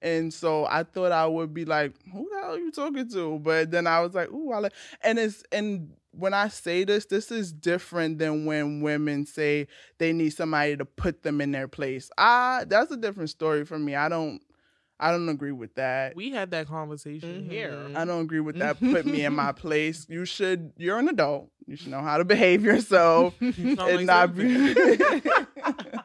[0.00, 3.38] And so I thought I would be like, who the hell are you talking to?
[3.38, 4.72] But then I was like, ooh, I like
[5.02, 9.66] and it's and when I say this, this is different than when women say
[9.98, 12.10] they need somebody to put them in their place.
[12.18, 13.94] Ah, that's a different story for me.
[13.94, 14.42] I don't
[15.02, 16.14] I don't agree with that.
[16.14, 17.88] We had that conversation here.
[17.96, 18.78] I don't agree with that.
[18.78, 20.06] Put me in my place.
[20.08, 20.72] You should.
[20.76, 21.50] You're an adult.
[21.66, 24.74] You should know how to behave yourself and not be.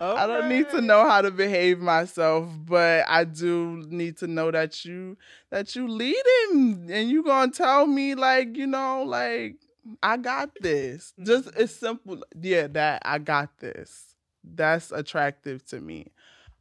[0.00, 4.50] I don't need to know how to behave myself, but I do need to know
[4.50, 5.16] that you
[5.50, 9.56] that you lead him and you gonna tell me like you know like
[10.02, 11.14] I got this.
[11.22, 12.22] Just it's simple.
[12.40, 14.14] Yeah, that I got this.
[14.44, 16.12] That's attractive to me.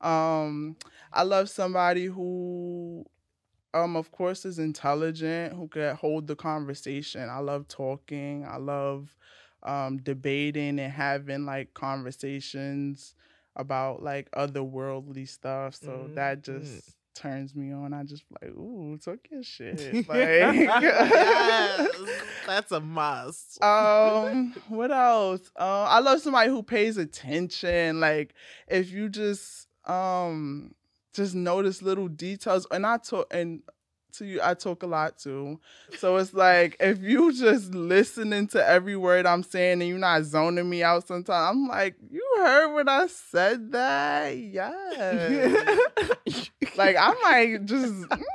[0.01, 0.75] Um,
[1.11, 3.05] I love somebody who,
[3.73, 7.29] um, of course, is intelligent, who can hold the conversation.
[7.29, 8.45] I love talking.
[8.49, 9.15] I love
[9.63, 13.15] um, debating and having like conversations
[13.55, 15.75] about like otherworldly stuff.
[15.75, 17.93] So that just turns me on.
[17.93, 20.05] I just like, ooh, talk your shit.
[20.07, 20.29] Like,
[20.81, 21.87] Yes,
[22.47, 23.61] that's a must.
[23.63, 25.51] um, what else?
[25.59, 27.99] Uh, I love somebody who pays attention.
[27.99, 28.33] Like,
[28.67, 30.73] if you just um
[31.13, 33.61] just notice little details, and I talk and
[34.17, 35.59] to you, I talk a lot too.
[35.97, 40.23] So it's like if you just listening to every word I'm saying and you're not
[40.23, 44.37] zoning me out sometimes, I'm like, you heard when I said that?
[44.37, 46.49] Yes.
[46.77, 47.93] like I might just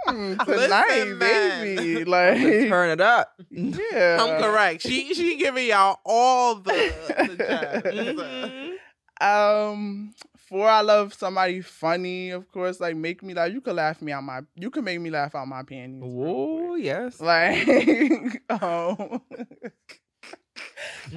[0.08, 2.04] mm, tonight, Listen, baby.
[2.12, 2.38] Like
[2.68, 3.32] turn it up.
[3.50, 4.18] Yeah.
[4.20, 4.82] I'm correct.
[4.82, 6.70] She she giving y'all all the,
[7.08, 8.78] the gems.
[9.20, 10.14] Um,
[10.52, 12.78] four, I love somebody funny, of course.
[12.78, 13.50] Like make me laugh.
[13.50, 14.40] You could laugh me out my.
[14.54, 16.02] You can make me laugh out my panties.
[16.04, 17.20] Oh yes.
[17.20, 19.22] Like, um,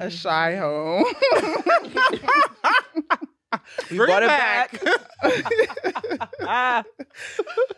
[0.00, 1.04] a shy home.
[3.90, 4.80] We brought it back.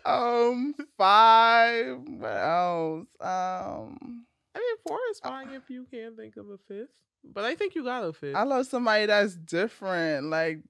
[0.06, 1.98] um, five.
[2.06, 3.08] What else?
[3.20, 4.24] Um,
[4.54, 6.90] I mean, four is fine if you can't think of a fifth.
[7.24, 8.36] But I think you got a fifth.
[8.36, 10.30] I love somebody that's different.
[10.30, 10.60] Like,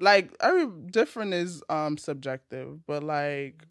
[0.00, 3.64] like every different is um subjective, but like,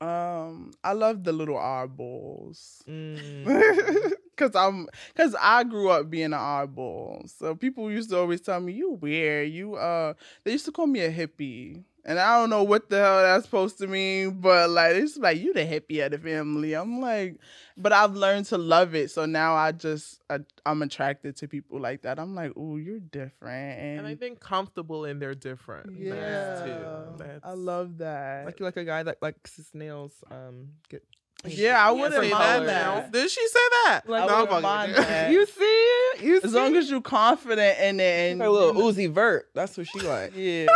[0.00, 2.82] um, I love the little oddballs.
[4.36, 7.28] Cause I'm, cause I grew up being an oddball.
[7.30, 10.86] So people used to always tell me, "You weird." You uh, they used to call
[10.86, 14.70] me a hippie, and I don't know what the hell that's supposed to mean, but
[14.70, 16.74] like it's like you the hippie of the family.
[16.74, 17.36] I'm like,
[17.76, 19.10] but I've learned to love it.
[19.10, 22.18] So now I just I, I'm attracted to people like that.
[22.18, 25.96] I'm like, "Ooh, you're different," and, and I think comfortable in their different.
[25.98, 27.24] yeah, That's too.
[27.24, 28.46] That's, I love that.
[28.46, 31.02] Like you like a guy that likes his nails um get
[31.44, 33.04] yeah, I wouldn't say mind that that.
[33.04, 33.10] now.
[33.10, 34.02] Did she say that?
[34.06, 34.96] Like, No, I I'm wouldn't mind you.
[34.98, 35.32] that.
[35.32, 36.10] You see?
[36.22, 39.48] You as long as you're confident in it and Like a little Uzi Vert.
[39.52, 40.32] That's what she like.
[40.36, 40.66] Yeah.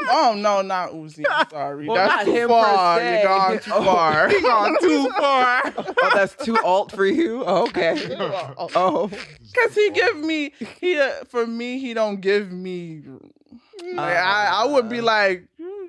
[0.10, 1.24] oh no, not Uzi.
[1.28, 1.86] I'm sorry.
[1.86, 3.02] Well, that's not too him far.
[3.02, 4.28] You're gone too Oh, far.
[4.28, 5.62] he gone too far.
[5.76, 7.44] oh, that's too alt for you.
[7.44, 8.16] Okay.
[8.58, 9.08] oh,
[9.54, 13.02] Cause he give me he uh, for me he don't give me.
[13.94, 15.48] Like, I I would be like.
[15.58, 15.88] you-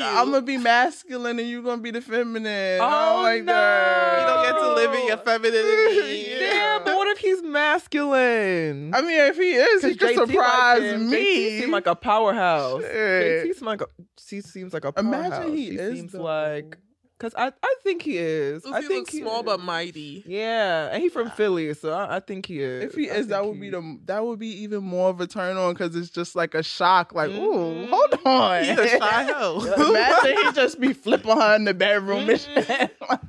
[0.00, 2.80] I'm gonna be masculine and you're gonna be the feminine.
[2.80, 4.20] Oh, I don't like that.
[4.20, 6.26] You don't get to live in your femininity.
[6.40, 6.71] yeah.
[7.12, 8.94] If he's masculine?
[8.94, 11.10] I mean, if he is, he could JT like him.
[11.10, 11.16] me.
[11.16, 12.82] JT seems like a powerhouse.
[12.82, 12.92] Shit.
[12.92, 13.86] JT seems like a,
[14.28, 15.54] he seems like a Imagine powerhouse.
[15.54, 16.22] he is, seems though.
[16.22, 16.78] like
[17.22, 18.66] because I, I think he is.
[18.66, 19.44] I Uzi think looks he small is.
[19.44, 20.24] but mighty.
[20.26, 21.30] Yeah, and he from ah.
[21.30, 22.84] Philly, so I, I think he is.
[22.84, 25.10] If he I is, that think would be he- the that would be even more
[25.10, 27.14] of a turn on because it's just like a shock.
[27.14, 27.90] Like, ooh, mm-hmm.
[27.92, 28.64] hold on.
[28.64, 29.60] He a shy hoe.
[29.90, 32.72] Imagine he just be flipping her in the bedroom and mm-hmm.
[32.72, 32.96] shit.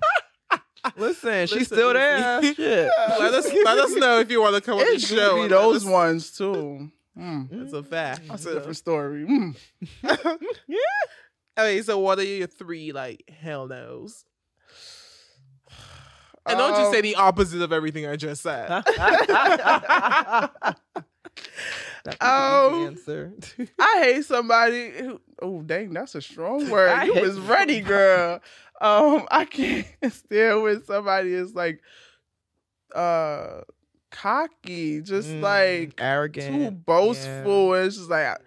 [0.97, 2.41] Listen, she's still there.
[2.43, 2.91] Shit.
[3.19, 5.35] let us let us know if you want to come on the It show.
[5.35, 6.91] be and those us- ones too.
[7.17, 7.47] Mm.
[7.51, 8.27] That's a fact.
[8.27, 9.25] That's a different story.
[9.25, 9.55] Mm.
[11.55, 14.25] Okay, so what are your three like hell no's?
[16.47, 18.69] And don't just say Um, the opposite of everything I just said.
[18.71, 18.81] Oh.
[22.81, 23.33] the answer.
[23.79, 25.21] I hate somebody who.
[25.41, 26.89] Oh dang, that's a strong word.
[26.89, 28.39] I you hate was ready, girl.
[28.83, 31.81] Um, I can't stand when somebody is like,
[32.95, 33.61] uh,
[34.11, 36.47] cocky, just Mm, like arrogant.
[36.47, 37.73] too boastful.
[37.73, 38.37] And it's just like,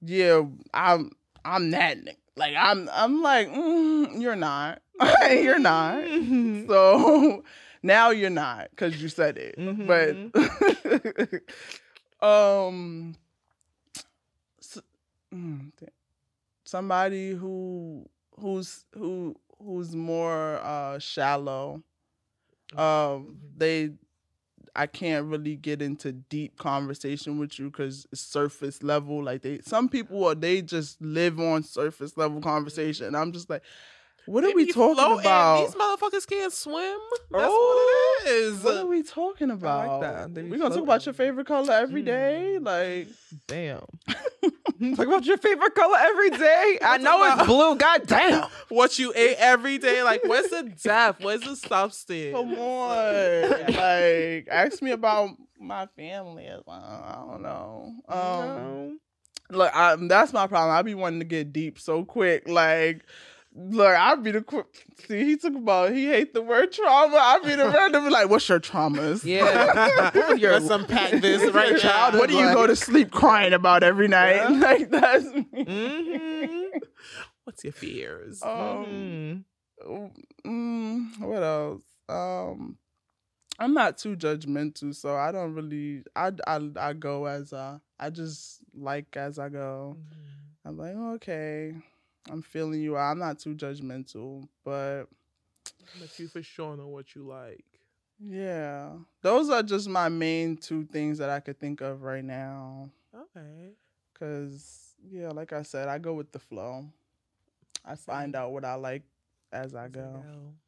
[0.00, 1.10] yeah, I'm,
[1.44, 1.98] I'm that.
[1.98, 2.16] nigga.
[2.36, 4.80] Like I'm, I'm like, mm, you're not.
[5.30, 6.04] you're not.
[6.68, 7.42] So
[7.82, 9.56] now you're not because you said it.
[9.58, 9.86] Mm-hmm.
[9.86, 10.16] But
[12.26, 13.14] um
[15.34, 15.72] mm,
[16.64, 18.08] somebody who
[18.38, 21.82] who's who who's more uh shallow.
[22.76, 23.92] Um, they
[24.76, 29.24] I can't really get into deep conversation with you because it's surface level.
[29.24, 33.14] Like they, some people they just live on surface level conversation.
[33.14, 33.62] I'm just like,
[34.28, 35.20] what are we talking floating.
[35.20, 35.66] about?
[35.66, 36.98] These motherfuckers can't swim.
[37.30, 38.62] That's Oh, what it is.
[38.62, 40.00] What are we talking about?
[40.02, 40.34] that.
[40.34, 42.58] They be We're gonna talk about your favorite color every day.
[42.58, 43.08] Like,
[43.46, 43.80] damn.
[44.94, 46.78] Talk about your favorite color every day.
[46.82, 47.76] I know it's blue.
[47.76, 48.48] God damn.
[48.68, 50.02] What you ate every day.
[50.02, 51.22] Like, where's the depth?
[51.24, 52.32] Where's the substance?
[52.34, 53.50] Come on.
[53.50, 56.46] like, ask me about my family.
[56.48, 57.92] I don't know.
[58.08, 59.00] Um,
[59.50, 60.76] look, I, that's my problem.
[60.76, 62.46] I be wanting to get deep so quick.
[62.48, 63.04] Like,
[63.58, 64.66] look, I'd be the quick.
[65.06, 67.16] See, he talk about he hate the word trauma.
[67.16, 69.24] I'd be the random be like, what's your traumas?
[69.24, 70.10] Yeah.
[70.14, 71.82] What was your- Let's unpack this right your now.
[71.82, 74.48] childhood What do you go to sleep crying about every night?
[74.50, 75.46] Like that's me.
[75.52, 76.78] Mm-hmm.
[77.44, 78.42] What's your fears?
[78.42, 79.44] Um,
[80.46, 81.82] mm, what else?
[82.08, 82.76] Um,
[83.58, 86.02] I'm not too judgmental, so I don't really.
[86.14, 89.96] I I I go as uh I just like as I go.
[90.64, 91.74] I'm like okay,
[92.30, 92.96] I'm feeling you.
[92.96, 93.12] out.
[93.12, 95.04] I'm not too judgmental, but
[96.00, 97.64] But you for sure know what you like.
[98.20, 98.92] yeah,
[99.22, 102.90] those are just my main two things that I could think of right now.
[103.14, 103.70] Okay.
[104.18, 106.86] Cause yeah, like I said, I go with the flow.
[107.84, 109.02] I find out what I like
[109.52, 110.22] as I go.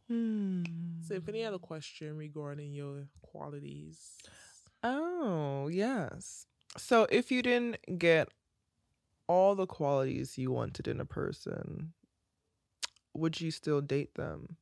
[0.09, 0.62] Hmm.
[1.11, 4.12] if any other question regarding your qualities.
[4.82, 6.47] Oh, yes.
[6.77, 8.28] So if you didn't get
[9.31, 11.93] all the qualities you wanted in a person,
[13.15, 14.57] would you still date them?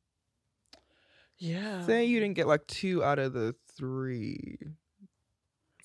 [1.39, 1.83] Yeah.
[1.87, 4.59] Say you didn't get like two out of the three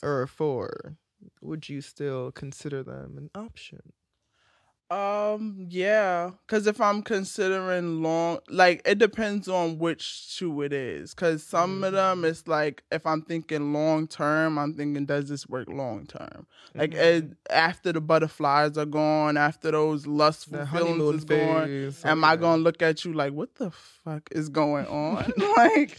[0.03, 0.99] or four.
[1.41, 3.95] Would you still consider them an option?
[4.91, 11.15] Um, yeah, because if I'm considering long, like it depends on which two it is.
[11.15, 15.49] Because some of them, it's like if I'm thinking long term, I'm thinking, does this
[15.49, 16.47] work long term?
[16.75, 21.67] Like it, after the butterflies are gone, after those lustful The feelings honeymoon is gone,
[21.67, 25.33] phase, am I gonna look at you like, what the fuck is going on?
[25.57, 25.97] like,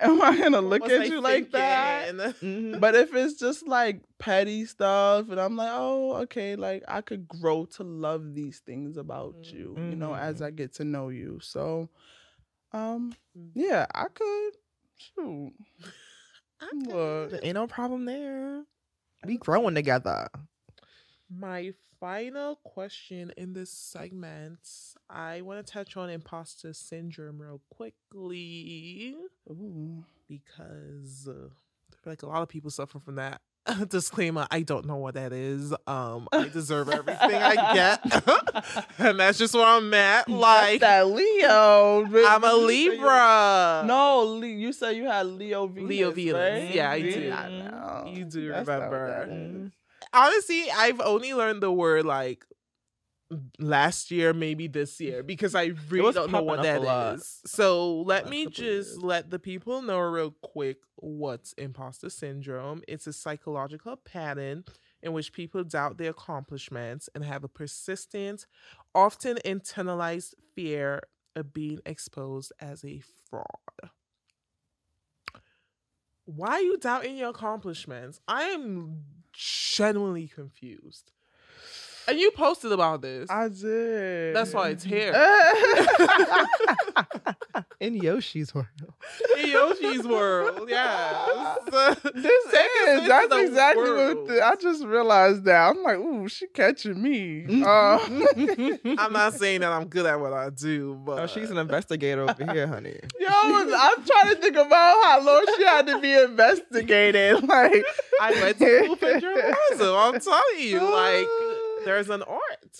[0.00, 2.14] am I gonna look was at I you like that?
[2.14, 2.80] thinking?
[2.80, 7.28] But if it's just like petty stuff, and I'm like, oh, okay, like I could
[7.28, 11.38] grow to love these things about you, you know, as I get to know you.
[11.42, 11.88] So,
[12.72, 13.14] um,
[13.54, 14.52] yeah, I could.
[14.96, 15.52] Shoot.
[16.86, 18.64] Look, There ain't no problem there.
[19.24, 20.28] We growing together.
[21.30, 24.60] My final question in this segment,
[25.10, 29.14] I want to touch on imposter syndrome real quickly
[30.28, 31.48] because uh,
[31.92, 33.40] I feel like a lot of people suffer from that.
[33.88, 35.72] Disclaimer: I don't know what that is.
[35.86, 38.24] Um, I deserve everything I get,
[38.98, 40.28] and that's just where I'm at.
[40.28, 42.04] Like that Leo.
[42.26, 43.84] I'm a Libra.
[43.86, 45.88] No, Le- you said you had Leo Venus.
[45.88, 46.34] Leo Venus.
[46.34, 46.74] right?
[46.74, 47.32] Yeah, I do.
[47.32, 48.10] I know.
[48.12, 49.70] You do That's remember.
[50.12, 52.44] Honestly, I've only learned the word like
[53.58, 57.40] last year, maybe this year, because I really don't know what that is.
[57.46, 62.82] So let me just let the people know real quick what's imposter syndrome.
[62.88, 64.64] It's a psychological pattern
[65.02, 68.46] in which people doubt their accomplishments and have a persistent,
[68.94, 71.02] often internalized fear
[71.36, 73.00] of being exposed as a
[73.30, 73.44] fraud.
[76.24, 78.20] Why are you doubting your accomplishments?
[78.28, 81.12] I am genuinely confused.
[82.08, 83.30] And you posted about this.
[83.30, 84.34] I did.
[84.34, 85.12] That's why it's here.
[87.80, 88.66] In Yoshi's world.
[89.38, 91.58] In Yoshi's world, yes.
[91.68, 92.98] This Take is.
[92.98, 94.16] into That's exactly world.
[94.18, 95.68] what the, I just realized that.
[95.70, 97.44] I'm like, ooh, she catching me.
[97.62, 97.98] Uh,
[98.98, 102.22] I'm not saying that I'm good at what I do, but Oh, she's an investigator
[102.28, 102.98] over here, honey.
[103.20, 107.46] Yo, I'm trying to think about how long she had to be investigated.
[107.48, 107.84] Like,
[108.20, 109.94] I went to school for journalism.
[109.94, 111.26] I'm telling you, like,
[111.88, 112.78] there's an art.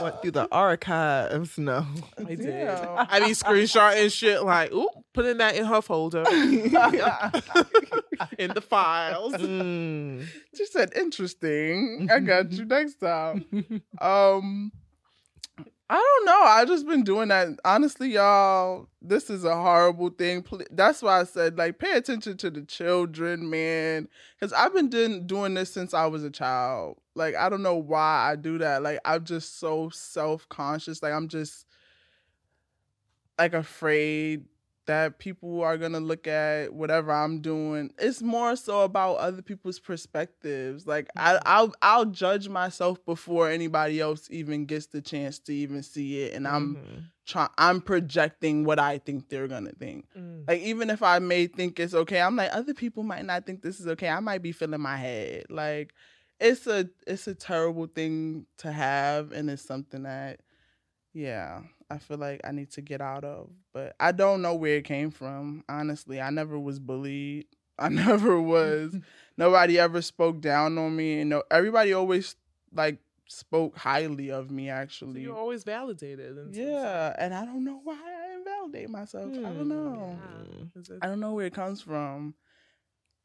[0.00, 1.58] Went through the archives.
[1.58, 1.84] No.
[2.18, 2.68] I did.
[2.68, 6.24] I be screenshotting shit like, ooh, putting that in her folder.
[8.38, 9.34] in the files.
[9.34, 10.24] Mm.
[10.54, 12.08] She said, interesting.
[12.12, 13.44] I got you next time.
[14.00, 14.70] Um,
[15.90, 16.42] I don't know.
[16.42, 17.48] I just been doing that.
[17.64, 20.44] Honestly, y'all, this is a horrible thing.
[20.70, 24.08] That's why I said, like, pay attention to the children, man.
[24.38, 26.98] Because I've been doing, doing this since I was a child.
[27.14, 28.82] Like, I don't know why I do that.
[28.82, 31.02] Like, I'm just so self conscious.
[31.02, 31.64] Like, I'm just,
[33.38, 34.44] like, afraid
[34.88, 37.92] that people are gonna look at whatever I'm doing.
[37.98, 40.86] It's more so about other people's perspectives.
[40.86, 45.82] Like I, I'll I'll judge myself before anybody else even gets the chance to even
[45.82, 47.02] see it, and I'm Mhm.
[47.26, 47.50] trying.
[47.56, 50.06] I'm projecting what I think they're gonna think.
[50.18, 50.48] Mm.
[50.48, 53.62] Like even if I may think it's okay, I'm like other people might not think
[53.62, 54.08] this is okay.
[54.08, 55.44] I might be feeling my head.
[55.50, 55.94] Like
[56.40, 60.40] it's a it's a terrible thing to have, and it's something that
[61.12, 61.60] yeah,
[61.90, 63.50] I feel like I need to get out of.
[63.72, 65.64] But I don't know where it came from.
[65.68, 67.46] Honestly, I never was bullied.
[67.78, 68.90] I never was.
[68.90, 68.98] Mm-hmm.
[69.36, 72.34] Nobody ever spoke down on me, and no, everybody always
[72.74, 74.68] like spoke highly of me.
[74.68, 76.36] Actually, You're always validated.
[76.36, 79.32] And yeah, and I don't know why I invalidate myself.
[79.32, 80.18] I don't hmm, know.
[81.00, 82.34] I don't know where it comes from.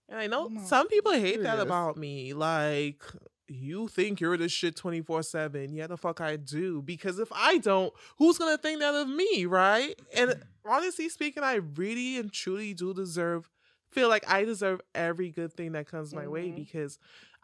[0.10, 2.34] And I know some people hate that about me.
[2.34, 3.02] Like,
[3.47, 5.73] you think you're the shit 24 7.
[5.73, 6.81] Yeah, the fuck I do.
[6.81, 9.99] Because if I don't, who's going to think that of me, right?
[10.15, 13.49] And honestly speaking, I really and truly do deserve,
[13.91, 16.55] feel like I deserve every good thing that comes my way Mhm.
[16.55, 16.97] because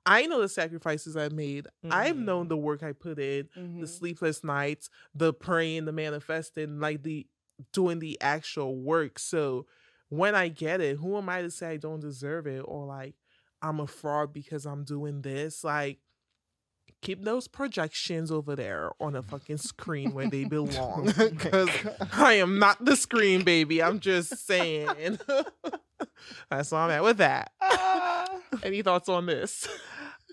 [0.05, 1.67] I know the sacrifices I've made.
[1.91, 2.25] I've Mm-hmm.
[2.25, 3.49] known the work I put in,
[3.79, 7.27] the sleepless nights, the praying, the manifesting, like the
[7.73, 9.19] doing the actual work.
[9.19, 9.67] So
[10.07, 13.15] when I get it, who am I to say I don't deserve it or like
[13.61, 15.63] I'm a fraud because I'm doing this?
[15.63, 15.99] Like,
[17.01, 21.13] keep those projections over there on a fucking screen where they belong.
[21.17, 21.69] Because
[22.13, 23.81] I am not the screen, baby.
[23.81, 25.19] I'm just saying.
[26.49, 27.51] That's all I'm at with that.
[28.63, 29.67] Any thoughts on this?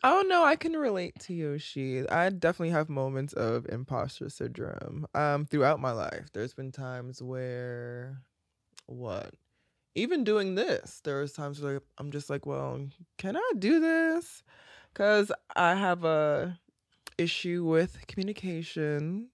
[0.03, 2.09] Oh no, I can relate to Yoshi.
[2.09, 5.07] I definitely have moments of imposter syndrome.
[5.15, 8.23] Um, throughout my life, there's been times where,
[8.87, 9.35] what,
[9.97, 12.87] even doing this, there was times where I'm just like, well,
[13.19, 14.43] can I do this?
[14.93, 16.59] Because I have a
[17.19, 19.29] issue with communication.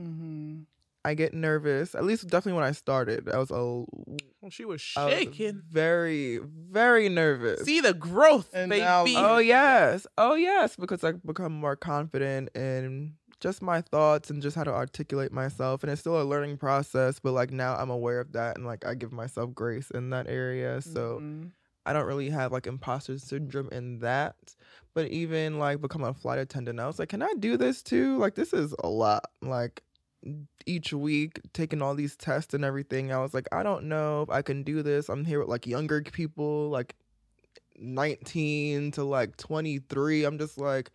[0.00, 0.60] Mm-hmm.
[1.04, 1.94] I get nervous.
[1.94, 5.62] At least, definitely when I started, I was a Well, she was I was shaking.
[5.70, 7.64] very, very nervous.
[7.64, 8.82] See the growth, And baby.
[8.82, 9.04] now-
[9.34, 10.06] Oh yes.
[10.18, 14.72] Oh yes, because I've become more confident in just my thoughts and just how to
[14.72, 15.82] articulate myself.
[15.82, 18.84] And it's still a learning process, but like now I'm aware of that and like
[18.86, 20.80] I give myself grace in that area.
[20.80, 21.52] So Mhm.
[21.86, 24.36] I don't really have like imposter syndrome in that.
[24.94, 28.18] But even like become a flight attendant, I was like, can I do this too?
[28.18, 29.30] Like this is a lot.
[29.40, 29.82] Like
[30.66, 33.12] each week taking all these tests and everything.
[33.12, 35.08] I was like, I don't know if I can do this.
[35.08, 36.96] I'm here with like younger people, like
[37.78, 40.24] 19 to like 23.
[40.24, 40.90] I'm just like,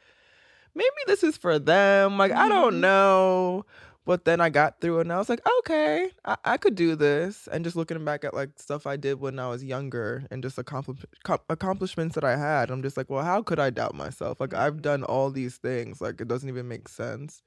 [0.76, 2.18] maybe this is for them.
[2.18, 2.80] Like, I don't Mhm.
[2.82, 3.66] know.
[4.06, 7.48] But then I got through and I was like, okay, I, I could do this.
[7.48, 10.58] And just looking back at like stuff I did when I was younger and just
[10.58, 14.42] accompli- com- accomplishments that I had, I'm just like, well, how could I doubt myself?
[14.42, 16.02] Like, I've done all these things.
[16.02, 17.42] Like, it doesn't even make sense.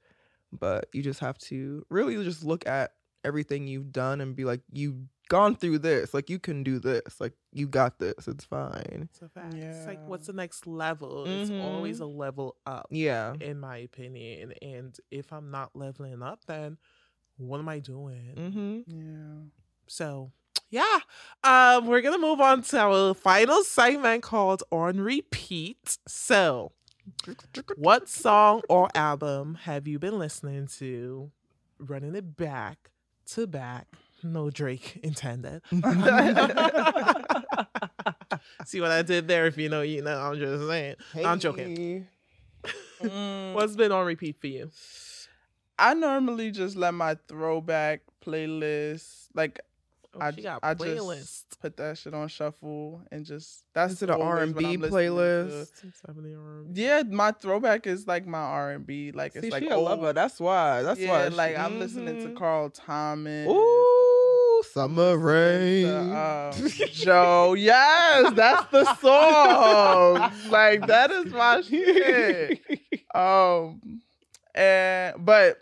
[0.51, 2.93] But you just have to really just look at
[3.23, 4.95] everything you've done and be like, you've
[5.27, 6.13] gone through this.
[6.13, 7.19] Like, you can do this.
[7.19, 8.27] Like, you got this.
[8.27, 9.07] It's fine.
[9.09, 9.53] It's a fact.
[9.53, 11.25] It's like, what's the next level?
[11.25, 11.63] It's Mhm.
[11.63, 12.87] always a level up.
[12.89, 13.33] Yeah.
[13.41, 14.53] In my opinion.
[14.61, 16.77] And if I'm not leveling up, then
[17.37, 18.33] what am I doing?
[18.35, 18.81] Mm-hmm.
[18.99, 19.49] Yeah.
[19.87, 20.31] So,
[20.69, 20.99] yeah.
[21.43, 25.97] Um, we're gonna move on to our final segment called On Repeat.
[26.07, 26.71] So,
[27.77, 31.31] what song or album have you been listening to?
[31.79, 32.89] Running it back
[33.27, 33.87] to back.
[34.23, 35.61] No Drake intended.
[38.65, 39.45] See what I did there?
[39.47, 40.17] If you know, you know.
[40.19, 40.95] I'm just saying.
[41.23, 42.07] I'm joking.
[43.01, 44.69] Mm, What's been on repeat for you?
[45.79, 49.59] I normally just let my throwback playlist like
[50.15, 51.19] Oh, I, she got I playlists.
[51.19, 54.87] just put that shit on shuffle and just that's Is it an R&B I'm to.
[54.89, 55.67] playlist?
[56.73, 59.11] Yeah, my throwback is like my R and B.
[59.11, 60.13] Like it's See, like she a old- lover.
[60.13, 60.81] That's why.
[60.81, 61.27] That's yeah, why.
[61.27, 62.35] like she- I'm listening to Mhm.
[62.37, 63.47] Carl Thomas.
[63.47, 64.06] Ooh,
[64.63, 65.85] summer rain.
[65.85, 70.31] to, um, Joe, yes, that's the song.
[70.49, 72.61] like that is my shit.
[73.13, 74.01] Um,
[74.53, 75.59] and but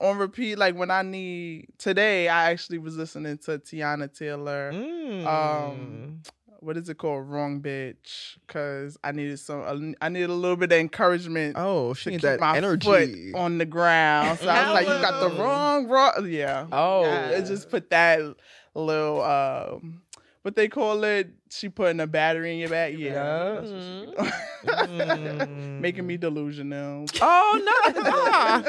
[0.00, 4.72] on repeat, like when I need today, I actually was listening to Teyana Taylor.
[4.72, 5.26] Mm.
[5.26, 6.22] Um,
[6.60, 7.28] what is it called?
[7.28, 9.94] Wrong bitch, because I needed some.
[10.00, 11.56] I needed a little bit of encouragement.
[11.58, 12.86] Oh, she to needs keep that my energy.
[12.86, 14.38] foot on the ground.
[14.38, 16.66] So I was like, "You got the wrong, wrong." Yeah.
[16.70, 17.04] Oh.
[17.04, 18.20] it just put that
[18.74, 20.02] little um,
[20.42, 21.30] what they call it.
[21.50, 22.94] She putting a battery in your back.
[22.96, 23.60] Yeah.
[23.60, 24.32] that's what she.
[24.60, 25.80] Mm.
[25.80, 27.06] Making me delusional.
[27.22, 28.60] Oh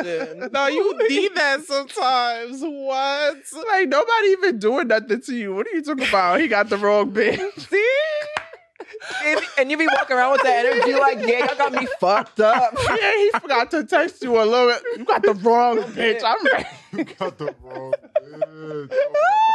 [0.41, 0.47] no!
[0.47, 2.61] no, you need that sometimes.
[2.61, 3.37] What?
[3.67, 5.53] Like nobody even doing nothing to you.
[5.53, 6.39] What are you talking about?
[6.39, 7.59] He got the wrong bitch.
[7.59, 7.95] See?
[9.25, 12.39] And, and you be walking around with that energy like, yeah, y'all got me fucked
[12.39, 12.73] up.
[12.89, 14.83] yeah, he forgot to text you a little bit.
[14.97, 16.21] You got the wrong bitch.
[16.23, 16.65] I'm ready.
[16.93, 17.93] You got the wrong
[18.23, 18.91] bitch.
[18.91, 19.50] Oh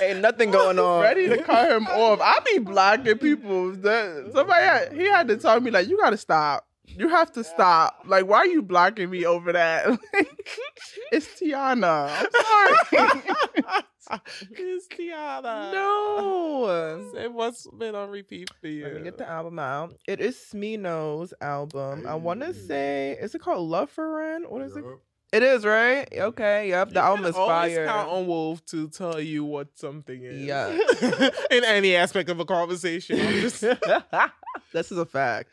[0.00, 1.02] Ain't nothing going on.
[1.02, 2.20] Ready to cut him off.
[2.22, 3.72] I be blocking people.
[3.72, 6.66] That- Somebody had, he had to tell me like, you gotta stop.
[6.86, 8.02] You have to stop.
[8.04, 9.86] Like, why are you blocking me over that?
[11.12, 12.10] it's Teyana.
[12.10, 14.20] I'm sorry.
[14.50, 15.72] it's Teyana.
[15.72, 17.10] No.
[17.14, 18.84] Say what's been on repeat for you.
[18.84, 19.94] Let me get the album out.
[20.08, 22.06] It is Smino's album.
[22.08, 24.50] I want to say, is it called Luv 4 Rent?
[24.50, 24.84] What is it?
[25.32, 26.08] It is right.
[26.12, 26.68] Okay.
[26.70, 26.90] Yep.
[26.90, 27.86] The album is Always fire.
[27.86, 30.42] count on Wolf to tell you what something is.
[30.42, 30.68] Yeah.
[31.50, 33.16] In any aspect of a conversation.
[33.16, 33.60] Just-
[34.72, 35.50] this is a fact.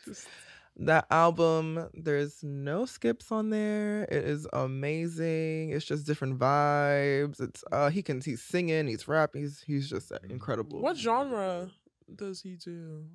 [0.79, 4.03] That album, there's no skips on there.
[4.05, 5.71] It is amazing.
[5.71, 7.39] It's just different vibes.
[7.41, 10.79] It's uh he can he's singing, he's rapping, he's he's just incredible.
[10.81, 11.69] what genre
[12.15, 13.05] does he do?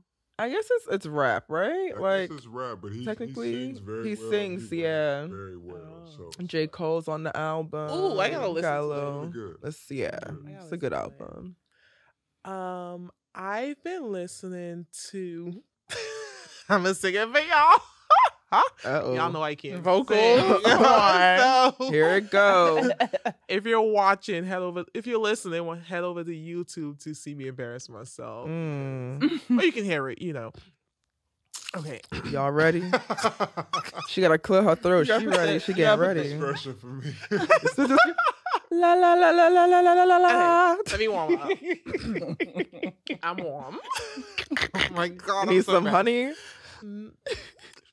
[0.42, 1.96] I guess it's it's rap, right?
[2.00, 4.30] like it's rap, but he technically he sings very he well.
[4.30, 5.20] sings, he yeah.
[5.20, 6.06] raps very well.
[6.16, 6.66] So J.
[6.66, 7.90] Cole's on the album.
[7.90, 8.88] Ooh, I gotta listen Got to that.
[8.88, 9.56] little- Really good.
[9.62, 10.18] Let's see, yeah.
[10.62, 11.54] It's a good album.
[12.44, 15.62] Um, I've been listening to.
[16.68, 17.80] I'm gonna sing it for y'all.
[18.52, 18.62] Huh?
[18.84, 19.14] Uh-oh.
[19.14, 20.18] Y'all know I can't Vocals?
[20.18, 20.60] sing.
[21.78, 22.90] So, Here it go.
[23.48, 24.84] if you're watching, head over.
[24.94, 28.48] If you're listening, head over to YouTube to see me embarrass myself.
[28.48, 29.40] Mm.
[29.58, 30.20] or you can hear it.
[30.20, 30.52] You know.
[31.76, 32.00] Okay.
[32.30, 32.82] Y'all ready?
[34.08, 35.06] she gotta clear her throat.
[35.06, 35.58] She ready.
[35.58, 36.52] She that- you gotta getting ready.
[36.52, 37.12] Pressure for me.
[38.70, 40.76] La la la la la la la la la la.
[40.90, 41.50] Let me warm up.
[43.22, 43.78] I'm warm.
[44.74, 45.48] oh my god!
[45.48, 45.90] Need I'm so some bad.
[45.92, 46.32] honey?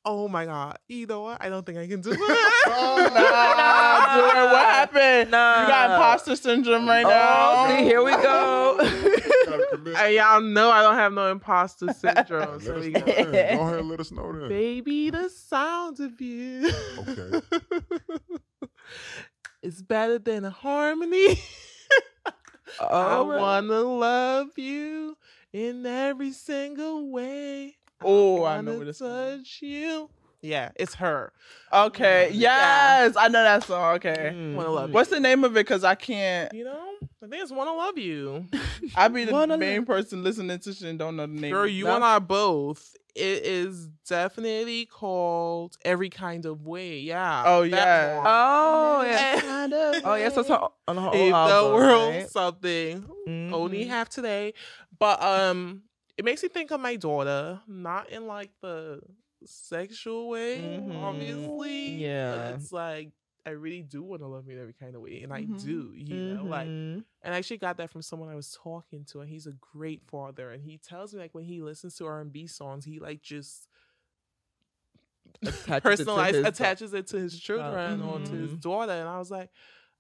[0.06, 0.80] Oh my god!
[0.88, 1.44] You know what?
[1.44, 2.18] I don't think I can do it.
[2.20, 5.32] Oh, nah, dude, what happened?
[5.32, 5.62] Nah.
[5.62, 7.66] You got imposter syndrome right oh, now.
[7.66, 8.78] Oh, see, here we go.
[9.96, 12.60] Hey, y'all know I don't have no imposter syndrome.
[12.60, 13.00] so Let us we go.
[13.00, 14.50] Go ahead and let us know then.
[14.50, 16.72] Baby, the sound of you.
[17.00, 17.46] Okay.
[19.64, 21.40] it's better than a harmony.
[22.80, 23.26] I oh.
[23.26, 25.18] wanna love you
[25.52, 27.78] in every single way.
[28.04, 30.10] Oh, I know what it's touch you.
[30.42, 31.34] Yeah, it's her.
[31.74, 32.30] Okay.
[32.34, 33.96] Yes, I know that song.
[33.96, 34.32] Okay.
[34.34, 34.56] Mm.
[34.56, 34.94] Wanna love You.
[34.94, 35.56] What's the name of it?
[35.56, 36.54] Because I can't.
[36.54, 38.46] You know, I think it's wanna love you.
[38.96, 41.52] I be the Wanna main person listening to shit and don't know the name.
[41.52, 42.96] Girl, you That's- and I both.
[43.16, 47.00] It is definitely called every kind of way.
[47.00, 47.44] Yeah.
[47.46, 48.18] Oh, yeah.
[48.20, 48.26] one.
[48.30, 49.42] Oh yeah.
[49.42, 52.30] Kind of Oh yes, that's her, on her old If the world right?
[52.30, 53.90] something only Mhm.
[53.90, 54.54] have today.
[55.00, 55.82] But um
[56.20, 59.00] it makes me think of my daughter, not in like the
[59.46, 60.96] sexual way, Mhm.
[61.02, 61.94] obviously.
[61.96, 62.50] but Yeah.
[62.56, 63.12] it's like
[63.46, 65.22] I really do want to love me in every kind of way.
[65.24, 67.04] And I do, you know, like Mhm.
[67.24, 70.04] and I actually got that from someone I was talking to, and he's a great
[70.04, 70.52] father.
[70.52, 73.22] And he tells me like when he listens to R and B songs, he like
[73.22, 73.68] just
[75.42, 78.62] Attaches it personalized his- attaches it to his children or to his Mhm.
[78.62, 78.92] daughter.
[78.92, 79.50] And I was like,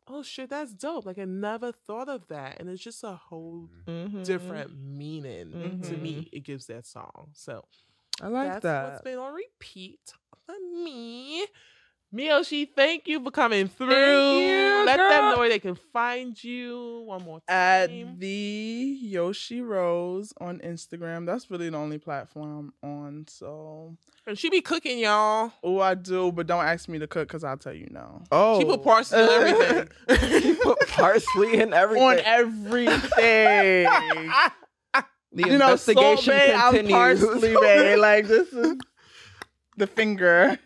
[0.09, 1.05] oh shit, that's dope.
[1.05, 2.59] Like I never thought of that.
[2.59, 4.23] And it's just a whole Mhm.
[4.25, 5.51] different meaning
[5.83, 6.01] to Mhm.
[6.01, 6.29] me.
[6.31, 7.29] It gives that song.
[7.33, 7.65] So
[8.21, 8.83] I like that's that.
[8.89, 10.13] what's been on repeat
[10.45, 11.45] for me.
[12.13, 13.87] Miyoshi, thank you for coming through.
[14.39, 20.33] you, Let them know where they can find you one more at the Yoshi Rose
[20.41, 21.27] on Instagram.
[21.27, 23.25] That's really the only platform I'm on.
[23.27, 23.95] So,
[24.25, 25.51] And she be cooking, y'all.
[25.63, 28.23] oh, I do, but don't ask me to cook because I'll tell you no.
[28.31, 29.89] Oh, She put parsley in everything.
[30.41, 32.03] she put parsley in everything.
[32.07, 32.97] on everything.
[35.31, 37.19] the you know, Salt investigation Bae, I'm continues.
[37.23, 37.95] parsley Bae.
[37.95, 38.77] Like this is
[39.77, 40.57] the finger.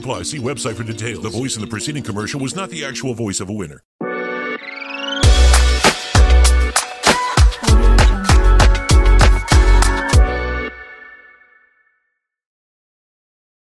[0.01, 0.23] apply.
[0.23, 1.23] See website for details.
[1.23, 3.81] The voice in the preceding commercial was not the actual voice of a winner.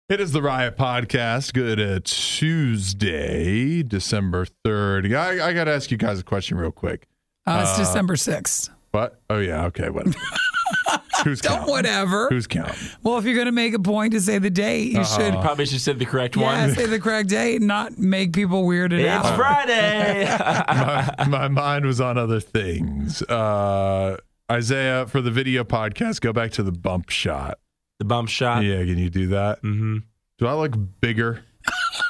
[0.08, 1.54] It is the Riot Podcast.
[1.54, 5.16] Good uh, Tuesday, December 3rd.
[5.18, 7.08] I, I got to ask you guys a question real quick.
[7.48, 8.70] Uh, it's December 6th.
[8.92, 9.20] What?
[9.32, 9.66] Oh, yeah.
[9.66, 9.90] Okay.
[9.90, 10.16] Whatever.
[11.24, 11.72] Who's Don't counting?
[11.72, 12.28] whatever.
[12.30, 12.76] Who's counting?
[13.04, 15.22] Well, if you're going to make a point to say the date, you Uh-huh.
[15.32, 18.66] should Probably should say the correct yeah, say the correct date and not make people
[18.66, 19.26] weirded It's out.
[19.26, 20.26] It's Friday.
[21.30, 23.22] my, my mind was on other things.
[23.24, 24.18] Uh,
[24.52, 27.60] Isaiah, for the video podcast, go back to the bump shot.
[28.00, 28.64] The bump shot?
[28.64, 29.62] Yeah, can you do that?
[29.64, 29.98] Mm-hmm.
[30.38, 31.44] Do I look bigger?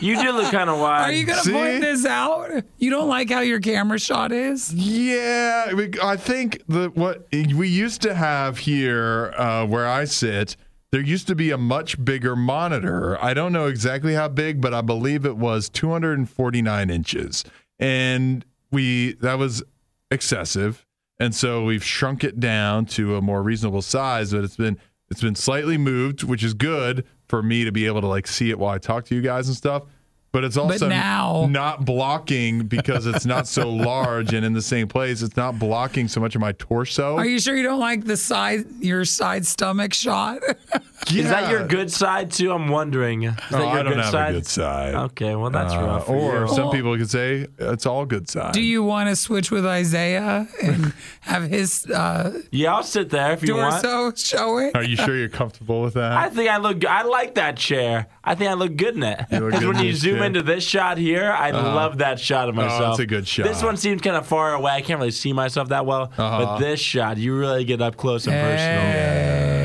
[0.00, 1.10] You do look kind of wide.
[1.10, 2.64] Are you going to point this out?
[2.78, 4.72] You don't like how your camera shot is?
[4.74, 10.56] Yeah, we- I think the what we used to have here uh, where I sit.
[10.92, 13.22] There used to be a much bigger monitor.
[13.22, 17.44] I don't know exactly how big, but I believe it was 249 inches,
[17.78, 19.62] and we that was
[20.10, 20.86] excessive,
[21.18, 24.32] and so we've shrunk it down to a more reasonable size.
[24.32, 24.78] But it's been
[25.10, 28.50] it's been slightly moved, which is good for me to be able to like see
[28.50, 29.84] it while I talk to you guys and stuff.
[30.32, 34.86] But it's also now- not blocking because it's not so large and in the same
[34.86, 35.22] place.
[35.22, 37.16] It's not blocking so much of my torso.
[37.16, 40.40] Are you sure you don't like the side your side stomach shot?
[41.14, 42.52] Is that your good side too?
[42.52, 43.22] I'm wondering.
[43.24, 44.30] Is that Oh, your I don't good have side?
[44.30, 44.94] a good side.
[44.94, 46.06] Okay, well that's Uh, rough.
[46.06, 46.48] for Or you.
[46.54, 48.52] some people could say it's all good side.
[48.52, 53.32] Do you want to switch with Isaiah and have his uh, Yeah, I'll sit there
[53.32, 53.82] if you want.
[53.84, 54.72] torso showing?
[54.74, 56.12] Are you sure you're comfortable with that?
[56.12, 56.84] I think I look.
[56.84, 58.06] I like that chair.
[58.24, 59.26] I think I look good in it.
[59.30, 60.24] Because when you zoom chair.
[60.24, 61.74] into this shot here, I Uh-huh.
[61.74, 62.90] love that shot of Oh, myself.
[62.94, 63.46] it's a good shot.
[63.46, 64.72] This one seems kind of far away.
[64.72, 66.10] I can't really see myself that well.
[66.18, 66.44] Uh-huh.
[66.44, 69.55] But this shot, you really get up close and personal.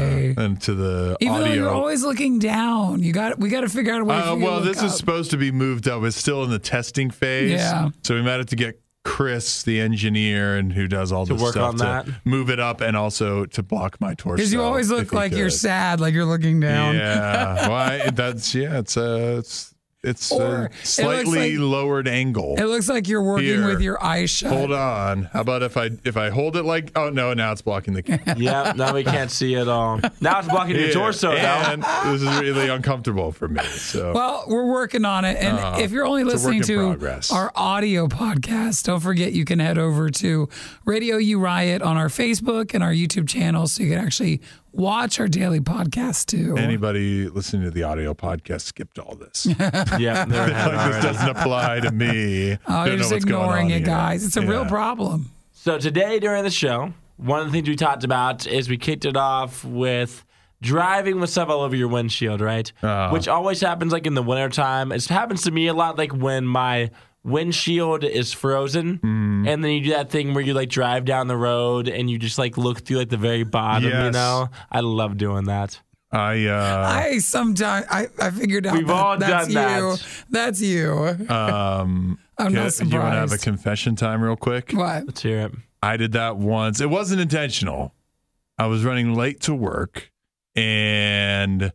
[0.52, 1.54] And to the Even though audio.
[1.56, 4.16] you're always looking down, you got we got to figure out a way.
[4.16, 6.04] Uh, well, this look is supposed to be moved up.
[6.04, 7.52] It's still in the testing phase.
[7.52, 7.90] Yeah.
[8.04, 11.42] So we might have to get Chris, the engineer, and who does all To this
[11.42, 12.08] work stuff on to that?
[12.24, 14.36] move it up and also to block my torso.
[14.38, 16.96] because you always look he like you're sad, like you're looking down.
[16.96, 17.56] Yeah.
[17.62, 18.10] well, Why?
[18.12, 18.78] That's yeah.
[18.80, 19.71] It's a it's
[20.04, 22.56] it's Or a looks slightly like- lowered angle.
[22.58, 23.68] It looks like you're working Here.
[23.68, 24.52] with your eyes shut.
[24.52, 25.24] Hold on.
[25.26, 26.92] How about if I if I hold it like?
[26.96, 27.34] Oh no!
[27.36, 28.36] Now it's blocking the camera.
[28.38, 30.00] yeah, now we can't see it all.
[30.20, 31.32] Now it's blocking your torso.
[31.32, 32.12] And now.
[32.12, 33.62] this is really uncomfortable for me.
[33.64, 35.38] So Well, we're working on it.
[35.38, 37.32] And Uh, if you're only it's a work listening to progress.
[37.32, 40.50] our audio podcast, don't forget you can head over to
[40.84, 44.42] Radio U Riot on our Facebook and our YouTube channel so you can actually
[44.74, 46.56] watch our daily podcast too.
[46.58, 49.46] anybody listening to the audio podcast skipped all this.
[50.00, 52.54] Yeah, like this doesn't apply to me.
[52.54, 53.86] Oh, Don't you're just ignoring on it, here.
[53.86, 54.26] guys.
[54.26, 55.30] It's a real problem.
[55.54, 59.06] So today during the show, one of the things we talked about is we kicked
[59.06, 60.24] it off with
[60.62, 62.72] driving with stuff all over your windshield, right?
[62.82, 63.10] Uh-huh.
[63.12, 64.92] Which always happens like in the wintertime.
[64.92, 66.90] It happens to me a lot like when my
[67.24, 69.48] windshield is frozen Mm-hmm.
[69.48, 72.18] and then you do that thing where you like drive down the road and you
[72.20, 74.50] just like look through like the very bottom, you know?
[74.72, 75.80] I love doing that.
[76.12, 79.92] I uh I sometimes I, I figured out We've that all that's done you.
[79.96, 80.08] that.
[80.30, 80.92] That's you.
[81.30, 84.72] um I'm not can- you want to have a confession time real quick?
[84.74, 85.06] What?
[85.06, 85.52] Let's hear it.
[85.84, 86.82] I did that once.
[86.82, 87.94] It wasn't intentional.
[88.58, 90.12] I was running late to work
[90.56, 91.72] and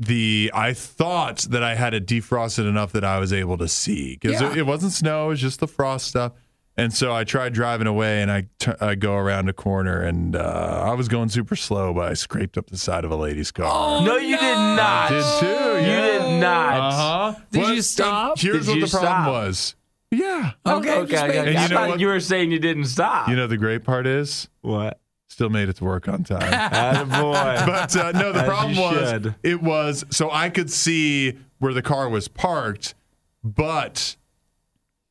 [0.00, 4.16] the I thought that I had it defrosted enough that I was able to see
[4.20, 4.50] because Yeah.
[4.52, 6.32] it, it wasn't snow, it was just the frost stuff.
[6.76, 8.46] And so I tried driving away, and I
[8.80, 12.56] I go around a corner, and uh, I was going super slow, but I scraped
[12.56, 14.00] up the side of a lady's car.
[14.02, 15.10] no, you did not.
[15.10, 15.46] I did too.
[15.90, 15.96] You
[16.28, 16.76] did not.
[16.80, 17.40] Uh huh.
[17.50, 18.38] Did you stop?
[18.38, 19.28] Here's Did what you the problem stop?
[19.32, 19.74] was.
[20.12, 20.52] Yeah.
[20.64, 21.38] Okay, okay, just okay.
[21.42, 22.00] make- And I know thought what?
[22.00, 23.28] you were saying you didn't stop.
[23.28, 24.99] You know the great part is what?
[25.40, 26.40] Still made it to work on time.
[26.52, 27.64] Attaboy.
[27.64, 29.34] but uh, no, the As problem you was should.
[29.42, 32.94] it was so I could see where the car was parked,
[33.42, 34.16] but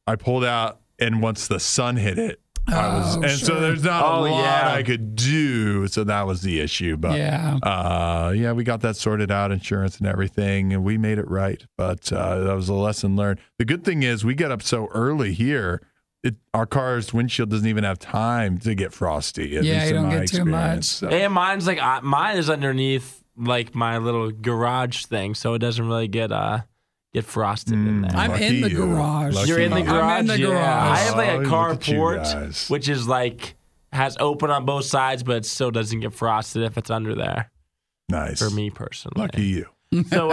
[0.05, 3.59] I pulled out, and once the sun hit it, I was, Oh, and so sure.
[3.59, 4.71] there's not Oh, a lot yeah.
[4.73, 5.87] I could do.
[5.87, 6.95] So that was the issue.
[6.95, 7.57] But Yeah.
[7.63, 11.65] uh, yeah, we got that sorted out, insurance and everything, and we made it right.
[11.75, 13.39] But uh, that was a lesson learned.
[13.57, 15.81] The good thing is we get up so early here.
[16.23, 19.55] It, our car's windshield doesn't even have time to get frosty.
[19.57, 20.83] At Yeah, least you don't my get too much.
[20.85, 25.59] So- And mine's like I- mine is underneath like my little garage thing, so it
[25.59, 26.59] doesn't really get uh
[27.13, 28.11] get frosted in there.
[28.13, 29.47] I'm in the garage.
[29.47, 29.89] You're in the garage.
[29.89, 30.19] I'm garage.
[30.19, 30.47] in the Yeah.
[30.47, 30.97] garage.
[30.97, 33.55] I have like Oh, a look at you carport, which is like
[33.93, 37.49] has open on both sides, but it still doesn't get frosted if it's under there.
[38.09, 39.21] Nice for me personally.
[39.21, 39.65] Lucky you.
[40.11, 40.27] So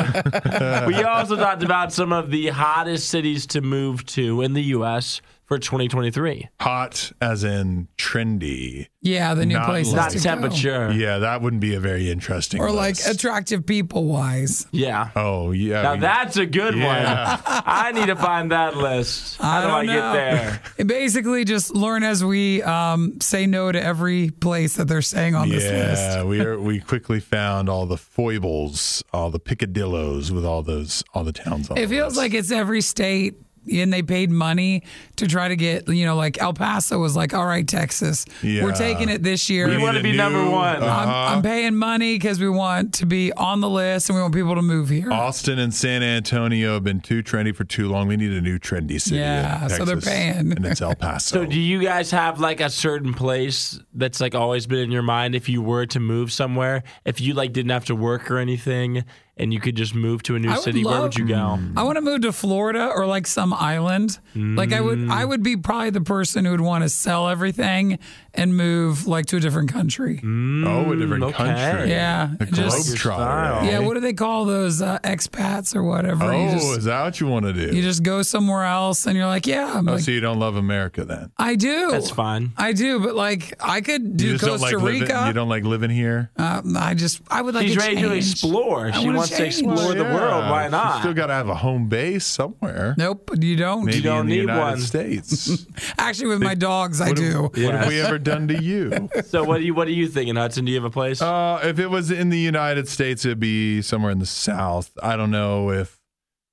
[0.86, 5.22] we also talked about some of the hottest cities to move to in the U.S.
[5.46, 6.48] for 2023.
[6.60, 8.88] Hot as in trendy.
[9.00, 10.90] Yeah, the new Not places like- to go.
[10.90, 12.60] Yeah, that wouldn't be a very interesting.
[12.60, 14.66] Or like attractive people wise.
[14.72, 15.10] Yeah.
[15.14, 15.82] Oh yeah.
[15.82, 17.30] Now we- that's a good Yeah.
[17.36, 17.42] one.
[17.46, 19.36] I need to find that list.
[19.40, 20.12] How I do I don't get know.
[20.12, 20.62] there?
[20.78, 25.34] It basically just learn as we um, say no to every place that they're saying
[25.36, 26.02] on this list.
[26.02, 31.04] Yeah, we are, we quickly found all the foibles, all the picadillos with all those
[31.14, 31.78] all the towns on.
[31.78, 33.36] It feels like it's every state
[33.72, 34.82] and they paid money
[35.16, 38.64] to try to get, you know, like El Paso was like, all right, Texas, Yeah.
[38.64, 39.68] we're taking it this year.
[39.68, 40.76] We We wanna need a be number one.
[40.76, 41.34] I'm, Uh-huh.
[41.36, 44.54] I'm paying money because we want to be on the list and we want people
[44.54, 45.10] to move here.
[45.12, 48.08] Austin and San Antonio have been too trendy for too long.
[48.08, 49.16] We need a new trendy city.
[49.16, 50.52] Yeah, in so they're Texas, paying.
[50.52, 51.36] and it's El Paso.
[51.40, 55.02] So, do you guys have like a certain place that's like always been in your
[55.02, 56.82] mind if you were to move somewhere?
[57.04, 59.04] If you like didn't have to work or anything
[59.38, 61.58] and you could just move to a new I would city, where would you go?
[61.76, 64.18] I want to move to Florida or like some island.
[64.34, 67.98] Like I would, I would be probably the person who would want to sell everything
[68.34, 70.20] and move like to a different country.
[70.24, 71.32] oh, a different okay.
[71.36, 71.90] country.
[71.90, 73.66] Yeah, a just- globetrotter.
[73.66, 76.24] Yeah, what do they call those uh, expats or whatever?
[76.24, 77.74] Oh, just, is that what you want to do?
[77.74, 80.38] you just go somewhere else and you're like, yeah, I'm oh, like, so you don't
[80.38, 81.30] love America then?
[81.38, 81.90] I do.
[81.90, 82.52] That's fine.
[82.56, 84.82] I do, but like I could do you Costa like Rica.
[84.82, 85.26] living.
[85.26, 86.30] You don't like living here.
[86.36, 88.88] um, I just, I would like She's a ready to explore.
[88.88, 89.54] I She wanna wants to change.
[89.58, 90.50] explore the world.
[90.50, 90.84] Why not?
[90.84, 91.00] You not?
[91.00, 92.94] still got to have a home base somewhere.
[92.98, 93.84] Nope, you don't.
[93.84, 94.80] Maybe don't in the need United one.
[94.80, 95.66] States.
[95.98, 97.24] Actually, with my dogs, I What do.
[97.24, 99.08] have- What have we ever done to you?
[99.26, 100.64] so what are you what are you thinking, Hudson?
[100.64, 101.20] Do you have a place?
[101.22, 104.90] Uh, if it was in the United States, it'd be somewhere in the South.
[105.02, 105.95] I don't know if,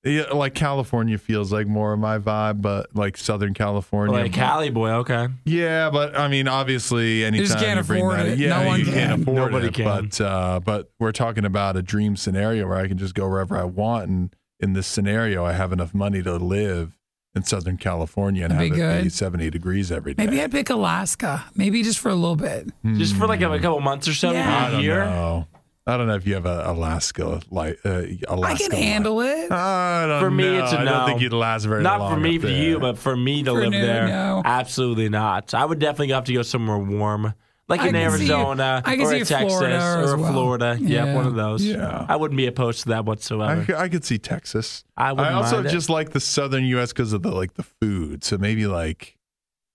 [0.03, 4.69] yeah, like California feels like more of my vibe, but like Southern California, like Cali
[4.69, 5.27] boy, okay.
[5.45, 8.39] Yeah, but I mean, obviously, anytime just can't you bring afford that, it.
[8.39, 8.93] yeah, No one you can.
[8.93, 9.73] can't afford Nobody it.
[9.73, 9.85] can.
[9.85, 13.57] But uh, but we're talking about a dream scenario where I can just go wherever
[13.57, 16.97] I want, and in this scenario, I have enough money to live
[17.35, 20.25] in Southern California and That'd have be it be seventy degrees every day.
[20.25, 21.45] Maybe I'd pick Alaska.
[21.55, 22.69] Maybe just for a little bit.
[22.85, 24.47] Just for like a, a couple months or so, Yeah.
[24.47, 25.05] I maybe a don't year.
[25.05, 25.47] know.
[25.85, 28.65] I don't know if you have a Alaska like uh, Alaska.
[28.65, 28.79] I can life.
[28.83, 29.51] handle it.
[29.51, 30.63] I don't For me, know.
[30.63, 30.91] it's a I no.
[30.91, 32.13] don't think you'd last very Not long.
[32.13, 32.63] for me, up for there.
[32.63, 34.41] you, but for me to For live no, there, no.
[34.45, 35.53] absolutely not.
[35.53, 37.33] I would definitely have to go somewhere warm,
[37.67, 40.31] like I in can see- Arizona I or see in Texas Florida or well.
[40.31, 40.77] Florida.
[40.79, 41.15] Yeah, Yeah.
[41.15, 41.65] one of those.
[41.65, 42.05] Yeah.
[42.07, 43.65] I wouldn't be opposed to that I, whatsoever.
[43.65, 44.85] c- I could see Texas.
[44.95, 45.71] I, I wouldn't also mind it.
[45.71, 46.93] just like the southern U.S.
[46.93, 48.23] because of the like the food.
[48.23, 49.17] So maybe like,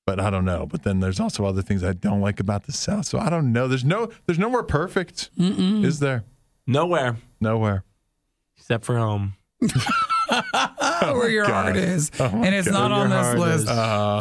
[0.09, 0.65] but I don't know.
[0.65, 3.05] But then there's also other things I don't like about the South.
[3.05, 3.69] So I don't know.
[3.69, 5.29] There's no there's nowhere perfect.
[5.37, 6.25] Is there?
[6.67, 7.85] nowhere Nowhere.
[8.57, 9.35] except for home.
[10.31, 11.53] where your God.
[11.65, 12.11] heart is.
[12.19, 12.89] Oh, and it's God.
[12.89, 13.69] not on this list.
[13.69, 13.73] Uh,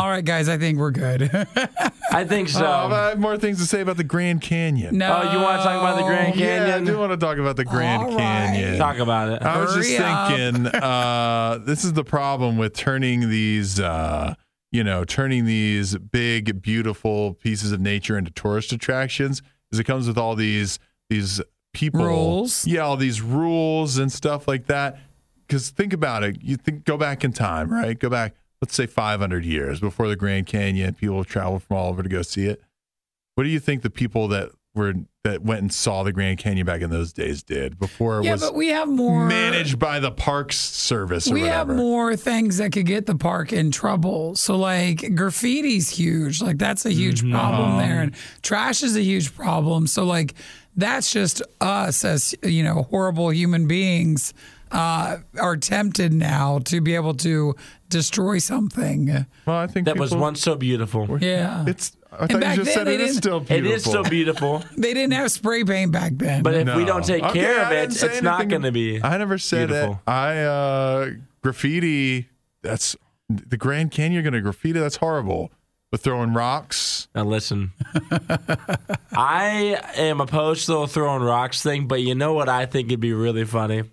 [0.01, 1.29] All right, guys, I think we're good.
[2.11, 2.65] I think so.
[2.65, 4.97] Oh, I have more things to say about the Grand Canyon.
[4.97, 5.21] no.
[5.23, 6.67] Oh, you want to talk about the Grand Canyon?
[6.67, 8.17] Yeah, I do want to talk about the Grand All right.
[8.17, 8.77] Canyon.
[8.77, 9.41] Talk about it.
[9.41, 10.31] I was just up.
[10.31, 14.33] thinking, uh, this is the problem with turning these, uh,
[14.77, 19.41] you know, turning these big, beautiful pieces of nature into tourist attractions.
[19.71, 20.77] Is it comes with all these
[21.09, 21.41] these
[21.73, 22.67] people, Rules.
[22.67, 24.99] yeah, all these rules and stuff like that.
[25.47, 27.97] Because think about it, you think go back in time, right?
[27.97, 30.93] Go back, let's say 500 years before the Grand Canyon.
[30.93, 32.61] People travel from all over to go see it.
[33.33, 34.93] What do you think the people that were
[35.23, 38.31] that went and saw the Grand Canyon back in those days did before it yeah,
[38.31, 42.57] was but we have more managed by the Parks Service or we have more things
[42.57, 44.35] that could get the park in trouble.
[44.37, 46.41] So like graffiti's huge.
[46.41, 47.31] Like that's a huge Mm-hmm.
[47.33, 47.99] problem there.
[48.01, 49.87] And trash is a huge problem.
[49.87, 50.33] So like
[50.77, 54.33] that's just us as you know, horrible human beings
[54.71, 57.55] uh, are tempted now to be able to
[57.89, 59.25] destroy something.
[59.45, 61.17] well, I think That was once so beautiful.
[61.21, 61.65] Yeah.
[61.67, 61.91] It's.
[62.17, 63.75] I And thought back you just then said it is still It beautiful.
[63.75, 64.63] is so beautiful.
[64.77, 66.41] They didn't have spray paint back then.
[66.43, 68.49] But if we don't take Okay, care I of didn't it, say it's not anything-
[68.49, 69.03] going to be.
[69.03, 69.93] I never said beautiful.
[70.07, 70.09] it.
[70.09, 71.09] I uh
[71.43, 72.29] graffiti.
[72.63, 72.95] That's
[73.29, 74.13] the Grand Canyon.
[74.13, 74.79] You're going to graffiti.
[74.79, 75.51] That's horrible.
[75.91, 77.07] But throwing rocks.
[77.15, 77.71] Now listen,
[79.15, 82.99] I am opposed to the throwing rocks thing, but you know what I think would
[82.99, 83.83] be really funny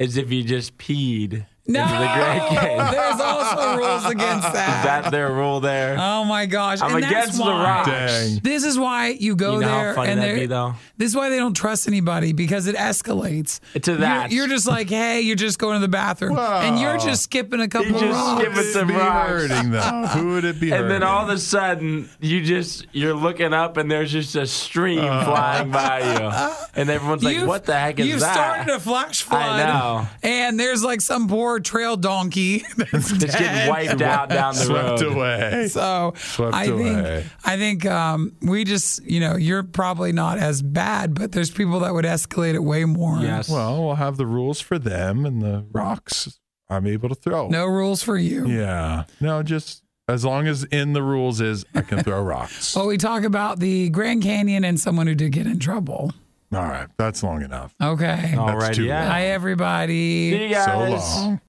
[0.00, 2.90] is if you just peed no, into the Grand Canyon.
[2.92, 4.78] there's also also rules against that.
[4.78, 5.96] Is that their rule there?
[5.98, 6.80] Oh my gosh!
[6.80, 7.88] I'm and that's against the why- rocks.
[7.88, 8.38] Dang.
[8.42, 10.74] This is why you go You know how there, funny and that'd be, though?
[10.96, 14.30] this is why they don't trust anybody because it escalates To that.
[14.30, 17.60] You're, you're just like, hey, you're just going to the bathroom, and you're just skipping
[17.60, 18.42] a couple You of just rocks.
[18.42, 19.28] skip it some be rocks.
[19.30, 20.04] hurting them?
[20.08, 20.88] Who would it be And hurting?
[20.88, 25.00] then all of a sudden, you just you're looking up, and there's just a stream
[25.04, 25.24] Uh.
[25.24, 28.80] flying by you, and everyone's like, You've- "What the heck is You've that?" started a
[28.80, 29.42] flash flood.
[29.42, 30.08] I know.
[30.22, 33.38] And there's like some poor trail donkey that's It's dead.
[33.38, 35.12] getting wiped out down the Swept road.
[35.12, 35.68] away.
[35.68, 36.82] So Swept I away.
[37.22, 41.50] think I think um, we just you know you're probably not as bad, but there's
[41.50, 43.18] people that would escalate it way more.
[43.18, 43.48] Yes.
[43.48, 46.38] Well, we'll have the rules for them and the rocks
[46.70, 47.48] I'm able to throw.
[47.48, 48.46] No rules for you.
[48.48, 49.04] Yeah.
[49.20, 52.74] No, just as long as in the rules is I can throw rocks.
[52.74, 56.12] Well, we talk about the Grand Canyon and someone who did get in trouble.
[56.52, 56.88] All right.
[56.98, 57.74] That's long enough.
[57.82, 58.34] Okay.
[58.36, 59.08] All right, yeah.
[59.08, 60.30] Hi, everybody.
[60.32, 60.66] See you guys.
[60.66, 61.40] So long.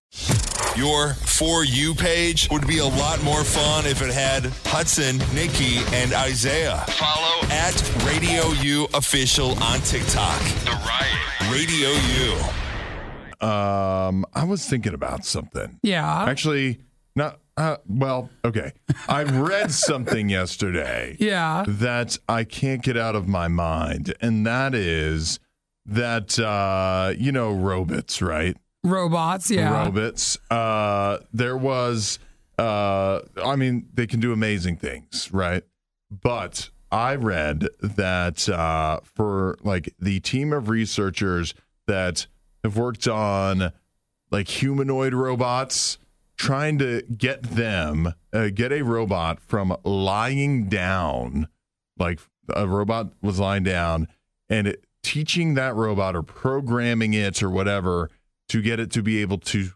[0.77, 5.77] Your For You page would be a lot more fun if it had Hudson, Nikki,
[5.95, 6.83] and Isaiah.
[6.87, 10.39] Follow at Radio U Official on TikTok.
[10.63, 11.51] The Riot.
[11.51, 11.89] Radio
[13.41, 13.47] U.
[13.47, 15.79] Um, I was thinking about something.
[15.83, 16.23] Yeah.
[16.25, 16.79] Actually,
[17.15, 18.71] not uh, well, okay.
[19.07, 21.15] I read something yesterday.
[21.19, 21.65] Yeah.
[21.67, 25.39] That I can't get out of my mind, and that is
[25.85, 28.57] that uh, you know robots, right?
[28.83, 29.51] Robots.
[29.51, 29.85] Yeah.
[29.85, 30.37] Robots.
[30.49, 32.19] Uh, there was.
[32.57, 35.63] Uh, I mean, they can do amazing things, right?
[36.11, 41.55] But I read that uh, for like the team of researchers
[41.87, 42.27] that
[42.63, 43.71] have worked on
[44.29, 45.97] like humanoid robots,
[46.37, 51.47] trying to get them uh, get a robot from lying down,
[51.97, 52.19] like
[52.53, 54.07] a robot was lying down,
[54.49, 58.09] and it, teaching that robot or programming it or whatever
[58.49, 59.69] to get it to be able to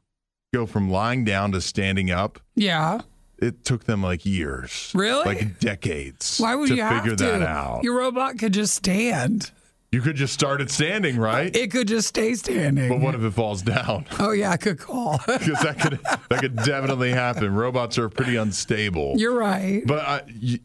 [0.53, 2.39] go from lying down to standing up.
[2.55, 3.01] Yeah.
[3.39, 5.23] It took them like years, Really?
[5.23, 7.23] like decades, Why would to you have figure to?
[7.23, 7.83] that out.
[7.83, 9.51] Your robot could just stand.
[9.91, 11.55] You could just start it standing, right?
[11.55, 12.89] It could just stay standing.
[12.89, 14.05] But what if it falls down?
[14.19, 15.17] Oh yeah, I could call.
[15.25, 15.99] Because that could
[16.29, 17.53] that could definitely happen.
[17.53, 19.13] Robots are pretty unstable.
[19.17, 19.83] You're right.
[19.85, 20.59] But I, y-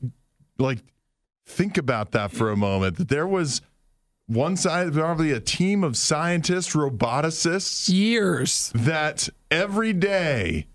[0.58, 0.78] like,
[1.46, 2.96] think about that for a moment.
[2.96, 3.60] That there was
[4.26, 10.66] one side, probably a team of scientists, roboticists, years that every day,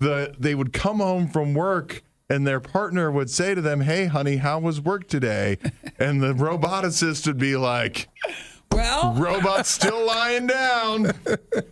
[0.00, 2.02] the they would come home from work.
[2.30, 5.58] And their partner would say to them, Hey, honey, how was work today?
[5.98, 8.08] And the roboticist would be like,
[8.72, 11.12] Well, robot's still lying down.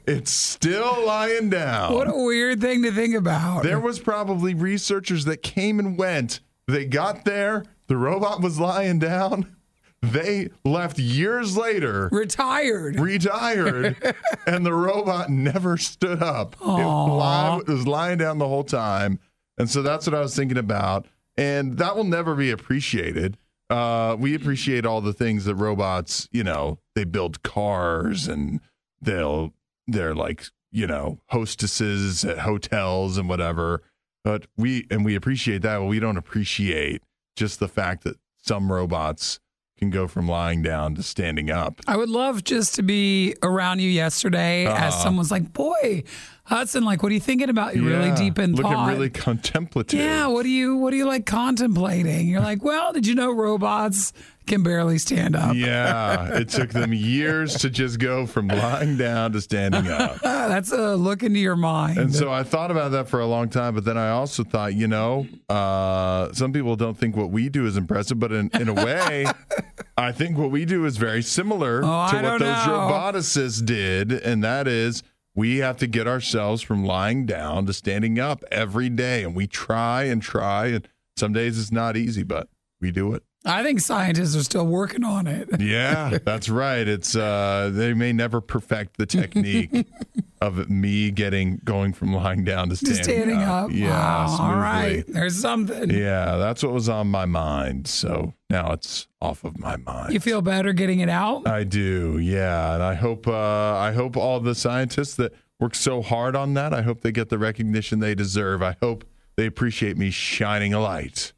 [0.06, 1.94] It's still lying down.
[1.94, 3.62] What a weird thing to think about.
[3.62, 6.40] There was probably researchers that came and went.
[6.66, 9.56] They got there, the robot was lying down.
[10.02, 13.96] They left years later, retired, retired,
[14.46, 16.54] and the robot never stood up.
[16.60, 19.18] It, it was lying down the whole time,
[19.58, 21.06] and so that's what I was thinking about.
[21.36, 23.36] And that will never be appreciated.
[23.70, 28.60] Uh, we appreciate all the things that robots, you know, they build cars and
[29.00, 29.52] they'll
[29.86, 33.82] they're like you know hostesses at hotels and whatever.
[34.24, 37.02] But we and we appreciate that, but we don't appreciate
[37.36, 39.38] just the fact that some robots
[39.78, 41.80] can go from lying down to standing up.
[41.86, 45.02] I would love just to be around you yesterday as Uh-huh.
[45.04, 46.02] someone's like, boy,
[46.44, 47.76] Hudson, like, what are you thinking about?
[47.76, 48.88] You're really deep in looking thought.
[48.88, 50.00] really contemplative.
[50.00, 52.26] yeah, what do you what do you like contemplating?
[52.28, 54.12] You're like, well, did you know robots
[54.48, 55.54] can barely stand up?
[55.54, 60.20] Yeah, it took them years to just go from lying down to standing up.
[60.22, 61.98] That's a look into your mind.
[61.98, 64.74] And so I thought about that for a long time, but then I also thought,
[64.74, 68.68] you know, uh, some people don't think what we do is impressive, but in, in
[68.68, 69.26] a way,
[69.96, 72.72] I think what we do is very similar Oh, to I what those know.
[72.90, 75.02] roboticists did, and that is
[75.34, 79.46] we have to get ourselves from lying down to standing up every day, and we
[79.46, 82.48] try and try, and some days it's not easy, but
[82.80, 83.22] we do it.
[83.44, 85.48] I think scientists are still working on it.
[85.60, 86.86] Yeah, that's right.
[86.86, 89.86] It's uh they may never perfect the technique
[90.40, 93.70] of me getting going from lying down to standing, standing up.
[93.70, 95.04] Yeah, Wow, all right.
[95.06, 95.90] There's something.
[95.90, 97.86] Yeah, that's what was on my mind.
[97.86, 100.12] So now it's off of my mind.
[100.12, 101.46] You feel better getting it out?
[101.46, 106.02] I do, yeah, and I hope uh, I hope all the scientists that work so
[106.02, 106.72] hard on that.
[106.72, 108.62] I hope they get the recognition they deserve.
[108.62, 109.04] I hope
[109.36, 111.32] they appreciate me shining a light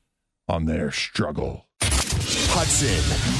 [0.49, 1.67] on their struggle.
[2.53, 2.89] Hudson,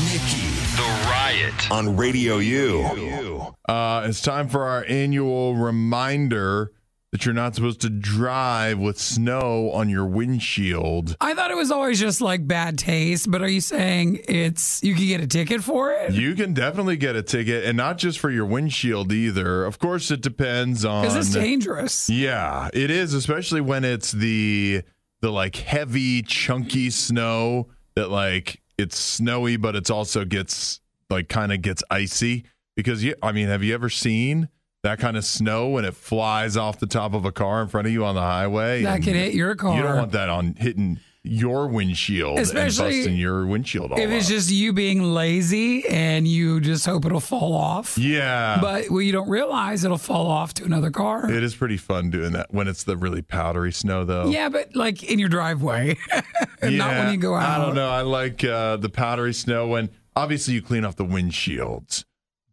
[0.07, 0.47] Nikki,
[0.77, 3.55] The Riot on Radio U.
[3.69, 6.71] Uh, it's time for our annual reminder
[7.11, 11.17] that you're not supposed to drive with snow on your windshield.
[11.21, 14.95] I thought it was always just like bad taste, but are you saying it's you
[14.95, 16.13] can get a ticket for it?
[16.13, 19.65] You can definitely get a ticket, and not just for your windshield either.
[19.65, 22.09] Of course, it depends on Because it's dangerous.
[22.09, 24.83] Yeah, it is, especially when it's the
[25.21, 27.67] the like heavy, chunky snow
[27.97, 32.45] that like it's snowy, but it's also gets like kind of gets icy.
[32.77, 34.49] Because you, I mean, have you ever seen
[34.83, 37.87] that kind of snow when it flies off the top of a car in front
[37.87, 38.83] of you on the highway?
[38.83, 39.77] That could hit your car.
[39.77, 43.99] You don't want that on hitting your windshield Especially and busting your windshield off.
[43.99, 44.31] If it's up.
[44.31, 47.99] just you being lazy and you just hope it'll fall off.
[47.99, 48.59] Yeah.
[48.61, 51.31] But what you don't realize it'll fall off to another car.
[51.31, 54.27] It is pretty fun doing that when it's the really powdery snow, though.
[54.31, 55.99] Yeah, but like in your driveway,
[56.63, 57.61] and not when you go out.
[57.61, 57.91] I don't know.
[57.91, 62.05] I like uh, the powdery snow when obviously you clean off the windshields,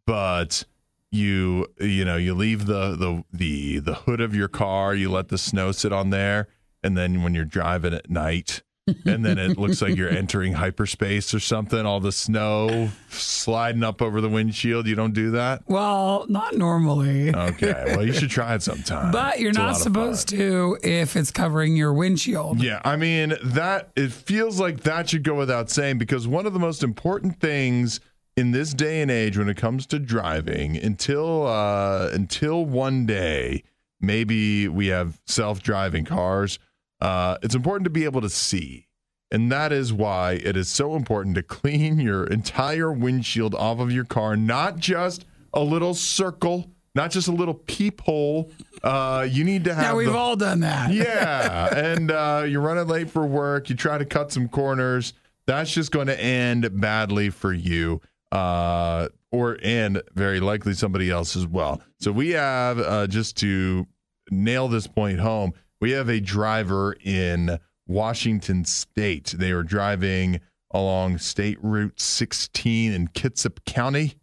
[0.06, 0.64] but
[1.10, 5.28] you you know you leave the the the the hood of your car, you let
[5.28, 6.48] the snow sit on there,
[6.82, 8.62] and then when you're driving at night.
[9.04, 11.84] and then it looks like you're entering hyperspace or something.
[11.84, 14.86] All the snow sliding up over the windshield.
[14.86, 15.62] You don't do that?
[15.66, 17.34] Well, not normally.
[17.34, 17.84] Okay.
[17.88, 19.12] Well, you should try it sometime.
[19.12, 22.62] But you're It's not supposed to if it's covering your windshield.
[22.62, 26.54] Yeah, I mean that it feels like that should go without saying because one of
[26.54, 28.00] the most important things
[28.38, 33.64] in this day and age when it comes to driving until uh until one day
[34.00, 36.58] maybe we have self-driving cars
[37.00, 38.86] uh it's important to be able to see.
[39.30, 43.92] And that is why it is so important to clean your entire windshield off of
[43.92, 48.50] your car, not just a little circle, not just a little peephole.
[48.82, 49.84] Uh, you need to have.
[49.84, 50.92] Yeah, we've the- all done that.
[50.94, 53.68] yeah, and uh, you're running late for work.
[53.68, 55.12] You try to cut some corners.
[55.46, 58.00] That's just going to end badly for you,
[58.32, 61.82] uh, or and very likely somebody else as well.
[62.00, 63.86] So we have uh, just to
[64.30, 65.52] nail this point home.
[65.80, 69.34] We have a driver in Washington State.
[69.36, 70.40] They were driving
[70.70, 74.16] along State Route 16 in Kitsap County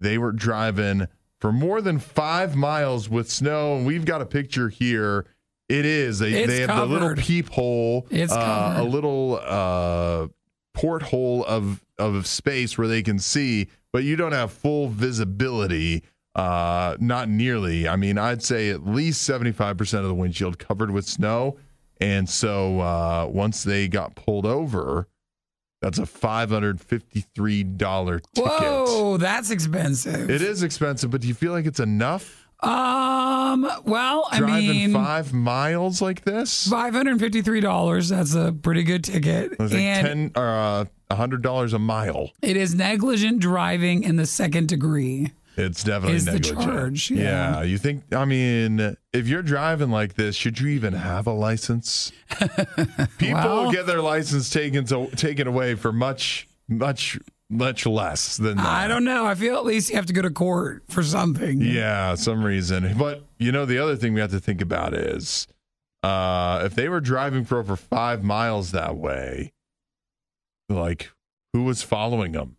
[0.00, 1.06] they were driving
[1.38, 5.26] for more than five miles with snow, and we've got a picture here.
[5.68, 7.18] It is they, It's they have the little covered.
[7.18, 10.28] peephole, It's uh, a little uh,
[10.74, 16.02] porthole of of space where they can see, but you don't have full visibility.
[16.34, 17.88] Uh, not nearly.
[17.88, 21.58] I mean, I'd say at least seventy five percent of the windshield covered with snow,
[22.00, 25.08] and so uh, once they got pulled over,
[25.82, 28.50] that's a five hundred fifty three dollar ticket.
[28.52, 30.30] Whoa, that's expensive.
[30.30, 32.46] It is expensive, but do you feel like it's enough?
[32.62, 33.68] Um.
[33.84, 36.68] Well, I Driving mean, five miles like this?
[36.68, 38.10] five hundred fifty-three dollars.
[38.10, 39.52] That's a pretty good ticket.
[39.52, 40.84] It was like ten or uh,
[41.14, 42.30] hundred dollars a mile.
[42.42, 45.32] it is negligent driving in the second degree.
[45.60, 46.62] It's definitely Is the negligent.
[46.62, 47.62] charge, yeah.
[47.62, 48.12] you think?
[48.14, 52.12] I mean, if you're driving like this, should you even have a license?
[53.18, 57.18] People Well- get their license taken to, taken away for much, much,
[57.48, 58.66] much less than that.
[58.66, 59.26] I don't know.
[59.26, 61.60] I feel at least you have to go to court for something.
[61.60, 62.96] Yeah, some reason.
[62.96, 65.46] But you know, the other thing we have to think about is
[66.02, 69.52] uh, if they were driving for over five miles that way,
[70.68, 71.10] like
[71.52, 72.56] who was following them?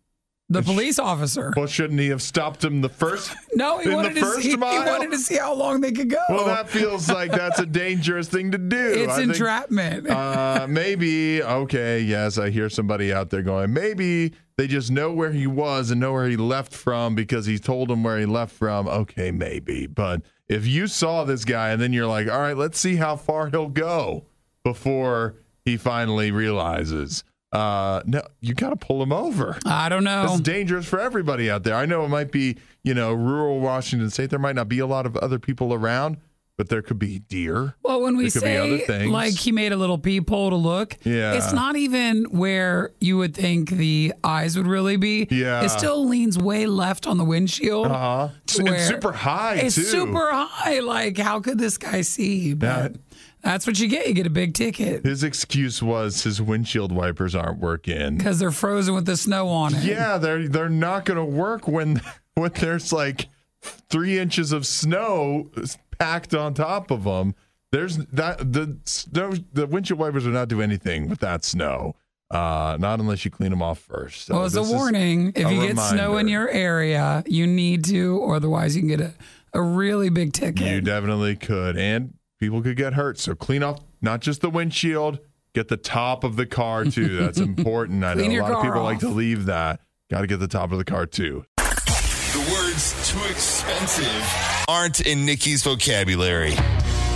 [0.52, 1.52] The police officer.
[1.56, 3.34] Well, shouldn't he have stopped him the first?
[3.54, 4.50] No, he in wanted the to first see.
[4.50, 6.16] He wanted to see how long they could go.
[6.30, 8.76] Well, that feels like that's a dangerous thing to do.
[8.96, 10.08] It's I think- entrapment.
[10.08, 12.00] uh, maybe okay.
[12.00, 13.72] Yes, I hear somebody out there going.
[13.74, 17.58] Maybe they just know where he was and know where he left from because he
[17.58, 18.88] told them where he left from.
[18.88, 19.86] Okay, maybe.
[19.86, 23.16] But if you saw this guy and then you're like, all right, let's see how
[23.16, 24.24] far he'll go
[24.64, 25.34] before
[25.64, 27.22] he finally realizes.
[27.52, 29.58] Uh, no, you got to pull him over.
[29.66, 30.24] I don't know.
[30.30, 31.74] It's dangerous for everybody out there.
[31.74, 34.30] I know it might be, you know, rural Washington State.
[34.30, 36.16] There might not be a lot of other people around,
[36.56, 37.74] but there could be deer.
[37.82, 39.10] Well, when we there could be other say things.
[39.12, 41.34] like he made a little peephole to look, Yeah.
[41.34, 45.28] it's not even where you would think the eyes would really be.
[45.30, 45.62] Yeah.
[45.62, 47.86] it still leans way left on the windshield.
[47.88, 48.28] Uh huh.
[48.60, 49.82] And super high It's too.
[49.82, 50.80] super high.
[50.80, 52.54] Like, how could this guy see?
[52.54, 52.96] But
[53.42, 54.06] that's what you get.
[54.08, 58.16] You get a big ticket His excuse was his windshield wipers aren't working.
[58.16, 59.84] because they're frozen with the snow on it.
[59.84, 62.00] Yeah, they're they're not going to work when
[62.34, 63.28] when there's like
[63.62, 65.50] three inches of snow
[65.98, 67.34] packed on top of them.
[67.70, 71.96] There's that the snow the windshield wipers will not do anything with that snow.
[72.30, 74.24] Uh, not unless you clean them off first.
[74.26, 75.32] So well, it's a warning.
[75.34, 78.88] If a you get snow in your area, you need to, or otherwise you can
[78.88, 79.12] get a,
[79.52, 80.66] a really big ticket.
[80.66, 83.20] You definitely could, and people could get hurt.
[83.20, 85.20] So clean off not just the windshield,
[85.54, 87.16] get the top of the car too.
[87.20, 88.02] That's important.
[88.02, 89.80] I know a lot of car people like to leave that.
[90.10, 91.44] Got to get the top of the car too.
[91.56, 96.56] The words too expensive aren't in Nikki's vocabulary.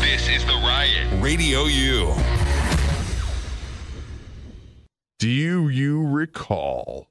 [0.01, 1.21] This is The Riot.
[1.21, 2.15] Radio U.
[5.19, 7.09] Do you, you recall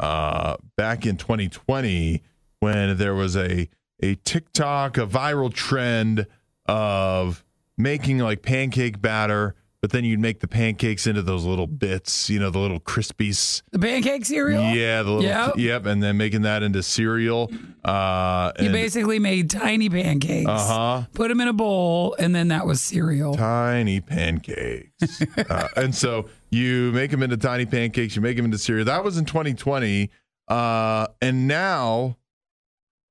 [0.00, 2.24] uh, back in 2020
[2.58, 3.68] when there was a
[4.02, 6.26] a TikTok, a viral trend
[6.66, 7.44] of
[7.82, 12.38] making like pancake batter, but then you'd make the pancakes into those little bits, you
[12.38, 13.62] know, the little crispies.
[13.72, 14.62] The pancake cereal?
[14.62, 15.54] Yeah, the little Yep.
[15.56, 17.50] yep, and then making that into cereal.
[17.84, 21.02] Uh, You and- basically made tiny pancakes, Uh-huh.
[21.14, 23.34] put them in a bowl, and then that was cereal.
[23.34, 25.20] tiny pancakes.
[25.50, 28.84] uh, and so you make them into tiny pancakes, you make them into cereal.
[28.84, 30.10] That was in 2020.
[30.46, 32.18] Uh, and now,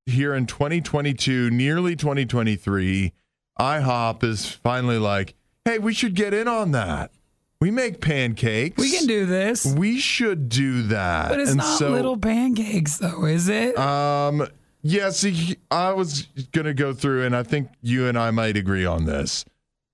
[0.05, 3.13] here in 2022, nearly 2023,
[3.59, 7.11] IHOP is finally like, hey, we should get in on that.
[7.59, 8.81] We make pancakes.
[8.81, 9.65] We can do this.
[9.65, 11.29] We should do that.
[11.29, 13.77] But it's and not so, little pancakes, though, is it?
[13.77, 14.47] um,
[14.81, 16.23] yeah, see, I was
[16.53, 19.45] going to go through, and I think you and I might agree on this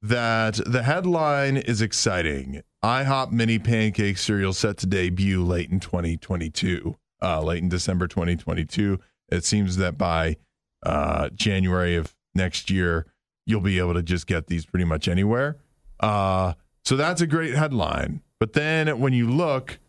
[0.02, 2.62] that the headline is exciting.
[2.84, 9.00] IHOP mini pancake cereal set to debut late in 2022, uh, late in December 2022.
[9.30, 10.38] It seems that by
[10.84, 13.08] uh, January of next year,
[13.48, 15.58] you'll be able to just get these pretty much anywhere.
[16.00, 16.54] Uh,
[16.86, 18.22] so that's a great headline.
[18.40, 19.80] But then when you look,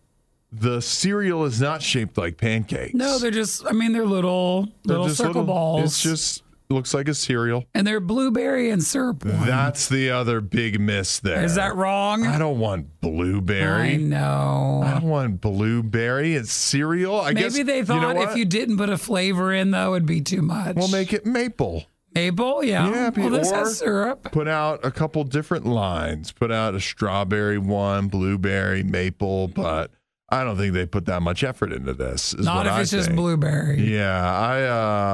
[0.51, 2.95] the cereal is not shaped like pancakes.
[2.95, 5.85] no, they're just, I mean, they're little, They're little circle little- balls.
[5.85, 7.65] It's just looks like a cereal.
[7.75, 9.25] and they're blueberry and syrup.
[9.25, 9.47] one.
[9.47, 11.43] That's the other big miss there.
[11.43, 12.27] Is that wrong?
[12.27, 13.93] I don't want blueberry.
[13.93, 14.83] I know.
[14.85, 16.35] I don't want blueberry.
[16.35, 17.21] It's cereal.
[17.21, 19.95] I Maybe guess they you thought know if you didn't put a flavor in, though,
[19.95, 20.77] it'd be too much.
[20.77, 21.85] We'll make it maple.
[22.15, 22.91] Maple, yeah.
[22.91, 24.33] Yeah, well, this has syrup.
[24.33, 26.33] Put out a couple different lines.
[26.33, 29.91] Put out a strawberry one, blueberry, maple, but
[30.31, 32.35] I don't think they put that much effort into this.
[32.35, 33.81] is Not if I it's just blueberry.
[33.81, 34.63] Yeah, I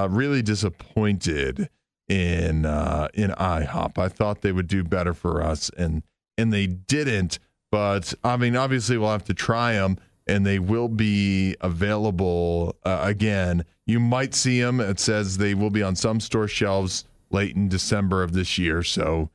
[0.04, 1.68] uh really disappointed
[2.08, 3.98] in uh in IHOP.
[3.98, 6.02] I thought they would do better for us and
[6.36, 7.38] and they didn't,
[7.70, 13.00] but I mean obviously we'll have to try them and they will be available uh,
[13.02, 13.64] again.
[13.86, 14.80] You might see them.
[14.80, 18.82] It says they will be on some store shelves late in December of this year,
[18.82, 19.30] so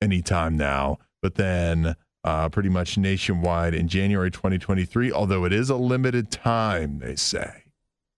[0.00, 0.98] anytime now.
[1.20, 6.98] But then uh, pretty much nationwide in January 2023, although it is a limited time,
[7.00, 7.64] they say.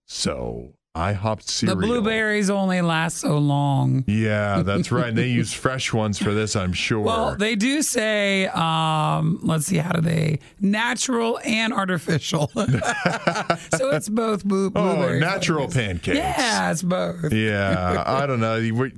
[0.05, 1.77] So IHOP cereal.
[1.77, 4.03] The blueberries only last so long.
[4.07, 5.07] Yeah, that's right.
[5.09, 6.99] And they use fresh ones for this, I'm sure.
[6.99, 10.39] Well, they do say, um, let's see, how do they?
[10.59, 12.47] Natural and artificial.
[12.55, 16.17] so it's both blue, oh, natural pancakes.
[16.17, 17.31] Yeah, it's both.
[17.31, 18.89] Yeah, I don't know.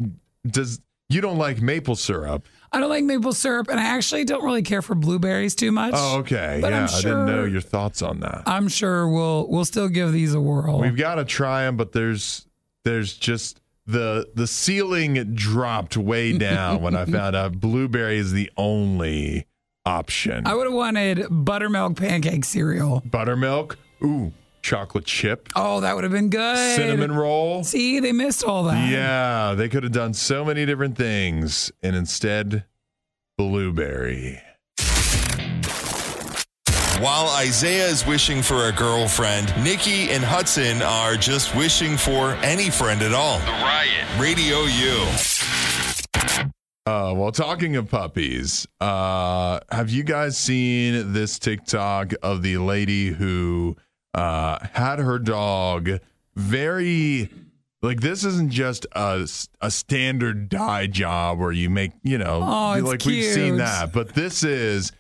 [0.48, 2.48] Does you don't like maple syrup?
[2.74, 5.94] I don't like maple syrup, and I actually don't really care for blueberries too much.
[5.96, 6.58] Oh, okay.
[6.60, 8.44] But yeah, I'm I didn't know your thoughts on that.
[8.48, 10.80] I'm sure we'll we'll still give these a whirl.
[10.80, 12.48] We've got to try them, but there's
[12.84, 18.50] there's just the the ceiling dropped way down when I found out blueberry is the
[18.58, 19.46] only
[19.86, 20.48] option.
[20.48, 23.04] I would have wanted buttermilk pancake cereal.
[23.06, 24.32] Buttermilk, ooh,
[24.64, 26.76] chocolate chip, Oh, that would have been good.
[26.76, 27.64] cinnamon roll.
[27.64, 28.90] See, they missed all that.
[28.90, 32.64] Yeah, they could have done so many different things, and instead,
[33.38, 34.42] blueberry.
[37.00, 42.70] While Isaiah is wishing for a girlfriend, Nikki and Hudson are just wishing for any
[42.70, 43.40] friend at all.
[43.40, 44.06] The Riot.
[44.20, 45.06] Radio U.
[46.86, 53.08] Uh, well, talking of puppies, uh, have you guys seen this TikTok of the lady
[53.08, 53.76] who
[54.14, 55.90] uh, had her dog
[56.36, 57.30] very
[57.82, 59.28] like this isn't just a,
[59.62, 63.92] a standard dye job where you make you know Oh, it's like we've seen that,
[63.94, 64.92] but this is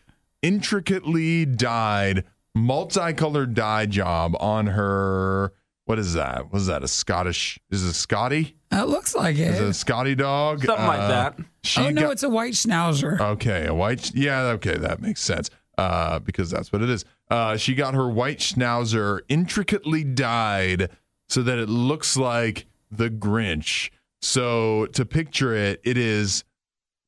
[0.42, 2.25] intricately dyed,
[2.56, 5.53] multicolored dye job on her.
[5.85, 6.51] What is that?
[6.53, 7.59] Was that a Scottish?
[7.69, 8.56] Is it a Scotty?
[8.72, 9.69] It looks like Is it it.
[9.69, 10.64] a Scotty dog?
[10.64, 11.38] Something like that.
[11.64, 13.19] She oh no, got- it's a white schnauzer.
[13.19, 14.14] Okay, a white.
[14.16, 15.50] Yeah, okay, that makes sense.
[15.77, 17.03] Uh, because that's what it is.
[17.30, 20.90] Uh, she got her white schnauzer intricately dyed
[21.30, 23.90] so that it looks like the Grinch.
[24.22, 26.43] So to picture it, it is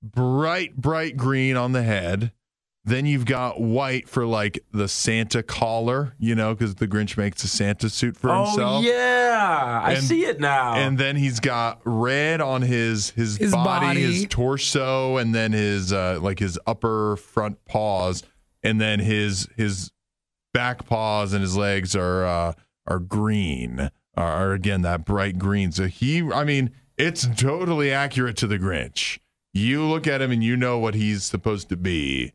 [0.02, 2.32] bright, bright green on the head.
[2.88, 7.44] Then you've got white for like the Santa collar, you know, because the Grinch makes
[7.44, 8.86] a Santa suit for Oh himself.
[8.86, 10.76] yeah, I see it now.
[10.76, 14.02] And then he's got red on his his, His body, body.
[14.02, 18.22] his torso, and then his uh, like his upper front paws,
[18.62, 19.90] and then his his
[20.56, 22.54] back paws and his legs are uh,
[22.88, 25.74] are green, are, are again that bright green.
[25.74, 29.20] So he, I mean, it's totally accurate to the Grinch.
[29.54, 32.32] You look at him and you know what he's supposed to be.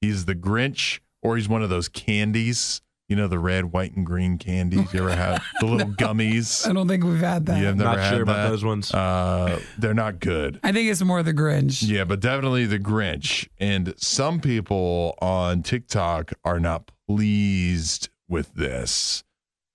[0.00, 2.80] He's the Grinch, or he's one of those candies.
[3.08, 4.94] You know the red, white, and green candies.
[4.94, 6.66] You ever had the little gummies?
[6.68, 7.58] I don't think we've had that.
[7.58, 8.50] You have never Not had sure about that?
[8.50, 8.94] those ones.
[8.94, 10.60] Uh, they're not good.
[10.62, 11.82] I think it's more the Grinch.
[11.86, 13.48] Yeah, but definitely the Grinch.
[13.58, 19.24] And some people on TikTok are not pleased with this.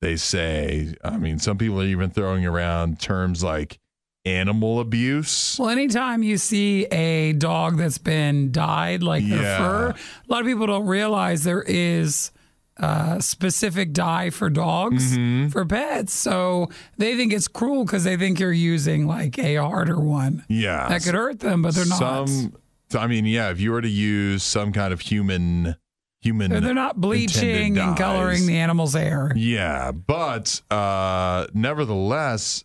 [0.01, 3.79] They say, I mean, some people are even throwing around terms like
[4.25, 5.57] animal abuse.
[5.59, 9.57] Well, anytime you see a dog that's been dyed, like their Yeah.
[9.57, 9.95] fur, a
[10.31, 12.31] lot of people don't realize there is
[12.77, 15.49] uh, specific dye for dogs Mm-hmm.
[15.49, 16.13] for pets.
[16.13, 20.45] So they think it's cruel because they think you're using like a harder one.
[20.47, 20.87] Yeah.
[20.87, 22.29] That could hurt them, but they're not.
[22.29, 22.53] Some,
[22.97, 25.75] I mean, yeah, if you were to use some kind of human,
[26.21, 29.31] human, They're, they're not bleaching and coloring the animal's hair.
[29.35, 32.63] Yeah, but uh nevertheless,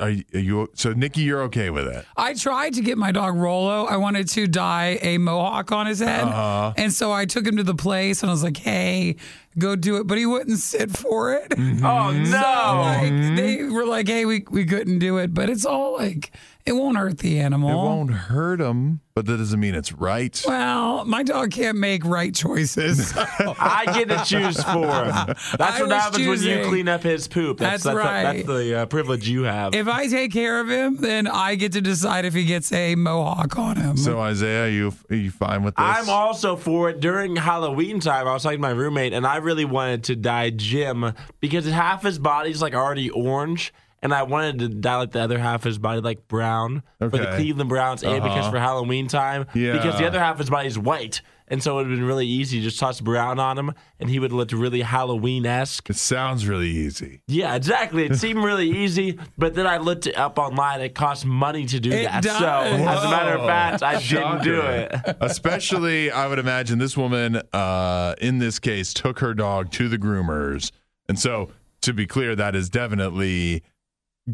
[0.00, 1.22] are you so Nikki?
[1.22, 2.06] You're okay with it?
[2.16, 3.84] I tried to get my dog Rolo.
[3.84, 6.24] I wanted to dye a mohawk on his head.
[6.24, 6.72] Uh-huh.
[6.76, 9.16] And so I took him to the place and I was like, hey,
[9.58, 10.06] go do it.
[10.06, 11.50] But he wouldn't sit for it.
[11.50, 11.84] Mm-hmm.
[11.86, 12.24] Oh, no.
[12.24, 15.34] So, like, they were like, hey, we, we couldn't do it.
[15.34, 16.32] But it's all like,
[16.64, 17.70] it won't hurt the animal.
[17.70, 20.42] It won't hurt him, but that doesn't mean it's right.
[20.46, 23.12] Well, my dog can't make right choices.
[23.16, 25.14] I get to choose for him.
[25.26, 27.58] That's I what was happens when you clean up his poop.
[27.58, 28.22] That's, That's that's, the- right.
[28.24, 29.76] that's the uh, privilege you have.
[29.76, 32.96] if I take care of him, then I get to decide if he gets a
[32.96, 33.96] mohawk on him.
[33.96, 35.84] So Isaiah, you are you fine with this?
[35.86, 36.98] I'm also for it.
[36.98, 40.50] During Halloween time, I was talking to my roommate, and I really wanted to dye
[40.50, 45.20] Jim because half his body's like already orange, and I wanted to dye like the
[45.20, 46.82] other half of his body like brown.
[46.98, 48.50] For the Cleveland Browns, and because Uh-huh.
[48.50, 51.82] for Halloween time, because the other half of his body is white, and so it
[51.82, 54.52] would have been really easy just toss brown on him, and he would have looked
[54.52, 55.88] really Halloween esque.
[55.90, 57.22] It sounds really easy.
[57.28, 58.04] Yeah, exactly.
[58.04, 60.80] It seemed really easy, but then I looked it up online.
[60.80, 62.22] It costs money to do It that.
[62.22, 62.38] does.
[62.38, 64.94] So, as a matter of fact, I didn't do it.
[65.20, 69.98] Especially, I would imagine this woman, uh, in this case, took her dog to the
[69.98, 70.72] groomers,
[71.08, 71.50] and so
[71.82, 73.62] to be clear, that is definitely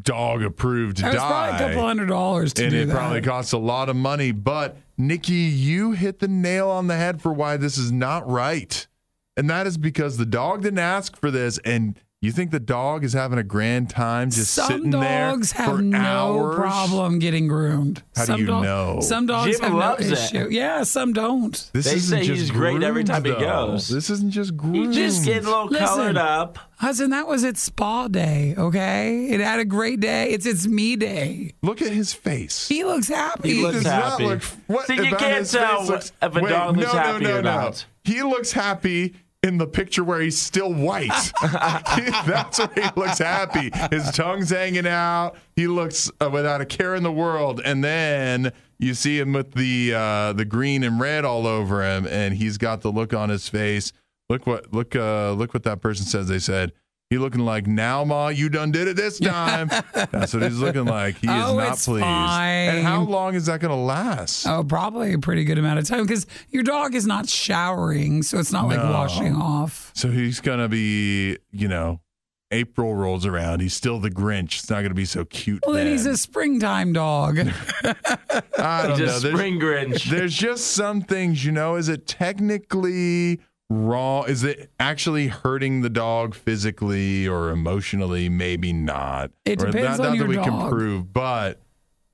[0.00, 1.28] dog approved to That was die.
[1.48, 2.94] probably a couple hundred dollars to and do it that.
[2.96, 4.32] probably costs a lot of money.
[4.32, 4.76] But
[5.06, 8.86] Nikki, you hit the nail on the head for why this is not right,
[9.36, 13.04] and that is because the dog didn't ask for this, and you think the dog
[13.04, 16.56] is having a grand time just some sitting there dogs have for no hours?
[16.56, 18.02] problem getting groomed.
[18.16, 19.00] How do you dog- know?
[19.02, 20.18] Some dogs Jim have loves no it.
[20.18, 20.48] issue.
[20.50, 21.52] Yeah, some don't.
[21.74, 23.88] This They isn't say just he's great every groomed, time he goes.
[23.88, 24.94] This isn't just He groomed.
[24.94, 25.86] just getting a little Listen.
[25.86, 26.58] colored up.
[26.78, 29.26] Hudson, that was its spa day, okay?
[29.30, 30.30] It had a great day.
[30.30, 31.52] It's its me day.
[31.62, 32.66] Look at his face.
[32.68, 33.54] He looks happy.
[33.54, 34.24] He looks does not happy.
[34.26, 36.98] look- what See, you can't his tell face looks- if a Wait, dog looks no,
[36.98, 37.54] no, happy no, or no.
[37.62, 37.84] not.
[38.04, 41.08] He looks happy in the picture where he's still white.
[41.42, 43.70] That's where he looks happy.
[43.90, 45.36] His tongue's hanging out.
[45.56, 47.60] He looks uh, without a care in the world.
[47.64, 52.06] And then you see him with the uh, the green and red all over him,
[52.06, 53.92] and he's got the look on his face.
[54.28, 56.28] Look what look uh, look what that person says.
[56.28, 56.72] They said.
[57.12, 59.68] He looking like now, ma, you done did it this time.
[59.92, 61.16] That's what he's looking like.
[61.16, 62.06] He is Oh, not it's pleased.
[62.06, 64.46] And how long is that going to last?
[64.46, 68.38] Oh, probably a pretty good amount of time because your dog is not showering, so
[68.38, 69.90] it's not like washing off.
[69.94, 72.00] So he's gonna be, you know,
[72.50, 73.60] April rolls around.
[73.60, 74.60] He's still the Grinch.
[74.60, 75.62] It's not gonna be so cute.
[75.66, 77.38] Well, then he's a springtime dog.
[77.84, 79.18] I don't He's a know.
[79.18, 80.04] There's- spring Grinch.
[80.10, 81.76] There's just some things, you know.
[81.76, 83.40] Is it technically
[83.72, 84.28] wrong?
[84.28, 88.28] Is it actually hurting the dog physically or emotionally?
[88.28, 89.30] Maybe not.
[89.44, 91.60] It Or depends not, on not your that we can prove, but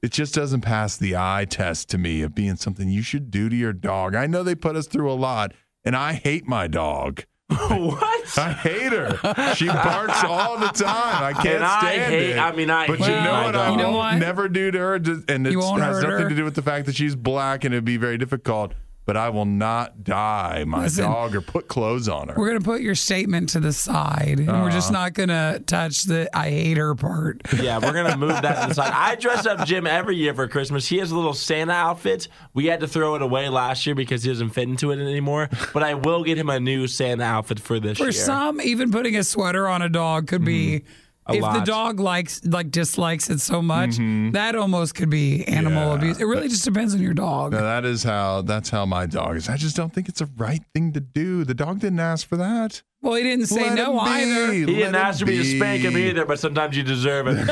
[0.02, 3.48] it just doesn't pass the eye test to me of being something you should do
[3.48, 4.14] to your dog.
[4.14, 5.52] I know they put us through a lot,
[5.84, 7.24] and I hate my dog.
[7.48, 8.38] what?
[8.38, 9.54] I hate her.
[9.54, 11.24] She barks all the time.
[11.24, 12.38] I can't And I stand hate- it.
[12.38, 13.52] I mean, I But you hate know my what?
[13.52, 13.68] dog.
[13.68, 14.14] I You know will what?
[14.18, 16.28] never do to her, and it has nothing her?
[16.28, 18.74] to do with the fact that she's black, and it'd be very difficult.
[19.08, 22.34] But I will not die my Listen, dog or put clothes on her.
[22.36, 25.04] We're going to put your statement to the side, and we're just Uh-huh.
[25.04, 27.40] not going to touch the I hate her part.
[27.58, 28.92] Yeah, we're gonna move that to the side.
[28.94, 30.86] I dress up Jim every year for Christmas.
[30.86, 32.28] He has a little Santa outfit.
[32.52, 35.48] We had to throw it away last year because he doesn't fit into it anymore.
[35.72, 38.12] But I will get him a new Santa outfit for this For year.
[38.12, 40.84] some, even putting a sweater on a dog could be.
[41.28, 41.44] Mm-hmm.
[41.44, 44.32] A if the dog likes like dislikes it so much, Mhm.
[44.32, 45.94] that almost could be animal Yeah.
[45.96, 46.20] abuse.
[46.20, 47.52] It really just depends on your dog.
[47.52, 49.48] No, that is how that's how my dog is.
[49.48, 51.44] I just don't think it's the right thing to do.
[51.44, 52.82] The dog didn't ask for that.
[53.02, 54.52] Well, he didn't say Let no either.
[54.52, 57.48] He didn't ask it me to spank him either, but sometimes you deserve it.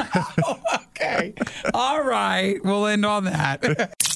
[0.99, 1.35] okay.
[1.73, 2.57] All right.
[2.65, 3.93] We'll end on that.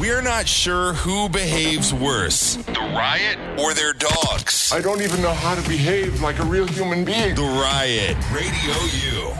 [0.00, 4.70] We're not sure who behaves worse, the riot or their dogs.
[4.72, 7.34] I don't even know how to behave like a real human being.
[7.34, 8.74] The riot, Radio
[9.10, 9.32] U.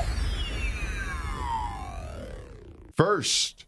[2.97, 3.67] First,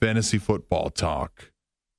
[0.00, 1.52] fantasy football talk.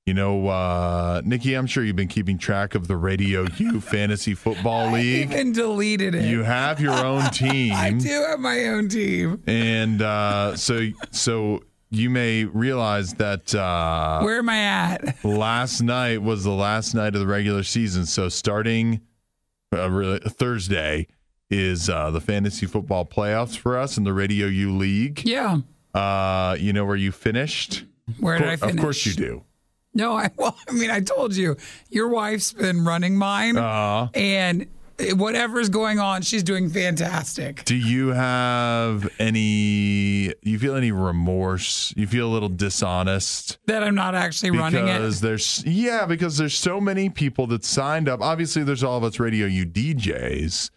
[0.06, 4.34] You know, uh, Nikki, I'm sure you've been keeping track of the Radio U Fantasy
[4.34, 5.30] Football League.
[5.30, 6.24] even deleted it.
[6.24, 7.74] You have your own team.
[7.74, 9.40] I do have my own team.
[9.46, 15.16] And uh, so, so you may realize that uh, Where am I at?
[15.24, 18.06] last night was the last night of the regular season.
[18.06, 19.00] So starting
[19.72, 21.06] uh, really, Thursday
[21.50, 25.22] is uh, the fantasy football playoffs for us in the Radio U League.
[25.24, 25.58] Yeah.
[25.92, 27.84] Uh, you know where you finished?
[28.20, 28.76] Where did I finish?
[28.76, 29.42] Of course you do.
[29.92, 31.56] No, I well, I mean, I told you,
[31.88, 34.68] your wife's been running mine, Uh, and
[35.14, 37.64] whatever's going on, she's doing fantastic.
[37.64, 40.32] do you have any?
[40.42, 41.92] You feel any remorse?
[41.96, 43.58] You feel a little dishonest?
[43.66, 44.92] That I'm not actually running it.
[44.92, 49.04] because there's yeah because there's so many people that signed up obviously there's all of
[49.04, 50.70] us radio u djs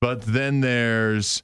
[0.00, 1.42] but then there's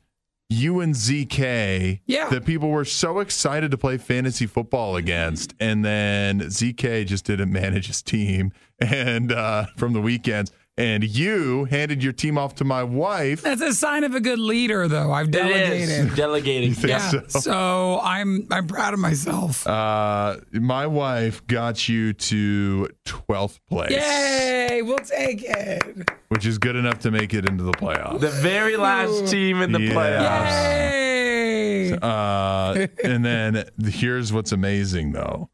[0.49, 2.29] you and zk Yeah.
[2.29, 7.51] that people were so excited to play fantasy football against and then zk just didn't
[7.63, 10.53] manage his team and uh from the weekends
[10.83, 14.39] and you handed your team off to my wife That's a sign of a good
[14.39, 15.13] leader, though.
[15.13, 16.15] I've delegated.
[16.17, 16.75] delegating.
[16.89, 17.23] Yeah, so?
[17.41, 19.67] so I'm I'm proud of myself.
[19.67, 24.83] uh my wife got you to 12th place Yay!
[24.83, 26.11] We'll take it.
[26.29, 29.73] which is good enough to make it into the playoffs The very last team in
[29.73, 29.93] the Yeah.
[29.95, 30.81] playoffs.
[30.81, 31.99] Yay!
[32.01, 35.49] Uh, and then here's what's amazing though.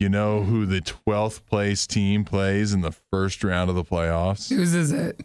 [0.00, 4.48] You know who the 12th place team plays in the first round of the playoffs?
[4.48, 5.20] Whose is it?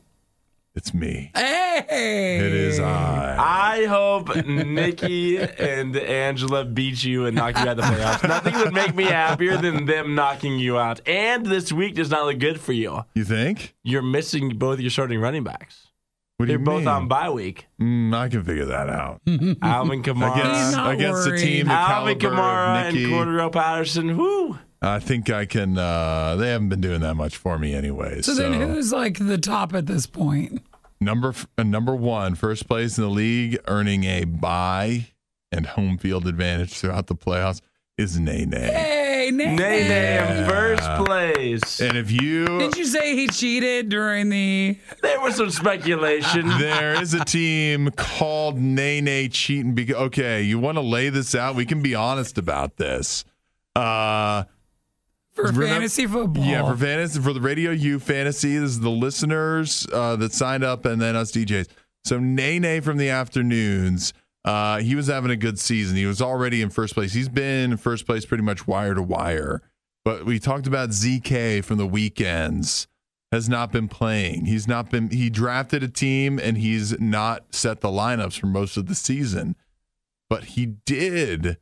[0.76, 1.32] It's me.
[1.36, 2.38] Hey!
[2.38, 3.36] It is I.
[3.38, 8.28] I hope Nikki and Angela beat you and knock you out of the playoffs.
[8.28, 11.02] Nothing would make me happier than them knocking you out.
[11.08, 13.04] And this week does not look good for you.
[13.16, 13.76] You think?
[13.84, 15.89] You're missing both your starting running backs.
[16.40, 16.88] What do They're you both mean?
[16.88, 17.66] on bye week.
[17.82, 19.20] Mm, I can figure that out.
[19.62, 20.40] Alvin Kamara.
[20.40, 21.42] Against, not against a worried.
[21.42, 24.18] team the Alvin caliber Kamara of and Nikki, Cordarrelle Patterson.
[24.18, 24.58] Whoo!
[24.82, 25.78] I think I can.
[25.78, 28.26] Uh, they haven't been doing that much for me, anyways.
[28.26, 30.62] So, then, who's like the top at this point?
[31.02, 35.08] number f- uh, number one, first place in the league, earning a bye
[35.52, 37.60] and home field advantage throughout the playoffs
[37.98, 38.70] is Nay Nay.
[39.30, 39.60] Hey, Nate.
[39.60, 41.80] Nay Nay in first place.
[41.80, 44.78] And if you Did you say he cheated during the?
[45.02, 46.48] There was some speculation.
[46.58, 49.76] there is a team called Nay Nay cheating.
[49.76, 51.56] Because okay, you want to lay this out?
[51.56, 53.24] We can be honest about this.
[53.76, 54.46] Uh,
[55.34, 56.44] For remember- fantasy football.
[56.44, 58.58] Yeah, for fantasy for the Radio U fantasy.
[58.58, 61.68] This is the listeners uh, that signed up, and then us DJs.
[62.04, 64.14] So Nay Nay from the afternoons.
[64.46, 65.98] Uh, he was having a good season.
[65.98, 67.14] He was already in first place.
[67.14, 69.62] He's been in first place pretty much wire to wire.
[70.06, 72.88] But we talked about ZK from the weekends
[73.32, 74.46] has not been playing.
[74.46, 75.10] He's not been.
[75.10, 79.56] He drafted a team and he's not set the lineups for most of the season.
[80.30, 81.58] But he did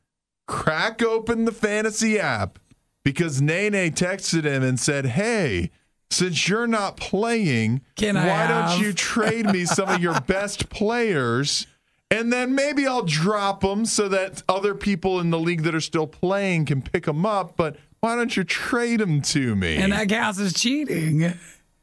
[0.47, 2.59] crack open the fantasy app
[3.03, 5.72] because Nay Nay texted him and said, "Hey,
[6.09, 10.69] since you're not playing, Can I why don't you trade me some of your best
[10.69, 11.67] players?"
[12.10, 15.82] And then maybe I'll drop them so that other people in the league that are
[15.82, 17.58] still playing can pick them up.
[17.58, 19.76] But why don't you trade them to me?
[19.76, 21.34] And that counts as cheating.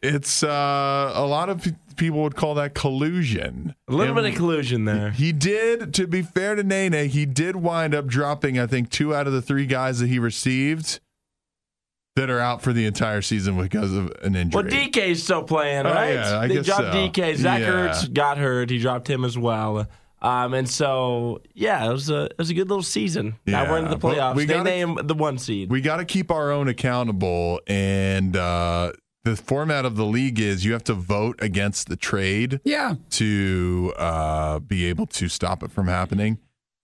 [0.03, 3.75] It's uh, a lot of people would call that collusion.
[3.89, 5.11] A little And bit of collusion there.
[5.11, 8.91] He did, to be fair to Nay Nay, he did wind up dropping, I think,
[8.91, 11.01] two out of the three guys that he received
[12.17, 14.62] that are out for the entire season because of an injury.
[14.62, 16.15] Well, DK's still playing, Oh, right?
[16.15, 16.93] yeah, I they guess dropped so.
[16.93, 17.36] DK.
[17.36, 17.69] Zach Yeah.
[17.70, 18.70] Ertz got hurt.
[18.70, 19.86] He dropped him as well.
[20.25, 23.36] Um, and so, yeah, it was a it was a good little season.
[23.47, 24.35] Now we're into the playoffs.
[24.36, 25.70] we they gotta- name the one seed.
[25.70, 28.93] We got to keep our own accountable, and uh,
[29.25, 32.94] the format of the league is you have to vote against the trade Yeah.
[33.11, 36.39] to uh, be able to stop it from happening.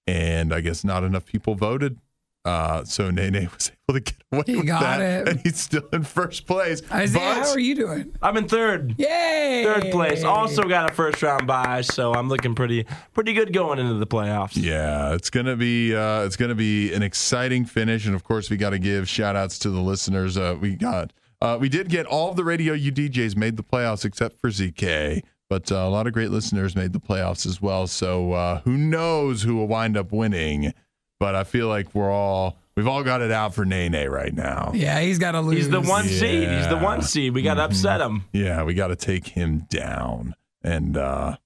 [0.06, 1.98] And I guess not enough people voted.
[2.44, 5.28] Uh, so Nay Nay was able to get away He with got that, it.
[5.28, 6.80] and he's still in first place.
[6.90, 8.16] Isaiah, But- how are you doing?
[8.22, 8.94] I'm in third.
[8.98, 9.62] Yay!
[9.64, 10.24] Third place.
[10.24, 14.06] Also got a first round bye, so I'm looking pretty pretty good going into the
[14.06, 14.52] playoffs.
[14.54, 18.56] Yeah, it's gonna be uh, it's gonna be an exciting finish, and of course we
[18.56, 20.38] got to give shout outs to the listeners.
[20.38, 21.12] Uh, we got
[21.42, 24.48] uh, we did get all of the radio U DJs made the playoffs except for
[24.48, 27.86] ZK, but uh, a lot of great listeners made the playoffs as well.
[27.86, 30.72] So uh, who knows who will wind up winning?
[31.20, 34.34] But I feel like we're all we've all got it out for Nay Nay right
[34.34, 34.72] now.
[34.74, 35.56] Yeah, he's got to lose.
[35.58, 36.48] He's the one seed.
[36.48, 37.34] He's the one seed.
[37.34, 38.24] We got to upset him.
[38.32, 40.34] Yeah, we got to take him down
[40.64, 41.36] and uh,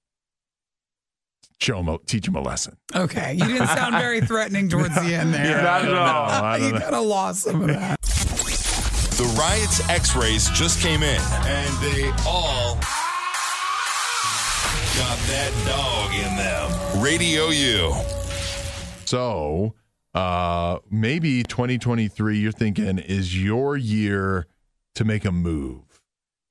[1.59, 2.77] show him, a, teach him a lesson.
[2.95, 5.45] Okay, you didn't sound very threatening towards the end there.
[5.45, 5.93] Yeah, Not at all.
[5.93, 6.01] know,
[6.45, 6.79] I don't you know.
[6.79, 8.01] kind of lost some of that.
[8.01, 12.75] The Riots x rays just came in, and they all
[14.95, 17.01] got that dog in them.
[17.03, 17.93] Radio U.
[19.07, 19.75] So,
[20.15, 24.47] Uh, maybe 2023, you're thinking is your year
[24.93, 26.01] to make a move.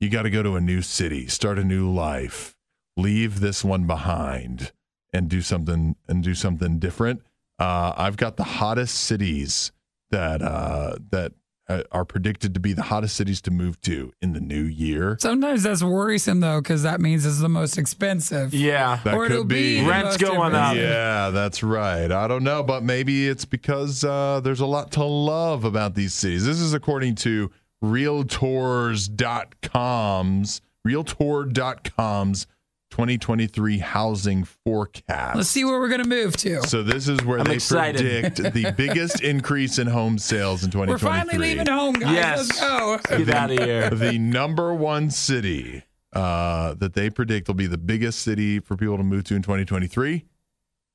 [0.00, 2.54] You got to go to a new city, start a new life,
[2.94, 4.72] leave this one behind,
[5.14, 7.22] and do something and do something different.
[7.58, 9.72] Uh, I've got the hottest cities
[10.10, 11.32] that uh, that
[11.68, 15.16] uh, are predicted to be the hottest cities to move to in the new year.
[15.20, 18.52] Sometimes that's worrisome though, because that means it's the most expensive.
[18.52, 19.00] Yeah.
[19.04, 19.86] That or could it'll be, be.
[19.86, 20.76] Rent's most going up.
[20.76, 22.10] Yeah, that's right.
[22.10, 26.14] I don't know, but maybe it's because uh, there's a lot to love about these
[26.14, 26.44] cities.
[26.44, 27.50] This is according to
[27.82, 32.46] Realtors.com's Realtor.com's
[32.94, 35.34] 2023 housing forecast.
[35.34, 36.62] Let's see where we're gonna move to.
[36.62, 38.00] So this is where I'm they excited.
[38.00, 40.92] predict the biggest increase in home sales in 2023.
[40.92, 42.14] We're finally leaving home, guys.
[42.14, 42.38] Yes.
[42.38, 43.24] Let's go.
[43.24, 43.90] Get out of here.
[43.90, 45.82] the number one city
[46.12, 49.42] uh, that they predict will be the biggest city for people to move to in
[49.42, 50.24] 2023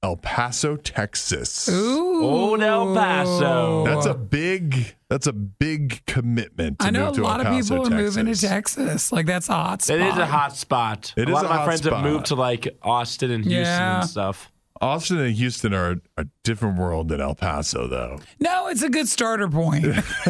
[0.02, 1.68] El Paso, Texas.
[1.68, 2.24] Ooh.
[2.24, 3.84] Old El Paso.
[3.86, 7.48] That's a big that's a big commitment to I know move a to lot El
[7.48, 8.76] of Paso, people are moving to Texas.
[8.76, 9.11] Texas.
[9.11, 9.98] Like that's a hot spot.
[10.00, 11.14] It is a hot spot.
[11.18, 11.94] It a is lot a of my hot friends spot.
[12.02, 14.00] have moved to like Austin and Houston Yeah.
[14.02, 14.52] and stuff.
[14.82, 18.22] Austin and Houston are a different world than El Paso though.
[18.40, 19.86] No, it's a good starter point.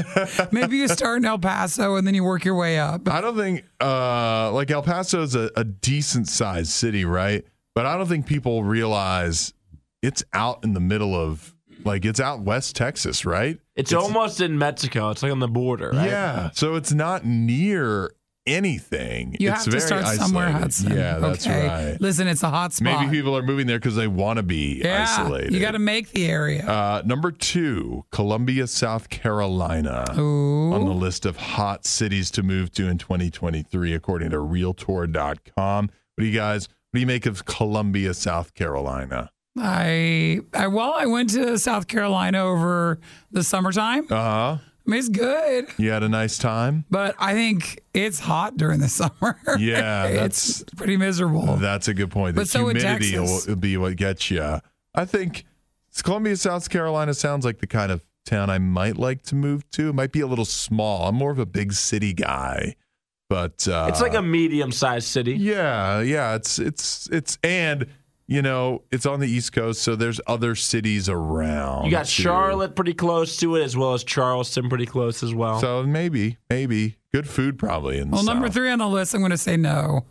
[0.51, 3.07] Maybe you start in El Paso and then you work your way up.
[3.07, 7.45] I don't think uh like El Paso is a, a decent sized city, right?
[7.75, 9.53] But I don't think people realize
[10.01, 11.55] it's out in the middle of
[11.85, 13.59] like it's out west Texas, right?
[13.75, 15.09] It's, almost in Mexico.
[15.11, 16.09] It's like on the border, right?
[16.09, 16.49] Yeah.
[16.53, 18.11] So it's not near
[18.45, 19.37] anything.
[19.39, 20.61] You it's have to very start somewhere, isolated.
[20.61, 20.91] Hudson.
[20.91, 21.67] Yeah, that's okay.
[21.67, 22.01] right.
[22.01, 22.99] Listen, it's a hot spot.
[22.99, 25.53] Maybe people are moving there because they want to be yeah, isolated.
[25.53, 26.65] you got to make the area.
[26.65, 30.73] Uh, number two, Columbia, South Carolina, Ooh.
[30.73, 35.85] on the list of hot cities to move to in 2023, according to Realtor.com.
[36.15, 36.67] What do you guys?
[36.67, 39.31] What do you make of Columbia, South Carolina?
[39.61, 42.99] I, I well, I went to South Carolina over
[43.31, 44.05] the summertime.
[44.09, 44.57] Uh huh.
[44.87, 46.83] I mean, it's good, You had a nice time.
[46.89, 49.39] but I think it's hot during the summer.
[49.59, 51.57] Yeah, it's pretty miserable.
[51.57, 52.35] that's a good point.
[52.35, 54.59] The But so humidity will, will be what gets you.
[54.95, 55.45] I think
[56.03, 59.89] Columbia, South Carolina sounds like the kind of town I might like to move to.
[59.89, 61.07] It might be a little small.
[61.07, 62.75] I'm more of a big city guy,
[63.29, 65.35] but uh, It's like a medium sized city.
[65.35, 67.85] Yeah, yeah, it's it's it's and
[68.29, 71.85] you know, it's on the East Coast, so there's other cities around.
[71.85, 72.21] You got too.
[72.21, 75.59] Charlotte pretty close to it, as well as Charleston pretty close as well.
[75.59, 78.53] So maybe, maybe good food probably in the well, number South.
[78.53, 80.05] three on the list, I'm going to say no.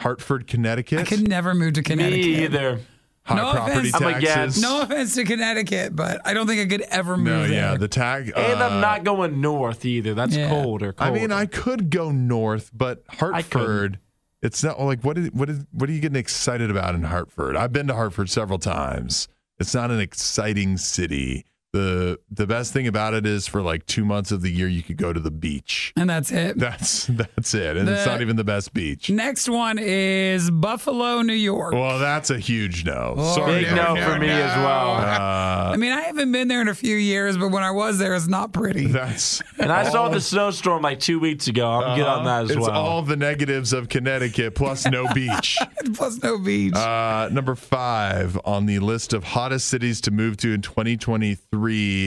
[0.00, 0.98] Hartford, Connecticut.
[0.98, 2.26] I could never move to Connecticut.
[2.26, 2.80] Me either.
[3.22, 3.94] High No property offense.
[4.02, 4.26] I'm against.
[4.34, 4.62] taxes.
[4.62, 7.78] No offense to Connecticut, but I don't think I could ever move No, yeah, there.
[7.78, 8.32] the tag.
[8.34, 10.14] and uh, I'm not going north either.
[10.14, 10.48] That's Yeah.
[10.48, 10.94] colder.
[10.98, 13.98] I mean, I could go north, but Hartford.
[14.42, 17.56] It's not like what is what is what are you getting excited about in Hartford?
[17.56, 19.28] I've been to Hartford several times.
[19.58, 21.44] It's not an exciting city.
[21.72, 24.82] The The best thing about it is for like two months of the year you
[24.82, 25.92] could go to the beach.
[25.96, 26.58] and that's it.
[26.58, 29.08] That's that's it, and it's not even the best beach.
[29.10, 31.72] Next one is Buffalo, New York.
[31.74, 33.14] Well, that's a huge no.
[33.16, 34.90] Oh, Sorry, Big no for me as well.
[34.96, 37.98] Uh, I mean, I haven't been there in a few years, but when I was
[37.98, 38.86] there, it's not pretty.
[38.86, 41.68] that's And I saw the snowstorm like two weeks ago.
[41.70, 42.70] I'm good on that as it's well.
[42.70, 45.58] all the negatives of Connecticut plus no beach.
[45.94, 46.74] Plus no beach.
[46.74, 51.59] Uh, number five on the list of hottest cities to move to in 2023,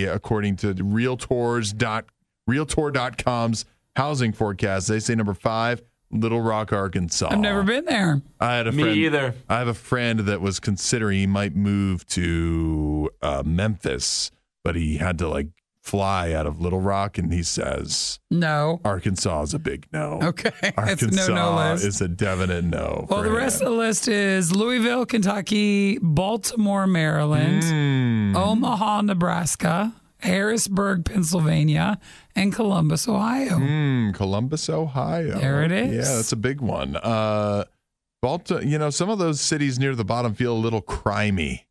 [0.05, 2.05] according to Realtors dot
[2.47, 3.65] Realtor.com's
[3.95, 4.87] housing forecast.
[4.87, 7.29] They say number five, Little Rock, Arkansas.
[7.31, 8.21] I've never been there.
[8.39, 9.35] I had a Me friend, either.
[9.49, 14.31] I have a friend that was considering he might move to uh, Memphis,
[14.63, 15.47] but he had to like
[15.83, 18.79] fly out of Little Rock, and he says No.
[18.85, 20.17] Arkansas is a big no.
[20.23, 20.71] Okay.
[20.77, 21.85] Arkansas no no list.
[21.85, 23.05] is a definite no.
[23.09, 28.35] well, the rest of the list is Louisville, Kentucky, Baltimore, Maryland, Mm.
[28.35, 31.99] Omaha, Nebraska, Harrisburg, Pennsylvania,
[32.35, 33.57] and Columbus, Ohio.
[33.57, 35.37] Mm, Columbus, Ohio.
[35.37, 35.93] There it is.
[36.07, 36.95] Yeah, that's a big one.
[36.95, 37.65] Uh,
[38.21, 41.65] Balta, you know, some of those cities near the bottom feel a little crimey,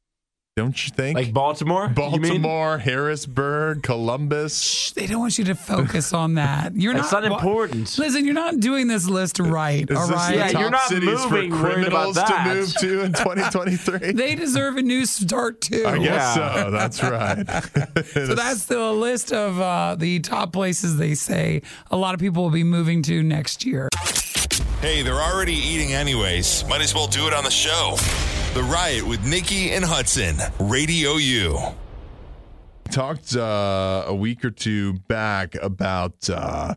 [0.55, 1.17] don't you think?
[1.17, 1.89] like Baltimore.
[1.89, 4.61] Baltimore, Harrisburg, Columbus.
[4.63, 6.77] Shh, They don't want you to focus on that.
[6.77, 7.97] You're That's not not important.
[7.99, 9.91] Listen, you're not doing this list right.
[9.91, 10.31] Is all this right.
[10.33, 14.13] the Yeah, top you're not cities moving for criminals to move to in 2023?
[14.13, 15.85] They deserve a new start too.
[15.87, 16.65] I guess Yeah.
[16.65, 16.71] so.
[16.71, 17.47] That's right.
[18.13, 22.43] So that's the list of uh, the top places they say a lot of people
[22.43, 23.89] will be moving to next year.
[24.81, 26.65] Hey, they're already eating anyways.
[26.69, 27.97] Might as well do it on the show.
[28.55, 31.59] The Riot with Nikki and Hudson, Radio U.
[32.91, 36.75] talked uh, a week or two back about uh,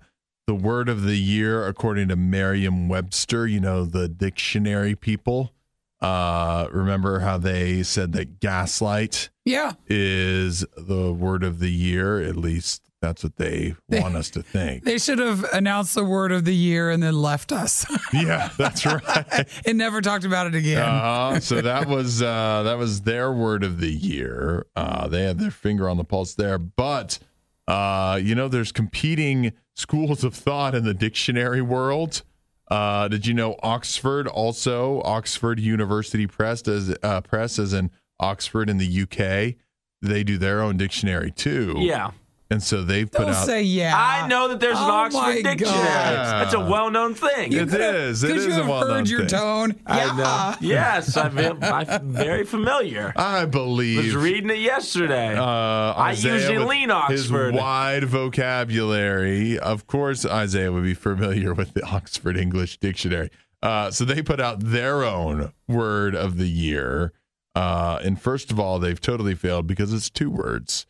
[0.47, 3.45] the word of the year according to Merriam-Webster.
[3.47, 5.51] You know the dictionary people.
[5.99, 9.73] Uh, remember how they said that gaslight Yeah.
[9.87, 12.21] is the word of the year.
[12.21, 14.83] At least that's what they want us to think.
[14.83, 17.85] They should have announced the word of the year and then left us.
[18.13, 19.47] yeah, that's right.
[19.65, 20.81] and never talked about it again.
[20.81, 21.39] Uh-huh.
[21.39, 24.65] So that was uh, that was their word of the year.
[24.75, 27.19] Uh, they had their finger on the pulse there, but
[27.67, 32.23] uh, you know, there's competing schools of thought in the dictionary world.
[32.71, 38.67] Uh, did you know Oxford also Oxford University Press as uh, press as in Oxford
[38.67, 39.61] in the UK?
[40.01, 41.75] They do their own dictionary too.
[41.77, 42.11] Yeah.
[42.51, 43.45] And so they've put Don't out.
[43.45, 43.93] say yeah.
[43.95, 45.59] I know that there's an Oh Oxford my dictionary.
[45.63, 46.43] God.
[46.43, 47.51] That's a well-known thing.
[47.53, 48.23] It is.
[48.23, 49.27] It Could is you a have well-known heard your thing.
[49.29, 49.75] tone?
[49.87, 50.15] I Yeah.
[50.15, 50.55] know.
[50.61, 53.13] Yes, I'm, I'm very familiar.
[53.15, 54.03] I believe.
[54.05, 55.35] was reading it yesterday.
[55.35, 57.13] Uh, I Isaiah usually with lean Oxford.
[57.53, 59.57] His wide vocabulary.
[59.59, 63.29] Of course, Isaiah would be familiar with the Oxford English Dictionary.
[63.63, 67.13] Uh, so they put out their own word of the year.
[67.55, 70.85] Uh, and first of all, they've totally failed because it's two words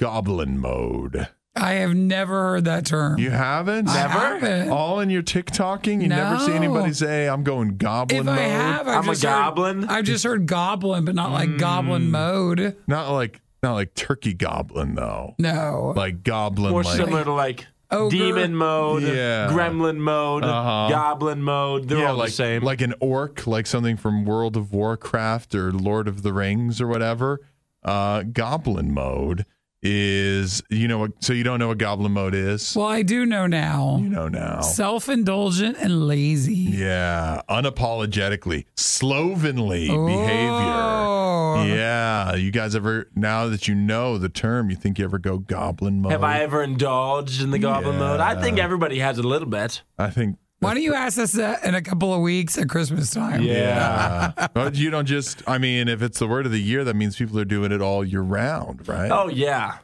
[0.00, 1.28] goblin mode.
[1.54, 3.18] I have never heard that term.
[3.18, 3.86] You haven't?
[3.88, 4.70] I haven't.
[4.70, 6.00] All in your TikToking?
[6.00, 6.54] You never see No.
[6.56, 8.38] anybody say, I'm going goblin if mode?
[8.38, 9.84] I have, I've I'm a just heard- goblin.
[9.84, 12.76] I've just heard goblin, but not like goblin mode.
[12.86, 15.34] Not like not like turkey goblin though.
[15.38, 15.92] No.
[15.94, 18.16] Like goblin More like similar to like Ogre.
[18.16, 19.48] demon mode, Yeah.
[19.50, 20.88] gremlin mode, Uh-huh.
[20.88, 21.88] goblin mode.
[21.88, 22.62] They're all like, the same.
[22.62, 26.86] Like an orc, like something from World of Warcraft or Lord of the Rings or
[26.86, 27.40] whatever.
[27.84, 29.44] Uh, goblin mode
[29.82, 31.12] is you know what?
[31.24, 32.76] So you don't know what goblin mode is?
[32.76, 33.98] Well, I do know now.
[34.00, 34.60] You know now.
[34.60, 36.54] Self indulgent and lazy.
[36.54, 40.50] Yeah, unapologetically, slovenly behavior.
[40.50, 41.64] Oh.
[41.64, 45.38] Yeah, you guys ever now that you know the term, you think you ever go
[45.38, 46.12] goblin mode?
[46.12, 48.20] Have I ever indulged in the goblin mode?
[48.20, 49.82] I think everybody has a little bit.
[49.98, 53.10] I think Why don't you ask us that in a couple of weeks at Christmas
[53.10, 53.42] time?
[53.42, 54.32] Yeah.
[54.54, 57.16] but you don't just, I mean, if it's the word of the year, that means
[57.16, 59.10] people are doing it all year round, right?
[59.10, 59.78] Oh yeah,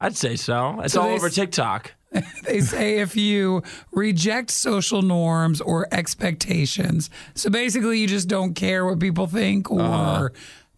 [0.00, 0.80] I'd say so.
[0.80, 1.92] It's So all they over s- TikTok.
[2.44, 8.84] they say if you reject social norms or expectations, so basically you just don't care
[8.86, 10.28] what people think, or, Uh-huh.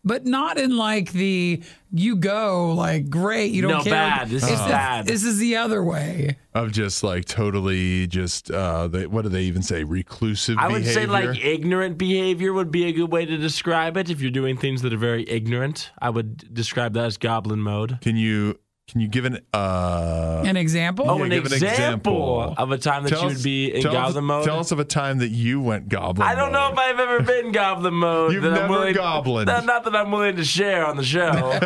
[0.05, 3.93] But not in like the you go like great, you don't No, care.
[3.93, 4.29] bad.
[4.29, 5.07] This is It's the- bad.
[5.07, 6.37] This is the other way.
[6.55, 9.83] Of just like totally just, uh, they, what do they even say?
[9.85, 10.93] Reclusive I would behavior?
[11.03, 14.09] say like ignorant behavior would be a good way to describe it.
[14.11, 17.99] If you're doing things that are very ignorant, I would describe that as goblin mode.
[18.01, 21.07] Can you, can you give an, uh, An example?
[21.09, 23.83] Oh, yeah, an give example of a time that Tell you us- would be in
[23.83, 24.45] tell us- goblin mode.
[24.45, 27.21] Tell us of a time that you went goblin I don't know if I've ever
[27.23, 28.33] been goblin mode.
[28.33, 29.47] You've that I'm never willing, goblined.
[29.47, 31.59] Not, not that I'm willing to share on the show.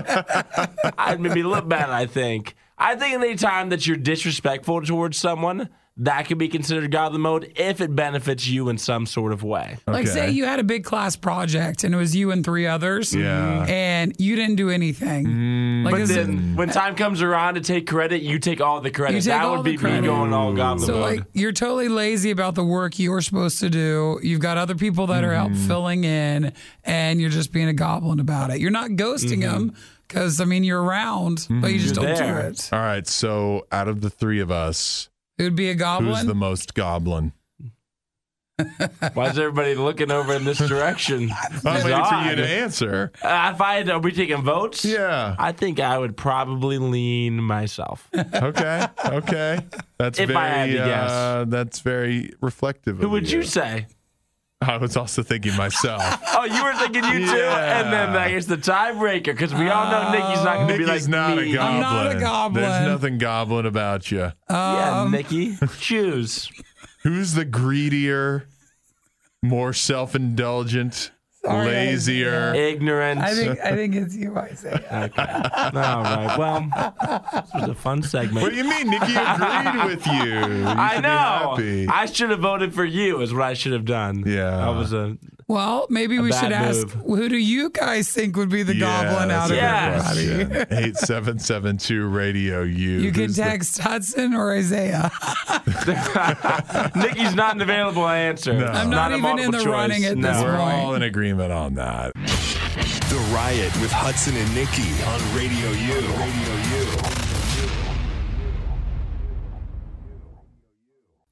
[0.98, 1.90] I'd maybe look bad.
[1.90, 2.54] I think.
[2.78, 5.68] I think any time that you're disrespectful towards someone,
[6.00, 9.76] that could be considered goblin mode if it benefits you in some sort of way.
[9.86, 13.12] Like, say you had a big class project and it was you and three others,
[13.14, 13.64] Yeah.
[13.68, 15.26] and you didn't do anything.
[15.26, 15.84] Mm.
[15.84, 18.80] Like, but this is- then when time comes around to take credit, you take all
[18.80, 19.24] the credit.
[19.24, 20.02] That would be credit.
[20.02, 21.02] me going all godly so, mode.
[21.02, 24.20] Like, you're totally lazy about the work you're supposed to do.
[24.22, 25.66] You've got other people that are out Mm-hmm.
[25.66, 26.52] filling in,
[26.84, 28.60] and you're just being a goblin about it.
[28.60, 29.52] You're not ghosting Mm-hmm.
[29.66, 29.74] them
[30.06, 32.68] because I mean you're around, but you just don't do it.
[32.72, 33.06] All right.
[33.06, 36.14] So out of the three of us, It would be a goblin.
[36.14, 37.32] who's the most goblin?
[39.14, 41.30] Why is everybody looking over in this direction?
[41.64, 43.12] I'm waiting for you to answer.
[43.22, 44.84] Uh, if I had, are we taking votes?
[44.84, 45.36] Yeah.
[45.38, 48.08] I think I would probably lean myself.
[48.34, 48.86] Okay.
[49.04, 49.60] Okay.
[49.98, 51.10] That's If very, I had to guess.
[51.10, 52.98] Uh, that's very reflective.
[52.98, 53.86] Who of would you say?
[54.60, 56.02] I was also thinking myself.
[56.40, 59.90] Oh, you were thinking you too, and then I guess the tiebreaker because we all
[59.90, 61.50] know Nikki's not going to be like Nikki's not me.
[61.50, 61.80] a goblin.
[61.80, 62.62] not a goblin.
[62.62, 64.30] There's nothing goblin about you.
[64.48, 66.48] Yeah, Um, Nikki, choose.
[67.02, 68.46] Who's the greedier,
[69.42, 71.10] more self-indulgent,
[71.48, 72.54] Oh, Sorry, lazier?
[72.54, 73.20] Ignorant.
[73.20, 75.08] I think I think it's you, Isaiah.
[75.08, 75.22] Okay.
[75.78, 76.36] All right.
[76.38, 76.60] Well,
[77.42, 78.42] this was a fun segment.
[78.42, 78.90] What do you mean?
[78.90, 80.24] Nikki agreed with you.
[80.24, 81.08] You I should be know.
[81.08, 81.88] happy.
[81.88, 83.20] I should have voted for you.
[83.22, 84.24] Is what I should have done.
[84.26, 84.66] Yeah.
[84.66, 85.16] I was a.
[85.48, 88.78] Well, maybe A we bad should ask who do you guys think would be the
[88.78, 90.66] goblin out of everybody?
[90.88, 92.98] Eight seven seven two radio you.
[92.98, 95.10] You can Who's the- text Hudson or Isaiah.
[96.96, 98.52] Nikki's not an available answer.
[98.52, 98.66] No.
[98.66, 100.10] I'm not a even in multiple the running choice.
[100.10, 100.32] at no.
[100.34, 100.74] this We're point.
[100.74, 102.12] all in agreement on that.
[102.14, 105.94] The Riot with Hudson and Nikki on Radio U.
[105.96, 106.67] Radio U.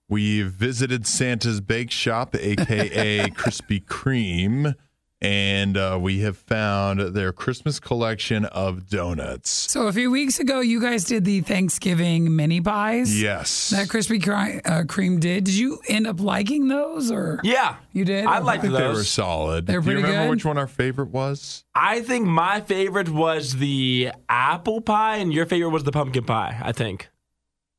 [0.09, 4.75] We visited Santa's Bake Shop, aka Krispy Kreme,
[5.20, 9.51] and uh, we have found their Christmas collection of donuts.
[9.51, 13.20] So a few weeks ago, you guys did the Thanksgiving mini pies.
[13.20, 13.70] Yes.
[13.70, 15.43] That Krispy Kre- uh, Kreme did.
[15.43, 17.76] Did you end up liking those, or Yeah.
[17.93, 18.26] you did?
[18.26, 19.67] I liked I think they were solid.
[19.67, 20.31] They're Do you pretty remember good?
[20.36, 21.65] which one our favorite was?
[21.75, 26.60] I think my favorite was the apple pie, and your favorite was the pumpkin pie.
[26.62, 27.09] I think.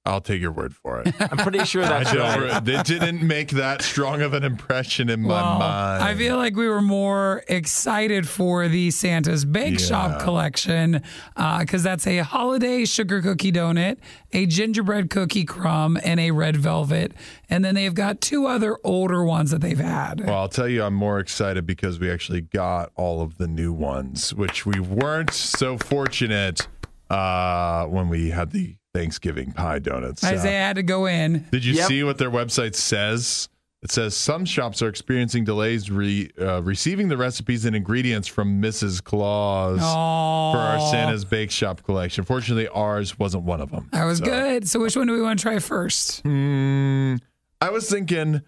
[0.08, 1.14] I'll take your word for it.
[1.19, 2.68] I'm pretty sure that's I don't, right.
[2.68, 6.03] It didn't make that strong of an impression in my Well, mind.
[6.03, 11.02] I feel like we were more excited for the Santa's Bake Shop collection
[11.36, 13.98] because that's a holiday sugar cookie donut,
[14.32, 17.11] a gingerbread cookie crumb, and a red velvet.
[17.50, 20.26] And then they've got two other older ones that they've had.
[20.26, 23.74] Well, I'll tell you, I'm more excited because we actually got all of the new
[23.74, 26.68] ones, which we weren't so fortunate
[27.10, 30.24] uh, when we had the Thanksgiving pie donuts.
[30.24, 31.45] Uh, Isaiah had to go in.
[31.51, 31.88] did you Yep.
[31.88, 33.48] see what their website says?
[33.84, 38.59] It says some shops are experiencing delays re, uh, receiving the recipes and ingredients from
[38.59, 39.03] Mrs.
[39.03, 42.24] Claus for our Santa's Bake Shop collection.
[42.24, 43.88] Fortunately, ours wasn't one of them.
[43.92, 44.67] That was So- good.
[44.67, 46.22] So, which one do we want to try first?
[46.22, 47.17] Hmm,
[47.61, 48.42] I was thinking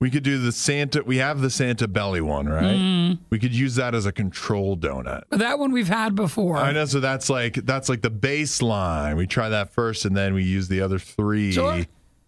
[0.00, 1.02] we could do the Santa.
[1.02, 2.76] We have the Santa belly one, right?
[2.76, 3.18] Mm.
[3.30, 5.22] We could use that as a control donut.
[5.30, 6.58] But that one we've had before.
[6.58, 6.84] I know.
[6.84, 9.16] So that's like that's like the baseline.
[9.16, 11.84] We try that first, and then we use the other three Sure.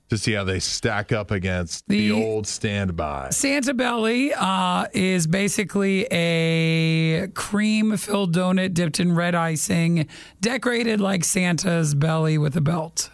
[0.08, 3.28] to see how they stack up against the, The- old standby.
[3.32, 10.08] Santa Belly uh, is basically a cream filled donut dipped in red icing,
[10.40, 13.10] decorated like Santa's belly with a belt.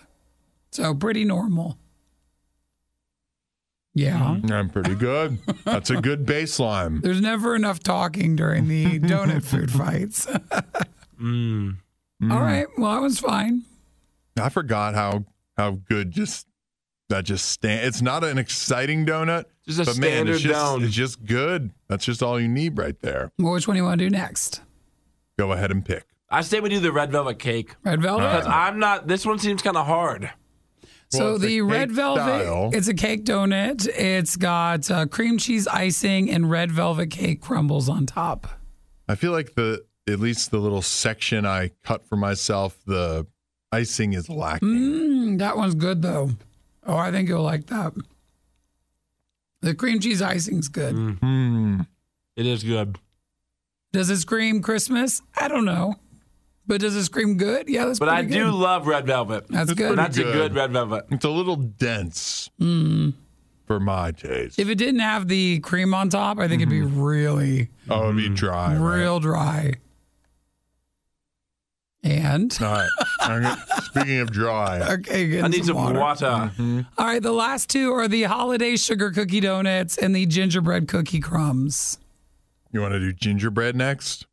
[0.70, 1.76] So pretty normal.
[3.94, 4.39] Yeah.
[4.50, 5.39] I'm pretty good.
[5.64, 7.00] That's a good baseline.
[7.02, 10.26] There's never enough talking during the donut food fights.
[11.20, 11.76] Mm.
[12.31, 12.66] All right.
[12.76, 13.62] Well, that was fine.
[14.39, 15.24] I forgot how
[15.56, 16.47] how good just
[17.08, 17.86] that just stand.
[17.86, 20.84] It's not an exciting donut, Just a but man, it's standard just, dome.
[20.84, 21.70] it's just good.
[21.89, 23.31] That's just all you need right there.
[23.39, 24.60] Well, which one do you want to do next?
[25.39, 26.05] Go ahead and pick.
[26.31, 27.74] I say we do the red velvet cake.
[27.84, 28.24] Red velvet?
[28.28, 29.06] Because I'm not.
[29.06, 30.31] This one seems kind of hard.
[31.18, 32.70] So Well, the red velvet, style.
[32.72, 33.86] it's a cake donut.
[33.88, 38.46] It's got uh, cream cheese icing and red velvet cake crumbles on top.
[39.08, 43.26] I feel like the at least the little section I cut for myself, the
[43.72, 44.68] icing is lacking.
[44.68, 46.30] Mm, that one's good though.
[46.86, 47.94] Oh, I think you'll like that.
[49.62, 50.94] The cream cheese icing's good.
[50.94, 51.86] Mm.
[52.36, 52.98] It is good.
[53.92, 55.22] Does it scream Christmas?
[55.38, 55.94] I don't know.
[56.66, 57.68] But does it scream good?
[57.68, 59.46] Yeah, that's But I pretty do love red velvet.
[59.48, 59.88] That's It's good.
[59.96, 61.04] pretty That's a good red velvet.
[61.10, 63.12] It's a little dense Mm.
[63.66, 64.58] for my taste.
[64.58, 68.16] If it didn't have the cream on top, I think it'd be really, Oh, it'd
[68.16, 68.76] be dry.
[68.76, 68.96] right?
[68.98, 69.74] real dry.
[72.02, 72.88] And All right.
[73.30, 75.98] Okay, Speaking of dry, okay, getting I need some water.
[75.98, 76.26] water.
[76.26, 76.80] Mm-hmm.
[76.98, 81.20] All right, the last two are the holiday sugar cookie donuts and the gingerbread cookie
[81.20, 81.98] crumbs.
[82.72, 84.26] you want to do gingerbread next?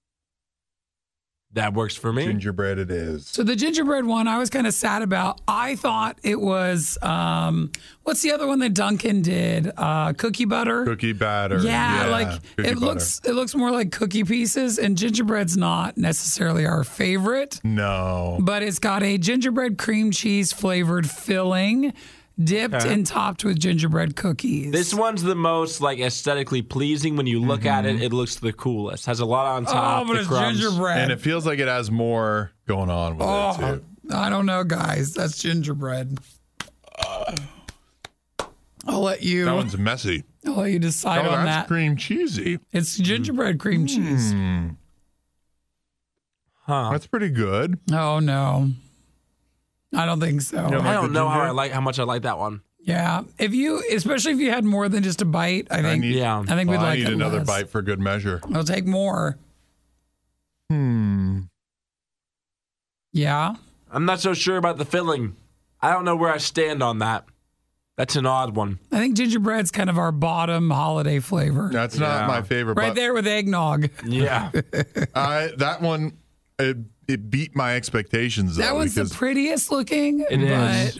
[1.54, 2.26] That works for me.
[2.28, 3.28] Gingerbread it is.
[3.28, 5.42] So the gingerbread one, I was kind of sad about.
[5.50, 7.72] I thought it was um,
[8.04, 9.70] what's the other one that Dunkin' did?
[9.76, 10.86] Uh, cookie butter.
[10.86, 11.58] Cookie batter.
[11.60, 12.86] yeah, like cookie it butter.
[12.86, 13.20] looks.
[13.26, 18.38] It looks more like cookie pieces, and gingerbread's not necessarily our favorite, No.
[18.42, 21.92] but it's got a gingerbread cream cheese flavored filling,
[22.44, 22.94] dipped Okay.
[22.94, 24.72] and topped with gingerbread cookies.
[24.72, 27.16] This one's the most like aesthetically pleasing.
[27.16, 29.06] When you look at it, it looks the coolest.
[29.06, 30.04] Has a lot on top.
[30.04, 30.60] oh, but it's crumbs.
[30.60, 30.98] gingerbread.
[31.00, 33.86] And it feels like it has more going on with it Oh, too.
[34.14, 35.14] I don't know, guys.
[35.14, 36.18] That's gingerbread.
[38.88, 39.46] I'll let you.
[39.46, 40.24] That one's messy.
[40.46, 41.68] I'll let you decide oh, on that's that.
[41.68, 42.60] cream cheesy.
[42.72, 44.32] It's gingerbread cream cheese.
[44.32, 44.70] Hmm.
[46.66, 46.90] Huh.
[46.92, 47.80] That's pretty good.
[47.92, 48.72] Oh no,
[49.94, 50.58] I don't think so.
[50.58, 51.48] don't I like don't the know how ginger?
[51.48, 52.62] I like how much I like that one.
[52.84, 56.02] Yeah, if you, especially if you had more than just a bite, I think.
[56.04, 56.40] need, yeah.
[56.40, 57.48] I think we'd I like need it another less.
[57.48, 58.42] bite for good measure.
[58.48, 59.38] We'll take more.
[60.72, 61.42] Hmm.
[63.14, 63.56] Yeah.
[63.92, 65.36] I'm not so sure about the filling.
[65.82, 67.26] I don't know where I stand on that.
[67.98, 68.80] That's an odd one.
[68.92, 71.70] I think gingerbread's kind of our bottom holiday flavor.
[71.72, 72.08] That's Yeah.
[72.22, 72.78] not my favorite.
[72.78, 73.90] right but there with eggnog.
[74.06, 74.50] Yeah.
[75.16, 76.14] I that one
[76.58, 78.56] it, it beat my expectations.
[78.58, 80.22] that though, one's the prettiest looking.
[80.30, 81.00] It but is.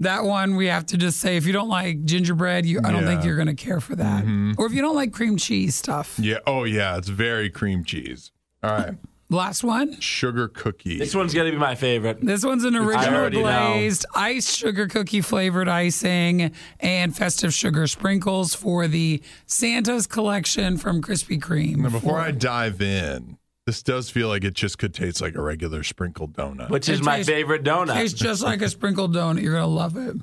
[0.00, 3.04] That one we have to just say if you don't like gingerbread, you I don't
[3.04, 4.24] think you're going to care for that.
[4.24, 4.52] Mm-hmm.
[4.58, 6.18] Or if you don't like cream cheese stuff.
[6.20, 6.38] yeah.
[6.46, 8.32] Oh yeah, it's very cream cheese.
[8.62, 8.94] All right,
[9.30, 9.98] Last one.
[10.00, 10.98] sugar cookie.
[10.98, 12.18] This one's gonna be my favorite.
[12.20, 13.72] This one's an original already know.
[13.72, 21.02] glazed iced sugar cookie flavored icing and festive sugar sprinkles for the Santa's collection from
[21.02, 21.76] Krispy Kreme.
[21.78, 25.34] Now, before For- I dive in, this does feel like it just could taste like
[25.34, 26.68] a regular sprinkled donut.
[26.70, 27.94] Which It is my tastes- favorite donut.
[27.94, 29.42] Tastes just like a sprinkled donut.
[29.42, 30.16] You're gonna love it.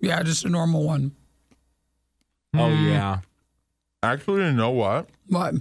[0.00, 1.12] Yeah, just a normal one.
[2.54, 3.20] oh yeah.
[4.02, 5.08] Actually, you know what?
[5.28, 5.54] What?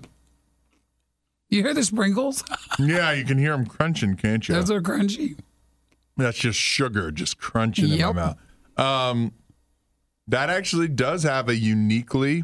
[1.49, 2.43] You hear the sprinkles?
[2.79, 4.53] yeah, you can hear them crunching, can't you?
[4.55, 5.37] Those are crunchy.
[6.17, 8.09] That's just sugar just crunching Yep.
[8.09, 8.37] in my mouth.
[8.77, 9.31] Um,
[10.27, 12.43] that actually does have a uniquely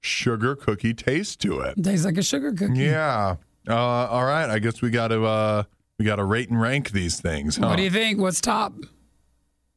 [0.00, 1.82] sugar cookie taste to it.
[1.82, 2.74] Tastes like a sugar cookie.
[2.84, 3.36] Yeah.
[3.68, 4.48] Uh, all right.
[4.48, 5.62] I guess we got to uh,
[5.98, 7.56] we got to rate and rank these things.
[7.56, 7.68] Huh?
[7.68, 8.20] What do you think?
[8.20, 8.74] What's top?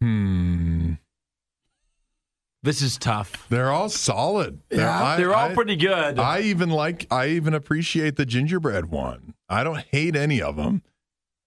[0.02, 0.94] Hmm.
[2.62, 3.48] This is tough.
[3.50, 4.60] They're all solid.
[4.70, 6.20] Yeah, they're all pretty good.
[6.20, 7.08] I even like.
[7.10, 9.34] I even appreciate the gingerbread one.
[9.48, 10.82] I don't hate any of them.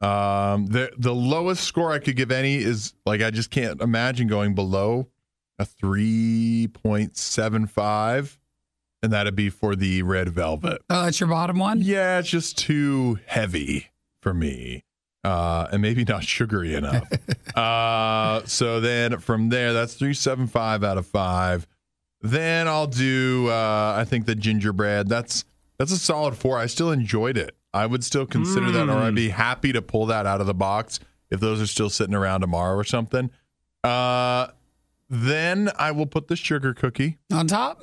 [0.00, 4.26] Um, the the lowest score I could give any is like I just can't imagine
[4.26, 5.08] going below
[5.58, 8.38] a three point seven five,
[9.02, 10.82] and that'd be for the red velvet.
[10.88, 11.80] Oh, that's your bottom one?
[11.82, 13.90] Yeah, it's just too heavy
[14.20, 14.84] for me.
[15.24, 17.08] Uh, and maybe not sugary enough.
[17.56, 21.66] uh, so then from there, that's 375 out of five.
[22.22, 25.08] Then I'll do, uh, I think the gingerbread.
[25.08, 25.44] That's
[25.78, 26.58] that's a solid four.
[26.58, 27.56] I still enjoyed it.
[27.74, 30.54] I would still consider that, or I'd be happy to pull that out of the
[30.54, 31.00] box
[31.30, 33.30] if those are still sitting around tomorrow or something.
[33.82, 34.48] Uh,
[35.08, 37.82] then I will put the sugar cookie on top.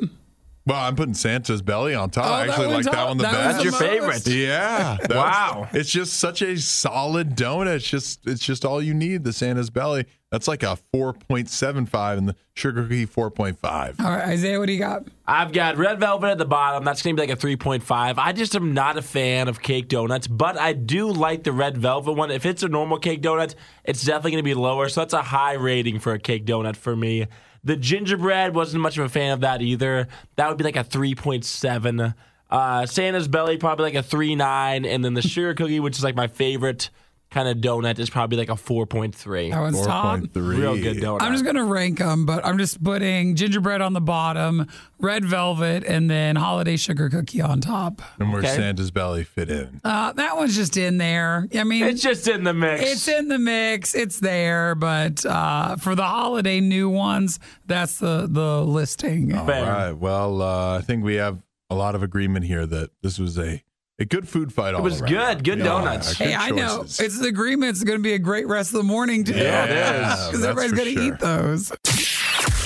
[0.70, 2.26] Well, I'm putting Santa's belly on top.
[2.28, 3.52] Oh, I actually like that one the that best.
[3.54, 4.28] That's your favorite.
[4.28, 4.98] Yeah.
[5.02, 5.68] that's- Wow.
[5.74, 7.78] It's just such a solid donut.
[7.78, 9.24] It's just it's just all you need.
[9.24, 10.06] The Santa's belly.
[10.32, 14.00] That's like a 4.75, and the sugar cookie 4.5.
[14.00, 15.06] All right, Isaiah, what do you got?
[15.26, 16.84] I've got red velvet at the bottom.
[16.84, 18.14] That's going to be like a 3.5.
[18.20, 21.80] I just am not a fan of cake donuts, but I do like the red
[21.80, 22.30] velvet one.
[22.30, 24.88] If it's a normal cake donut, it's definitely going to be lower.
[24.90, 27.26] So that's a high rating for a cake donut for me.
[27.64, 30.08] The gingerbread wasn't much of a fan of that either.
[30.36, 32.16] That would be like a 3.7.
[32.50, 36.16] Uh, Santa's belly probably like a 3.9, and then the sugar cookie, which is like
[36.16, 36.90] my favorite
[37.32, 39.52] kind of donut, is probably like a 4.3.
[39.52, 40.22] That one's top.
[40.34, 41.22] Real good donut.
[41.22, 44.68] I'm just going to rank them, but I'm just putting gingerbread on the bottom,
[45.00, 48.02] red velvet, and then holiday sugar cookie on top.
[48.20, 48.56] And where Okay.
[48.56, 49.80] Santa's belly fit in.
[49.84, 51.48] Uh, that one's just in there.
[51.54, 52.82] I mean, It's just in the mix.
[52.84, 53.94] It's in the mix.
[53.94, 59.36] It's there, but uh, for the holiday new ones, that's the the listing.
[59.36, 59.92] All right.
[59.92, 63.62] Well, uh, I think we have a lot of agreement here that this was a,
[64.00, 64.74] a good food fight.
[64.74, 65.10] All it was around.
[65.12, 65.44] good.
[65.44, 66.14] Good donuts.
[66.14, 67.72] Hey, I know it's an agreement.
[67.72, 69.34] It's going to be a great rest of the morning too.
[69.36, 70.28] Yeah, it is.
[70.32, 71.14] because everybody's going to sure.
[71.14, 71.72] eat those.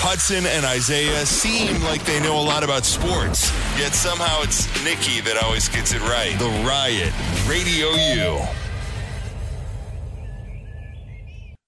[0.06, 5.20] Hudson and Isaiah seem like they know a lot about sports, yet somehow it's Nikki
[5.22, 6.36] that always gets it right.
[6.38, 7.12] The Riot,
[7.48, 8.40] Radio U.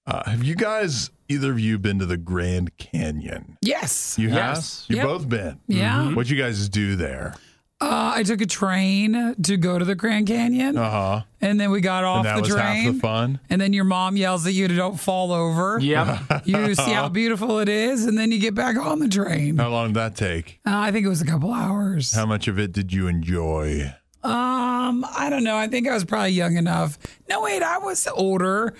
[0.05, 3.57] Uh, have you guys, either of you, been to the Grand Canyon?
[3.61, 4.17] Yes.
[4.17, 4.81] You Yes.
[4.87, 4.89] have?
[4.89, 5.05] You've Yep.
[5.07, 5.59] both been?
[5.67, 5.95] Yeah.
[6.05, 6.15] Mhm.
[6.15, 7.35] What'd you guys do there?
[7.79, 11.21] Uh, I took a train to go to the Grand Canyon, Uh huh.
[11.41, 12.83] and then we got off And that the was train.
[12.85, 13.39] half the fun?
[13.51, 15.77] And then your mom yells at you to don't fall over.
[15.79, 16.19] Yep.
[16.45, 19.57] you see how beautiful it is, and then you get back on the train.
[19.57, 20.59] How long did that take?
[20.65, 22.11] Uh, I think it was a couple hours.
[22.15, 23.93] How much of it did you enjoy?
[24.23, 25.55] Um, I don't know.
[25.55, 26.97] I think I was probably young enough.
[27.29, 28.73] No, wait, I was older.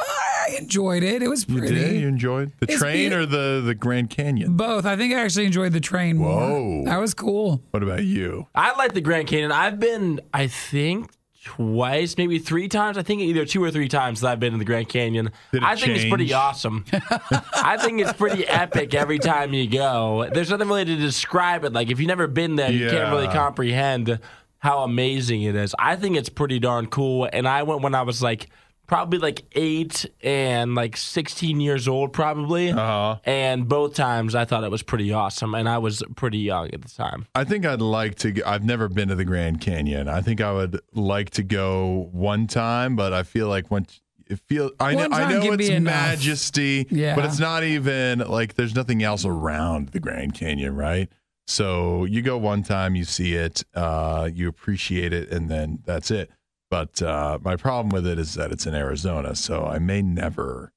[0.00, 1.22] I enjoyed it.
[1.22, 1.74] It was You pretty.
[1.74, 2.00] did?
[2.00, 4.56] You enjoyed the It's train beau- or the, the Grand Canyon?
[4.56, 4.86] Both.
[4.86, 6.40] I think I actually enjoyed the train more.
[6.40, 6.84] Whoa.
[6.86, 7.62] That was cool.
[7.70, 8.46] What about you?
[8.54, 9.52] I like the Grand Canyon.
[9.52, 11.10] I've been, I think,
[11.44, 12.96] twice, maybe three times.
[12.98, 15.30] I think either two or three times that I've been in the Grand Canyon.
[15.52, 16.84] Did it I think it's pretty awesome.
[16.90, 20.28] I think it's pretty epic every time you go.
[20.32, 21.72] There's nothing really to describe it.
[21.72, 23.32] Like if you've never been there, you can't really Yeah.
[23.34, 24.18] comprehend
[24.58, 25.74] how amazing it is.
[25.78, 27.28] I think it's pretty darn cool.
[27.32, 28.48] And I went when I was like
[28.88, 32.70] probably like eight and like 16 years old, probably.
[32.70, 33.18] Uh-huh.
[33.22, 35.54] And both times I thought it was pretty awesome.
[35.54, 37.26] And I was pretty young at the time.
[37.36, 38.42] I think I'd like to.
[38.44, 40.08] I've never been to the Grand Canyon.
[40.08, 44.40] I think I would like to go one time, but I feel like once it
[44.40, 47.14] feel I know One I know it's majesty, Yeah.
[47.14, 51.08] but it's not even like there's nothing else around the Grand Canyon, right?
[51.46, 56.10] So you go one time, you see it, uh, you appreciate it, and then that's
[56.10, 56.30] it.
[56.70, 60.72] But uh, my problem with it is that it's in Arizona, so I may never,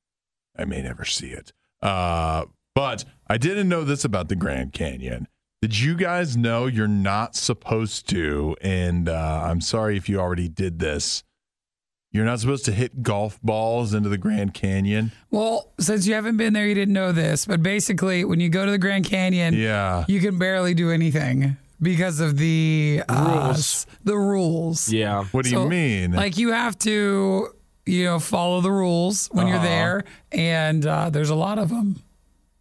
[0.58, 1.52] I may never see it.
[1.82, 5.28] Uh, but I didn't know this about the Grand Canyon.
[5.61, 8.56] Did you guys know you're not supposed to?
[8.61, 11.24] And uh, I'm sorry if you already did this.
[12.14, 15.11] You're not supposed to hit golf balls into the Grand Canyon.
[15.30, 18.66] Well, since you haven't been there, you didn't know this, but basically, when you go
[18.66, 20.03] to the Grand Canyon, Yeah.
[20.10, 23.58] you can barely do anything because of the uh, Rules.
[23.58, 24.92] s- the rules.
[24.92, 25.24] Yeah.
[25.32, 26.11] What do So, you mean?
[26.14, 27.48] Like you have to,
[27.85, 29.66] you know, follow the rules when you're Uh-huh.
[29.66, 32.01] there, and uh, there's a lot of them.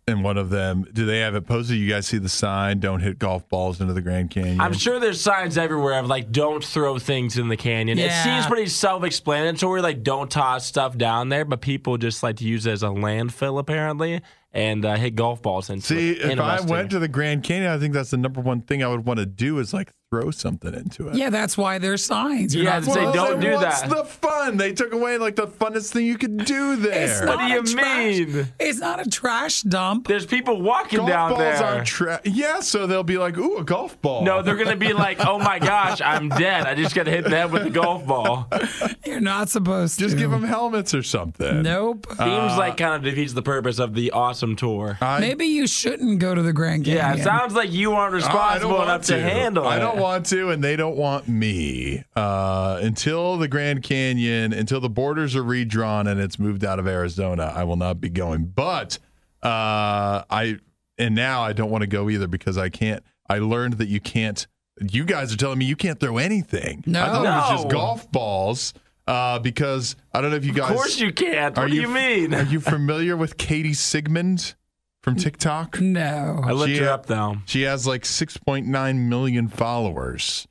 [0.08, 1.76] and one of them, do they have it posted?
[1.76, 2.80] You guys see the sign?
[2.80, 4.60] Don't hit golf balls into the Grand Canyon.
[4.60, 7.96] I'm sure there's signs everywhere of like don't throw things in the canyon.
[7.96, 8.24] It Yeah.
[8.24, 12.66] seems pretty self-explanatory, like don't toss stuff down there, but people just like to use
[12.66, 14.20] it as a landfill apparently
[14.52, 16.32] and uh, hit golf balls into See, it.
[16.32, 18.88] if I went to the Grand Canyon, I think that's the number one thing I
[18.88, 21.14] would want to do is like throw something into it.
[21.14, 22.52] Yeah, that's why there's signs.
[22.52, 23.90] You're Yeah, not to say don't then do what's that.
[23.90, 24.56] the fun?
[24.56, 27.04] They took away like the funnest thing you could do there.
[27.04, 28.48] It's What do you trash- mean?
[28.58, 30.08] It's not a trash dump.
[30.08, 31.64] There's people walking golf down balls there.
[31.64, 34.92] aren't tra- Yeah, so they'll be like, "Ooh, a golf ball." no, they're gonna be
[34.92, 36.66] like, "Oh my gosh, I'm dead.
[36.66, 38.48] I just got hit in the head with a golf ball."
[39.06, 40.16] You're not supposed just to.
[40.16, 41.62] Just give them helmets or something.
[41.62, 42.06] Nope.
[42.08, 44.98] Seems like kind of defeats the purpose of the awesome tour.
[45.00, 46.96] I, Maybe you shouldn't go to the Grand Canyon.
[47.04, 49.20] yeah, it sounds like you aren't responsible enough to.
[49.20, 49.80] handle I it.
[49.80, 52.04] don't want to, and they don't want me.
[52.16, 56.86] Uh, until the Grand Canyon, until the borders are redrawn and it's moved out of
[56.86, 58.46] Arizona, I will not be going.
[58.46, 58.98] But
[59.42, 60.58] uh, I
[60.98, 63.02] and now I don't want to go either because I can't.
[63.28, 64.46] I learned that you can't.
[64.80, 66.82] You guys are telling me you can't throw anything.
[66.86, 67.02] No.
[67.02, 68.74] I thought it was just golf balls.
[69.06, 70.70] Uh, because I don't know if you guys.
[70.70, 71.56] Of course you can't.
[71.56, 72.32] What do you mean?
[72.32, 74.54] Are you familiar with Katie Sigmund
[75.02, 75.80] from TikTok?
[75.80, 76.40] No.
[76.44, 77.38] I looked She- her up though.
[77.46, 80.46] She has like 6.9 million followers.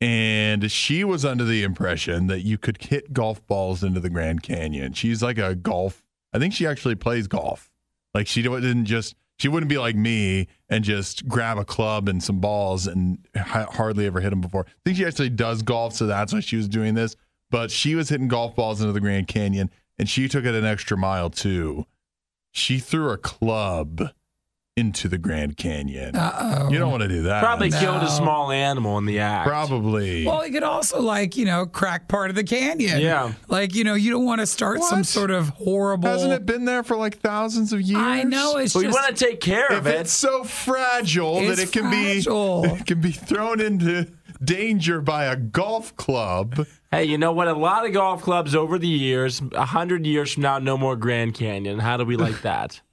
[0.00, 4.42] And she was under the impression that you could hit golf balls into the Grand
[4.42, 4.92] Canyon.
[4.92, 7.70] She's like a golf, I think she actually plays golf.
[8.12, 12.22] Like she didn't just, she wouldn't be like me and just grab a club and
[12.22, 14.66] some balls and ha- hardly ever hit them before.
[14.68, 17.16] I think she actually does golf, so that's why she was doing this.
[17.50, 20.64] But she was hitting golf balls into the Grand Canyon and she took it an
[20.66, 21.86] extra mile too.
[22.54, 24.10] She threw a club
[24.76, 26.16] into the Grand Canyon.
[26.16, 26.68] Uh-oh.
[26.68, 27.42] You don't want to do that.
[27.44, 27.78] Probably No.
[27.78, 29.46] killed a small animal in the act.
[29.48, 30.26] Probably.
[30.26, 33.00] Well, you could also like you know crack part of the canyon.
[33.00, 33.34] Yeah.
[33.48, 36.08] Like you know you don't want to start some sort of horrible.
[36.08, 38.02] Hasn't it been there for like thousands of years?
[38.02, 40.00] I know it's But we want to take care If of it.
[40.00, 42.62] it's so fragile that it can fragile.
[42.62, 44.08] be it can be thrown into
[44.42, 46.66] danger by a golf club.
[46.94, 47.48] Hey, you know what?
[47.48, 50.94] A lot of golf clubs over the years, a hundred years from now, no more
[50.94, 51.80] Grand Canyon.
[51.80, 52.80] How do we like that?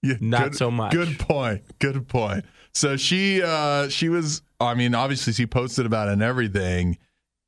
[0.00, 0.92] Yeah, Not good- so much.
[0.92, 1.62] Good point.
[1.80, 2.44] Good point.
[2.72, 6.98] So she uh she was I mean, obviously she posted about it and everything.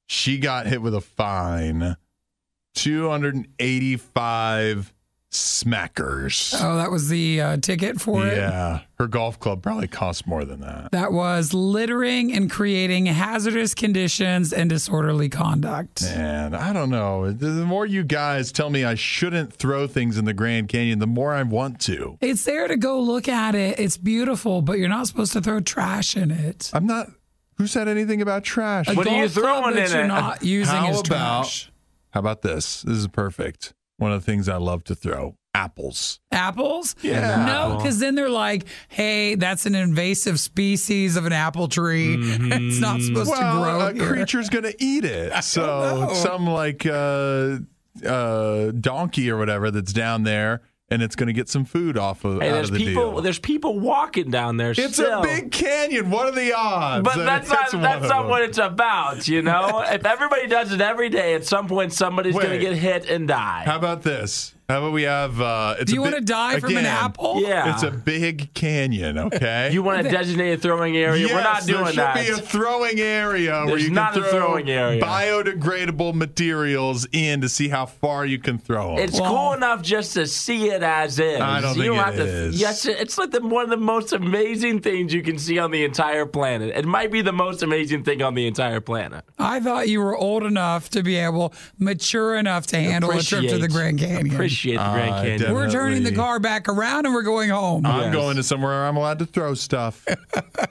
[0.08, 1.96] She got hit with a fine.
[2.74, 4.92] 285
[5.30, 6.54] smackers.
[6.60, 8.36] Oh, that was the uh, ticket for it.
[8.36, 8.80] yeah.
[8.98, 10.90] Her golf club probably cost more than that.
[10.92, 16.02] That was littering and creating hazardous conditions and disorderly conduct.
[16.02, 17.32] Man, I don't know.
[17.32, 20.98] The the more you guys tell me I shouldn't throw things in the Grand Canyon,
[20.98, 22.18] the more I want to.
[22.20, 23.78] It's there to go look at it.
[23.78, 26.70] It's beautiful, but you're not supposed to throw trash in it.
[26.74, 27.08] I'm not.
[27.56, 28.88] Who said anything about trash?
[28.88, 30.08] A What are you golf club throwing that in you're it?
[30.08, 31.04] not using How as about
[31.44, 31.70] trash.
[32.10, 32.82] how about this?
[32.82, 33.74] This is perfect.
[34.00, 36.20] One of the things I love to throw: apples.
[36.32, 36.96] Apples?
[37.02, 37.44] Yeah.
[37.44, 42.16] No, because then they're like, hey, that's an invasive species of an apple tree.
[42.18, 44.06] it's not supposed to well, grow a here.
[44.06, 45.44] creature's gonna eat it.
[45.44, 47.58] So some like uh,
[48.06, 52.40] uh, donkey or whatever that's down there, and it's gonna get some food off of
[52.40, 53.12] Hey, out there's of the people.
[53.12, 53.20] deal.
[53.22, 54.72] There's people walking down there.
[54.72, 55.20] It's still.
[55.20, 56.10] a big canyon.
[56.10, 57.04] What are the odds?
[57.04, 59.80] But that's not that's not what it's about, you know.
[59.86, 63.28] if everybody does it every day, at some point somebody's going to get hit and
[63.28, 63.62] die.
[63.64, 64.54] How about this?
[64.70, 65.40] How about we have?
[65.40, 67.40] Uh, it's Do you a want to big- die from an apple?
[67.42, 67.74] Yeah.
[67.74, 69.18] It's a big canyon.
[69.18, 69.70] Okay.
[69.72, 71.26] you want a designated throwing area?
[71.26, 72.14] We're not Yes, doing there should that.
[72.26, 75.02] be a throwing area where There's you can a throw throwing area.
[75.02, 79.04] biodegradable materials in to see how far you can throw them.
[79.04, 81.40] It's cool enough just to see it as is.
[81.40, 82.22] I don't you think don't it have to.
[82.26, 82.60] is.
[82.60, 85.84] Yes, it's like the, one of the most amazing things you can see on the
[85.84, 86.76] entire planet.
[86.76, 89.24] It might be the most amazing thing on the entire planet.
[89.38, 93.48] I thought you were old enough to be able, mature enough to handle a trip
[93.48, 94.34] to the Grand Canyon.
[94.34, 95.54] Appreciate the Grand I Canyon.
[95.54, 97.86] We're turning the car back around and we're going home.
[97.86, 100.06] I'm going to somewhere I'm allowed to throw stuff.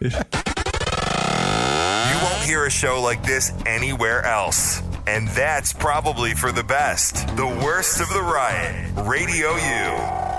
[2.09, 4.82] You won't hear a show like this anywhere else.
[5.08, 7.27] And that's probably for the best.
[7.38, 8.92] The worst of the riot.
[9.06, 10.30] Radio U.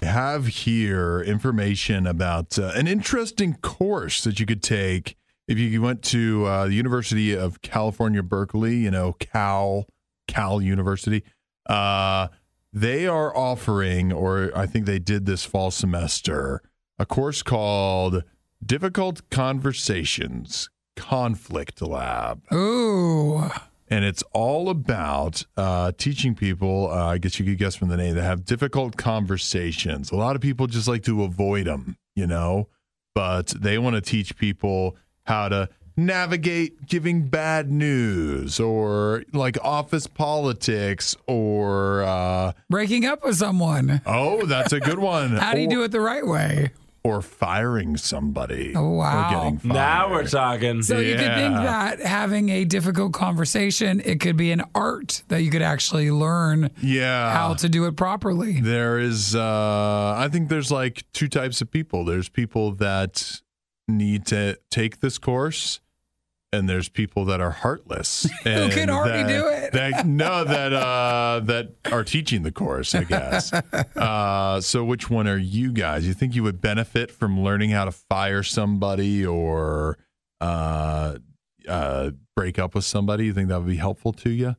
[0.00, 5.16] I have here information about uh, an interesting course that you could take
[5.48, 9.86] if you went to uh, the University of California, Berkeley, you know, Cal,
[10.28, 11.24] Cal University.
[11.68, 12.28] Uh,
[12.72, 16.62] they are offering, or I think they did this fall semester,
[16.98, 18.24] a course called
[18.64, 23.50] Difficult Conversations Conflict Lab Ooh.
[23.88, 26.90] and it's all about uh, teaching people.
[26.90, 30.10] Uh, I guess you could guess from the name that have difficult conversations.
[30.10, 32.68] A lot of people just like to avoid them, you know,
[33.14, 35.68] but they want to teach people how to
[35.98, 44.00] navigate giving bad news or like office politics or uh, Breaking up with someone.
[44.06, 45.30] oh, that's a good one.
[45.36, 46.70] How do you Or- do it the right way?
[47.04, 48.74] Or firing somebody.
[48.76, 49.28] Oh, wow.
[49.28, 49.72] Or getting fired.
[49.72, 50.82] Now we're talking.
[50.82, 55.42] So you could think that having a difficult conversation, it could be an art that
[55.42, 57.32] you could actually learn yeah.
[57.32, 58.60] how to do it properly.
[58.60, 62.04] There is, uh, I think there's like two types of people.
[62.04, 63.40] There's people that
[63.86, 65.80] need to take this course
[66.52, 69.72] and there's people that are heartless and can already that, do it.
[69.72, 73.52] that no that uh that are teaching the course i guess
[73.96, 77.84] uh so which one are you guys you think you would benefit from learning how
[77.84, 79.98] to fire somebody or
[80.40, 81.16] uh
[81.68, 84.56] uh break up with somebody you think that would be helpful to you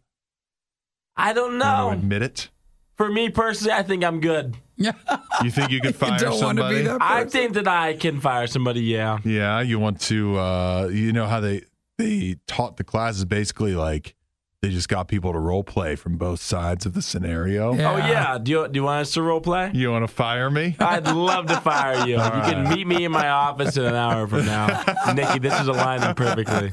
[1.16, 1.88] I don't know.
[1.88, 2.50] wanna admit it
[2.96, 4.56] For me personally, I think I'm good.
[4.78, 4.94] Yeah.
[5.44, 8.82] you think you could fire somebody I think that I can fire somebody.
[8.82, 9.18] Yeah.
[9.26, 11.64] Yeah, you want to uh you know how they
[12.00, 14.16] they taught the classes basically like
[14.62, 17.72] they just got people to role play from both sides of the scenario.
[17.72, 18.38] Oh yeah.
[18.38, 19.72] Do you do you want us to role play?
[19.74, 20.76] You want to fire me?
[20.80, 22.18] I'd love to fire you.
[22.18, 24.84] All you can meet me in my office in an hour from now.
[25.14, 26.72] Nikki, this is aligning perfectly.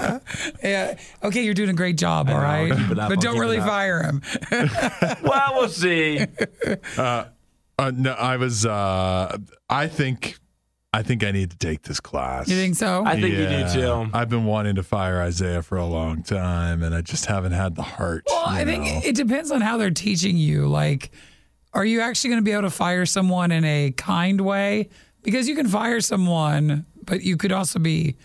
[0.63, 0.99] Yeah.
[1.23, 2.29] Okay, you're doing a great job.
[2.29, 3.69] All right, keep it up, but I'll don't keep really it up.
[3.69, 4.23] fire him.
[5.23, 6.27] well, we'll see.
[6.97, 7.27] Uh,
[7.79, 9.37] uh no, I was uh
[9.71, 10.39] I think
[10.97, 12.49] I think I need to take this class.
[12.49, 13.05] You think so?
[13.05, 14.11] I think you do, too.
[14.15, 17.75] I've been wanting to fire Isaiah for a long time and I just haven't had
[17.75, 18.25] the heart.
[18.27, 20.67] Well, I you think it depends on how they're teaching you.
[20.69, 21.11] Like,
[21.75, 24.89] are you actually going to be able to fire someone in a kind way?
[25.21, 28.17] Because you can fire someone, but you could also be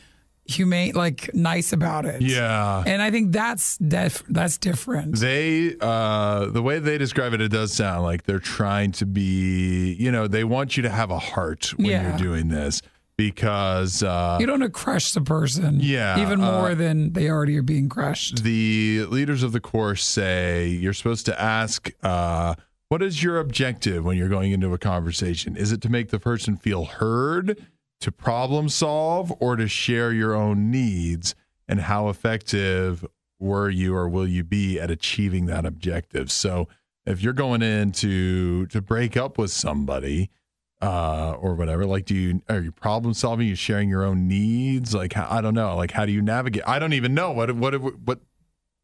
[0.51, 2.21] humane, like nice about it.
[2.21, 2.83] Yeah.
[2.85, 5.17] And I think that's def- that's different.
[5.19, 9.93] They, uh, the way they describe it, it does sound like they're trying to be,
[9.99, 12.09] you know, they want you to have a heart when Yeah.
[12.09, 12.81] you're doing this
[13.17, 15.77] because, uh, you don't want to crush the person.
[15.79, 18.43] Yeah, Even more uh, than they already are being crushed.
[18.43, 22.55] the leaders of the course say you're supposed to ask, uh,
[22.89, 25.55] what is your objective when you're going into a conversation?
[25.55, 27.57] Is it to make the person feel heard,
[28.01, 31.35] to problem solve, or to share your own needs?
[31.67, 33.05] And how effective
[33.39, 36.31] were you or will you be at achieving that objective?
[36.31, 36.67] So
[37.05, 40.29] if you're going in to to break up with somebody,
[40.81, 41.85] uh, or whatever.
[41.85, 43.47] Like, do you are you problem solving?
[43.47, 44.93] you sharing your own needs?
[44.95, 45.75] Like, I don't know.
[45.75, 46.63] Like, how do you navigate?
[46.65, 48.19] I don't even know what what what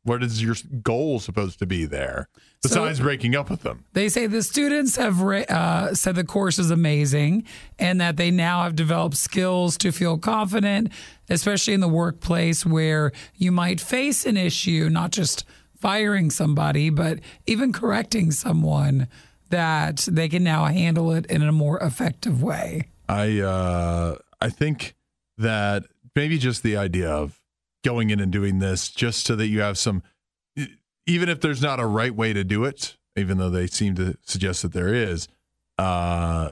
[0.03, 2.29] what is your goal supposed to be there
[2.63, 3.85] besides breaking up with them?
[3.93, 7.45] They say the students have ra- uh, said the course is amazing
[7.77, 10.91] and that they now have developed skills to feel confident,
[11.29, 15.45] especially in the workplace where you might face an issue, not just
[15.79, 19.07] firing somebody, but even correcting someone,
[19.49, 22.87] that they can now handle it in a more effective way.
[23.07, 24.95] I uh, I think
[25.37, 27.39] that maybe just the idea of
[27.83, 30.03] going in and doing this just so that you have some,
[31.07, 34.15] even if there's not a right way to do it, even though they seem to
[34.23, 35.27] suggest that there is,
[35.79, 36.51] uh,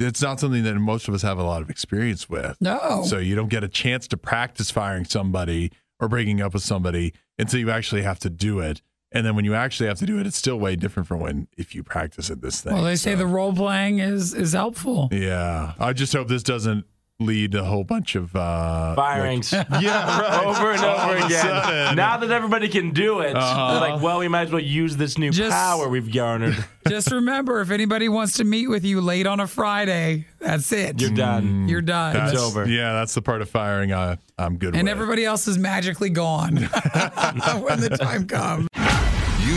[0.00, 2.56] it's not something that most of us have a lot of experience with.
[2.60, 3.04] No.
[3.06, 7.14] So you don't get a chance to practice firing somebody or breaking up with somebody
[7.38, 8.82] until you actually have to do it.
[9.12, 11.46] And then when you actually have to do it, it's still way different from when
[11.56, 12.72] if you practice at this thing.
[12.74, 15.08] Well, they say the role playing is is helpful.
[15.12, 15.74] Yeah.
[15.78, 16.84] I just hope this doesn't
[17.20, 19.52] lead a whole bunch of uh Firings.
[19.52, 20.44] like- yeah, right.
[20.46, 21.94] over and over of a again.
[21.96, 23.72] Now that everybody can do it, Uh-huh.
[23.80, 26.56] they're like, well, we might as well use this new Just- power we've garnered.
[26.88, 31.00] Just remember, if anybody wants to meet with you late on a Friday, that's it.
[31.00, 31.68] You're done.
[31.68, 32.14] You're done.
[32.14, 32.68] That's over.
[32.68, 34.90] Yeah, that's the part of firing I I'm good and with.
[34.90, 38.66] everybody else is magically gone when the time comes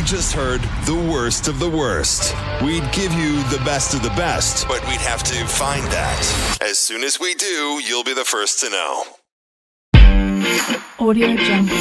[0.08, 2.34] just heard the worst of the worst.
[2.64, 6.60] We'd give you the best of the best, but we'd have to find that.
[6.61, 9.03] As soon as we do, you'll be the first to know.
[10.98, 11.76] Audio Jungle.